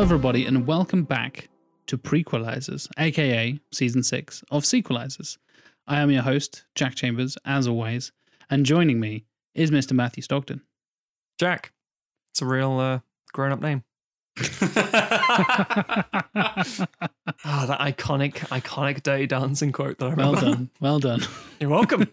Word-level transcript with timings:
Hello, 0.00 0.14
everybody, 0.14 0.46
and 0.46 0.66
welcome 0.66 1.02
back 1.04 1.50
to 1.86 1.98
Prequelizers, 1.98 2.88
aka 2.98 3.60
Season 3.70 4.02
6 4.02 4.42
of 4.50 4.62
Sequelizers. 4.62 5.36
I 5.86 6.00
am 6.00 6.10
your 6.10 6.22
host, 6.22 6.64
Jack 6.74 6.94
Chambers, 6.94 7.36
as 7.44 7.68
always, 7.68 8.10
and 8.48 8.64
joining 8.64 8.98
me 8.98 9.26
is 9.54 9.70
Mr. 9.70 9.92
Matthew 9.92 10.22
Stockton. 10.22 10.62
Jack. 11.38 11.74
It's 12.32 12.40
a 12.40 12.46
real 12.46 12.78
uh, 12.78 13.00
grown 13.34 13.52
up 13.52 13.60
name. 13.60 13.84
Ah, 17.44 17.66
that 17.66 17.80
iconic, 17.80 18.36
iconic 18.48 19.02
Dirty 19.02 19.26
Dancing 19.26 19.70
quote 19.70 19.98
that 19.98 20.12
I 20.12 20.14
well 20.14 20.32
remember. 20.32 20.56
done, 20.56 20.70
well 20.80 20.98
done. 20.98 21.20
You're 21.60 21.68
welcome. 21.68 22.08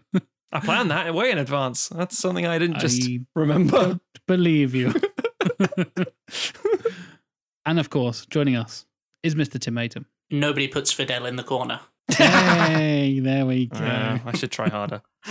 I 0.52 0.60
planned 0.60 0.90
that 0.90 1.12
way 1.14 1.30
in 1.30 1.36
advance. 1.36 1.90
That's 1.90 2.16
something 2.16 2.46
I 2.46 2.58
didn't 2.58 2.78
just 2.78 3.06
I 3.06 3.20
remember. 3.34 4.00
believe 4.26 4.74
you. 4.74 4.94
And 7.66 7.78
of 7.78 7.90
course, 7.90 8.24
joining 8.26 8.56
us 8.56 8.86
is 9.22 9.34
Mr. 9.34 9.58
Tim 9.60 9.74
Matum. 9.74 10.06
Nobody 10.30 10.68
puts 10.68 10.90
Fidel 10.92 11.26
in 11.26 11.36
the 11.36 11.42
corner. 11.44 11.80
Yay, 12.18 13.20
there 13.20 13.44
we 13.46 13.66
go. 13.78 13.78
Uh, 13.84 14.18
I 14.24 14.36
should 14.36 14.50
try 14.52 14.68
harder. 14.68 15.02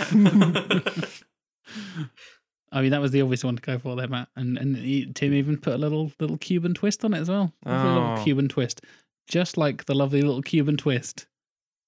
I 2.72 2.82
mean, 2.82 2.90
that 2.90 3.00
was 3.00 3.12
the 3.12 3.22
obvious 3.22 3.44
one 3.44 3.56
to 3.56 3.62
go 3.62 3.78
for 3.78 3.96
there, 3.96 4.08
Matt. 4.08 4.28
And 4.36 4.58
and 4.58 4.76
he, 4.76 5.10
Tim 5.12 5.32
even 5.32 5.56
put 5.58 5.74
a 5.74 5.78
little 5.78 6.12
little 6.20 6.36
Cuban 6.36 6.74
twist 6.74 7.04
on 7.04 7.14
it 7.14 7.20
as 7.20 7.28
well. 7.28 7.52
Lovely 7.64 7.88
little 7.88 8.16
Oh. 8.18 8.24
Cuban 8.24 8.48
twist, 8.48 8.82
just 9.28 9.56
like 9.56 9.84
the 9.86 9.94
lovely 9.94 10.22
little 10.22 10.42
Cuban 10.42 10.76
twist 10.76 11.26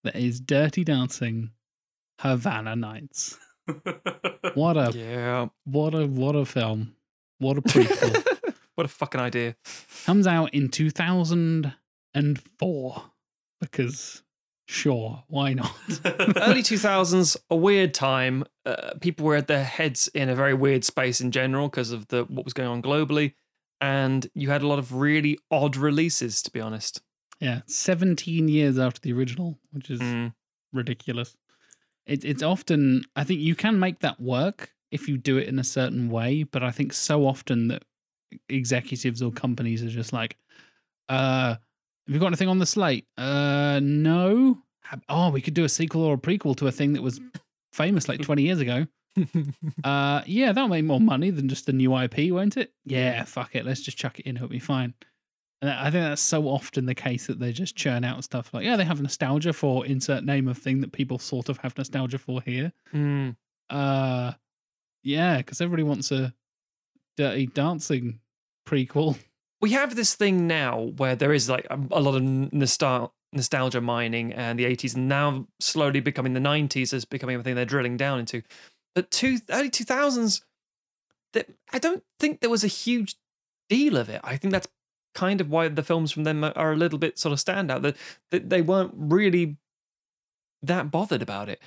that 0.05 0.17
is 0.17 0.41
Dirty 0.41 0.85
Dancing, 0.85 1.51
Havana 2.21 2.77
Nights. 2.77 3.37
What 4.55 4.77
a 4.79 4.93
Yeah. 4.97 5.49
what 5.65 5.95
a 5.95 6.07
what 6.07 6.35
a 6.35 6.45
film! 6.47 6.95
What 7.39 7.59
a 7.59 7.63
prequel. 7.63 8.25
What 8.79 8.85
a 8.85 8.89
fucking 8.89 9.21
idea. 9.21 9.57
Comes 10.07 10.27
out 10.27 10.55
in 10.55 10.69
two 10.69 10.91
thousand 10.91 11.75
and 12.15 12.41
four 12.59 13.03
because 13.61 14.23
sure, 14.67 15.25
why 15.29 15.53
not? 15.55 15.75
Early 16.05 16.63
2000s, 16.63 17.37
a 17.51 17.57
weird 17.57 17.93
time. 17.93 18.45
Uh, 18.65 18.93
people 19.01 19.27
were 19.27 19.35
at 19.37 19.49
their 19.49 19.65
heads 19.65 20.09
in 20.15 20.29
a 20.29 20.35
very 20.35 20.55
weird 20.55 20.85
space 20.85 21.21
in 21.21 21.31
general 21.33 21.69
because 21.69 21.91
of 21.91 22.07
the 22.09 22.25
what 22.25 22.45
was 22.45 22.55
going 22.55 22.69
on 22.69 22.83
globally. 22.83 23.35
And 23.81 24.29
you 24.35 24.51
had 24.51 24.63
a 24.63 24.67
lot 24.69 24.79
of 24.79 24.93
really 24.95 25.39
odd 25.51 25.77
releases, 25.77 26.41
to 26.43 26.51
be 26.51 26.61
honest. 26.61 27.01
yeah, 27.41 27.63
seventeen 27.67 28.49
years 28.49 28.79
after 28.79 29.01
the 29.01 29.13
original, 29.13 29.59
which 29.73 29.91
is 29.91 30.01
Mm. 30.01 30.35
ridiculous. 30.73 31.37
It, 32.07 32.25
it's 32.25 32.43
often, 32.43 33.03
I 33.17 33.25
think 33.25 33.41
you 33.41 33.55
can 33.55 33.79
make 33.79 34.01
that 34.01 34.21
work 34.21 34.73
if 34.91 35.09
you 35.09 35.19
do 35.19 35.37
it 35.37 35.47
in 35.49 35.59
a 35.59 35.65
certain 35.65 36.09
way, 36.11 36.43
but 36.43 36.63
I 36.63 36.71
think 36.71 36.93
so 36.95 37.27
often 37.27 37.69
that 37.69 37.83
executives 38.49 39.23
or 39.23 39.31
companies 39.33 39.83
are 39.83 39.89
just 39.89 40.13
like, 40.13 40.37
uh, 41.09 41.57
have 42.09 42.15
you 42.15 42.19
got 42.19 42.29
anything 42.29 42.49
on 42.49 42.59
the 42.59 42.67
slate? 42.67 43.07
Uh, 43.17 43.81
no. 43.83 44.59
Oh, 45.09 45.31
we 45.31 45.43
could 45.43 45.55
do 45.55 45.65
a 45.65 45.69
sequel 45.69 46.03
or 46.03 46.15
a 46.15 46.19
prequel 46.19 46.57
to 46.57 46.67
a 46.67 46.73
thing 46.73 46.95
that 46.95 47.03
was 47.03 47.21
famous 47.73 48.09
like 48.09 48.23
20 48.23 48.43
years 48.43 48.61
ago. 48.61 48.87
Uh, 49.83 50.23
yeah, 50.27 50.53
that'll 50.53 50.69
make 50.69 50.85
more 50.85 51.01
money 51.01 51.31
than 51.31 51.49
just 51.49 51.69
a 51.69 51.73
new 51.73 51.97
IP, 51.97 52.33
won't 52.33 52.57
it? 52.57 52.73
Yeah, 52.85 53.25
fuck 53.25 53.57
it. 53.57 53.65
Let's 53.65 53.81
just 53.81 53.97
chuck 53.97 54.21
it 54.21 54.27
in. 54.27 54.37
It'll 54.37 54.49
be 54.49 54.61
fine. 54.61 54.95
And 55.61 55.71
I 55.71 55.91
think 55.91 56.05
that's 56.05 56.23
so 56.23 56.45
often 56.45 56.87
the 56.87 56.95
case 56.95 57.27
that 57.27 57.41
they 57.41 57.53
just 57.53 57.75
churn 57.75 58.05
out 58.05 58.23
stuff 58.23 58.53
like, 58.53 58.65
yeah, 58.65 58.77
they 58.77 58.85
have 58.85 59.01
nostalgia 59.01 59.53
for 59.53 59.85
insert 59.85 60.25
name 60.25 60.47
of 60.47 60.57
thing 60.57 60.81
that 60.83 60.93
people 60.93 61.19
sort 61.19 61.49
of 61.49 61.59
have 61.59 61.77
nostalgia 61.77 62.19
for 62.19 62.41
here. 62.43 62.73
Mm. 62.95 63.37
Uh, 63.69 64.33
yeah, 65.03 65.39
because 65.39 65.61
everybody 65.61 65.83
wants 65.83 66.13
a 66.13 66.33
dirty 67.19 67.47
dancing 67.47 68.21
prequel. 68.67 69.19
we 69.61 69.73
have 69.73 69.97
this 69.97 70.15
thing 70.15 70.47
now 70.47 70.93
where 70.97 71.17
there 71.17 71.33
is 71.33 71.51
like 71.51 71.67
a, 71.69 71.79
a 71.91 72.01
lot 72.01 72.15
of 72.15 72.23
nostal- 72.23 73.11
nostalgia 73.33 73.81
mining 73.81 74.33
and 74.33 74.59
the 74.59 74.65
80s 74.65 74.95
and 74.95 75.09
now 75.09 75.47
slowly 75.61 76.01
becoming 76.01 76.33
the 76.33 76.41
90s 76.41 76.95
is 76.95 77.05
becoming 77.05 77.37
a 77.37 77.43
thing 77.43 77.55
they're 77.55 77.65
drilling 77.65 77.97
down 77.97 78.21
into. 78.21 78.43
But 78.95 79.11
two 79.11 79.39
early 79.51 79.71
2000s 79.71 80.43
that 81.35 81.47
i 81.75 81.79
don't 81.79 82.03
think 82.19 82.41
there 82.41 82.49
was 82.49 82.65
a 82.65 82.69
huge 82.69 83.17
deal 83.69 83.97
of 83.97 84.09
it. 84.09 84.21
I 84.25 84.37
think 84.37 84.53
that's 84.53 84.69
kind 85.15 85.41
of 85.41 85.51
why 85.51 85.69
the 85.69 85.83
films 85.83 86.13
from 86.13 86.25
them 86.25 86.45
are 86.45 86.73
a 86.73 86.77
little 86.77 86.99
bit 86.99 87.19
sort 87.19 87.33
of 87.33 87.39
standout 87.39 87.83
that, 87.83 87.97
that 88.31 88.49
they 88.49 88.63
weren't 88.63 88.93
really 88.95 89.57
that 90.63 90.91
bothered 90.91 91.23
about 91.23 91.49
it. 91.49 91.61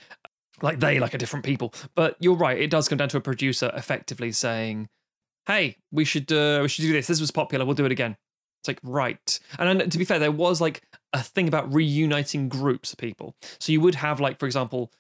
Like 0.62 0.80
they 0.80 1.00
like 1.00 1.14
a 1.14 1.18
different 1.18 1.46
people. 1.46 1.74
But 1.96 2.18
you're 2.20 2.36
right 2.36 2.60
it 2.60 2.70
does 2.70 2.88
come 2.88 2.98
down 2.98 3.10
to 3.10 3.18
a 3.18 3.22
producer 3.22 3.72
effectively 3.76 4.32
saying 4.32 4.90
hey, 5.48 5.78
we 5.92 6.06
should 6.06 6.32
uh, 6.32 6.60
we 6.62 6.68
should 6.68 6.84
do 6.84 6.94
this. 6.94 7.08
This 7.08 7.22
was 7.22 7.32
popular. 7.32 7.66
We'll 7.66 7.76
do 7.76 7.86
it 7.86 7.92
again. 7.92 8.18
It's 8.62 8.68
like 8.68 8.80
right. 8.84 9.40
And 9.58 9.92
to 9.92 9.98
be 9.98 10.06
fair, 10.06 10.20
there 10.20 10.32
was 10.32 10.62
like 10.62 10.84
a 11.14 11.24
thing 11.24 11.48
about 11.48 11.74
reuniting 11.74 12.48
groups 12.48 12.92
of 12.94 13.00
people. 13.00 13.36
So 13.60 13.72
you 13.72 13.82
would 13.82 13.96
have 13.96 14.20
like, 14.20 14.40
for 14.40 14.46
example, 14.46 14.92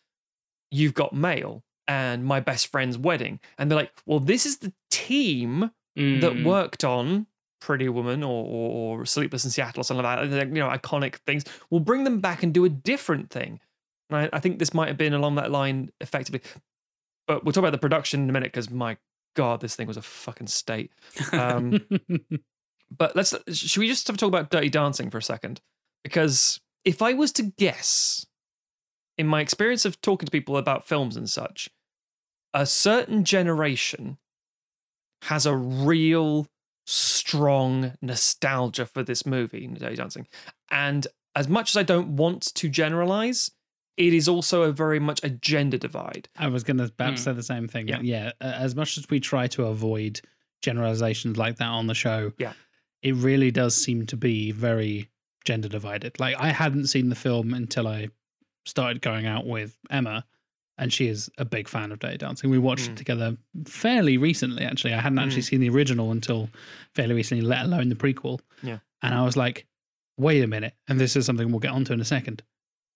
you've 0.71 0.93
got 0.95 1.13
mail 1.13 1.63
and 1.87 2.25
my 2.25 2.39
best 2.39 2.67
friend's 2.67 2.97
wedding, 2.97 3.39
and 3.57 3.69
they're 3.69 3.77
like, 3.77 3.91
well, 4.05 4.19
this 4.19 4.45
is 4.45 4.57
the 4.59 4.73
team 4.89 5.71
that 5.95 6.33
Mm. 6.33 6.45
worked 6.45 6.83
on 6.85 7.27
Pretty 7.59 7.89
Woman 7.89 8.23
or, 8.23 8.45
or, 8.45 8.99
or 9.01 9.05
Sleepless 9.05 9.43
in 9.43 9.51
Seattle 9.51 9.81
or 9.81 9.83
something 9.83 10.03
like 10.03 10.29
that. 10.29 10.47
You 10.47 10.53
know, 10.55 10.69
iconic 10.69 11.15
things. 11.27 11.43
We'll 11.69 11.81
bring 11.81 12.05
them 12.05 12.19
back 12.21 12.43
and 12.43 12.53
do 12.53 12.63
a 12.65 12.69
different 12.69 13.29
thing. 13.29 13.59
And 14.09 14.17
I, 14.17 14.37
I 14.37 14.39
think 14.39 14.57
this 14.57 14.73
might 14.73 14.87
have 14.87 14.97
been 14.97 15.13
along 15.13 15.35
that 15.35 15.51
line 15.51 15.91
effectively. 15.99 16.41
But 17.27 17.43
we'll 17.43 17.51
talk 17.51 17.61
about 17.61 17.73
the 17.73 17.77
production 17.77 18.23
in 18.23 18.29
a 18.29 18.33
minute 18.33 18.51
because 18.51 18.69
my 18.71 18.97
god, 19.35 19.61
this 19.61 19.75
thing 19.75 19.87
was 19.87 19.97
a 19.97 20.01
fucking 20.01 20.47
state. 20.47 20.91
Um, 21.33 21.81
but 22.95 23.15
let's 23.15 23.33
should 23.51 23.79
we 23.79 23.87
just 23.87 24.07
have 24.07 24.15
a 24.15 24.19
talk 24.19 24.27
about 24.27 24.49
Dirty 24.49 24.69
Dancing 24.69 25.09
for 25.09 25.17
a 25.17 25.23
second? 25.23 25.61
Because 26.03 26.59
if 26.83 27.01
I 27.01 27.13
was 27.13 27.31
to 27.33 27.43
guess, 27.43 28.25
in 29.17 29.27
my 29.27 29.41
experience 29.41 29.85
of 29.85 30.01
talking 30.01 30.25
to 30.25 30.31
people 30.31 30.57
about 30.57 30.87
films 30.87 31.15
and 31.15 31.29
such, 31.29 31.69
a 32.53 32.65
certain 32.65 33.23
generation 33.23 34.17
has 35.23 35.45
a 35.45 35.55
real 35.55 36.47
strong 36.85 37.93
nostalgia 38.01 38.85
for 38.85 39.03
this 39.03 39.25
movie, 39.25 39.67
Dirty 39.67 39.95
Dancing. 39.95 40.27
And 40.69 41.07
as 41.35 41.47
much 41.47 41.71
as 41.71 41.77
I 41.77 41.83
don't 41.83 42.15
want 42.15 42.53
to 42.55 42.67
generalize, 42.67 43.51
it 43.97 44.13
is 44.13 44.27
also 44.27 44.63
a 44.63 44.71
very 44.71 44.99
much 44.99 45.19
a 45.23 45.29
gender 45.29 45.77
divide. 45.77 46.29
I 46.37 46.47
was 46.47 46.63
going 46.63 46.77
to 46.77 46.85
about 46.85 47.13
Mm. 47.15 47.19
say 47.19 47.33
the 47.33 47.43
same 47.43 47.67
thing. 47.67 47.87
Yeah. 47.87 47.99
Yeah. 48.01 48.31
As 48.41 48.75
much 48.75 48.97
as 48.97 49.05
we 49.09 49.19
try 49.19 49.47
to 49.47 49.65
avoid 49.65 50.21
generalizations 50.61 51.37
like 51.37 51.57
that 51.57 51.67
on 51.67 51.87
the 51.87 51.93
show, 51.95 52.33
Yeah. 52.37 52.53
it 53.01 53.15
really 53.15 53.51
does 53.51 53.75
seem 53.75 54.05
to 54.07 54.17
be 54.17 54.51
very 54.51 55.09
gender 55.45 55.67
divided. 55.67 56.19
Like 56.19 56.35
I 56.39 56.49
hadn't 56.49 56.87
seen 56.87 57.09
the 57.09 57.15
film 57.15 57.53
until 57.53 57.87
I 57.87 58.09
started 58.65 59.01
going 59.01 59.25
out 59.25 59.45
with 59.47 59.77
Emma, 59.89 60.23
and 60.77 60.93
she 60.93 61.07
is 61.07 61.29
a 61.37 61.45
big 61.45 61.67
fan 61.67 61.91
of 61.91 61.99
Dirty 61.99 62.17
Dancing. 62.17 62.49
We 62.49 62.59
watched 62.59 62.89
Mm. 62.89 62.91
it 62.93 62.97
together 62.97 63.37
fairly 63.65 64.17
recently. 64.17 64.63
Actually, 64.63 64.93
I 64.93 65.01
hadn't 65.01 65.19
actually 65.19 65.41
seen 65.41 65.59
the 65.59 65.69
original 65.69 66.11
until 66.11 66.49
fairly 66.93 67.15
recently, 67.15 67.43
let 67.43 67.65
alone 67.65 67.89
the 67.89 67.95
prequel. 67.95 68.39
Yeah. 68.63 68.79
and 69.03 69.15
I 69.15 69.23
was 69.23 69.35
like, 69.35 69.65
wait 70.17 70.43
a 70.43 70.47
minute, 70.47 70.75
and 70.87 70.99
this 70.99 71.15
is 71.15 71.25
something 71.25 71.49
we'll 71.51 71.59
get 71.59 71.71
onto 71.71 71.91
in 71.91 71.99
a 72.01 72.05
second. 72.05 72.43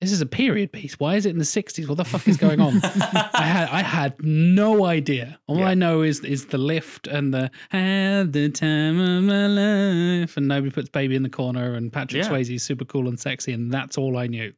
This 0.02 0.12
is 0.12 0.22
a 0.22 0.26
period 0.26 0.72
piece. 0.72 1.00
Why 1.00 1.16
is 1.16 1.26
it 1.26 1.30
in 1.30 1.38
the 1.38 1.46
60s? 1.46 1.88
What 1.88 1.98
the 1.98 2.06
fuck 2.06 2.28
is 2.28 2.38
going 2.38 2.60
on? 2.60 2.80
I 2.84 3.44
had 3.44 3.70
I 3.70 3.82
had 3.82 4.14
no 4.24 4.86
idea. 4.86 5.40
All 5.48 5.60
Yeah. 5.60 5.70
I 5.70 5.74
know 5.74 6.02
is 6.02 6.20
is 6.20 6.48
the 6.48 6.58
lift 6.58 7.08
and 7.08 7.34
the 7.34 7.50
had 7.70 8.34
the 8.34 8.50
time 8.50 9.00
of 9.00 9.24
my 9.24 9.48
life 9.48 10.38
and 10.38 10.48
nobody 10.48 10.72
puts 10.72 10.90
baby 10.90 11.16
in 11.16 11.24
the 11.24 11.30
corner 11.30 11.74
and 11.76 11.92
Patrick 11.92 12.24
Yeah. 12.24 12.30
Swayze's 12.30 12.62
super 12.64 12.86
cool 12.86 13.08
and 13.08 13.20
sexy 13.20 13.54
and 13.54 13.72
that's 13.72 13.98
all 13.98 14.18
I 14.18 14.28
knew. 14.28 14.54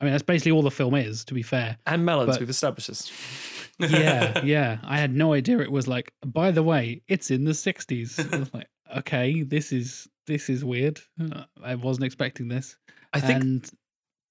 I 0.00 0.04
mean 0.04 0.12
that's 0.12 0.22
basically 0.22 0.52
all 0.52 0.62
the 0.62 0.70
film 0.70 0.94
is, 0.94 1.24
to 1.24 1.34
be 1.34 1.42
fair. 1.42 1.76
And 1.84 2.04
melons, 2.06 2.30
But- 2.30 2.40
we've 2.40 2.48
established 2.50 2.88
this. 2.88 3.10
Yeah, 3.80 4.40
yeah. 4.44 4.78
I 4.82 4.98
had 4.98 5.14
no 5.14 5.34
idea 5.34 5.60
it 5.60 5.70
was 5.70 5.86
like, 5.86 6.12
by 6.26 6.50
the 6.50 6.64
way, 6.64 7.02
it's 7.06 7.30
in 7.30 7.44
the 7.44 7.52
60s. 7.52 8.34
I 8.34 8.38
was 8.38 8.52
like, 8.52 8.66
okay, 8.96 9.42
this 9.44 9.70
is 9.70 10.08
this 10.26 10.48
is 10.50 10.64
weird. 10.64 10.98
Uh, 11.20 11.44
I 11.62 11.76
wasn't 11.76 12.06
expecting 12.06 12.48
this. 12.48 12.76
I 13.12 13.20
think 13.20 13.40
and 13.40 13.70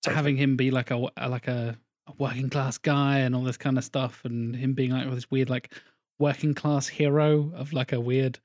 having 0.05 0.37
him 0.37 0.55
be 0.55 0.71
like 0.71 0.91
a 0.91 0.97
like 1.27 1.47
a, 1.47 1.77
a 2.07 2.13
working 2.17 2.49
class 2.49 2.77
guy 2.77 3.19
and 3.19 3.35
all 3.35 3.43
this 3.43 3.57
kind 3.57 3.77
of 3.77 3.83
stuff, 3.83 4.21
and 4.23 4.55
him 4.55 4.73
being 4.73 4.91
like 4.91 5.09
this 5.11 5.29
weird 5.31 5.49
like 5.49 5.73
working 6.19 6.53
class 6.53 6.87
hero 6.87 7.51
of 7.55 7.73
like 7.73 7.91
a 7.91 7.99
weird 7.99 8.39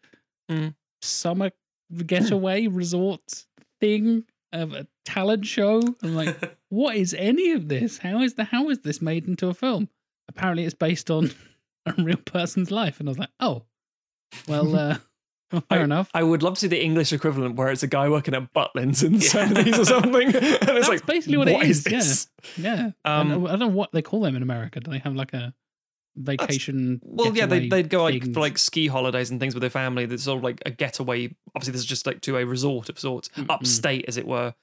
Mm. 0.51 0.75
summer 1.01 1.51
getaway 2.07 2.67
resort 2.67 3.45
thing 3.81 4.25
of 4.53 4.73
a 4.75 4.87
talent 5.05 5.47
show. 5.47 5.81
I'm 6.03 6.15
like, 6.15 6.59
what 6.69 6.97
is 6.97 7.15
any 7.15 7.53
of 7.53 7.69
this? 7.69 7.99
How 7.99 8.21
is 8.23 8.35
the 8.35 8.45
how 8.45 8.69
is 8.71 8.81
this 8.81 9.01
made 9.01 9.27
into 9.27 9.49
a 9.49 9.55
film? 9.55 9.89
Apparently, 10.29 10.65
it's 10.65 10.75
based 10.75 11.11
on 11.11 11.31
a 11.87 11.95
real 12.03 12.17
person's 12.19 12.71
life, 12.71 12.99
and 13.01 13.09
I 13.09 13.11
was 13.11 13.19
like, 13.19 13.31
oh, 13.41 13.65
well, 14.49 14.75
uh, 14.77 14.97
fair 15.69 15.83
enough. 15.85 16.11
I 16.15 16.23
would 16.23 16.43
love 16.43 16.55
to 16.55 16.61
see 16.61 16.67
the 16.69 16.83
English 16.83 17.13
equivalent 17.13 17.57
where 17.57 17.69
it's 17.69 17.83
a 17.83 17.87
guy 17.89 18.09
working 18.09 18.35
at 18.35 18.53
Butlins 18.55 19.05
in 19.05 19.13
the 19.15 19.21
seventies 19.21 19.79
or 19.79 19.85
something. 19.85 20.29
and 20.35 20.35
it's 20.37 20.67
That's 20.67 20.89
like 20.89 21.07
basically 21.07 21.37
what 21.39 21.49
it 21.49 21.63
is, 21.63 21.85
yeah. 21.87 21.99
this? 21.99 22.29
Yeah, 22.57 22.91
Um, 23.05 23.31
And 23.33 23.47
I 23.49 23.51
don't 23.51 23.59
know 23.61 23.69
what 23.69 23.93
they 23.93 24.03
call 24.03 24.21
them 24.21 24.37
in 24.37 24.43
America. 24.43 24.81
Do 24.81 24.91
they 24.91 24.99
have 24.99 25.15
like 25.15 25.33
a 25.33 25.55
vacation. 26.17 27.01
Well, 27.03 27.35
yeah, 27.37 27.47
they'd, 27.47 27.71
they'd 27.71 27.89
go 27.89 28.05
like 28.05 28.23
things. 28.23 28.35
for 28.35 28.41
like 28.41 28.59
ski 28.59 28.87
holidays 28.87 29.31
and 29.31 29.41
things 29.41 29.55
with 29.55 29.63
their 29.63 29.71
family. 29.71 30.05
That's 30.07 30.25
sort 30.25 30.39
of 30.39 30.45
like 30.45 30.61
a 30.67 30.71
getaway. 30.71 31.35
Obviously, 31.55 31.73
this 31.73 31.81
is 31.83 31.87
just 31.87 32.07
like 32.07 32.21
to 32.23 32.37
a 32.37 32.45
resort 32.45 32.89
of 32.89 32.99
sorts, 32.99 33.29
Mhm. 33.31 33.47
upstate 33.49 34.05
as 34.09 34.17
it 34.17 34.27
were. 34.27 34.55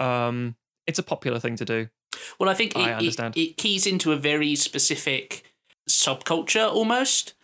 Um, 0.00 0.56
it's 0.86 0.98
a 0.98 1.02
popular 1.04 1.38
thing 1.38 1.56
to 1.56 1.64
do. 1.64 1.88
Well, 2.40 2.48
I 2.48 2.54
think 2.54 2.76
I 2.76 2.90
it, 2.90 2.94
understand. 2.94 3.36
it 3.36 3.56
keys 3.56 3.86
into 3.86 4.12
a 4.12 4.16
very 4.16 4.56
specific 4.56 5.44
subculture 5.88 6.68
almost, 6.68 7.34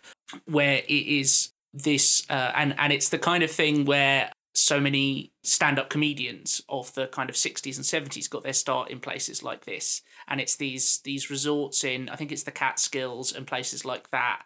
where 0.47 0.79
it 0.89 0.91
is 1.07 1.51
this, 1.73 2.25
uh, 2.31 2.53
and 2.55 2.75
and 2.79 2.93
it's 2.93 3.09
the 3.09 3.19
kind 3.19 3.43
of 3.43 3.51
thing 3.51 3.85
where 3.85 4.31
so 4.55 4.79
many 4.81 5.33
stand-up 5.43 5.89
comedians 5.89 6.61
of 6.69 6.93
the 6.95 7.07
kind 7.07 7.31
of 7.31 7.37
60s 7.37 7.77
and 7.77 7.87
70s 8.11 8.29
got 8.29 8.43
their 8.43 8.53
start 8.53 8.91
in 8.91 9.01
places 9.01 9.43
like 9.43 9.65
this 9.65 10.03
and 10.29 10.43
it's 10.43 10.57
these 10.57 11.01
these 11.05 11.31
resorts 11.31 11.83
in 11.85 12.11
i 12.11 12.17
think 12.17 12.31
it's 12.31 12.43
the 12.43 12.51
catskills 12.51 13.33
and 13.33 13.47
places 13.47 13.87
like 13.87 14.11
that 14.11 14.43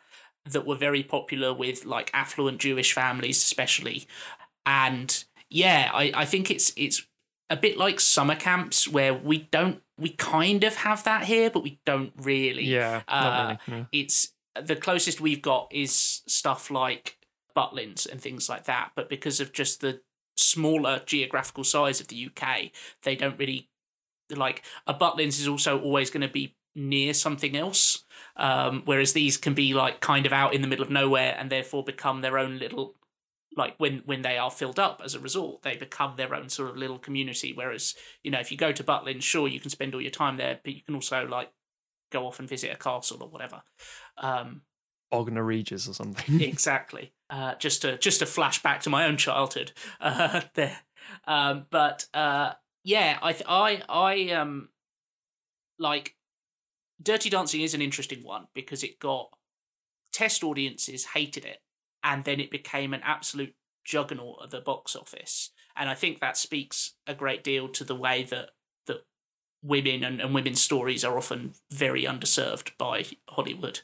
that 0.49 0.65
were 0.65 0.77
very 0.77 1.03
popular 1.03 1.53
with 1.53 1.85
like 1.85 2.09
affluent 2.15 2.61
jewish 2.61 2.93
families 2.93 3.39
especially 3.43 4.07
and 4.65 5.25
yeah 5.51 5.91
i 5.93 6.13
i 6.15 6.25
think 6.25 6.53
it's 6.53 6.73
it's 6.77 7.05
a 7.51 7.57
bit 7.57 7.77
like 7.77 7.99
summer 7.99 8.37
camps 8.37 8.87
where 8.87 9.13
we 9.13 9.39
don't 9.51 9.83
we 9.99 10.11
kind 10.11 10.63
of 10.63 10.77
have 10.77 11.03
that 11.03 11.25
here 11.25 11.51
but 11.51 11.65
we 11.65 11.81
don't 11.85 12.13
really 12.17 12.65
Yeah, 12.65 13.03
Uh, 13.09 13.57
really. 13.67 13.81
no. 13.81 13.87
it's 13.91 14.29
the 14.63 14.77
closest 14.77 15.21
we've 15.21 15.43
got 15.43 15.69
is 15.73 16.23
stuff 16.27 16.71
like 16.71 17.19
Butlins 17.57 18.11
and 18.11 18.21
things 18.21 18.49
like 18.49 18.65
that. 18.65 18.91
But 18.95 19.09
because 19.09 19.41
of 19.41 19.53
just 19.53 19.81
the 19.81 20.01
smaller 20.37 21.03
geographical 21.07 21.65
size 21.65 22.01
of 22.01 22.09
the 22.09 22.29
UK, 22.31 22.71
they 23.03 23.17
don't 23.17 23.39
really 23.39 23.71
like 24.35 24.63
a 24.87 24.95
Butlins 24.95 25.41
is 25.41 25.49
also 25.49 25.81
always 25.81 26.11
going 26.11 26.27
to 26.27 26.29
be 26.29 26.57
near 26.75 27.15
something 27.15 27.57
else. 27.57 28.05
Um, 28.37 28.83
whereas 28.85 29.13
these 29.15 29.37
can 29.37 29.55
be 29.55 29.73
like 29.73 30.01
kind 30.01 30.27
of 30.27 30.33
out 30.33 30.55
in 30.55 30.63
the 30.63 30.69
middle 30.69 30.85
of 30.85 30.91
nowhere 30.91 31.35
and 31.39 31.51
therefore 31.51 31.85
become 31.85 32.21
their 32.21 32.39
own 32.39 32.59
little 32.59 32.97
like 33.57 33.75
when 33.79 34.03
when 34.05 34.21
they 34.21 34.37
are 34.37 34.51
filled 34.51 34.79
up 34.79 35.01
as 35.03 35.15
a 35.15 35.21
resort, 35.21 35.63
they 35.63 35.77
become 35.77 36.15
their 36.17 36.35
own 36.35 36.49
sort 36.49 36.69
of 36.71 36.77
little 36.77 36.99
community. 36.99 37.53
Whereas, 37.55 37.95
you 38.23 38.31
know, 38.31 38.41
if 38.41 38.53
you 38.53 38.59
go 38.59 38.73
to 38.73 38.85
Butlins, 38.85 39.23
sure 39.23 39.49
you 39.49 39.61
can 39.61 39.71
spend 39.71 39.95
all 39.95 40.03
your 40.03 40.11
time 40.11 40.37
there, 40.37 40.61
but 40.63 40.75
you 40.75 40.83
can 40.83 40.95
also 40.95 41.27
like 41.27 41.51
go 42.11 42.27
off 42.27 42.39
and 42.39 42.49
visit 42.49 42.73
a 42.73 42.77
castle 42.77 43.23
or 43.23 43.29
whatever. 43.29 43.63
Um, 44.19 44.63
Bognor 45.11 45.45
Regis 45.45 45.89
or 45.89 45.95
something. 45.95 46.41
exactly. 46.41 47.13
Uh, 47.31 47.55
just 47.57 47.83
to 47.83 47.99
just 47.99 48.21
to 48.21 48.27
flash 48.27 48.63
back 48.63 48.83
to 48.83 48.91
my 48.91 49.07
own 49.07 49.17
childhood 49.17 49.73
uh, 50.01 50.43
there. 50.55 50.79
Um, 51.27 51.67
but 51.71 52.07
uh, 52.15 52.53
yeah, 52.85 53.19
I 53.23 53.33
th- 53.33 53.47
I 53.49 53.83
I 53.89 54.31
um 54.33 54.69
like 55.79 56.15
Dirty 57.03 57.31
Dancing 57.31 57.61
is 57.61 57.75
an 57.75 57.83
interesting 57.83 58.23
one 58.23 58.47
because 58.55 58.83
it 58.83 58.99
got 58.99 59.29
test 60.13 60.43
audiences 60.43 61.07
hated 61.15 61.45
it, 61.45 61.59
and 62.03 62.25
then 62.25 62.41
it 62.41 62.51
became 62.51 62.95
an 62.95 63.03
absolute 63.05 63.55
juggernaut 63.85 64.41
at 64.43 64.51
the 64.51 64.61
box 64.61 64.97
office. 64.97 65.51
And 65.77 65.91
I 65.91 65.95
think 65.95 66.21
that 66.21 66.37
speaks 66.37 66.95
a 67.07 67.15
great 67.15 67.45
deal 67.45 67.69
to 67.69 67.85
the 67.85 67.95
way 67.95 68.25
that 68.25 68.51
women 69.67 70.05
and, 70.05 70.21
and 70.21 70.35
women's 70.35 70.61
stories 70.61 71.05
are 71.05 71.19
often 71.19 71.55
very 71.71 72.05
underserved 72.05 72.71
by 72.79 73.05
Hollywood 73.29 73.81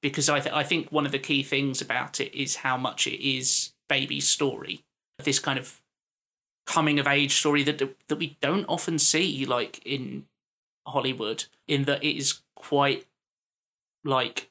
because 0.00 0.28
I, 0.28 0.40
th- 0.40 0.54
I 0.54 0.62
think 0.62 0.90
one 0.90 1.06
of 1.06 1.12
the 1.12 1.18
key 1.18 1.42
things 1.42 1.80
about 1.80 2.20
it 2.20 2.34
is 2.34 2.56
how 2.56 2.76
much 2.76 3.06
it 3.06 3.20
is 3.26 3.72
baby's 3.88 4.28
story. 4.28 4.84
This 5.22 5.38
kind 5.38 5.58
of 5.58 5.82
coming 6.66 6.98
of 6.98 7.06
age 7.06 7.34
story 7.34 7.62
that 7.64 7.78
that 8.08 8.16
we 8.16 8.38
don't 8.40 8.64
often 8.66 8.98
see 8.98 9.44
like 9.44 9.84
in 9.84 10.26
Hollywood, 10.86 11.44
in 11.68 11.84
that 11.84 12.02
it 12.02 12.16
is 12.16 12.40
quite 12.56 13.06
like 14.04 14.50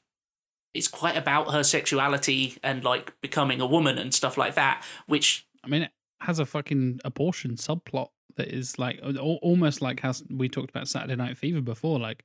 it's 0.74 0.88
quite 0.88 1.18
about 1.18 1.52
her 1.52 1.64
sexuality 1.64 2.58
and 2.64 2.84
like 2.84 3.20
becoming 3.22 3.60
a 3.60 3.66
woman 3.66 3.98
and 3.98 4.14
stuff 4.14 4.38
like 4.38 4.54
that, 4.56 4.84
which 5.08 5.48
I 5.64 5.68
mean, 5.68 5.84
it 5.84 5.92
has 6.22 6.38
a 6.38 6.46
fucking 6.46 7.00
abortion 7.04 7.56
subplot 7.56 8.10
that 8.40 8.48
is 8.48 8.80
like 8.80 9.02
almost 9.20 9.82
like 9.82 10.00
how 10.00 10.14
we 10.30 10.48
talked 10.48 10.70
about 10.70 10.88
Saturday 10.88 11.16
Night 11.16 11.38
Fever 11.38 11.60
before. 11.60 12.00
Like, 12.00 12.24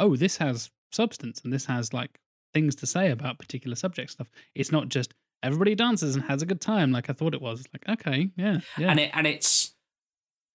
oh, 0.00 0.16
this 0.16 0.36
has 0.38 0.70
substance 0.90 1.40
and 1.44 1.52
this 1.52 1.64
has 1.66 1.94
like 1.94 2.18
things 2.52 2.74
to 2.76 2.86
say 2.86 3.10
about 3.10 3.38
particular 3.38 3.76
subject 3.76 4.10
stuff. 4.10 4.28
It's 4.56 4.72
not 4.72 4.88
just 4.88 5.14
everybody 5.42 5.76
dances 5.76 6.16
and 6.16 6.24
has 6.24 6.42
a 6.42 6.46
good 6.46 6.60
time 6.60 6.90
like 6.90 7.08
I 7.08 7.12
thought 7.12 7.32
it 7.32 7.40
was. 7.40 7.64
Like, 7.72 8.00
okay, 8.00 8.30
yeah, 8.36 8.58
yeah. 8.76 8.90
and 8.90 8.98
it 8.98 9.10
and 9.14 9.26
it's 9.26 9.72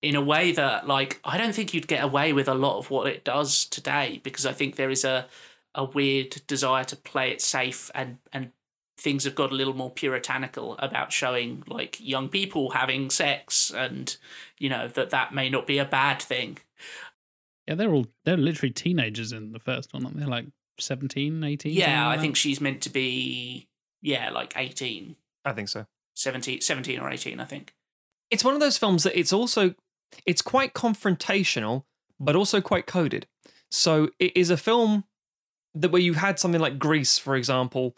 in 0.01 0.15
a 0.15 0.21
way 0.21 0.51
that 0.51 0.87
like 0.87 1.21
I 1.23 1.37
don't 1.37 1.55
think 1.55 1.73
you'd 1.73 1.87
get 1.87 2.03
away 2.03 2.33
with 2.33 2.49
a 2.49 2.53
lot 2.53 2.77
of 2.77 2.91
what 2.91 3.07
it 3.07 3.23
does 3.23 3.65
today 3.65 4.19
because 4.23 4.45
I 4.45 4.51
think 4.51 4.75
there 4.75 4.91
is 4.91 5.05
a 5.05 5.27
a 5.73 5.85
weird 5.85 6.41
desire 6.47 6.83
to 6.83 6.97
play 6.97 7.31
it 7.31 7.41
safe 7.41 7.89
and 7.95 8.17
and 8.33 8.51
things 8.97 9.23
have 9.25 9.35
got 9.35 9.51
a 9.51 9.55
little 9.55 9.73
more 9.75 9.91
puritanical 9.91 10.75
about 10.79 11.11
showing 11.13 11.63
like 11.67 11.99
young 11.99 12.27
people 12.29 12.71
having 12.71 13.09
sex 13.09 13.71
and 13.71 14.17
you 14.57 14.69
know 14.69 14.87
that 14.87 15.11
that 15.11 15.33
may 15.33 15.49
not 15.49 15.67
be 15.67 15.77
a 15.77 15.85
bad 15.85 16.21
thing 16.21 16.57
yeah, 17.67 17.75
they're 17.75 17.93
all 17.93 18.07
they're 18.23 18.37
literally 18.37 18.71
teenagers 18.71 19.33
in 19.33 19.51
the 19.51 19.59
first 19.59 19.93
one, 19.93 20.05
aren't 20.05 20.17
they? 20.17 20.25
Like 20.25 20.45
17, 20.79 21.43
18? 21.43 21.73
yeah 21.73 22.07
like 22.07 22.17
i 22.17 22.21
think 22.21 22.35
she's 22.35 22.61
meant 22.61 22.81
to 22.81 22.89
be 22.89 23.67
yeah 24.01 24.29
like 24.29 24.53
18 24.55 25.15
I 25.43 25.53
think 25.53 25.69
so. 25.69 25.85
17, 26.15 26.61
17 26.61 26.99
or 26.99 27.09
18 27.09 27.39
i 27.39 27.45
think 27.45 27.73
It's 28.29 28.43
one 28.43 28.53
of 28.53 28.59
those 28.59 28.77
films 28.77 29.03
that 29.03 29.17
it's 29.17 29.33
also 29.33 29.73
it's 30.25 30.41
quite 30.41 30.73
confrontational, 30.73 31.83
but 32.19 32.35
also 32.35 32.61
quite 32.61 32.85
coded. 32.85 33.27
So 33.69 34.09
it 34.19 34.35
is 34.37 34.49
a 34.49 34.57
film 34.57 35.03
that 35.75 35.91
where 35.91 36.01
you 36.01 36.13
had 36.13 36.39
something 36.39 36.61
like 36.61 36.79
Grease, 36.79 37.17
for 37.17 37.35
example, 37.35 37.95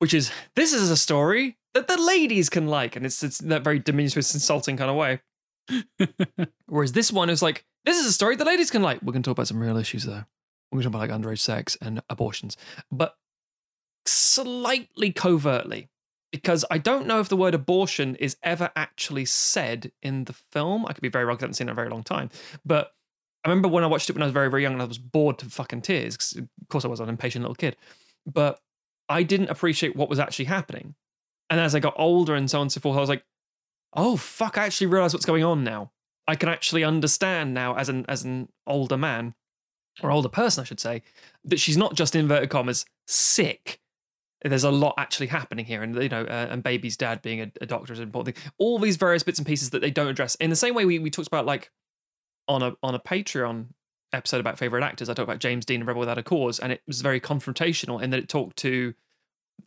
which 0.00 0.14
is 0.14 0.32
this 0.56 0.72
is 0.72 0.90
a 0.90 0.96
story 0.96 1.56
that 1.74 1.86
the 1.86 1.96
ladies 2.00 2.48
can 2.48 2.66
like, 2.66 2.96
and 2.96 3.06
it's 3.06 3.22
it's 3.22 3.38
that 3.38 3.62
very 3.62 3.78
diminutive, 3.78 4.16
insulting 4.16 4.76
kind 4.76 4.90
of 4.90 4.96
way. 4.96 5.20
Whereas 6.66 6.92
this 6.92 7.12
one 7.12 7.30
is 7.30 7.42
like, 7.42 7.64
this 7.84 7.98
is 7.98 8.06
a 8.06 8.12
story 8.12 8.34
the 8.34 8.44
ladies 8.44 8.70
can 8.70 8.82
like. 8.82 9.00
We're 9.02 9.12
going 9.12 9.22
to 9.22 9.28
talk 9.28 9.36
about 9.36 9.48
some 9.48 9.60
real 9.60 9.76
issues 9.76 10.04
though. 10.04 10.24
We're 10.72 10.80
going 10.80 10.90
to 10.92 10.98
talk 10.98 11.04
about 11.04 11.10
like 11.10 11.20
underage 11.20 11.40
sex 11.40 11.76
and 11.80 12.00
abortions, 12.08 12.56
but 12.90 13.14
slightly 14.06 15.12
covertly. 15.12 15.88
Because 16.32 16.64
I 16.70 16.78
don't 16.78 17.08
know 17.08 17.18
if 17.18 17.28
the 17.28 17.36
word 17.36 17.54
abortion 17.54 18.14
is 18.16 18.36
ever 18.44 18.70
actually 18.76 19.24
said 19.24 19.90
in 20.00 20.24
the 20.24 20.32
film. 20.32 20.86
I 20.86 20.92
could 20.92 21.02
be 21.02 21.08
very 21.08 21.24
wrong 21.24 21.36
I 21.38 21.40
haven't 21.40 21.54
seen 21.54 21.66
it 21.66 21.70
in 21.70 21.72
a 21.72 21.74
very 21.74 21.90
long 21.90 22.04
time. 22.04 22.30
But 22.64 22.92
I 23.44 23.48
remember 23.48 23.66
when 23.66 23.82
I 23.82 23.88
watched 23.88 24.08
it 24.08 24.12
when 24.12 24.22
I 24.22 24.26
was 24.26 24.32
very, 24.32 24.48
very 24.48 24.62
young 24.62 24.74
and 24.74 24.80
I 24.82 24.84
was 24.84 24.98
bored 24.98 25.38
to 25.40 25.46
fucking 25.46 25.82
tears. 25.82 26.16
'cause 26.16 26.36
of 26.36 26.68
course, 26.68 26.84
I 26.84 26.88
was 26.88 27.00
an 27.00 27.08
impatient 27.08 27.42
little 27.42 27.56
kid. 27.56 27.76
But 28.26 28.60
I 29.10 29.24
didn't 29.24 29.50
appreciate 29.50 29.96
what 29.96 30.08
was 30.08 30.20
actually 30.20 30.46
happening. 30.46 30.94
And 31.50 31.60
as 31.60 31.74
I 31.74 31.80
got 31.80 31.94
older 31.98 32.34
and 32.34 32.48
so 32.48 32.58
on 32.58 32.62
and 32.62 32.72
so 32.72 32.80
forth, 32.80 32.96
I 32.96 33.00
was 33.00 33.08
like, 33.08 33.24
oh 33.92 34.16
fuck, 34.16 34.56
I 34.56 34.64
actually 34.64 34.86
realize 34.86 35.12
what's 35.12 35.26
going 35.26 35.44
on 35.44 35.64
now. 35.64 35.90
I 36.28 36.36
can 36.36 36.48
actually 36.48 36.84
understand 36.84 37.52
now 37.52 37.74
as 37.74 37.88
an 37.88 38.06
as 38.08 38.22
an 38.22 38.50
older 38.66 38.96
man, 38.96 39.34
or 40.00 40.12
older 40.12 40.28
person, 40.28 40.62
I 40.62 40.64
should 40.64 40.78
say, 40.78 41.02
that 41.44 41.58
she's 41.58 41.76
not 41.76 41.94
just 41.94 42.14
inverted 42.14 42.50
commas 42.50 42.86
sick. 43.08 43.80
There's 44.42 44.64
a 44.64 44.70
lot 44.70 44.94
actually 44.96 45.26
happening 45.26 45.64
here, 45.64 45.82
and 45.82 46.00
you 46.00 46.08
know, 46.08 46.22
uh, 46.22 46.46
and 46.48 46.62
baby's 46.62 46.96
dad 46.96 47.20
being 47.20 47.40
a, 47.40 47.50
a 47.60 47.66
doctor 47.66 47.92
is 47.92 47.98
an 47.98 48.04
important 48.04 48.36
thing. 48.36 48.52
All 48.58 48.78
these 48.78 48.96
various 48.96 49.24
bits 49.24 49.40
and 49.40 49.46
pieces 49.46 49.70
that 49.70 49.82
they 49.82 49.90
don't 49.90 50.06
address 50.06 50.36
in 50.36 50.50
the 50.50 50.56
same 50.56 50.74
way 50.74 50.84
we, 50.84 51.00
we 51.00 51.10
talked 51.10 51.26
about, 51.26 51.46
like 51.46 51.72
on 52.46 52.62
a 52.62 52.74
on 52.82 52.94
a 52.94 53.00
Patreon 53.00 53.66
episode 54.12 54.40
about 54.40 54.58
favorite 54.58 54.84
actors. 54.84 55.08
I 55.08 55.14
talked 55.14 55.28
about 55.28 55.40
James 55.40 55.64
Dean 55.64 55.80
and 55.80 55.88
Rebel 55.88 56.00
Without 56.00 56.18
a 56.18 56.22
Cause, 56.22 56.58
and 56.58 56.72
it 56.72 56.82
was 56.86 57.00
very 57.00 57.20
confrontational 57.20 58.02
in 58.02 58.10
that 58.10 58.18
it 58.18 58.28
talked 58.28 58.56
to 58.58 58.94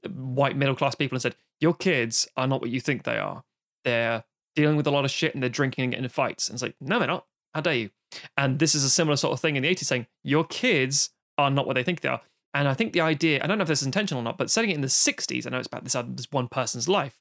white 0.09 0.55
middle 0.55 0.75
class 0.75 0.95
people 0.95 1.15
and 1.15 1.21
said, 1.21 1.35
"Your 1.59 1.73
kids 1.73 2.27
are 2.35 2.47
not 2.47 2.61
what 2.61 2.69
you 2.69 2.79
think 2.79 3.03
they 3.03 3.17
are. 3.17 3.43
They're 3.83 4.23
dealing 4.55 4.75
with 4.75 4.87
a 4.87 4.91
lot 4.91 5.05
of 5.05 5.11
shit 5.11 5.33
and 5.33 5.41
they're 5.41 5.49
drinking 5.49 5.83
and 5.83 5.91
getting 5.91 6.05
in 6.05 6.09
fights." 6.09 6.49
And 6.49 6.55
it's 6.55 6.63
like, 6.63 6.75
"No, 6.81 6.99
they're 6.99 7.07
not. 7.07 7.25
How 7.53 7.61
dare 7.61 7.75
you?" 7.75 7.89
And 8.37 8.59
this 8.59 8.75
is 8.75 8.83
a 8.83 8.89
similar 8.89 9.15
sort 9.15 9.33
of 9.33 9.39
thing 9.39 9.55
in 9.55 9.63
the 9.63 9.69
80s, 9.69 9.87
saying, 9.87 10.07
"Your 10.23 10.43
kids 10.43 11.11
are 11.37 11.49
not 11.49 11.67
what 11.67 11.75
they 11.75 11.83
think 11.83 12.01
they 12.01 12.09
are." 12.09 12.21
And 12.53 12.67
I 12.67 12.73
think 12.73 12.93
the 12.93 13.01
idea, 13.01 13.43
I 13.43 13.47
don't 13.47 13.57
know 13.57 13.63
if 13.63 13.67
this 13.67 13.81
is 13.81 13.87
intentional 13.87 14.21
or 14.21 14.23
not, 14.23 14.37
but 14.37 14.51
setting 14.51 14.69
it 14.69 14.75
in 14.75 14.81
the 14.81 14.89
60s, 14.89 15.47
I 15.47 15.49
know 15.49 15.57
it's 15.57 15.67
about 15.67 15.83
this, 15.83 15.95
uh, 15.95 16.03
this 16.07 16.31
one 16.31 16.47
person's 16.47 16.87
life, 16.87 17.19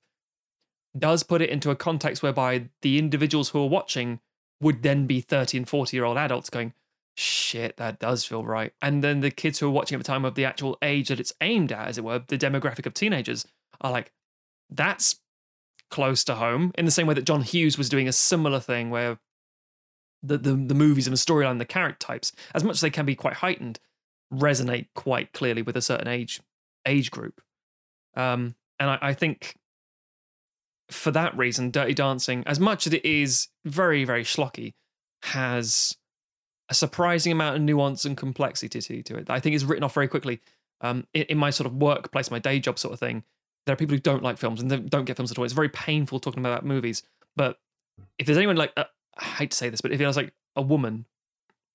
does 0.99 1.23
put 1.23 1.41
it 1.41 1.49
into 1.49 1.71
a 1.71 1.77
context 1.77 2.23
whereby 2.23 2.69
the 2.83 2.99
individuals 2.99 3.49
who 3.51 3.63
are 3.63 3.69
watching 3.69 4.21
would 4.61 4.83
then 4.83 5.07
be 5.07 5.21
30 5.23 5.59
and 5.59 5.69
40 5.69 5.97
year 5.97 6.05
old 6.05 6.19
adults 6.19 6.51
going, 6.51 6.75
shit, 7.15 7.77
that 7.77 7.99
does 7.99 8.25
feel 8.25 8.45
right. 8.45 8.73
And 8.81 9.03
then 9.03 9.21
the 9.21 9.31
kids 9.31 9.59
who 9.59 9.67
are 9.67 9.71
watching 9.71 9.97
at 9.97 9.99
the 9.99 10.11
time 10.11 10.25
of 10.25 10.35
the 10.35 10.45
actual 10.45 10.79
age 10.83 11.09
that 11.09 11.21
it's 11.21 11.33
aimed 11.41 11.73
at, 11.73 11.89
as 11.89 11.99
it 11.99 12.05
were, 12.05 12.23
the 12.27 12.39
demographic 12.39 12.87
of 12.87 12.95
teenagers, 12.95 13.47
are 13.81 13.91
like, 13.91 14.13
that's 14.71 15.21
close 15.91 16.25
to 16.25 16.37
home. 16.37 16.73
In 16.79 16.85
the 16.85 16.91
same 16.91 17.07
way 17.07 17.15
that 17.15 17.25
John 17.25 17.43
Hughes 17.43 17.77
was 17.77 17.89
doing 17.89 18.09
a 18.09 18.13
similar 18.13 18.61
thing 18.61 18.91
where 18.91 19.19
the, 20.23 20.39
the, 20.39 20.55
the 20.55 20.75
movies 20.75 21.07
and 21.07 21.15
the 21.15 21.21
storyline, 21.21 21.59
the 21.59 21.65
character 21.65 22.07
types, 22.07 22.33
as 22.55 22.65
much 22.65 22.75
as 22.75 22.81
they 22.81 22.91
can 22.91 23.05
be 23.05 23.15
quite 23.15 23.35
heightened, 23.35 23.79
resonate 24.33 24.87
quite 24.95 25.33
clearly 25.33 25.61
with 25.61 25.77
a 25.77 25.83
certain 25.83 26.09
age 26.09 26.41
age 26.87 27.11
group. 27.11 27.43
Um, 28.17 28.55
and 28.79 28.91
I, 28.91 28.99
I 29.03 29.15
think 29.15 29.57
for 30.91 31.11
that 31.11 31.37
reason, 31.37 31.71
Dirty 31.71 31.95
Dancing, 31.95 32.43
as 32.47 32.59
much 32.59 32.87
as 32.87 32.93
it 32.93 33.05
is 33.05 33.49
very, 33.65 34.05
very 34.05 34.25
schlocky, 34.25 34.73
has 35.25 35.97
a 36.69 36.75
surprising 36.75 37.33
amount 37.33 37.57
of 37.57 37.63
nuance 37.63 38.05
and 38.05 38.17
complexity 38.17 39.03
to, 39.03 39.17
it. 39.17 39.31
I 39.31 39.41
think 39.41 39.55
is 39.55 39.65
written 39.65 39.85
off 39.85 39.95
very 39.95 40.09
quickly. 40.09 40.41
um, 40.83 41.07
in, 41.15 41.23
in 41.23 41.39
my 41.39 41.51
sort 41.51 41.67
of 41.67 41.77
workplace, 41.77 42.31
my 42.31 42.39
day 42.39 42.59
job 42.59 42.79
sort 42.79 42.93
of 42.93 43.01
thing, 43.01 43.23
there 43.67 43.73
are 43.73 43.77
people 43.77 43.95
who 43.95 44.01
don't 44.01 44.23
like 44.23 44.37
films 44.39 44.61
and 44.61 44.91
don't 44.91 45.05
get 45.05 45.17
films 45.17 45.31
at 45.31 45.39
all. 45.39 45.45
It's 45.45 45.55
very 45.55 45.69
painful 45.69 46.21
talking 46.21 46.45
about 46.45 46.65
movies. 46.67 47.03
But 47.37 47.59
if 48.19 48.27
there's 48.27 48.39
anyone 48.39 48.57
like, 48.57 48.73
uh, 48.77 48.85
I 49.17 49.25
hate 49.25 49.53
to 49.53 49.57
say 49.57 49.69
this, 49.69 49.81
but 49.81 49.93
if 49.93 50.01
it 50.01 50.07
was 50.07 50.17
like 50.17 50.33
a 50.57 50.63
woman 50.63 51.07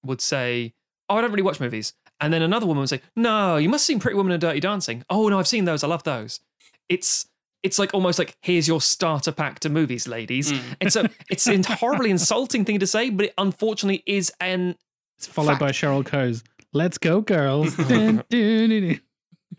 would 0.03 0.21
say, 0.21 0.73
"Oh, 1.09 1.15
I 1.15 1.21
don't 1.21 1.31
really 1.31 1.43
watch 1.43 1.59
movies," 1.59 1.93
and 2.19 2.33
then 2.33 2.41
another 2.41 2.65
woman 2.65 2.81
would 2.81 2.89
say, 2.89 3.01
"No, 3.15 3.57
you 3.57 3.69
must 3.69 3.83
have 3.83 3.87
seen 3.87 3.99
Pretty 3.99 4.15
Woman 4.17 4.33
and 4.33 4.41
Dirty 4.41 4.59
Dancing." 4.59 5.03
Oh 5.09 5.29
no, 5.29 5.39
I've 5.39 5.47
seen 5.47 5.65
those. 5.65 5.83
I 5.83 5.87
love 5.87 6.03
those. 6.03 6.41
It's 6.89 7.27
it's 7.63 7.79
like 7.79 7.93
almost 7.93 8.19
like 8.19 8.35
here's 8.41 8.67
your 8.67 8.81
starter 8.81 9.31
pack 9.31 9.59
to 9.59 9.69
movies, 9.69 10.07
ladies. 10.07 10.51
Mm. 10.51 10.61
And 10.81 10.93
so 10.93 11.05
it's 11.29 11.47
a 11.47 11.61
horribly 11.75 12.11
insulting 12.11 12.65
thing 12.65 12.79
to 12.79 12.87
say, 12.87 13.09
but 13.09 13.27
it 13.27 13.33
unfortunately 13.37 14.03
is 14.05 14.31
an 14.39 14.75
It's 15.17 15.27
followed 15.27 15.59
by 15.59 15.71
Cheryl 15.71 16.05
Cole's 16.05 16.43
"Let's 16.73 16.97
Go, 16.97 17.21
Girls." 17.21 17.75
Dun, 17.87 18.23
dun, 18.29 18.69
dun, 18.69 18.69
dun. 18.69 19.01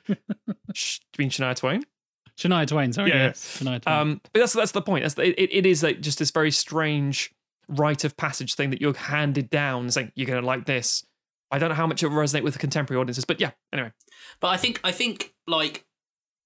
sh- 0.74 1.00
do 1.12 1.22
you 1.22 1.24
mean 1.24 1.30
Shania 1.30 1.56
Twain. 1.56 1.84
Shania 2.36 2.66
Twain, 2.66 2.92
sorry. 2.92 3.10
Yeah. 3.10 3.26
Yes, 3.26 3.58
Shania 3.60 3.80
Twain. 3.80 3.96
Um, 3.96 4.20
but 4.32 4.40
that's 4.40 4.52
that's 4.52 4.72
the 4.72 4.82
point. 4.82 5.04
That's 5.04 5.14
the, 5.14 5.40
it, 5.40 5.50
it 5.52 5.66
is 5.66 5.82
like 5.82 6.00
just 6.00 6.18
this 6.18 6.30
very 6.30 6.50
strange 6.50 7.32
rite 7.68 8.04
of 8.04 8.16
passage 8.16 8.54
thing 8.54 8.70
that 8.70 8.80
you're 8.80 8.96
handed 8.96 9.50
down, 9.50 9.90
saying 9.90 10.12
you're 10.14 10.26
going 10.26 10.40
to 10.40 10.46
like 10.46 10.66
this. 10.66 11.04
I 11.50 11.58
don't 11.58 11.70
know 11.70 11.74
how 11.74 11.86
much 11.86 12.02
it 12.02 12.08
will 12.08 12.16
resonate 12.16 12.42
with 12.42 12.52
the 12.52 12.58
contemporary 12.58 13.00
audiences, 13.00 13.24
but 13.24 13.40
yeah. 13.40 13.50
Anyway, 13.72 13.92
But 14.40 14.48
I 14.48 14.56
think 14.56 14.80
I 14.84 14.92
think 14.92 15.34
like 15.46 15.84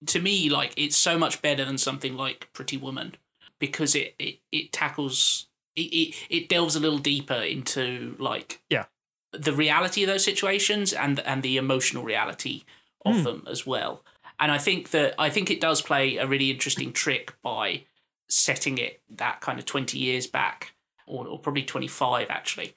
to 0.06 0.20
me 0.20 0.48
like 0.48 0.72
it's 0.76 0.96
so 0.96 1.18
much 1.18 1.42
better 1.42 1.64
than 1.64 1.78
something 1.78 2.16
like 2.16 2.48
Pretty 2.52 2.76
Woman 2.76 3.14
because 3.58 3.94
it 3.94 4.14
it, 4.18 4.38
it 4.50 4.72
tackles 4.72 5.48
it, 5.76 5.80
it 5.82 6.14
it 6.28 6.48
delves 6.48 6.76
a 6.76 6.80
little 6.80 6.98
deeper 6.98 7.34
into 7.34 8.16
like 8.18 8.60
Yeah. 8.68 8.86
the 9.32 9.52
reality 9.52 10.02
of 10.02 10.08
those 10.08 10.24
situations 10.24 10.92
and 10.92 11.20
and 11.20 11.42
the 11.42 11.56
emotional 11.56 12.04
reality 12.04 12.64
of 13.04 13.16
Hmm. 13.16 13.22
them 13.22 13.46
as 13.48 13.66
well. 13.66 14.04
And 14.38 14.50
I 14.50 14.58
think 14.58 14.90
that 14.90 15.14
I 15.18 15.30
think 15.30 15.50
it 15.50 15.60
does 15.60 15.82
play 15.82 16.16
a 16.16 16.26
really 16.26 16.50
interesting 16.50 16.92
trick 16.92 17.34
by 17.42 17.84
setting 18.28 18.78
it 18.78 19.02
that 19.10 19.40
kind 19.40 19.58
of 19.58 19.66
20 19.66 19.98
years 19.98 20.26
back 20.26 20.72
or, 21.06 21.26
or 21.26 21.38
probably 21.38 21.62
25 21.64 22.28
actually 22.30 22.74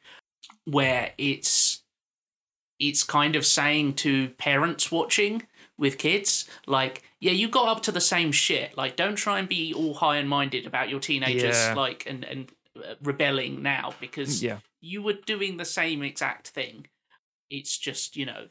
where 0.66 1.14
it's 1.18 1.84
it's 2.80 3.04
kind 3.04 3.36
of 3.36 3.46
saying 3.46 3.94
to 3.94 4.30
parents 4.32 4.92
watching 4.92 5.44
with 5.78 5.98
kids 5.98 6.48
like 6.68 7.04
yeah 7.20 7.32
you 7.32 7.48
got 7.50 7.68
up 7.68 7.84
to 7.84 7.92
the 7.92 8.00
same 8.02 8.32
shit 8.32 8.76
like 8.78 8.96
don't 8.96 9.16
try 9.16 9.40
and 9.40 9.50
be 9.50 9.74
all 9.74 9.94
high 9.96 10.18
and 10.18 10.30
minded 10.30 10.66
about 10.66 10.90
your 10.90 11.00
teenagers 11.00 11.56
Yeah. 11.56 11.74
like 11.76 12.06
and 12.08 12.24
and 12.24 12.52
uh, 12.78 12.96
rebelling 13.04 13.62
now 13.62 13.94
because 14.00 14.44
yeah, 14.44 14.60
you 14.82 15.02
were 15.02 15.14
doing 15.14 15.58
the 15.58 15.66
same 15.66 16.02
exact 16.04 16.50
thing 16.50 16.88
it's 17.50 17.78
just 17.78 18.16
you 18.18 18.26
know 18.26 18.48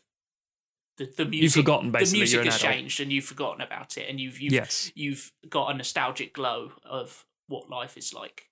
the, 0.96 1.06
the 1.16 1.24
music 1.24 1.42
You've 1.56 1.64
forgotten, 1.64 1.90
the 1.92 1.98
basically, 1.98 2.20
music 2.20 2.34
you're 2.34 2.42
an 2.42 2.46
has 2.50 2.60
adult. 2.62 2.72
changed 2.74 3.00
and 3.00 3.12
you've 3.12 3.24
forgotten 3.24 3.60
about 3.60 3.96
it 3.98 4.08
and 4.08 4.20
you've 4.20 4.40
you've 4.40 4.52
yes. 4.52 4.92
you've 4.94 5.32
got 5.48 5.70
a 5.72 5.76
nostalgic 5.76 6.32
glow 6.34 6.70
of 6.84 7.24
what 7.48 7.68
life 7.68 7.96
is 7.96 8.14
like 8.14 8.48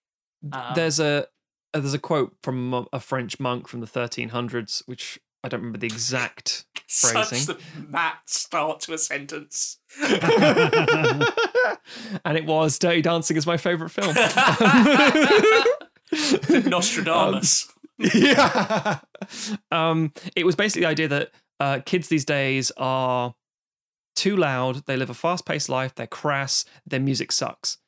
Um, 0.52 0.72
there's 0.74 0.98
a 0.98 1.28
uh, 1.74 1.78
there's 1.80 1.94
a 1.94 1.98
quote 2.00 2.34
from 2.42 2.86
a 2.92 3.00
French 3.00 3.38
monk 3.40 3.66
from 3.68 3.80
the 3.80 3.86
1300s, 3.86 4.82
which 4.86 5.18
I 5.44 5.49
don't 5.49 5.61
remember 5.61 5.78
the 5.78 5.87
exact. 5.87 6.64
phrasing. 6.88 7.38
such 7.38 7.56
the 7.56 7.62
Matt 7.88 8.18
start 8.26 8.80
to 8.80 8.92
a 8.92 8.99
sentence 8.99 9.78
and 10.02 11.25
it 12.37 12.44
was 12.44 12.78
Dirty 12.78 13.02
Dancing 13.02 13.37
is 13.37 13.46
my 13.46 13.56
favorite 13.56 13.90
film. 13.90 14.14
Nostradamus. 16.66 17.72
yeah. 17.99 18.99
Um, 19.70 20.12
it 20.37 20.44
was 20.44 20.54
basically 20.54 20.82
the 20.82 20.88
idea 20.88 21.08
that 21.08 21.30
uh, 21.61 21.80
kids 21.84 22.08
these 22.08 22.25
days 22.25 22.70
are 22.76 23.34
too 24.14 24.37
loud. 24.37 24.87
They 24.87 24.96
live 24.96 25.11
a 25.11 25.14
fast 25.14 25.46
paced 25.46 25.68
life. 25.68 25.94
They're 25.94 26.06
crass. 26.06 26.64
Their 26.87 27.00
music 27.00 27.32
sucks, 27.32 27.78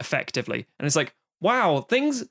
effectively. 0.00 0.66
And 0.78 0.86
it's 0.86 0.96
like, 0.96 1.14
wow, 1.40 1.80
things 1.80 2.24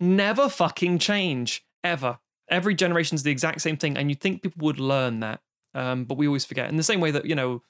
never 0.00 0.48
fucking 0.48 0.98
change 0.98 1.64
ever. 1.84 2.18
Every 2.50 2.74
generation 2.74 3.14
is 3.14 3.22
the 3.22 3.30
exact 3.30 3.60
same 3.60 3.76
thing. 3.76 3.96
And 3.96 4.10
you'd 4.10 4.20
think 4.20 4.42
people 4.42 4.64
would 4.64 4.80
learn 4.80 5.20
that. 5.20 5.40
Um, 5.74 6.04
but 6.04 6.16
we 6.16 6.26
always 6.26 6.44
forget. 6.44 6.68
In 6.70 6.76
the 6.76 6.82
same 6.82 7.00
way 7.00 7.10
that, 7.10 7.26
you 7.26 7.34
know, 7.34 7.62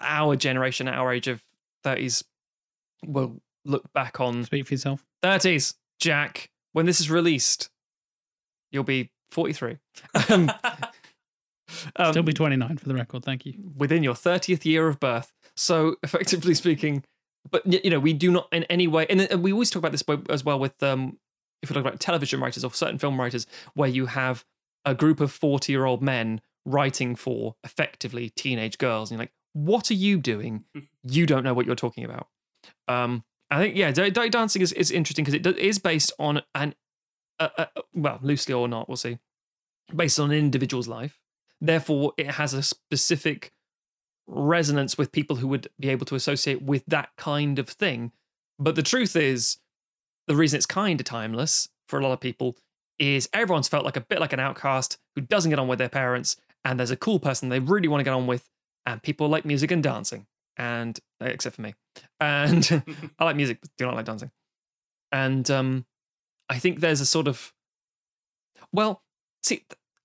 our 0.00 0.36
generation, 0.36 0.88
at 0.88 0.94
our 0.94 1.12
age 1.12 1.28
of 1.28 1.42
30s, 1.84 2.22
will 3.04 3.40
look 3.64 3.92
back 3.92 4.20
on 4.20 4.44
Speak 4.44 4.66
for 4.66 4.74
yourself. 4.74 5.04
30s, 5.22 5.74
Jack. 6.00 6.50
When 6.72 6.86
this 6.86 7.00
is 7.00 7.10
released, 7.10 7.70
you'll 8.70 8.84
be 8.84 9.10
43. 9.30 9.78
Um, 10.28 10.50
um, 11.96 12.12
Still 12.12 12.22
be 12.22 12.32
29 12.32 12.76
for 12.76 12.88
the 12.88 12.94
record. 12.94 13.24
Thank 13.24 13.46
you. 13.46 13.54
within 13.76 14.02
your 14.02 14.14
30th 14.14 14.64
year 14.64 14.88
of 14.88 15.00
birth. 15.00 15.32
So, 15.56 15.96
effectively 16.02 16.54
speaking, 16.54 17.04
but 17.50 17.66
you 17.66 17.90
know, 17.90 18.00
we 18.00 18.12
do 18.12 18.30
not 18.30 18.48
in 18.52 18.64
any 18.64 18.86
way, 18.86 19.06
and 19.08 19.28
uh, 19.32 19.38
we 19.38 19.52
always 19.52 19.70
talk 19.70 19.80
about 19.80 19.92
this 19.92 20.04
as 20.28 20.44
well 20.44 20.58
with, 20.58 20.82
um, 20.82 21.18
if 21.62 21.70
we 21.70 21.74
talk 21.74 21.84
about 21.84 22.00
television 22.00 22.40
writers 22.40 22.64
or 22.64 22.72
certain 22.72 22.98
film 22.98 23.18
writers, 23.18 23.46
where 23.74 23.88
you 23.88 24.06
have 24.06 24.44
a 24.84 24.94
group 24.94 25.20
of 25.20 25.32
40 25.32 25.72
year 25.72 25.84
old 25.84 26.02
men 26.02 26.40
writing 26.64 27.16
for 27.16 27.56
effectively 27.64 28.30
teenage 28.30 28.78
girls. 28.78 29.10
And 29.10 29.18
you're 29.18 29.22
like, 29.22 29.32
what 29.52 29.90
are 29.90 29.94
you 29.94 30.18
doing? 30.18 30.64
You 31.02 31.26
don't 31.26 31.44
know 31.44 31.54
what 31.54 31.66
you're 31.66 31.74
talking 31.74 32.04
about. 32.04 32.28
Um, 32.88 33.24
I 33.50 33.58
think, 33.58 33.76
yeah, 33.76 33.90
Dirty 33.92 34.30
Dancing 34.30 34.62
is, 34.62 34.72
is 34.72 34.90
interesting 34.90 35.24
because 35.24 35.34
it 35.34 35.42
do- 35.42 35.50
is 35.50 35.78
based 35.78 36.12
on 36.18 36.42
an, 36.54 36.74
uh, 37.38 37.48
uh, 37.58 37.66
well, 37.94 38.18
loosely 38.22 38.54
or 38.54 38.66
not, 38.66 38.88
we'll 38.88 38.96
see, 38.96 39.18
based 39.94 40.18
on 40.18 40.30
an 40.30 40.38
individual's 40.38 40.88
life. 40.88 41.20
Therefore, 41.60 42.12
it 42.16 42.32
has 42.32 42.54
a 42.54 42.62
specific 42.62 43.52
resonance 44.26 44.96
with 44.96 45.12
people 45.12 45.36
who 45.36 45.48
would 45.48 45.68
be 45.78 45.90
able 45.90 46.06
to 46.06 46.14
associate 46.14 46.62
with 46.62 46.84
that 46.86 47.10
kind 47.16 47.58
of 47.58 47.68
thing. 47.68 48.12
But 48.58 48.74
the 48.74 48.82
truth 48.82 49.16
is, 49.16 49.58
the 50.26 50.36
reason 50.36 50.56
it's 50.56 50.66
kind 50.66 51.00
of 51.00 51.04
timeless 51.04 51.68
for 51.88 51.98
a 51.98 52.02
lot 52.02 52.12
of 52.12 52.20
people 52.20 52.56
is 52.98 53.28
everyone's 53.32 53.68
felt 53.68 53.84
like 53.84 53.96
a 53.96 54.00
bit 54.00 54.20
like 54.20 54.32
an 54.32 54.40
outcast 54.40 54.98
who 55.14 55.22
doesn't 55.22 55.50
get 55.50 55.58
on 55.58 55.68
with 55.68 55.78
their 55.78 55.88
parents, 55.88 56.36
and 56.64 56.78
there's 56.78 56.90
a 56.90 56.96
cool 56.96 57.18
person 57.18 57.48
they 57.48 57.58
really 57.58 57.88
want 57.88 58.00
to 58.00 58.04
get 58.04 58.14
on 58.14 58.26
with, 58.26 58.48
and 58.86 59.02
people 59.02 59.28
like 59.28 59.44
music 59.44 59.70
and 59.70 59.82
dancing, 59.82 60.26
and 60.56 60.98
uh, 61.20 61.26
except 61.26 61.56
for 61.56 61.62
me, 61.62 61.74
and 62.20 62.70
I 63.18 63.24
like 63.24 63.36
music, 63.36 63.58
but 63.60 63.70
do 63.76 63.86
not 63.86 63.94
like 63.94 64.06
dancing, 64.06 64.30
and 65.10 65.50
um, 65.50 65.86
I 66.48 66.58
think 66.58 66.80
there's 66.80 67.00
a 67.00 67.06
sort 67.06 67.28
of, 67.28 67.52
well, 68.72 69.02
see. 69.42 69.64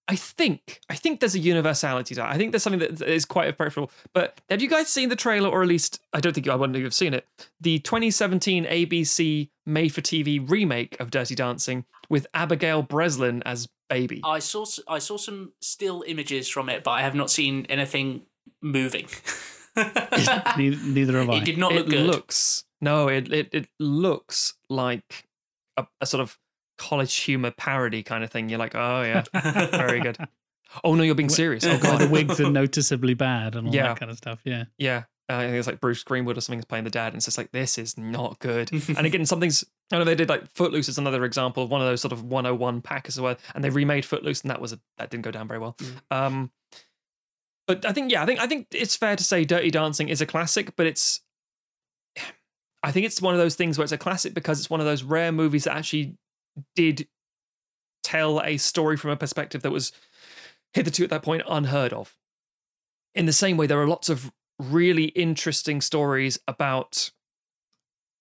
I 0.10 0.16
think 0.16 0.80
I 0.90 0.96
think 0.96 1.20
there's 1.20 1.36
a 1.36 1.40
universality 1.40 2.16
to 2.16 2.22
that. 2.22 2.32
I 2.32 2.38
think 2.38 2.52
there's 2.52 2.64
something 2.64 2.80
that 2.80 3.02
is 3.02 3.26
quite 3.26 3.50
approachable. 3.50 3.92
But 4.14 4.40
have 4.50 4.62
you 4.62 4.70
guys 4.70 4.88
seen 4.88 5.10
the 5.10 5.16
trailer, 5.18 5.50
or 5.50 5.62
at 5.62 5.68
least 5.68 6.02
I 6.14 6.20
don't 6.22 6.34
think 6.34 6.46
you, 6.46 6.52
I 6.52 6.56
wouldn't 6.56 6.82
have 6.82 6.94
seen 6.94 7.14
it. 7.14 7.28
The 7.60 7.80
2017 7.80 8.66
ABC 8.66 9.50
made-for-TV 9.66 10.50
remake 10.50 10.98
of 11.02 11.12
Dirty 11.12 11.36
Dancing 11.36 11.84
with 12.10 12.26
Abigail 12.34 12.82
Breslin 12.84 13.44
as 13.46 13.68
Baby. 13.90 14.22
I 14.26 14.40
saw 14.40 14.64
s- 14.64 14.80
I 14.88 15.00
saw 15.00 15.18
some 15.18 15.54
still 15.62 16.04
images 16.08 16.48
from 16.50 16.68
it, 16.70 16.84
but 16.84 16.92
I 16.92 17.02
have 17.02 17.16
not 17.16 17.30
seen 17.32 17.66
anything 17.70 18.24
moving. 18.62 19.08
Neither, 19.78 20.78
neither 20.84 21.20
have 21.20 21.30
I. 21.30 21.38
it 21.38 21.46
did 21.46 21.58
not 21.58 21.72
it 21.72 21.76
look 21.76 21.90
good. 21.90 22.06
looks 22.08 22.66
no, 22.82 23.08
it 23.08 23.32
it 23.32 23.50
it 23.54 23.68
looks 23.80 24.56
like 24.70 25.28
a, 25.78 25.86
a 26.02 26.06
sort 26.06 26.22
of 26.22 26.38
college 26.78 27.16
humor 27.16 27.52
parody 27.52 28.04
kind 28.04 28.24
of 28.24 28.30
thing. 28.32 28.50
You're 28.50 28.60
like, 28.60 28.76
oh 28.76 29.02
yeah, 29.04 29.24
very 29.72 30.00
good. 30.00 30.18
Oh 30.84 30.96
no, 30.96 31.04
you're 31.04 31.16
being 31.16 31.30
serious. 31.30 31.66
Oh 31.66 31.78
god, 31.78 32.02
the 32.02 32.08
wigs 32.10 32.40
are 32.40 32.50
noticeably 32.52 33.14
bad 33.14 33.56
and 33.56 33.68
all 33.68 33.76
Yeah. 33.76 33.88
that 33.90 34.00
kind 34.00 34.12
of 34.12 34.18
stuff. 34.18 34.40
Yeah. 34.44 34.66
Yeah. 34.78 35.04
Uh, 35.30 35.36
I 35.36 35.42
think 35.46 35.56
it's 35.56 35.68
like 35.68 35.82
Bruce 35.82 36.04
Greenwood 36.04 36.38
or 36.38 36.42
something 36.42 36.60
is 36.60 36.66
playing 36.66 36.86
the 36.86 36.90
dad, 36.90 37.08
and 37.08 37.16
it's 37.18 37.26
just 37.26 37.38
like 37.38 37.52
this 37.52 37.78
is 37.78 37.98
not 37.98 38.40
good. 38.40 38.72
and 38.72 39.06
again, 39.06 39.26
something's 39.26 39.66
I 39.92 39.98
know 39.98 40.06
they 40.06 40.16
did 40.16 40.30
like 40.30 40.50
Footloose 40.56 40.88
is 40.88 40.98
another 40.98 41.26
example 41.26 41.64
of 41.64 41.70
one 41.70 41.82
of 41.82 41.88
those 41.88 42.00
sort 42.00 42.14
of 42.14 42.24
101 42.24 42.82
pack 42.82 43.08
as 43.10 43.20
well, 43.20 43.36
and 43.54 43.62
they 43.64 43.70
remade 43.70 44.06
Footloose, 44.06 44.42
and 44.42 44.52
that 44.52 44.62
was 44.62 44.72
a, 44.74 44.80
that 44.98 45.10
didn't 45.10 45.24
go 45.26 45.32
down 45.32 45.48
very 45.50 45.60
well. 45.60 45.76
Um, 46.12 46.52
but 47.68 47.86
I 47.86 47.92
think 47.92 48.10
yeah, 48.10 48.24
I 48.24 48.26
think 48.26 48.40
I 48.40 48.48
think 48.48 48.68
it's 48.72 48.96
fair 48.96 49.18
to 49.18 49.24
say 49.24 49.44
Dirty 49.44 49.70
Dancing 49.70 50.08
is 50.08 50.22
a 50.22 50.26
classic, 50.26 50.76
but 50.78 50.86
it's 50.86 51.20
I 52.84 52.92
think 52.92 53.06
it's 53.06 53.22
one 53.22 53.34
of 53.34 53.40
those 53.40 53.56
things 53.56 53.78
where 53.78 53.84
it's 53.84 53.92
a 53.92 53.98
classic 53.98 54.34
because 54.34 54.60
it's 54.60 54.70
one 54.70 54.80
of 54.80 54.86
those 54.86 55.04
rare 55.04 55.32
movies 55.34 55.66
that 55.66 55.76
actually 55.76 56.16
did 56.76 57.08
tell 58.04 58.42
a 58.42 58.58
story 58.58 58.98
from 58.98 59.12
a 59.12 59.18
perspective 59.18 59.62
that 59.62 59.72
was 59.72 59.92
hitherto 60.74 61.04
at 61.04 61.10
that 61.10 61.24
point 61.24 61.44
unheard 61.48 61.94
of. 61.94 62.16
In 63.14 63.26
the 63.26 63.34
same 63.34 63.58
way, 63.58 63.68
there 63.68 63.82
are 63.82 63.88
lots 63.88 64.10
of 64.10 64.32
really 64.60 65.06
interesting 65.06 65.82
stories 65.82 66.40
about 66.48 67.12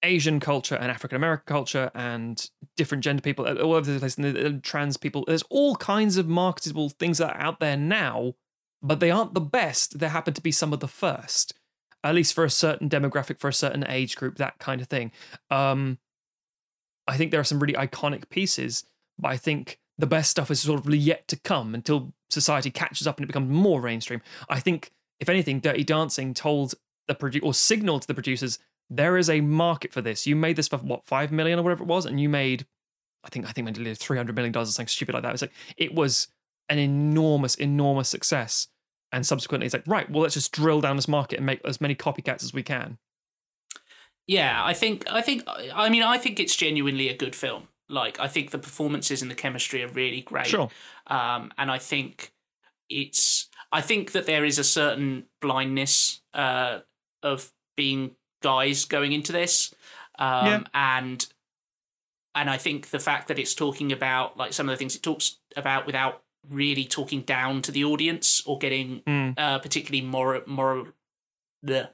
Asian 0.03 0.41
culture 0.41 0.75
and 0.75 0.91
African 0.91 1.17
American 1.17 1.45
culture 1.47 1.91
and 1.95 2.51
different 2.77 3.03
gender 3.03 3.23
people 3.23 3.47
all 3.47 3.75
over 3.75 3.91
the 3.91 3.99
place, 3.99 4.17
and 4.17 4.63
trans 4.63 4.97
people. 4.97 5.25
There's 5.27 5.43
all 5.51 5.77
kinds 5.77 6.17
of 6.17 6.29
marketable 6.29 6.91
things 6.91 7.19
that 7.19 7.35
are 7.35 7.41
out 7.41 7.61
there 7.61 7.77
now, 7.77 8.35
but 8.83 9.01
they 9.01 9.11
aren't 9.11 9.35
the 9.35 9.41
best. 9.41 9.99
They 9.99 10.09
happen 10.09 10.35
to 10.35 10.43
be 10.43 10.53
some 10.53 10.73
of 10.73 10.81
the 10.81 10.89
first, 10.89 11.55
at 12.05 12.15
least 12.15 12.35
for 12.35 12.45
a 12.45 12.51
certain 12.51 12.89
demographic, 12.89 13.41
for 13.41 13.49
a 13.49 13.53
certain 13.53 13.87
age 13.89 14.17
group, 14.17 14.37
that 14.37 14.59
kind 14.59 14.81
of 14.81 14.89
thing. 14.89 15.13
Um, 15.51 15.99
I 17.07 17.17
think 17.17 17.31
there 17.31 17.41
are 17.41 17.45
some 17.45 17.61
really 17.61 17.75
iconic 17.75 18.29
pieces, 18.29 18.85
but 19.19 19.29
I 19.29 19.37
think 19.37 19.79
the 19.99 20.07
best 20.07 20.31
stuff 20.31 20.51
is 20.51 20.61
sort 20.61 20.85
of 20.85 20.95
yet 20.95 21.27
to 21.29 21.37
come 21.37 21.75
until 21.75 22.13
society 22.31 22.71
catches 22.71 23.07
up 23.07 23.19
and 23.19 23.25
it 23.25 23.29
becomes 23.29 23.51
more 23.51 23.81
mainstream. 23.81 24.21
I 24.49 24.61
think 24.61 24.91
if 25.21 25.29
anything, 25.29 25.61
Dirty 25.61 25.85
Dancing 25.85 26.35
told 26.35 26.75
the 27.09 27.15
produ- 27.15 27.43
or 27.43 27.55
signaled 27.55 28.03
to 28.03 28.09
the 28.09 28.15
producers 28.15 28.59
there 28.91 29.17
is 29.17 29.29
a 29.29 29.41
market 29.41 29.93
for 29.93 30.01
this. 30.01 30.27
You 30.27 30.37
made 30.37 30.57
this 30.57 30.69
for 30.69 30.77
what 30.79 31.07
five 31.07 31.33
million 31.33 31.59
or 31.59 31.63
whatever 31.63 31.83
it 31.83 31.89
was, 31.89 32.07
and 32.07 32.21
you 32.21 32.29
made, 32.29 32.67
I 33.25 33.29
think, 33.31 33.47
I 33.49 33.53
think 33.53 33.75
three 33.99 34.17
hundred 34.17 34.37
million 34.37 34.53
dollars 34.53 34.69
or 34.69 34.73
something 34.73 34.89
stupid 34.89 35.15
like 35.15 35.23
that. 35.23 35.33
It's 35.33 35.43
like 35.43 35.53
it 35.77 35.95
was 35.95 36.29
an 36.69 36.79
enormous, 36.79 37.55
enormous 37.57 38.09
success. 38.09 38.69
And 39.13 39.25
subsequently, 39.25 39.67
it's 39.67 39.75
like, 39.75 39.87
right, 39.87 40.11
well, 40.11 40.23
let's 40.23 40.35
just 40.35 40.53
drill 40.53 40.81
down 40.81 40.97
this 40.97 41.09
market 41.09 41.39
and 41.39 41.47
make 41.47 41.61
as 41.65 41.81
many 41.81 41.95
copycats 41.95 42.43
as 42.43 42.53
we 42.53 42.63
can. 42.63 42.99
Yeah, 44.27 44.65
I 44.65 44.75
think 44.75 45.05
I 45.11 45.23
think 45.23 45.43
I 45.47 45.89
mean 45.89 46.03
I 46.03 46.19
think 46.19 46.41
it's 46.41 46.57
genuinely 46.57 47.09
a 47.09 47.17
good 47.17 47.35
film. 47.37 47.69
Like 47.89 48.19
I 48.19 48.27
think 48.29 48.51
the 48.51 48.59
performances 48.59 49.23
and 49.23 49.31
the 49.31 49.35
chemistry 49.37 49.83
are 49.85 49.89
really 49.89 50.21
great. 50.23 50.47
Sure. 50.47 50.69
Um, 51.07 51.53
and 51.57 51.71
I 51.71 51.79
think 51.79 52.33
it's 52.91 53.49
I 53.73 53.81
think 53.81 54.13
that 54.13 54.27
there 54.27 54.45
is 54.45 54.59
a 54.59 54.65
certain 54.65 55.27
blindness 55.41 56.23
uh, 56.35 56.81
of 57.23 57.53
being 57.77 58.17
guys 58.43 58.85
going 58.85 59.13
into 59.13 59.33
this. 59.33 59.73
Um, 60.19 60.47
Yeah. 60.47 60.63
and 60.75 61.27
and 62.35 62.51
I 62.51 62.57
think 62.59 62.91
the 62.91 62.99
fact 62.99 63.29
that 63.29 63.39
it's 63.39 63.55
talking 63.55 63.93
about 63.93 64.37
like 64.37 64.53
some 64.53 64.69
of 64.69 64.73
the 64.73 64.77
things 64.77 64.97
it 64.97 65.03
talks 65.03 65.39
about 65.57 65.87
without 65.87 66.23
really 66.49 66.85
talking 66.85 67.23
down 67.23 67.63
to 67.63 67.73
the 67.73 67.85
audience 67.85 68.43
or 68.47 68.59
getting 68.59 69.01
Mm. 69.07 69.35
uh, 69.39 69.59
particularly 69.61 70.05
moral 70.07 70.43
moral 70.47 70.89
the 71.63 71.91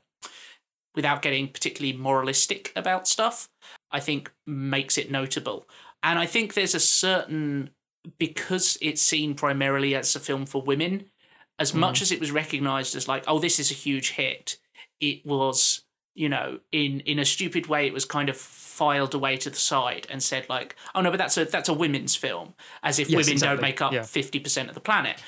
without 0.95 1.23
getting 1.23 1.49
particularly 1.49 1.97
moralistic 1.97 2.73
about 2.77 3.09
stuff, 3.09 3.49
I 3.91 4.01
think 4.01 4.33
makes 4.47 4.99
it 4.99 5.11
notable. 5.11 5.67
And 6.03 6.19
I 6.19 6.27
think 6.27 6.55
there's 6.55 6.75
a 6.75 6.81
certain 6.81 7.71
because 8.19 8.77
it's 8.83 9.01
seen 9.01 9.35
primarily 9.35 9.95
as 9.95 10.17
a 10.17 10.21
film 10.21 10.47
for 10.47 10.61
women, 10.61 11.11
as 11.59 11.73
mm. 11.73 11.77
much 11.77 12.03
as 12.03 12.11
it 12.11 12.21
was 12.21 12.33
recognized 12.33 12.97
as 12.97 13.07
like, 13.09 13.25
oh, 13.27 13.39
this 13.39 13.61
is 13.61 13.71
a 13.71 13.75
huge 13.75 14.11
hit, 14.11 14.59
it 15.01 15.25
was, 15.25 15.83
you 16.15 16.29
know, 16.29 16.59
in 16.73 17.01
in 17.01 17.19
a 17.19 17.25
stupid 17.25 17.67
way, 17.69 17.87
it 17.87 17.93
was 17.93 18.05
kind 18.05 18.29
of 18.29 18.37
filed 18.37 19.15
away 19.15 19.37
to 19.37 19.51
the 19.51 19.57
side 19.57 20.07
and 20.11 20.23
said 20.23 20.49
like, 20.49 20.75
oh 20.95 21.01
no, 21.01 21.11
but 21.11 21.19
that's 21.19 21.39
a 21.39 21.45
that's 21.45 21.69
a 21.69 21.75
women's 21.75 22.17
film, 22.17 22.55
as 22.83 22.99
if 22.99 23.09
Yes, 23.09 23.19
women 23.19 23.33
exactly. 23.35 23.57
don't 23.57 23.63
make 23.63 23.81
up 23.81 23.93
Yeah. 23.93 24.03
fifty 24.03 24.41
percent 24.41 24.69
of 24.69 24.75
the 24.75 24.81
planet. 24.81 25.23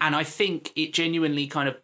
And 0.00 0.16
I 0.16 0.24
think 0.24 0.72
it 0.76 0.92
genuinely 0.92 1.46
kind 1.46 1.68
of 1.68 1.76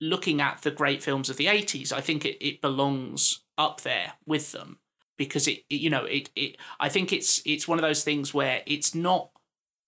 looking 0.00 0.40
at 0.40 0.62
the 0.62 0.70
great 0.70 1.02
films 1.02 1.28
of 1.28 1.36
the 1.36 1.46
80s 1.46 1.92
i 1.92 2.00
think 2.00 2.24
it, 2.24 2.36
it 2.44 2.60
belongs 2.60 3.40
up 3.56 3.80
there 3.82 4.12
with 4.26 4.52
them 4.52 4.78
because 5.16 5.48
it, 5.48 5.64
it 5.68 5.76
you 5.80 5.90
know 5.90 6.04
it, 6.04 6.30
it 6.36 6.56
i 6.78 6.88
think 6.88 7.12
it's 7.12 7.42
it's 7.44 7.66
one 7.66 7.78
of 7.78 7.82
those 7.82 8.04
things 8.04 8.32
where 8.32 8.62
it's 8.66 8.94
not 8.94 9.30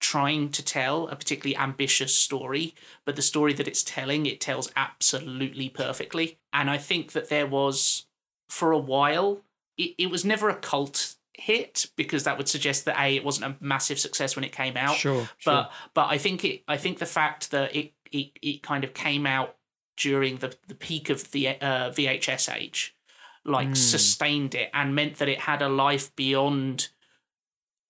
trying 0.01 0.49
to 0.49 0.65
tell 0.65 1.09
a 1.09 1.17
particularly 1.17 1.57
ambitious 1.57 2.17
story 2.17 2.75
but 3.05 3.17
the 3.17 3.23
story 3.23 3.53
that 3.53 3.69
it's 3.69 3.83
telling 3.83 4.25
it 4.27 4.41
tells 4.41 4.73
absolutely 4.77 5.69
perfectly 5.69 6.39
and 6.53 6.71
i 6.71 6.79
think 6.79 7.13
that 7.13 7.29
there 7.29 7.47
was 7.47 8.07
for 8.49 8.73
a 8.73 8.79
while 8.79 9.43
it, 9.77 9.95
it 9.99 10.11
was 10.11 10.25
never 10.25 10.49
a 10.49 10.57
cult 10.57 11.15
hit 11.35 11.87
because 11.97 12.25
that 12.25 12.37
would 12.37 12.49
suggest 12.49 12.85
that 12.85 12.99
a 13.01 13.17
it 13.17 13.25
wasn't 13.25 13.45
a 13.45 13.57
massive 13.65 13.99
success 13.99 14.37
when 14.37 14.45
it 14.45 14.53
came 14.53 14.77
out 14.77 14.97
Sure. 14.97 15.29
but 15.45 15.71
but 15.95 16.09
I 16.11 16.19
think 16.19 16.45
it 16.45 16.63
I 16.69 16.77
think 16.77 16.99
the 16.99 17.07
fact 17.07 17.51
that 17.53 17.75
it 17.75 17.93
it, 18.13 18.33
it 18.43 18.63
kind 18.63 18.85
of 18.85 18.93
came 18.93 19.27
out 19.27 19.57
during 20.01 20.39
the 20.39 20.57
the 20.67 20.75
peak 20.75 21.11
of 21.11 21.31
the 21.31 21.49
uh, 21.49 21.91
VHS 21.91 22.49
age, 22.55 22.97
like 23.45 23.69
Mm. 23.69 23.77
sustained 23.77 24.55
it 24.55 24.71
and 24.73 24.95
meant 24.95 25.17
that 25.19 25.29
it 25.29 25.41
had 25.41 25.63
a 25.63 25.69
life 25.69 26.15
beyond 26.17 26.89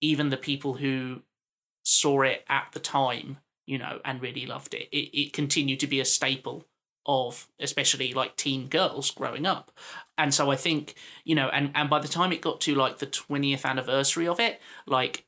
even 0.01 0.29
the 0.29 0.37
people 0.37 0.73
who 0.75 1.21
saw 1.83 2.21
it 2.21 2.43
at 2.47 2.67
the 2.73 2.79
time, 2.79 3.37
you 3.65 3.77
know, 3.77 3.99
and 4.03 4.21
really 4.21 4.45
loved 4.45 4.73
it. 4.73 4.89
It 4.91 5.09
it 5.21 5.33
continued 5.33 5.79
to 5.79 5.87
be 5.87 5.99
a 5.99 6.05
staple 6.05 6.65
of 7.05 7.47
especially 7.59 8.13
like 8.13 8.35
teen 8.35 8.67
girls 8.67 9.09
growing 9.09 9.45
up. 9.47 9.71
And 10.17 10.33
so 10.33 10.51
I 10.51 10.55
think, 10.55 10.93
you 11.23 11.33
know, 11.33 11.49
and, 11.49 11.71
and 11.73 11.89
by 11.89 11.97
the 11.99 12.07
time 12.07 12.31
it 12.31 12.41
got 12.41 12.61
to 12.61 12.75
like 12.75 12.99
the 12.99 13.07
20th 13.07 13.65
anniversary 13.65 14.27
of 14.27 14.39
it, 14.39 14.61
like 14.85 15.25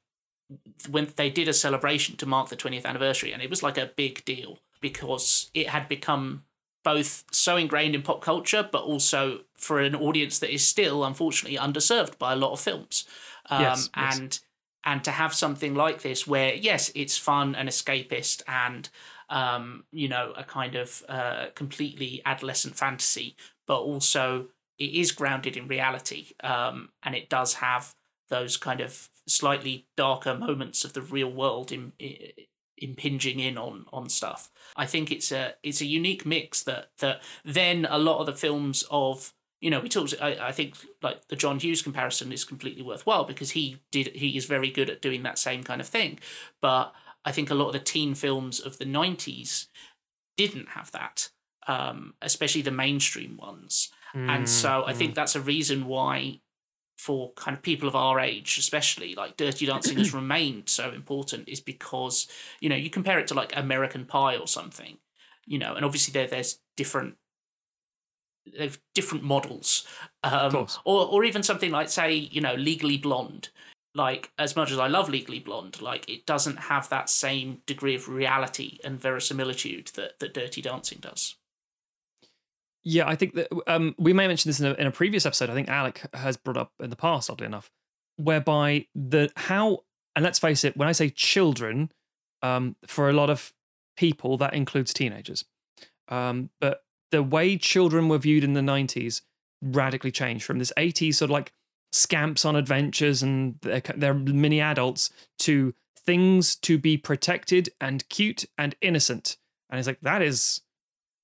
when 0.90 1.08
they 1.16 1.32
did 1.32 1.48
a 1.48 1.54
celebration 1.54 2.16
to 2.18 2.28
mark 2.28 2.50
the 2.50 2.56
20th 2.56 2.86
anniversary 2.86 3.34
and 3.34 3.42
it 3.42 3.50
was 3.50 3.64
like 3.64 3.78
a 3.78 3.92
big 3.96 4.24
deal 4.24 4.60
because 4.82 5.50
it 5.56 5.70
had 5.70 5.88
become 5.90 6.44
both 6.84 7.24
so 7.32 7.58
ingrained 7.58 7.96
in 7.96 8.02
pop 8.02 8.22
culture 8.22 8.68
but 8.72 8.84
also 8.84 9.40
for 9.56 9.80
an 9.80 9.96
audience 9.96 10.40
that 10.40 10.54
is 10.54 10.66
still 10.66 11.04
unfortunately 11.04 11.58
underserved 11.58 12.18
by 12.18 12.34
a 12.34 12.36
lot 12.36 12.52
of 12.52 12.60
films 12.60 13.06
um, 13.50 13.62
Yes, 13.62 13.90
yes. 13.96 14.18
and 14.18 14.40
and 14.86 15.04
to 15.04 15.12
have 15.12 15.34
something 15.34 15.76
like 15.76 16.02
this 16.02 16.28
where 16.28 16.54
yes 16.54 16.92
it's 16.96 17.18
fun 17.18 17.56
and 17.56 17.70
escapist 17.70 18.42
and 18.48 18.90
um, 19.30 19.86
you 19.92 20.08
know 20.10 20.34
a 20.36 20.44
kind 20.44 20.76
of 20.76 21.04
uh, 21.10 21.48
completely 21.56 22.22
adolescent 22.26 22.76
fantasy 22.76 23.36
but 23.66 23.80
also 23.80 24.48
it 24.78 24.92
is 24.92 25.12
grounded 25.12 25.56
in 25.56 25.68
reality 25.68 26.28
um, 26.44 26.90
and 27.04 27.16
it 27.16 27.30
does 27.30 27.56
have 27.56 27.96
those 28.30 28.58
kind 28.58 28.82
of 28.82 29.10
slightly 29.28 29.86
darker 29.96 30.34
moments 30.36 30.84
of 30.84 30.94
the 30.94 31.02
real 31.02 31.32
world 31.32 31.72
in, 31.72 31.94
impinging 32.78 33.40
in 33.40 33.58
on 33.58 33.86
on 33.94 34.10
stuff. 34.10 34.50
I 34.76 34.86
think 34.86 35.12
it's 35.12 35.32
a 35.32 35.56
it's 35.64 35.82
a 35.82 35.86
unique 35.86 36.26
mix 36.26 36.64
that 36.64 36.90
that 37.00 37.22
then 37.46 37.86
a 37.90 37.98
lot 37.98 38.20
of 38.20 38.26
the 38.26 38.34
films 38.34 38.84
of 38.92 39.34
you 39.62 39.70
know 39.70 39.80
we 39.80 39.90
talked 39.90 40.14
I, 40.22 40.48
I 40.50 40.52
think 40.52 40.76
like 41.02 41.28
the 41.28 41.36
John 41.36 41.60
Hughes 41.60 41.82
comparison 41.82 42.32
is 42.32 42.44
completely 42.44 42.84
worthwhile 42.84 43.26
because 43.26 43.52
he 43.52 43.78
did 43.92 44.08
he 44.16 44.38
is 44.38 44.46
very 44.46 44.72
good 44.72 44.90
at 44.90 45.02
doing 45.02 45.24
that 45.24 45.38
same 45.38 45.64
kind 45.64 45.82
of 45.82 45.88
thing. 45.88 46.20
But 46.62 46.94
I 47.26 47.32
think 47.32 47.50
a 47.50 47.56
lot 47.56 47.68
of 47.68 47.74
the 47.74 47.80
teen 47.80 48.16
films 48.16 48.60
of 48.60 48.78
the 48.78 48.86
90s 48.86 49.68
didn't 50.38 50.70
have 50.70 50.92
that. 50.92 51.30
Um, 51.66 52.16
especially 52.22 52.62
the 52.62 52.72
mainstream 52.72 53.38
ones. 53.38 53.90
And 54.28 54.50
so 54.50 54.84
I 54.86 54.92
Mm, 54.92 54.94
think 54.94 55.16
that's 55.16 55.36
a 55.36 55.40
reason 55.42 55.86
why, 55.86 56.42
for 56.98 57.34
kind 57.34 57.56
of 57.58 57.64
people 57.64 57.88
of 57.88 57.96
our 57.96 58.20
age, 58.20 58.58
especially, 58.58 59.16
like 59.16 59.38
Dirty 59.38 59.66
Dancing 59.66 59.98
has 59.98 60.14
remained 60.14 60.70
so 60.70 60.92
important, 60.92 61.50
is 61.50 61.60
because, 61.60 62.28
you 62.60 62.70
know, 62.70 62.76
you 62.76 62.90
compare 62.90 63.20
it 63.20 63.28
to 63.28 63.34
like 63.34 63.56
American 63.56 64.06
Pie 64.06 64.38
or 64.38 64.48
something, 64.48 64.98
you 65.46 65.60
know, 65.60 65.76
and 65.76 65.86
obviously 65.86 66.12
there 66.12 66.28
there's 66.28 66.60
different. 66.78 67.16
There's 68.46 68.78
different 68.94 69.24
models, 69.24 69.88
um, 70.22 70.68
or 70.84 71.08
or 71.08 71.24
even 71.24 71.44
something 71.44 71.72
like 71.72 71.88
say 71.88 72.14
you 72.14 72.42
know 72.42 72.56
Legally 72.56 72.98
Blonde, 72.98 73.48
like 73.96 74.32
as 74.38 74.58
much 74.58 74.70
as 74.70 74.78
I 74.78 74.88
love 74.88 75.08
Legally 75.08 75.40
Blonde, 75.40 75.82
like 75.82 76.10
it 76.10 76.26
doesn't 76.26 76.58
have 76.58 76.90
that 76.90 77.10
same 77.10 77.62
degree 77.66 77.96
of 77.96 78.10
reality 78.10 78.80
and 78.84 79.00
verisimilitude 79.00 79.92
that 79.96 80.20
that 80.20 80.34
Dirty 80.34 80.62
Dancing 80.62 80.98
does. 81.00 81.36
Yeah, 82.84 83.08
I 83.08 83.16
think 83.16 83.36
that 83.36 83.48
um, 83.68 83.96
we 83.98 84.12
may 84.12 84.28
mention 84.28 84.50
this 84.50 84.60
in 84.60 84.66
a, 84.66 84.74
in 84.74 84.88
a 84.88 84.92
previous 84.92 85.26
episode. 85.26 85.50
I 85.50 85.54
think 85.54 85.70
Alec 85.70 86.02
has 86.14 86.36
brought 86.36 86.58
up 86.58 86.72
in 86.82 86.90
the 86.90 86.96
past, 86.96 87.30
oddly 87.30 87.46
enough, 87.46 87.72
whereby 88.18 88.88
the 88.94 89.32
how 89.36 89.80
and 90.16 90.24
let's 90.24 90.40
face 90.40 90.64
it, 90.64 90.78
when 90.78 90.88
I 90.88 90.92
say 90.92 91.10
children, 91.10 91.92
um, 92.42 92.76
for 92.86 93.10
a 93.10 93.14
lot 93.14 93.30
of 93.30 93.54
people 93.98 94.38
that 94.38 94.54
includes 94.54 94.94
teenagers. 94.94 95.46
Um, 96.10 96.50
but 96.60 96.84
the 97.12 97.24
way 97.24 97.58
children 97.58 98.10
were 98.10 98.18
viewed 98.18 98.44
in 98.44 98.54
the 98.54 98.62
'90s 98.62 99.22
radically 99.62 100.12
changed 100.12 100.44
from 100.44 100.60
this 100.60 100.74
'80s 100.78 101.16
sort 101.16 101.30
of 101.30 101.34
like 101.34 101.54
scamps 101.94 102.44
on 102.44 102.56
adventures 102.56 103.22
and 103.22 103.60
they're, 103.62 103.82
they're 103.96 104.14
mini 104.16 104.60
adults 104.60 105.12
to 105.38 105.76
things 105.96 106.56
to 106.56 106.78
be 106.78 106.98
protected 106.98 107.70
and 107.80 108.08
cute 108.10 108.46
and 108.58 108.76
innocent. 108.82 109.38
And 109.70 109.80
it's 109.80 109.88
like 109.88 110.02
that 110.02 110.22
is 110.22 110.62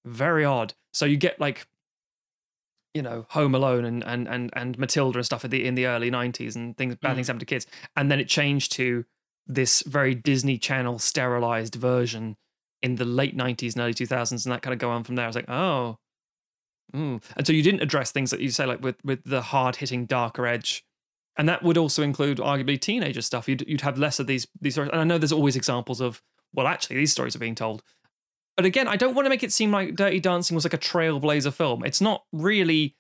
very 0.06 0.46
odd. 0.46 0.74
So 0.94 1.06
you 1.06 1.18
get 1.18 1.40
like, 1.40 1.68
you 2.94 3.02
know, 3.02 3.26
Home 3.30 3.56
Alone 3.56 3.86
and 3.86 4.04
and 4.04 4.28
and 4.28 4.50
and 4.56 4.78
Matilda 4.78 5.20
and 5.20 5.26
stuff 5.26 5.46
in 5.46 5.52
the 5.52 5.66
in 5.66 5.76
the 5.76 5.86
early 5.86 6.10
'90s 6.12 6.56
and 6.56 6.76
things 6.78 6.96
bad 6.96 7.12
Mm. 7.12 7.16
things 7.16 7.28
happen 7.28 7.40
to 7.40 7.46
kids, 7.46 7.68
and 7.96 8.12
then 8.12 8.20
it 8.20 8.28
changed 8.28 8.72
to 8.74 9.06
this 9.48 9.84
very 9.84 10.16
Disney 10.16 10.58
Channel 10.58 11.00
sterilized 11.00 11.76
version 11.76 12.38
in 12.82 12.96
the 12.96 13.06
late 13.06 13.36
'90s 13.38 13.74
and 13.74 13.82
early 13.82 13.94
2000s, 13.94 14.46
and 14.46 14.54
that 14.54 14.62
kind 14.62 14.74
of 14.74 14.80
go 14.80 14.90
on 14.90 15.04
from 15.04 15.16
there. 15.16 15.26
I 15.26 15.30
was 15.30 15.36
like, 15.36 15.50
oh, 15.50 15.98
mm. 16.94 17.22
and 17.38 17.48
so 17.48 17.54
you 17.54 17.64
didn't 17.64 17.82
address 17.82 18.12
things 18.12 18.32
that 18.32 18.40
you 18.40 18.50
say 18.50 18.66
like 18.66 18.82
with 18.82 18.98
with 19.04 19.24
the 19.24 19.42
hard 19.42 19.78
hitting 19.78 20.06
darker 20.06 20.46
edge. 20.48 20.84
And 21.38 21.48
that 21.48 21.64
would 21.64 21.78
also 21.78 22.04
include 22.04 22.40
arguably 22.40 22.78
teenager 22.80 23.22
stuff. 23.22 23.48
You'd 23.48 23.64
you'd 23.68 23.82
have 23.82 23.98
less 23.98 24.20
of 24.20 24.28
these 24.28 24.48
these 24.60 24.74
stories. 24.74 24.92
And 24.92 25.00
I 25.00 25.06
know 25.06 25.18
there's 25.18 25.32
always 25.32 25.56
examples 25.56 26.02
of 26.02 26.22
well, 26.54 26.68
actually, 26.68 26.98
these 26.98 27.12
stories 27.12 27.36
are 27.36 27.40
being 27.40 27.56
told. 27.56 27.84
But 28.60 28.66
again, 28.66 28.90
I 28.90 28.98
don't 28.98 29.16
want 29.16 29.26
to 29.26 29.30
make 29.30 29.42
it 29.42 29.54
seem 29.54 29.72
like 29.72 29.96
Dirty 29.96 30.20
Dancing 30.20 30.54
was 30.54 30.66
like 30.66 30.74
a 30.74 30.78
trailblazer 30.78 31.54
film. 31.54 31.86
It's 31.86 32.02
not 32.02 32.26
really 32.34 32.98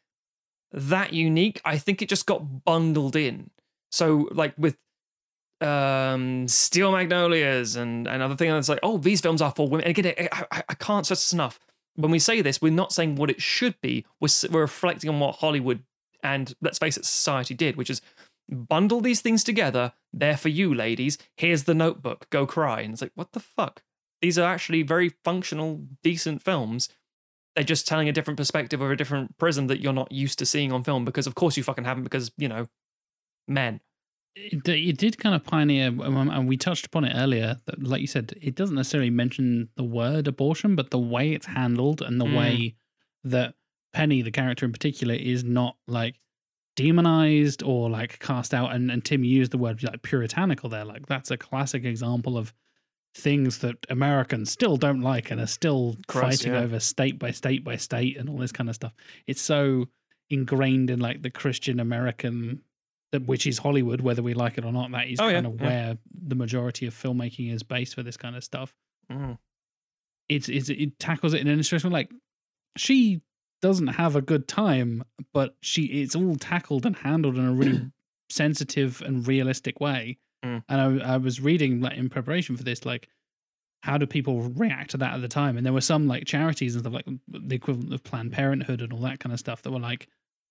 that 0.72 1.12
unique. 1.12 1.60
I 1.66 1.78
think 1.78 2.02
it 2.02 2.08
just 2.08 2.26
got 2.26 2.64
bundled 2.64 3.18
in. 3.18 3.50
So, 3.92 4.30
like 4.32 4.54
with 4.58 4.78
um 5.60 6.48
Steel 6.48 6.94
Magnolias 6.94 7.76
and 7.76 8.08
and 8.08 8.24
other 8.24 8.38
things, 8.38 8.54
it's 8.54 8.70
like, 8.70 8.80
oh, 8.84 9.00
these 9.00 9.20
films 9.20 9.42
are 9.42 9.52
for 9.52 9.68
women. 9.68 9.86
And 9.86 9.98
again, 9.98 10.30
I, 10.32 10.46
I, 10.50 10.64
I 10.70 10.74
can't 10.76 11.06
stress 11.06 11.26
this 11.26 11.34
enough. 11.34 11.60
When 11.96 12.10
we 12.10 12.20
say 12.20 12.42
this, 12.42 12.62
we're 12.62 12.72
not 12.72 12.94
saying 12.94 13.16
what 13.16 13.30
it 13.30 13.42
should 13.42 13.76
be. 13.82 14.06
We're 14.22 14.30
we're 14.50 14.62
reflecting 14.62 15.10
on 15.10 15.20
what 15.20 15.36
Hollywood 15.36 15.84
and 16.24 16.56
let's 16.62 16.80
face 16.80 16.96
it, 16.96 17.04
society 17.04 17.54
did, 17.54 17.76
which 17.76 17.90
is 17.90 18.02
bundle 18.48 19.02
these 19.02 19.20
things 19.20 19.44
together. 19.44 19.92
They're 20.14 20.38
for 20.38 20.48
you, 20.48 20.74
ladies. 20.74 21.18
Here's 21.36 21.66
the 21.66 21.74
Notebook. 21.74 22.30
Go 22.30 22.46
cry. 22.46 22.80
And 22.80 22.94
it's 22.94 23.02
like, 23.02 23.12
what 23.16 23.34
the 23.34 23.42
fuck? 23.42 23.84
These 24.22 24.38
are 24.38 24.52
actually 24.52 24.84
very 24.84 25.10
functional, 25.24 25.82
decent 26.04 26.44
films. 26.44 26.90
They're 27.56 27.64
just 27.64 27.88
telling 27.88 28.08
a 28.08 28.12
different 28.12 28.38
perspective 28.38 28.82
or 28.82 28.92
a 28.92 28.98
different 28.98 29.38
prism 29.38 29.68
that 29.68 29.82
you're 29.82 29.94
not 29.94 30.12
used 30.12 30.40
to 30.40 30.46
seeing 30.46 30.72
on 30.72 30.84
film 30.84 31.06
because, 31.06 31.28
of 31.28 31.36
course, 31.36 31.58
you 31.58 31.64
fucking 31.64 31.86
haven't 31.86 32.04
because, 32.04 32.32
you 32.38 32.48
know, 32.48 32.68
men. 33.48 33.82
It, 34.36 34.68
it 34.68 34.98
did 34.98 35.18
kind 35.18 35.36
of 35.36 35.44
pioneer, 35.44 35.88
um, 35.88 36.30
and 36.30 36.48
we 36.48 36.56
touched 36.56 36.86
upon 36.86 37.04
it 37.04 37.14
earlier. 37.16 37.58
That, 37.66 37.84
like 37.84 38.02
you 38.02 38.08
said, 38.08 38.34
it 38.42 38.56
doesn't 38.56 38.76
necessarily 38.76 39.10
mention 39.10 39.70
the 39.76 39.84
word 39.84 40.28
abortion, 40.28 40.76
but 40.76 40.92
the 40.92 41.00
way 41.00 41.32
it's 41.34 41.48
handled 41.48 42.02
and 42.02 42.22
the 42.22 42.26
Mm. 42.26 42.36
way 42.36 42.76
that 43.24 43.56
Penny, 43.92 44.22
the 44.22 44.32
character 44.32 44.66
in 44.66 44.72
particular, 44.72 45.16
is 45.16 45.44
not 45.44 45.76
like 45.88 46.20
demonized 46.76 47.64
or 47.64 47.90
like 47.90 48.20
cast 48.20 48.54
out. 48.54 48.74
And, 48.74 48.90
and 48.92 49.04
Tim 49.04 49.24
used 49.24 49.52
the 49.52 49.58
word 49.58 49.84
like 49.84 50.02
puritanical 50.04 50.70
there. 50.70 50.86
Like 50.86 51.08
that's 51.08 51.32
a 51.32 51.38
classic 51.38 51.84
example 51.84 52.38
of 52.38 52.54
things 53.20 53.60
that 53.60 53.86
Americans 53.90 54.52
still 54.52 54.78
don't 54.78 55.02
like 55.02 55.32
and 55.32 55.40
are 55.40 55.48
still 55.48 55.98
Christ, 56.08 56.44
fighting 56.44 56.54
yeah. 56.54 56.62
over 56.62 56.80
state 56.80 57.20
by 57.20 57.32
state 57.32 57.64
by 57.64 57.76
state 57.76 58.18
and 58.18 58.30
all 58.30 58.38
this 58.38 58.52
kind 58.52 58.70
of 58.70 58.76
stuff. 58.76 58.94
It's 59.28 59.42
so 59.42 59.88
ingrained 60.30 60.90
in 60.90 61.00
like 61.00 61.22
the 61.22 61.30
Christian 61.30 61.80
American, 61.80 62.62
which 63.26 63.48
is 63.48 63.58
Hollywood, 63.58 64.02
whether 64.02 64.22
we 64.22 64.34
like 64.34 64.58
it 64.58 64.66
or 64.66 64.72
not. 64.72 64.92
That 64.92 65.08
is 65.08 65.20
Oh, 65.20 65.28
yeah, 65.28 65.34
kind 65.34 65.48
of 65.48 65.62
yeah. 65.62 65.68
where 65.68 65.98
the 66.28 66.36
majority 66.36 66.86
of 66.86 66.94
filmmaking 66.94 67.54
is 67.54 67.64
based 67.64 67.96
for 67.96 68.04
this 68.04 68.18
kind 68.18 68.36
of 68.36 68.44
stuff. 68.44 68.74
Mm. 69.12 69.38
It's, 70.28 70.48
it's 70.48 70.70
it 70.70 71.00
tackles 71.00 71.34
it 71.34 71.42
in 71.42 71.48
an 71.48 71.58
interesting 71.58 71.92
way. 71.92 72.02
Like 72.02 72.12
she 72.78 73.22
doesn't 73.62 73.88
have 73.88 74.16
a 74.16 74.22
good 74.22 74.48
time, 74.48 75.04
but 75.34 75.56
she 75.62 75.86
it's 75.86 76.16
all 76.16 76.36
tackled 76.36 76.86
and 76.86 76.96
handled 76.96 77.38
in 77.38 77.46
a 77.46 77.52
really 77.52 77.92
sensitive 78.30 79.02
and 79.02 79.28
realistic 79.28 79.80
way. 79.80 80.18
Mm. 80.44 80.64
And 80.70 81.02
I, 81.04 81.14
I 81.14 81.18
was 81.18 81.42
reading 81.42 81.82
like 81.82 81.98
in 81.98 82.10
preparation 82.10 82.56
for 82.56 82.64
this, 82.64 82.86
like 82.86 83.10
how 83.82 83.98
do 83.98 84.06
people 84.06 84.42
react 84.42 84.92
to 84.92 84.98
that 84.98 85.14
at 85.14 85.22
the 85.22 85.28
time? 85.28 85.58
And 85.58 85.66
there 85.66 85.74
were 85.74 85.82
some 85.82 86.08
like 86.08 86.26
charities 86.26 86.76
and 86.76 86.84
stuff 86.84 86.94
like 86.94 87.08
the 87.28 87.56
equivalent 87.56 87.94
of 87.94 88.04
Planned 88.04 88.34
Parenthood 88.34 88.82
and 88.82 88.92
all 88.92 89.00
that 89.00 89.20
kind 89.20 89.34
of 89.34 89.40
stuff 89.40 89.62
that 89.62 89.72
were 89.72 89.80
like, 89.80 90.08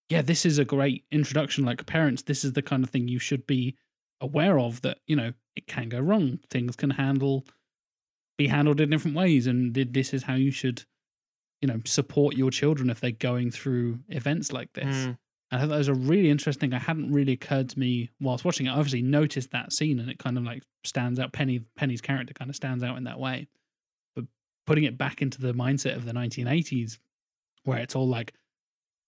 yeah, 0.08 0.22
this 0.22 0.46
is 0.46 0.58
a 0.58 0.64
great 0.64 1.04
introduction. 1.10 1.64
Like 1.64 1.84
parents, 1.86 2.22
this 2.22 2.44
is 2.44 2.54
the 2.54 2.62
kind 2.62 2.82
of 2.82 2.90
thing 2.90 3.08
you 3.08 3.18
should 3.18 3.46
be 3.46 3.76
aware 4.20 4.58
of. 4.58 4.80
That 4.82 4.98
you 5.06 5.16
know 5.16 5.32
it 5.56 5.66
can 5.66 5.88
go 5.90 6.00
wrong. 6.00 6.38
Things 6.50 6.76
can 6.76 6.90
handle 6.90 7.44
be 8.38 8.46
handled 8.46 8.80
in 8.80 8.88
different 8.88 9.16
ways, 9.16 9.46
and 9.46 9.74
this 9.74 10.14
is 10.14 10.22
how 10.22 10.34
you 10.34 10.50
should, 10.50 10.84
you 11.60 11.68
know, 11.68 11.80
support 11.84 12.36
your 12.36 12.50
children 12.50 12.88
if 12.88 13.00
they're 13.00 13.10
going 13.10 13.50
through 13.50 13.98
events 14.08 14.52
like 14.52 14.72
this. 14.72 14.96
Mm. 14.96 15.18
I 15.50 15.58
thought 15.58 15.68
that 15.70 15.78
was 15.78 15.88
a 15.88 15.94
really 15.94 16.28
interesting. 16.30 16.70
thing. 16.70 16.74
I 16.78 16.82
hadn't 16.82 17.10
really 17.12 17.32
occurred 17.32 17.70
to 17.70 17.78
me 17.78 18.10
whilst 18.20 18.44
watching 18.44 18.66
it. 18.66 18.70
I 18.70 18.74
obviously 18.74 19.02
noticed 19.02 19.50
that 19.52 19.72
scene, 19.72 19.98
and 19.98 20.10
it 20.10 20.18
kind 20.18 20.36
of 20.36 20.44
like 20.44 20.62
stands 20.84 21.18
out. 21.18 21.32
Penny 21.32 21.60
Penny's 21.76 22.00
character 22.02 22.34
kind 22.34 22.50
of 22.50 22.56
stands 22.56 22.84
out 22.84 22.96
in 22.98 23.04
that 23.04 23.18
way. 23.18 23.48
But 24.14 24.26
putting 24.66 24.84
it 24.84 24.98
back 24.98 25.22
into 25.22 25.40
the 25.40 25.54
mindset 25.54 25.96
of 25.96 26.04
the 26.04 26.12
1980s, 26.12 26.98
where 27.64 27.78
it's 27.78 27.96
all 27.96 28.06
like 28.08 28.34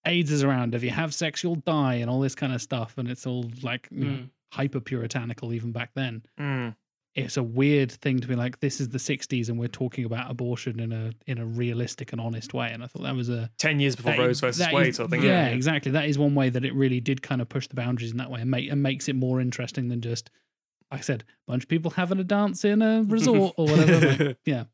AIDS 0.07 0.33
is 0.33 0.43
around. 0.43 0.75
If 0.75 0.83
you 0.83 0.91
have 0.91 1.13
sex, 1.13 1.43
you'll 1.43 1.57
die, 1.57 1.95
and 1.97 2.09
all 2.09 2.21
this 2.21 2.35
kind 2.35 2.55
of 2.55 2.63
stuff, 2.63 2.97
and 2.97 3.09
it's 3.09 3.27
all 3.27 3.51
like 3.63 3.91
know, 3.93 4.07
Mm. 4.07 4.31
hyper 4.53 4.81
puritanical 4.81 5.53
even 5.53 5.73
back 5.73 5.91
then. 5.95 6.23
Mm. 6.39 6.75
It's 7.17 7.37
a 7.37 7.43
weird 7.43 7.91
thing 7.91 8.21
to 8.21 8.29
be 8.29 8.37
like, 8.37 8.61
this 8.61 8.81
is 8.81 8.91
the 8.91 8.99
60s, 8.99 9.49
and 9.49 9.59
we're 9.59 9.67
talking 9.69 10.05
about 10.05 10.31
abortion 10.31 10.79
in 10.79 10.93
a 10.93 11.13
in 11.27 11.39
a 11.39 11.45
realistic 11.45 12.13
and 12.13 12.21
honest 12.21 12.55
way. 12.55 12.71
And 12.73 12.85
I 12.85 12.87
thought 12.87 13.03
that 13.03 13.17
was 13.17 13.29
a 13.29 13.51
10 13.59 13.81
years 13.81 13.97
before 13.97 14.13
that 14.13 14.19
Rose 14.19 14.37
is- 14.37 14.41
versus 14.41 14.59
that 14.61 14.73
Wade 14.73 14.87
is- 14.89 14.97
sort 14.97 15.07
of 15.07 15.11
thing. 15.11 15.23
Yeah, 15.25 15.47
exactly. 15.49 15.91
That 15.93 16.07
is 16.09 16.19
one 16.19 16.37
way 16.37 16.51
that 16.51 16.65
it 16.65 16.73
really 16.73 17.01
did 17.01 17.21
kind 17.21 17.41
of 17.41 17.49
push 17.49 17.67
the 17.67 17.75
boundaries 17.75 18.13
in 18.13 18.19
that 18.19 18.31
way 18.31 18.41
and 18.41 18.51
make 18.51 18.71
and 18.71 18.81
makes 18.83 19.09
it 19.09 19.17
more 19.17 19.41
interesting 19.41 19.89
than 19.89 20.01
just, 20.01 20.31
like 20.93 21.01
I 21.01 21.03
said, 21.03 21.25
a 21.49 21.51
bunch 21.51 21.65
of 21.65 21.69
people 21.69 21.91
having 21.91 22.21
a 22.21 22.25
dance 22.25 22.65
in 22.65 22.81
a 22.81 23.03
resort 23.09 23.55
or 23.57 23.67
whatever. 23.67 24.25
Like, 24.25 24.39
yeah, 24.45 24.65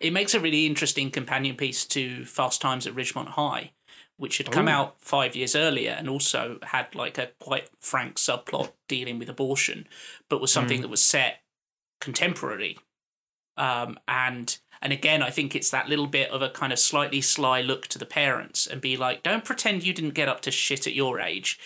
It 0.00 0.14
makes 0.14 0.32
a 0.34 0.40
really 0.40 0.64
interesting 0.64 1.10
companion 1.10 1.56
piece 1.56 1.84
to 1.88 2.24
Fast 2.24 2.62
Times 2.62 2.86
at 2.86 2.94
Ridgemont 2.94 3.28
High, 3.32 3.72
which 4.16 4.38
had 4.38 4.50
come 4.50 4.66
Ooh. 4.66 4.70
out 4.70 4.94
five 5.02 5.36
years 5.36 5.54
earlier 5.54 5.90
and 5.90 6.08
also 6.08 6.58
had 6.62 6.94
like 6.94 7.18
a 7.18 7.32
quite 7.38 7.68
frank 7.80 8.16
subplot 8.16 8.72
dealing 8.88 9.18
with 9.18 9.28
abortion, 9.28 9.86
but 10.30 10.40
was 10.40 10.50
something 10.50 10.78
Mm. 10.78 10.82
that 10.82 10.88
was 10.88 11.04
set 11.04 11.40
contemporary. 12.02 12.78
Um, 13.56 13.98
and 14.08 14.58
and 14.80 14.92
again, 14.92 15.22
I 15.22 15.30
think 15.30 15.54
it's 15.54 15.70
that 15.70 15.88
little 15.88 16.08
bit 16.08 16.30
of 16.30 16.42
a 16.42 16.50
kind 16.50 16.72
of 16.72 16.78
slightly 16.78 17.20
sly 17.20 17.60
look 17.60 17.86
to 17.88 17.98
the 17.98 18.06
parents 18.06 18.66
and 18.66 18.80
be 18.80 18.96
like, 18.96 19.22
don't 19.22 19.44
pretend 19.44 19.84
you 19.84 19.92
didn't 19.94 20.14
get 20.14 20.28
up 20.28 20.40
to 20.42 20.50
shit 20.50 20.86
at 20.88 20.94
your 20.94 21.20
age. 21.20 21.58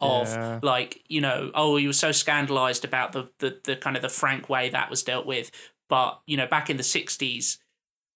Of 0.00 0.36
Yeah. 0.36 0.60
like, 0.62 1.02
you 1.08 1.20
know, 1.20 1.52
oh, 1.54 1.76
you 1.76 1.88
were 1.88 1.92
so 1.92 2.12
scandalized 2.12 2.84
about 2.84 3.12
the, 3.12 3.30
the 3.38 3.60
the 3.64 3.76
kind 3.76 3.96
of 3.96 4.02
the 4.02 4.08
frank 4.08 4.48
way 4.48 4.70
that 4.70 4.90
was 4.90 5.02
dealt 5.04 5.26
with. 5.26 5.50
But, 5.88 6.20
you 6.26 6.36
know, 6.36 6.46
back 6.46 6.70
in 6.70 6.78
the 6.78 6.82
60s, 6.84 7.58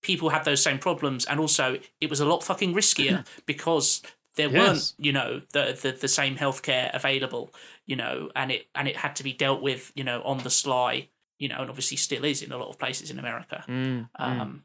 people 0.03 0.31
had 0.31 0.45
those 0.45 0.62
same 0.62 0.79
problems. 0.79 1.25
And 1.27 1.38
also, 1.41 1.79
it 2.01 2.11
was 2.11 2.21
a 2.21 2.27
lot 2.27 2.43
fucking 2.45 2.75
riskier 2.75 3.25
because 3.47 4.03
there 4.37 4.51
Yes. 4.51 4.59
weren't, 4.59 4.93
you 4.99 5.12
know, 5.12 5.43
the, 5.53 5.79
the, 5.81 5.93
the 5.93 6.09
same 6.09 6.37
healthcare 6.37 6.95
available, 6.95 7.53
you 7.87 7.97
know, 7.97 8.31
and 8.37 8.51
it, 8.53 8.67
and 8.75 8.88
it 8.88 8.97
had 8.97 9.17
to 9.17 9.25
be 9.25 9.33
dealt 9.33 9.61
with, 9.62 9.93
you 9.95 10.05
know, 10.05 10.23
on 10.23 10.38
the 10.38 10.51
sly, 10.51 11.09
you 11.38 11.48
know, 11.48 11.57
and 11.61 11.70
obviously 11.70 11.96
still 11.96 12.24
is 12.24 12.42
in 12.42 12.53
a 12.53 12.59
lot 12.59 12.68
of 12.68 12.79
places 12.79 13.11
in 13.11 13.18
America. 13.18 13.64
Mm, 13.68 13.74
mm. 13.74 14.09
Um, 14.18 14.64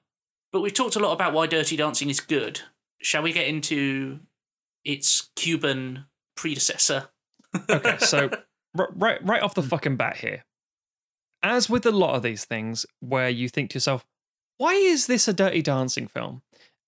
but 0.51 0.61
we've 0.61 0.73
talked 0.73 0.95
a 0.95 0.99
lot 0.99 1.13
about 1.13 1.33
why 1.33 1.47
Dirty 1.47 1.75
Dancing 1.75 2.09
is 2.09 2.19
good. 2.19 2.61
Shall 3.01 3.23
we 3.23 3.33
get 3.33 3.47
into 3.47 4.19
its 4.83 5.29
Cuban 5.35 6.05
predecessor? 6.35 7.09
okay, 7.69 7.97
so 7.99 8.29
r- 8.77 8.89
right 8.95 9.25
right 9.25 9.41
off 9.41 9.55
the 9.55 9.63
fucking 9.63 9.97
bat 9.97 10.17
here, 10.17 10.45
as 11.41 11.69
with 11.69 11.85
a 11.85 11.91
lot 11.91 12.15
of 12.15 12.23
these 12.23 12.45
things, 12.45 12.85
where 12.99 13.29
you 13.29 13.49
think 13.49 13.71
to 13.71 13.75
yourself, 13.75 14.05
"Why 14.57 14.73
is 14.73 15.07
this 15.07 15.27
a 15.27 15.33
Dirty 15.33 15.61
Dancing 15.61 16.07
film?" 16.07 16.41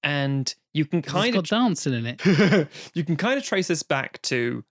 and 0.05 0.53
you 0.73 0.85
can 0.85 0.99
it's 0.99 1.11
kind 1.11 1.33
got 1.33 1.39
of 1.39 1.47
dancing 1.47 1.93
in 1.93 2.05
it. 2.05 2.67
you 2.93 3.03
can 3.03 3.17
kind 3.17 3.37
of 3.37 3.43
trace 3.43 3.67
this 3.67 3.83
back 3.83 4.21
to 4.21 4.63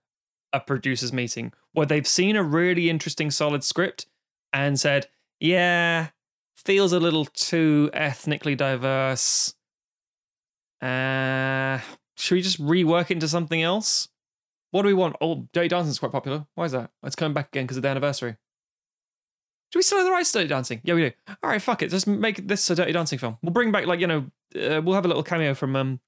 a 0.52 0.60
producers 0.60 1.12
meeting 1.12 1.52
where 1.72 1.84
they've 1.84 2.06
seen 2.06 2.36
a 2.36 2.42
really 2.42 2.88
interesting 2.88 3.30
solid 3.30 3.64
script 3.64 4.06
and 4.54 4.80
said, 4.80 5.08
"Yeah, 5.40 6.08
feels 6.56 6.92
a 6.92 7.00
little 7.00 7.26
too 7.26 7.90
ethnically 7.92 8.54
diverse. 8.54 9.54
Uh, 10.80 11.80
should 12.16 12.34
we 12.36 12.42
just 12.42 12.60
rework 12.60 13.10
it 13.10 13.12
into 13.12 13.28
something 13.28 13.62
else? 13.62 14.08
What 14.70 14.82
do 14.82 14.88
we 14.88 14.94
want? 14.94 15.16
Oh, 15.20 15.48
Dirty 15.52 15.68
Dancing's 15.68 15.98
quite 15.98 16.12
popular. 16.12 16.46
Why 16.54 16.64
is 16.64 16.72
that? 16.72 16.90
It's 17.04 17.16
coming 17.16 17.34
back 17.34 17.48
again 17.48 17.64
because 17.64 17.76
of 17.76 17.82
the 17.82 17.88
anniversary. 17.88 18.36
Do 19.72 19.78
we 19.78 19.82
still 19.82 19.98
have 19.98 20.06
the 20.06 20.12
rights 20.12 20.32
to 20.32 20.38
Dirty 20.38 20.48
Dancing? 20.48 20.80
Yeah, 20.84 20.94
we 20.94 21.02
do. 21.02 21.10
All 21.42 21.50
right, 21.50 21.62
fuck 21.62 21.82
it. 21.82 21.90
Just 21.90 22.06
make 22.06 22.46
this 22.46 22.68
a 22.70 22.74
Dirty 22.74 22.92
Dancing 22.92 23.18
film. 23.18 23.38
We'll 23.42 23.52
bring 23.52 23.72
back, 23.72 23.86
like, 23.86 24.00
you 24.00 24.06
know, 24.06 24.26
uh, 24.56 24.80
we'll 24.82 24.94
have 24.94 25.04
a 25.04 25.08
little 25.08 25.22
cameo 25.22 25.54
from 25.54 25.76
um, 25.76 26.00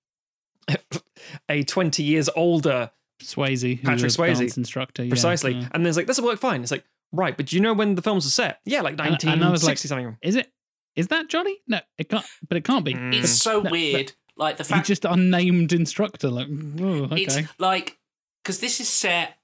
a 1.48 1.62
20 1.62 2.02
years 2.02 2.28
older 2.37 2.90
Swayze, 3.22 3.82
Patrick 3.82 4.11
Swayze. 4.12 4.38
dance 4.38 4.56
instructor. 4.56 5.04
yeah, 5.04 5.09
precisely. 5.11 5.52
yeah. 5.54 5.68
And 5.72 5.85
there's 5.85 5.96
like, 5.96 6.06
this 6.06 6.20
will 6.20 6.28
work 6.28 6.38
fine. 6.38 6.62
It's 6.62 6.70
like, 6.70 6.85
right, 7.16 7.37
but 7.37 7.46
do 7.46 7.57
you 7.57 7.62
know 7.62 7.72
when 7.72 7.94
the 7.94 8.02
films 8.02 8.26
are 8.26 8.31
set? 8.31 8.61
Yeah, 8.64 8.83
like 8.83 8.92
And- 8.92 9.00
and 9.24 9.44
I 9.44 9.50
was 9.50 9.62
1960 9.64 9.88
like, 9.88 10.05
something. 10.05 10.18
Is 10.22 10.37
it? 10.37 10.52
Is 10.94 11.09
that 11.09 11.29
Johnny? 11.29 11.59
No, 11.66 11.81
it 11.98 12.09
can't. 12.09 12.24
But 12.48 12.57
it 12.57 12.64
can't 12.64 12.85
be. 12.85 12.94
Mm. 12.94 13.14
It's 13.14 13.33
so 13.33 13.61
No, 13.61 13.70
weird. 13.70 14.12
Like 14.37 14.57
the 14.57 14.62
He's 14.64 14.70
fact 14.70 14.87
just 14.87 15.05
unnamed 15.05 15.72
instructor. 15.72 16.29
Like, 16.31 16.48
oh, 16.81 17.05
okay. 17.05 17.22
it's 17.22 17.38
like 17.59 17.98
because 18.42 18.61
this 18.61 18.81
is 18.81 18.88
set, 18.88 19.37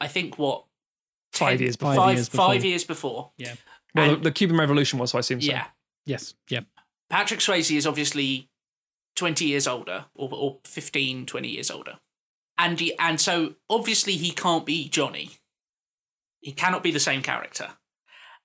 I 0.00 0.08
think 0.08 0.38
what 0.38 0.64
Five 1.32 1.60
years 1.60 1.76
before. 1.76 1.94
Five, 1.94 2.04
Five 2.04 2.14
years 2.16 2.28
five 2.28 2.54
before. 2.54 2.68
years 2.68 2.84
before. 2.84 3.30
Well, 3.94 4.10
the, 4.16 4.22
the 4.22 4.30
Cuban 4.32 4.56
Revolution 4.56 4.98
was, 4.98 5.10
so 5.10 5.18
I 5.18 5.20
assume 5.20 5.40
so. 5.40 5.50
Yeah, 5.50 5.66
yes. 6.06 6.34
Yeah. 6.48 6.60
Patrick 7.10 7.40
Swayze 7.40 7.76
is 7.76 7.86
obviously 7.86 8.48
20 9.16 9.44
years 9.44 9.66
older 9.66 10.06
or, 10.14 10.28
or 10.32 10.58
15, 10.64 11.26
20 11.26 11.48
years 11.48 11.70
older. 11.70 11.98
And, 12.58 12.80
he, 12.80 12.96
and 12.98 13.20
so 13.20 13.54
obviously 13.68 14.14
he 14.16 14.30
can't 14.30 14.64
be 14.66 14.88
Johnny. 14.88 15.30
He 16.46 16.52
cannot 16.52 16.84
be 16.84 16.92
the 16.92 17.00
same 17.00 17.22
character. 17.22 17.70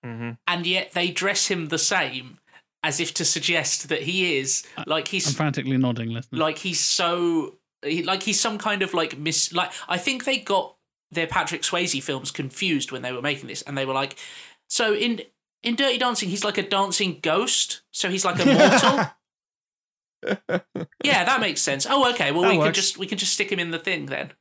hmm 0.04 0.32
And 0.48 0.66
yet 0.66 0.94
they 0.94 1.12
dress 1.12 1.48
him 1.48 1.68
the 1.68 1.78
same 1.78 2.40
as 2.84 3.00
if 3.00 3.14
to 3.14 3.24
suggest 3.24 3.90
that 3.90 4.02
he 4.02 4.38
is 4.40 4.66
like 4.88 5.08
he's 5.10 5.28
I'm 5.28 5.30
he's 5.30 5.38
frantically 5.38 5.78
nodding, 5.78 6.10
listening. 6.10 6.42
like 6.42 6.58
he's 6.58 6.80
so 6.80 7.58
like 8.06 8.24
he's 8.24 8.40
some 8.40 8.58
kind 8.58 8.82
of 8.82 8.96
like 8.96 9.20
miss 9.20 9.54
like 9.54 9.72
I 9.88 10.00
think 10.00 10.24
they 10.24 10.40
got 10.40 10.76
their 11.12 11.28
Patrick 11.28 11.62
Swayze 11.62 12.02
films 12.02 12.32
confused 12.32 12.92
when 12.92 13.04
they 13.04 13.12
were 13.12 13.22
making 13.22 13.48
this 13.50 13.62
and 13.62 13.78
they 13.78 13.86
were 13.86 13.94
like 13.94 14.16
so 14.68 14.96
in 14.96 15.22
in 15.62 15.76
Dirty 15.76 16.00
Dancing 16.00 16.30
he's 16.30 16.44
like 16.44 16.58
a 16.58 16.68
dancing 16.68 17.20
ghost? 17.22 17.84
So 17.92 18.10
he's 18.10 18.26
like 18.26 18.40
immortal 18.40 19.12
yeah 21.04 21.24
that 21.24 21.40
makes 21.40 21.62
sense. 21.62 21.86
Oh 21.88 22.10
okay. 22.14 22.32
Well 22.32 22.42
That 22.44 22.58
we 22.58 22.64
can 22.64 22.74
just 22.74 22.98
we 22.98 23.06
can 23.06 23.20
just 23.20 23.34
stick 23.34 23.52
him 23.52 23.60
in 23.60 23.70
the 23.70 23.80
thing 23.80 24.08
then 24.08 24.32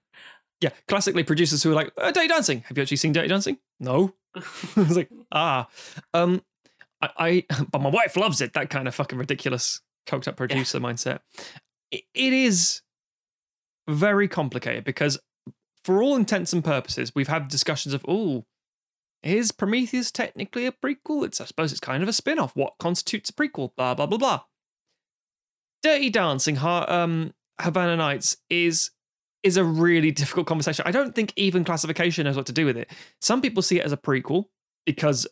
Yeah, 0.60 0.70
classically 0.88 1.24
producers 1.24 1.62
who 1.62 1.72
are 1.72 1.74
like, 1.74 1.90
uh, 1.96 2.10
Dirty 2.10 2.28
Dancing. 2.28 2.62
Have 2.66 2.76
you 2.76 2.82
actually 2.82 2.98
seen 2.98 3.12
Dirty 3.12 3.28
Dancing? 3.28 3.58
No. 3.78 4.14
it's 4.34 4.96
like, 4.96 5.10
ah. 5.32 5.68
Um, 6.12 6.42
I, 7.00 7.10
I, 7.16 7.44
but 7.70 7.80
my 7.80 7.90
wife 7.90 8.16
loves 8.16 8.40
it. 8.40 8.52
That 8.52 8.70
kind 8.70 8.86
of 8.86 8.94
fucking 8.94 9.18
ridiculous 9.18 9.80
coked 10.06 10.28
up 10.28 10.36
producer 10.36 10.80
mindset. 10.80 11.20
It, 11.90 12.02
it 12.14 12.32
is 12.32 12.82
very 13.88 14.28
complicated 14.28 14.84
because, 14.84 15.18
for 15.84 16.02
all 16.02 16.14
intents 16.14 16.52
and 16.52 16.62
purposes, 16.62 17.12
we've 17.14 17.28
had 17.28 17.48
discussions 17.48 17.94
of, 17.94 18.04
oh, 18.06 18.44
Is 19.22 19.52
Prometheus 19.52 20.10
technically 20.10 20.66
a 20.66 20.72
prequel? 20.72 21.24
It's 21.24 21.40
I 21.40 21.46
suppose 21.46 21.72
it's 21.72 21.80
kind 21.80 22.02
of 22.02 22.08
a 22.08 22.12
spin-off. 22.12 22.54
What 22.54 22.74
constitutes 22.78 23.30
a 23.30 23.32
prequel? 23.32 23.74
Blah 23.76 23.94
blah 23.94 24.06
blah 24.06 24.18
blah. 24.18 24.40
Dirty 25.82 26.10
Dancing, 26.10 26.58
um, 26.58 27.32
Havana 27.60 27.96
Nights 27.96 28.36
is 28.50 28.90
is 29.42 29.56
a 29.56 29.64
really 29.64 30.10
difficult 30.10 30.46
conversation. 30.46 30.84
I 30.86 30.90
don't 30.90 31.14
think 31.14 31.32
even 31.36 31.64
classification 31.64 32.24
knows 32.24 32.36
what 32.36 32.46
to 32.46 32.52
do 32.52 32.66
with 32.66 32.76
it. 32.76 32.90
Some 33.20 33.40
people 33.40 33.62
see 33.62 33.78
it 33.78 33.84
as 33.84 33.92
a 33.92 33.96
prequel 33.96 34.44
because 34.86 35.26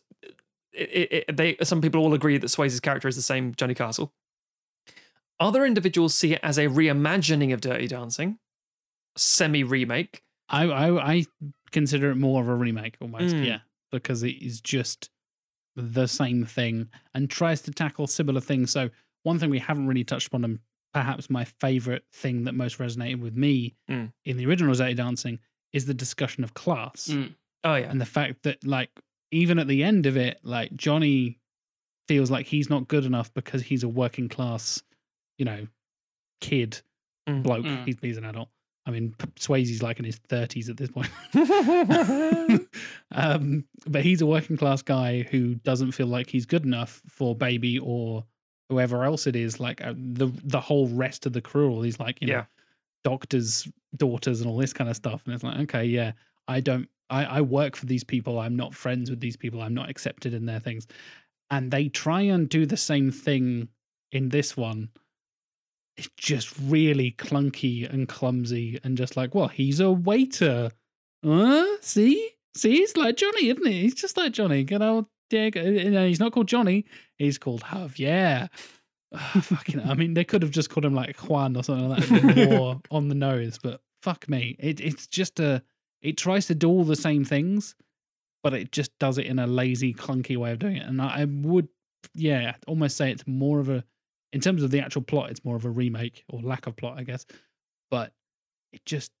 it, 0.73 0.89
it, 0.89 1.25
it- 1.29 1.37
they 1.37 1.57
some 1.63 1.81
people 1.81 2.01
all 2.01 2.13
agree 2.13 2.37
that 2.37 2.47
Swayze's 2.47 2.79
character 2.79 3.07
is 3.07 3.15
the 3.15 3.21
same 3.21 3.53
Johnny 3.55 3.73
Castle. 3.75 4.13
Other 5.39 5.65
individuals 5.65 6.13
see 6.15 6.33
it 6.33 6.39
as 6.43 6.57
a 6.57 6.67
reimagining 6.67 7.53
of 7.53 7.61
Dirty 7.61 7.87
Dancing, 7.87 8.39
semi 9.15 9.63
remake. 9.63 10.21
I, 10.49 10.63
I 10.65 11.11
I 11.13 11.25
consider 11.71 12.11
it 12.11 12.15
more 12.15 12.41
of 12.41 12.49
a 12.49 12.55
remake 12.55 12.97
almost, 12.99 13.35
Mm. 13.35 13.45
yeah, 13.45 13.59
because 13.91 14.23
it 14.23 14.41
is 14.41 14.59
just 14.59 15.09
the 15.75 16.07
same 16.07 16.43
thing 16.45 16.89
and 17.13 17.29
tries 17.29 17.61
to 17.61 17.71
tackle 17.71 18.07
similar 18.07 18.41
things. 18.41 18.71
So 18.71 18.89
one 19.23 19.39
thing 19.39 19.49
we 19.49 19.59
haven't 19.59 19.87
really 19.87 20.03
touched 20.03 20.27
upon, 20.27 20.43
and 20.43 20.59
perhaps 20.93 21.29
my 21.29 21.45
favorite 21.45 22.03
thing 22.13 22.43
that 22.45 22.53
most 22.53 22.77
resonated 22.79 23.19
with 23.21 23.35
me 23.35 23.75
Mm. 23.89 24.11
in 24.25 24.37
the 24.37 24.45
original 24.45 24.73
Dirty 24.73 24.93
Dancing 24.95 25.39
is 25.73 25.85
the 25.85 25.93
discussion 25.93 26.43
of 26.43 26.53
class 26.53 27.07
Mm. 27.09 27.35
Oh 27.63 27.75
yeah, 27.75 27.89
and 27.91 27.99
the 28.01 28.05
fact 28.05 28.43
that 28.43 28.65
like 28.65 28.89
even 29.31 29.59
at 29.59 29.67
the 29.67 29.83
end 29.83 30.05
of 30.07 30.17
it, 30.17 30.39
like 30.43 30.73
Johnny 30.75 31.37
feels 32.07 32.31
like 32.31 32.47
he's 32.47 32.69
not 32.69 32.87
good 32.87 33.05
enough 33.05 33.31
because 33.35 33.61
he's 33.61 33.83
a 33.83 33.87
working 33.89 34.27
class, 34.29 34.81
you 35.37 35.45
know, 35.45 35.67
kid 36.41 36.81
Mm. 37.27 37.43
bloke. 37.43 37.65
Mm. 37.65 37.85
He's, 37.85 37.95
he's 38.01 38.17
an 38.17 38.25
adult. 38.25 38.49
I 38.87 38.91
mean, 38.91 39.13
Swayze's 39.35 39.83
like 39.83 39.99
in 39.99 40.05
his 40.05 40.15
thirties 40.17 40.67
at 40.69 40.77
this 40.77 40.89
point. 40.89 41.09
um, 43.11 43.65
but 43.87 44.03
he's 44.03 44.21
a 44.21 44.25
working 44.25 44.57
class 44.57 44.81
guy 44.81 45.23
who 45.23 45.55
doesn't 45.55 45.91
feel 45.91 46.07
like 46.07 46.29
he's 46.29 46.45
good 46.45 46.63
enough 46.65 47.01
for 47.07 47.35
baby 47.35 47.77
or 47.79 48.23
whoever 48.69 49.03
else 49.03 49.27
it 49.27 49.35
is. 49.35 49.59
Like 49.59 49.83
uh, 49.83 49.93
the 49.95 50.27
the 50.43 50.59
whole 50.59 50.87
rest 50.89 51.25
of 51.25 51.33
the 51.33 51.41
crew, 51.41 51.69
all 51.71 51.81
these 51.81 51.99
like 51.99 52.21
you 52.21 52.27
know 52.27 52.45
doctors' 53.03 53.67
daughters 53.95 54.41
and 54.41 54.49
all 54.49 54.57
this 54.57 54.73
kind 54.73 54.89
of 54.89 54.95
stuff. 54.95 55.21
And 55.25 55.33
it's 55.33 55.43
like, 55.43 55.59
okay, 55.61 55.85
yeah, 55.85 56.13
I 56.47 56.59
don't. 56.59 56.87
I, 57.09 57.25
I 57.25 57.41
work 57.41 57.75
for 57.75 57.87
these 57.87 58.03
people. 58.03 58.39
I'm 58.39 58.55
not 58.55 58.75
friends 58.75 59.09
with 59.09 59.19
these 59.19 59.35
people. 59.35 59.61
I'm 59.61 59.73
not 59.73 59.89
accepted 59.89 60.33
in 60.33 60.45
their 60.45 60.59
things. 60.59 60.85
And 61.49 61.71
they 61.71 61.89
try 61.89 62.21
and 62.21 62.47
do 62.47 62.67
the 62.67 62.77
same 62.77 63.11
thing 63.11 63.69
in 64.11 64.29
this 64.29 64.55
one. 64.55 64.89
It's 65.97 66.09
just 66.17 66.53
really 66.61 67.11
clunky 67.17 67.91
and 67.91 68.07
clumsy 68.07 68.79
and 68.83 68.95
just 68.95 69.17
like, 69.17 69.33
well, 69.33 69.47
he's 69.47 69.79
a 69.79 69.91
waiter. 69.91 70.69
Uh, 71.25 71.65
see? 71.81 72.29
See, 72.55 72.77
he's 72.77 72.95
like 72.95 73.17
Johnny, 73.17 73.49
isn't 73.49 73.65
he? 73.65 73.81
He's 73.81 73.95
just 73.95 74.15
like 74.15 74.31
Johnny. 74.31 74.63
Good 74.63 74.83
old 74.83 75.07
Diego. 75.29 75.63
You 75.63 75.87
uh, 75.87 75.91
know, 75.91 76.01
uh, 76.01 76.05
he's 76.05 76.19
not 76.19 76.31
called 76.31 76.47
Johnny. 76.47 76.85
He's 77.17 77.37
called 77.37 77.61
Javier. 77.61 78.49
Ugh, 79.11 79.19
ah, 79.21 79.41
fucking, 79.41 79.81
I 79.81 79.95
mean, 79.95 80.13
they 80.13 80.23
could 80.23 80.41
have 80.41 80.51
just 80.51 80.69
called 80.69 80.85
him 80.85 80.93
like 80.93 81.17
Juan 81.17 81.55
or 81.55 81.63
something 81.63 81.89
like 81.89 82.07
that. 82.07 82.49
More 82.49 82.81
on 82.91 83.07
the 83.07 83.15
nose, 83.15 83.57
but 83.61 83.81
fuck 84.03 84.29
me. 84.29 84.55
It, 84.59 84.79
it's 84.79 85.07
just 85.07 85.39
a, 85.39 85.63
it 86.01 86.17
tries 86.17 86.45
to 86.47 86.55
do 86.55 86.69
all 86.69 86.83
the 86.83 86.95
same 86.95 87.25
things, 87.25 87.75
but 88.43 88.53
it 88.53 88.71
just 88.71 88.97
does 88.99 89.17
it 89.17 89.25
in 89.25 89.39
a 89.39 89.47
lazy, 89.47 89.93
clunky 89.93 90.37
way 90.37 90.51
of 90.51 90.59
doing 90.59 90.77
it. 90.77 90.85
And 90.85 91.01
I, 91.01 91.21
I 91.21 91.25
would, 91.25 91.69
yeah, 92.13 92.55
almost 92.67 92.97
say 92.97 93.11
it's 93.11 93.27
more 93.27 93.59
of 93.59 93.69
a, 93.69 93.83
in 94.31 94.41
terms 94.41 94.61
of 94.61 94.69
the 94.69 94.79
actual 94.79 95.01
plot, 95.01 95.31
it's 95.31 95.43
more 95.43 95.55
of 95.55 95.65
a 95.65 95.69
remake 95.69 96.23
or 96.29 96.41
lack 96.41 96.67
of 96.67 96.75
plot, 96.75 96.97
I 96.97 97.03
guess. 97.03 97.25
But 97.89 98.13
it 98.71 98.85
just, 98.85 99.11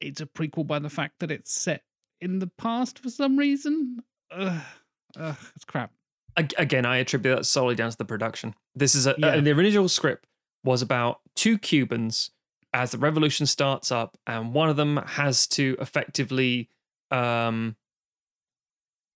it's 0.00 0.20
a 0.20 0.26
prequel 0.26 0.66
by 0.66 0.80
the 0.80 0.90
fact 0.90 1.20
that 1.20 1.30
it's 1.30 1.52
set 1.52 1.82
in 2.20 2.40
the 2.40 2.50
past 2.58 2.98
for 2.98 3.10
some 3.10 3.36
reason. 3.36 4.02
Ugh, 4.32 4.60
ugh, 5.16 5.36
it's 5.56 5.64
crap. 5.64 5.90
Again, 6.36 6.86
I 6.86 6.98
attribute 6.98 7.36
that 7.36 7.44
solely 7.44 7.74
down 7.74 7.90
to 7.90 7.96
the 7.98 8.04
production. 8.04 8.54
This 8.74 8.94
is 8.94 9.06
a, 9.08 9.14
Yeah. 9.18 9.28
uh, 9.28 9.40
the 9.40 9.50
original 9.50 9.88
script 9.88 10.26
was 10.62 10.82
about 10.82 11.20
two 11.34 11.58
Cubans 11.58 12.30
as 12.72 12.92
the 12.92 12.98
revolution 12.98 13.46
starts 13.46 13.90
up, 13.90 14.16
and 14.26 14.52
one 14.52 14.68
of 14.68 14.76
them 14.76 14.98
has 14.98 15.46
to 15.48 15.76
effectively, 15.80 16.68
um, 17.10 17.74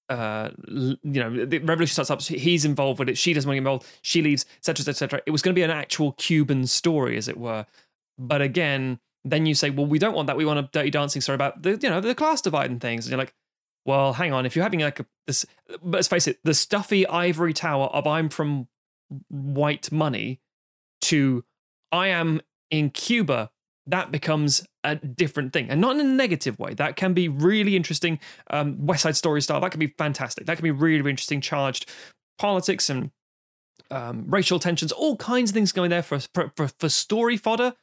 uh, 0.09 0.51
you 0.69 0.97
know, 1.05 1.45
the 1.47 1.59
revolution 1.59 1.93
starts 1.93 2.11
up. 2.11 2.21
so 2.23 2.35
He's 2.35 2.65
involved 2.65 2.99
with 2.99 3.09
it. 3.09 3.17
She 3.19 3.33
doesn't 3.33 3.49
want 3.49 3.55
to 3.57 3.61
get 3.61 3.67
involved. 3.69 3.87
She 4.03 4.21
leaves, 4.23 4.45
etc., 4.59 4.91
etc. 4.91 5.23
It 5.27 5.31
was 5.31 5.43
going 5.43 5.55
to 5.55 5.59
be 5.59 5.63
an 5.63 5.71
actual 5.71 6.13
Cuban 6.13 6.67
story, 6.67 7.17
as 7.17 7.29
it 7.29 7.37
were. 7.39 7.67
But 8.19 8.43
again, 8.43 8.99
then 9.25 9.47
you 9.47 9.55
say, 9.55 9.71
well, 9.71 9.87
we 9.87 9.99
don't 9.99 10.15
want 10.15 10.27
that. 10.27 10.37
We 10.37 10.45
want 10.45 10.59
a 10.59 10.69
Dirty 10.73 10.91
Dancing 10.91 11.23
story 11.23 11.35
about 11.35 11.63
the, 11.63 11.79
you 11.81 11.89
know, 11.89 12.01
the 12.01 12.15
class 12.15 12.41
divide 12.43 12.71
and 12.71 12.81
things. 12.81 13.07
And 13.07 13.11
you're 13.13 13.19
like, 13.19 13.33
well, 13.85 14.12
hang 14.12 14.33
on. 14.33 14.47
If 14.47 14.55
you're 14.55 14.62
having 14.62 14.81
like 14.81 15.01
a 15.01 15.07
this, 15.27 15.47
but 15.68 15.83
let's 15.83 16.09
face 16.09 16.29
it, 16.29 16.38
the 16.45 16.55
stuffy 16.55 17.07
ivory 17.07 17.53
tower 17.53 17.87
of 17.87 18.07
I'm 18.07 18.29
from 18.29 18.68
white 19.29 19.90
money 19.90 20.40
to 21.03 21.45
I 21.90 22.09
am 22.09 22.40
in 22.71 22.90
Cuba, 22.90 23.51
that 23.87 24.11
becomes 24.11 24.66
a 24.85 24.97
different 24.97 25.53
thing, 25.53 25.68
and 25.68 25.81
not 25.81 25.97
in 25.97 26.01
a 26.01 26.05
negative 26.05 26.59
way. 26.59 26.75
That 26.75 26.97
can 26.97 27.12
be 27.12 27.29
really 27.29 27.77
interesting. 27.77 28.21
Um, 28.51 28.87
West 28.87 29.03
Side 29.03 29.16
Story 29.16 29.42
style. 29.42 29.61
That 29.61 29.71
can 29.71 29.81
be 29.81 29.95
fantastic. 29.99 30.47
That 30.47 30.57
can 30.57 30.62
be 30.62 30.71
really, 30.71 30.99
really 31.01 31.11
interesting. 31.11 31.40
Charged 31.40 31.90
politics 32.38 32.88
and 32.88 33.11
um, 33.90 34.25
racial 34.29 34.59
tensions, 34.59 34.92
all 34.92 35.16
kinds 35.16 35.51
of 35.51 35.55
things 35.55 35.73
going 35.73 35.90
there 35.90 36.03
for 36.03 36.21
for, 36.35 36.68
for, 36.79 36.88
story 36.88 37.37
fodder. 37.37 37.75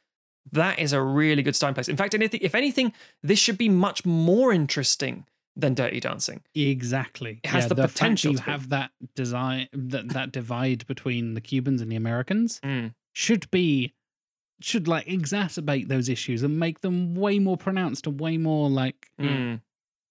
That 0.52 0.78
is 0.78 0.92
a 0.92 1.02
really 1.02 1.42
good 1.42 1.54
starting 1.54 1.74
place. 1.74 1.88
In 1.88 1.96
fact, 1.96 2.14
anything, 2.14 2.40
if 2.42 2.54
anything, 2.54 2.92
this 3.22 3.38
should 3.38 3.58
be 3.58 3.68
much 3.68 4.04
more 4.04 4.52
interesting 4.52 5.26
than 5.56 5.74
Dirty 5.74 6.00
Dancing. 6.00 6.40
Exactly. 6.54 7.40
It 7.42 7.48
has 7.48 7.68
the 7.68 7.74
fact 7.74 7.92
potential 7.94 8.32
You 8.32 8.38
to 8.38 8.42
have 8.44 8.68
that 8.70 8.90
design 9.14 9.68
that 9.72 10.08
that 10.10 10.32
divide 10.32 10.86
between 10.86 11.34
the 11.34 11.40
Cubans 11.40 11.80
and 11.82 11.90
the 11.90 11.96
Americans 11.96 12.60
Mm. 12.60 12.94
should 13.12 13.50
be 13.50 13.94
should 14.62 14.86
like 14.86 15.06
exacerbate 15.06 15.88
those 15.88 16.08
issues 16.10 16.42
and 16.42 16.58
make 16.58 16.80
them 16.82 17.14
way 17.14 17.38
more 17.38 17.56
pronounced 17.56 18.06
and 18.06 18.20
way 18.20 18.36
more 18.36 18.68
like 18.68 19.08
Mm. 19.18 19.60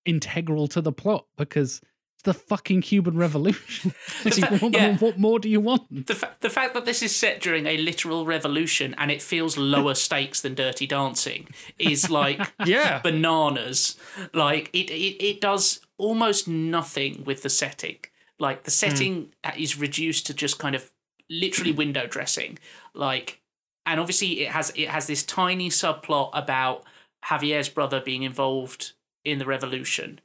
integral 0.06 0.68
to 0.70 0.82
the 0.82 0.92
plot 0.92 1.28
because 1.38 1.82
it's 2.20 2.26
the 2.26 2.34
fucking 2.34 2.82
Cuban 2.82 3.18
Revolution. 3.18 3.94
What, 4.60 4.74
yeah. 4.74 4.98
what 4.98 5.18
more 5.18 5.40
do 5.40 5.48
you 5.48 5.62
want? 5.62 6.08
The, 6.08 6.16
fa- 6.16 6.36
the 6.42 6.50
fact 6.50 6.74
that 6.74 6.86
this 6.86 7.02
is 7.02 7.16
set 7.16 7.42
during 7.42 7.66
a 7.66 7.78
literal 7.78 8.26
revolution 8.26 8.94
and 8.98 9.10
it 9.10 9.22
feels 9.22 9.58
lower 9.58 9.96
stakes 9.96 10.42
than 10.42 10.56
Dirty 10.56 10.86
Dancing 10.86 11.48
is 11.78 12.10
like 12.10 12.54
Yeah. 12.66 13.00
bananas. 13.00 13.96
Like 14.34 14.70
it, 14.74 14.90
it, 14.90 15.24
it 15.24 15.42
does 15.42 15.80
almost 15.98 16.48
nothing 16.48 17.24
with 17.26 17.44
the 17.44 17.50
setting. 17.50 17.98
Like 18.38 18.64
the 18.64 18.72
hmm. 18.72 18.92
setting 18.92 19.34
uh, 19.44 19.52
is 19.58 19.78
reduced 19.78 20.28
to 20.28 20.34
just 20.34 20.60
kind 20.60 20.76
of 20.76 20.92
literally 21.30 21.72
window 21.72 22.06
dressing. 22.06 22.60
Like, 22.94 23.40
and 23.86 24.00
obviously 24.00 24.42
it 24.42 24.50
has 24.50 24.74
it 24.76 24.90
has 24.90 25.08
this 25.08 25.24
tiny 25.24 25.70
subplot 25.70 26.32
about 26.34 26.84
Javier's 27.26 27.70
brother 27.70 28.02
being 28.02 28.24
involved 28.24 28.94
in 29.24 29.40
the 29.40 29.46
revolution, 29.46 30.20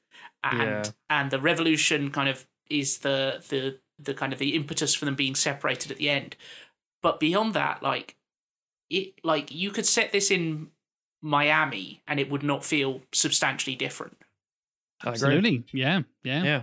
and 0.44 0.60
Yeah. 0.86 0.90
and 1.10 1.30
the 1.30 1.40
revolution 1.40 2.10
kind 2.10 2.28
of 2.28 2.46
is 2.70 2.98
the 2.98 3.42
the 3.48 3.78
the 3.98 4.14
kind 4.14 4.32
of 4.32 4.38
the 4.38 4.54
impetus 4.54 4.94
for 4.94 5.04
them 5.04 5.14
being 5.14 5.34
separated 5.34 5.90
at 5.90 5.98
the 5.98 6.10
end. 6.10 6.36
But 7.02 7.20
beyond 7.20 7.54
that, 7.54 7.82
like 7.82 8.16
it, 8.90 9.14
like 9.24 9.52
you 9.54 9.70
could 9.70 9.86
set 9.86 10.12
this 10.12 10.30
in 10.30 10.70
Miami 11.22 12.02
and 12.06 12.18
it 12.20 12.30
would 12.30 12.42
not 12.42 12.64
feel 12.64 13.02
substantially 13.12 13.76
different. 13.76 14.16
I 15.02 15.08
agree. 15.10 15.12
Absolutely. 15.12 15.64
Yeah. 15.72 16.02
Yeah. 16.22 16.42
Yeah. 16.44 16.62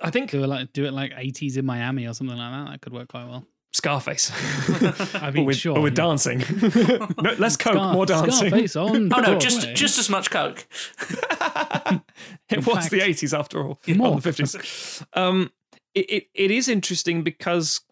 I 0.00 0.10
think 0.10 0.30
Do 0.30 0.44
it 0.44 0.46
like 0.46 0.72
do 0.72 0.84
it 0.84 0.92
like 0.92 1.12
80s 1.12 1.56
in 1.56 1.64
Miami 1.66 2.06
or 2.06 2.14
something 2.14 2.36
like 2.36 2.52
that. 2.52 2.70
That 2.70 2.80
could 2.80 2.92
work 2.92 3.08
quite 3.08 3.26
well. 3.26 3.46
Scarface. 3.76 4.32
I 5.14 5.18
but 5.30 5.34
mean, 5.34 5.44
with, 5.44 5.56
sure. 5.58 5.74
but 5.74 5.82
with 5.82 5.98
yeah. 5.98 6.04
dancing. 6.04 6.38
no, 7.22 7.32
less 7.38 7.58
coke, 7.58 7.74
Scar- 7.74 7.92
more 7.92 8.06
dancing. 8.06 8.48
Scarface 8.48 8.74
on. 8.74 9.12
Oh 9.14 9.20
no, 9.20 9.38
just 9.38 9.74
just 9.74 9.98
as 9.98 10.08
much 10.08 10.30
coke. 10.30 10.66
it 11.10 12.00
In 12.48 12.64
was 12.64 12.76
fact, 12.78 12.90
the 12.90 13.00
80s 13.00 13.38
after 13.38 13.60
all, 13.62 13.78
more. 13.88 14.14
or 14.14 14.20
the 14.20 14.30
50s. 14.30 15.04
Um, 15.12 15.50
it, 15.94 16.10
it, 16.10 16.26
it 16.34 16.50
is 16.50 16.68
interesting 16.68 17.22
because 17.22 17.82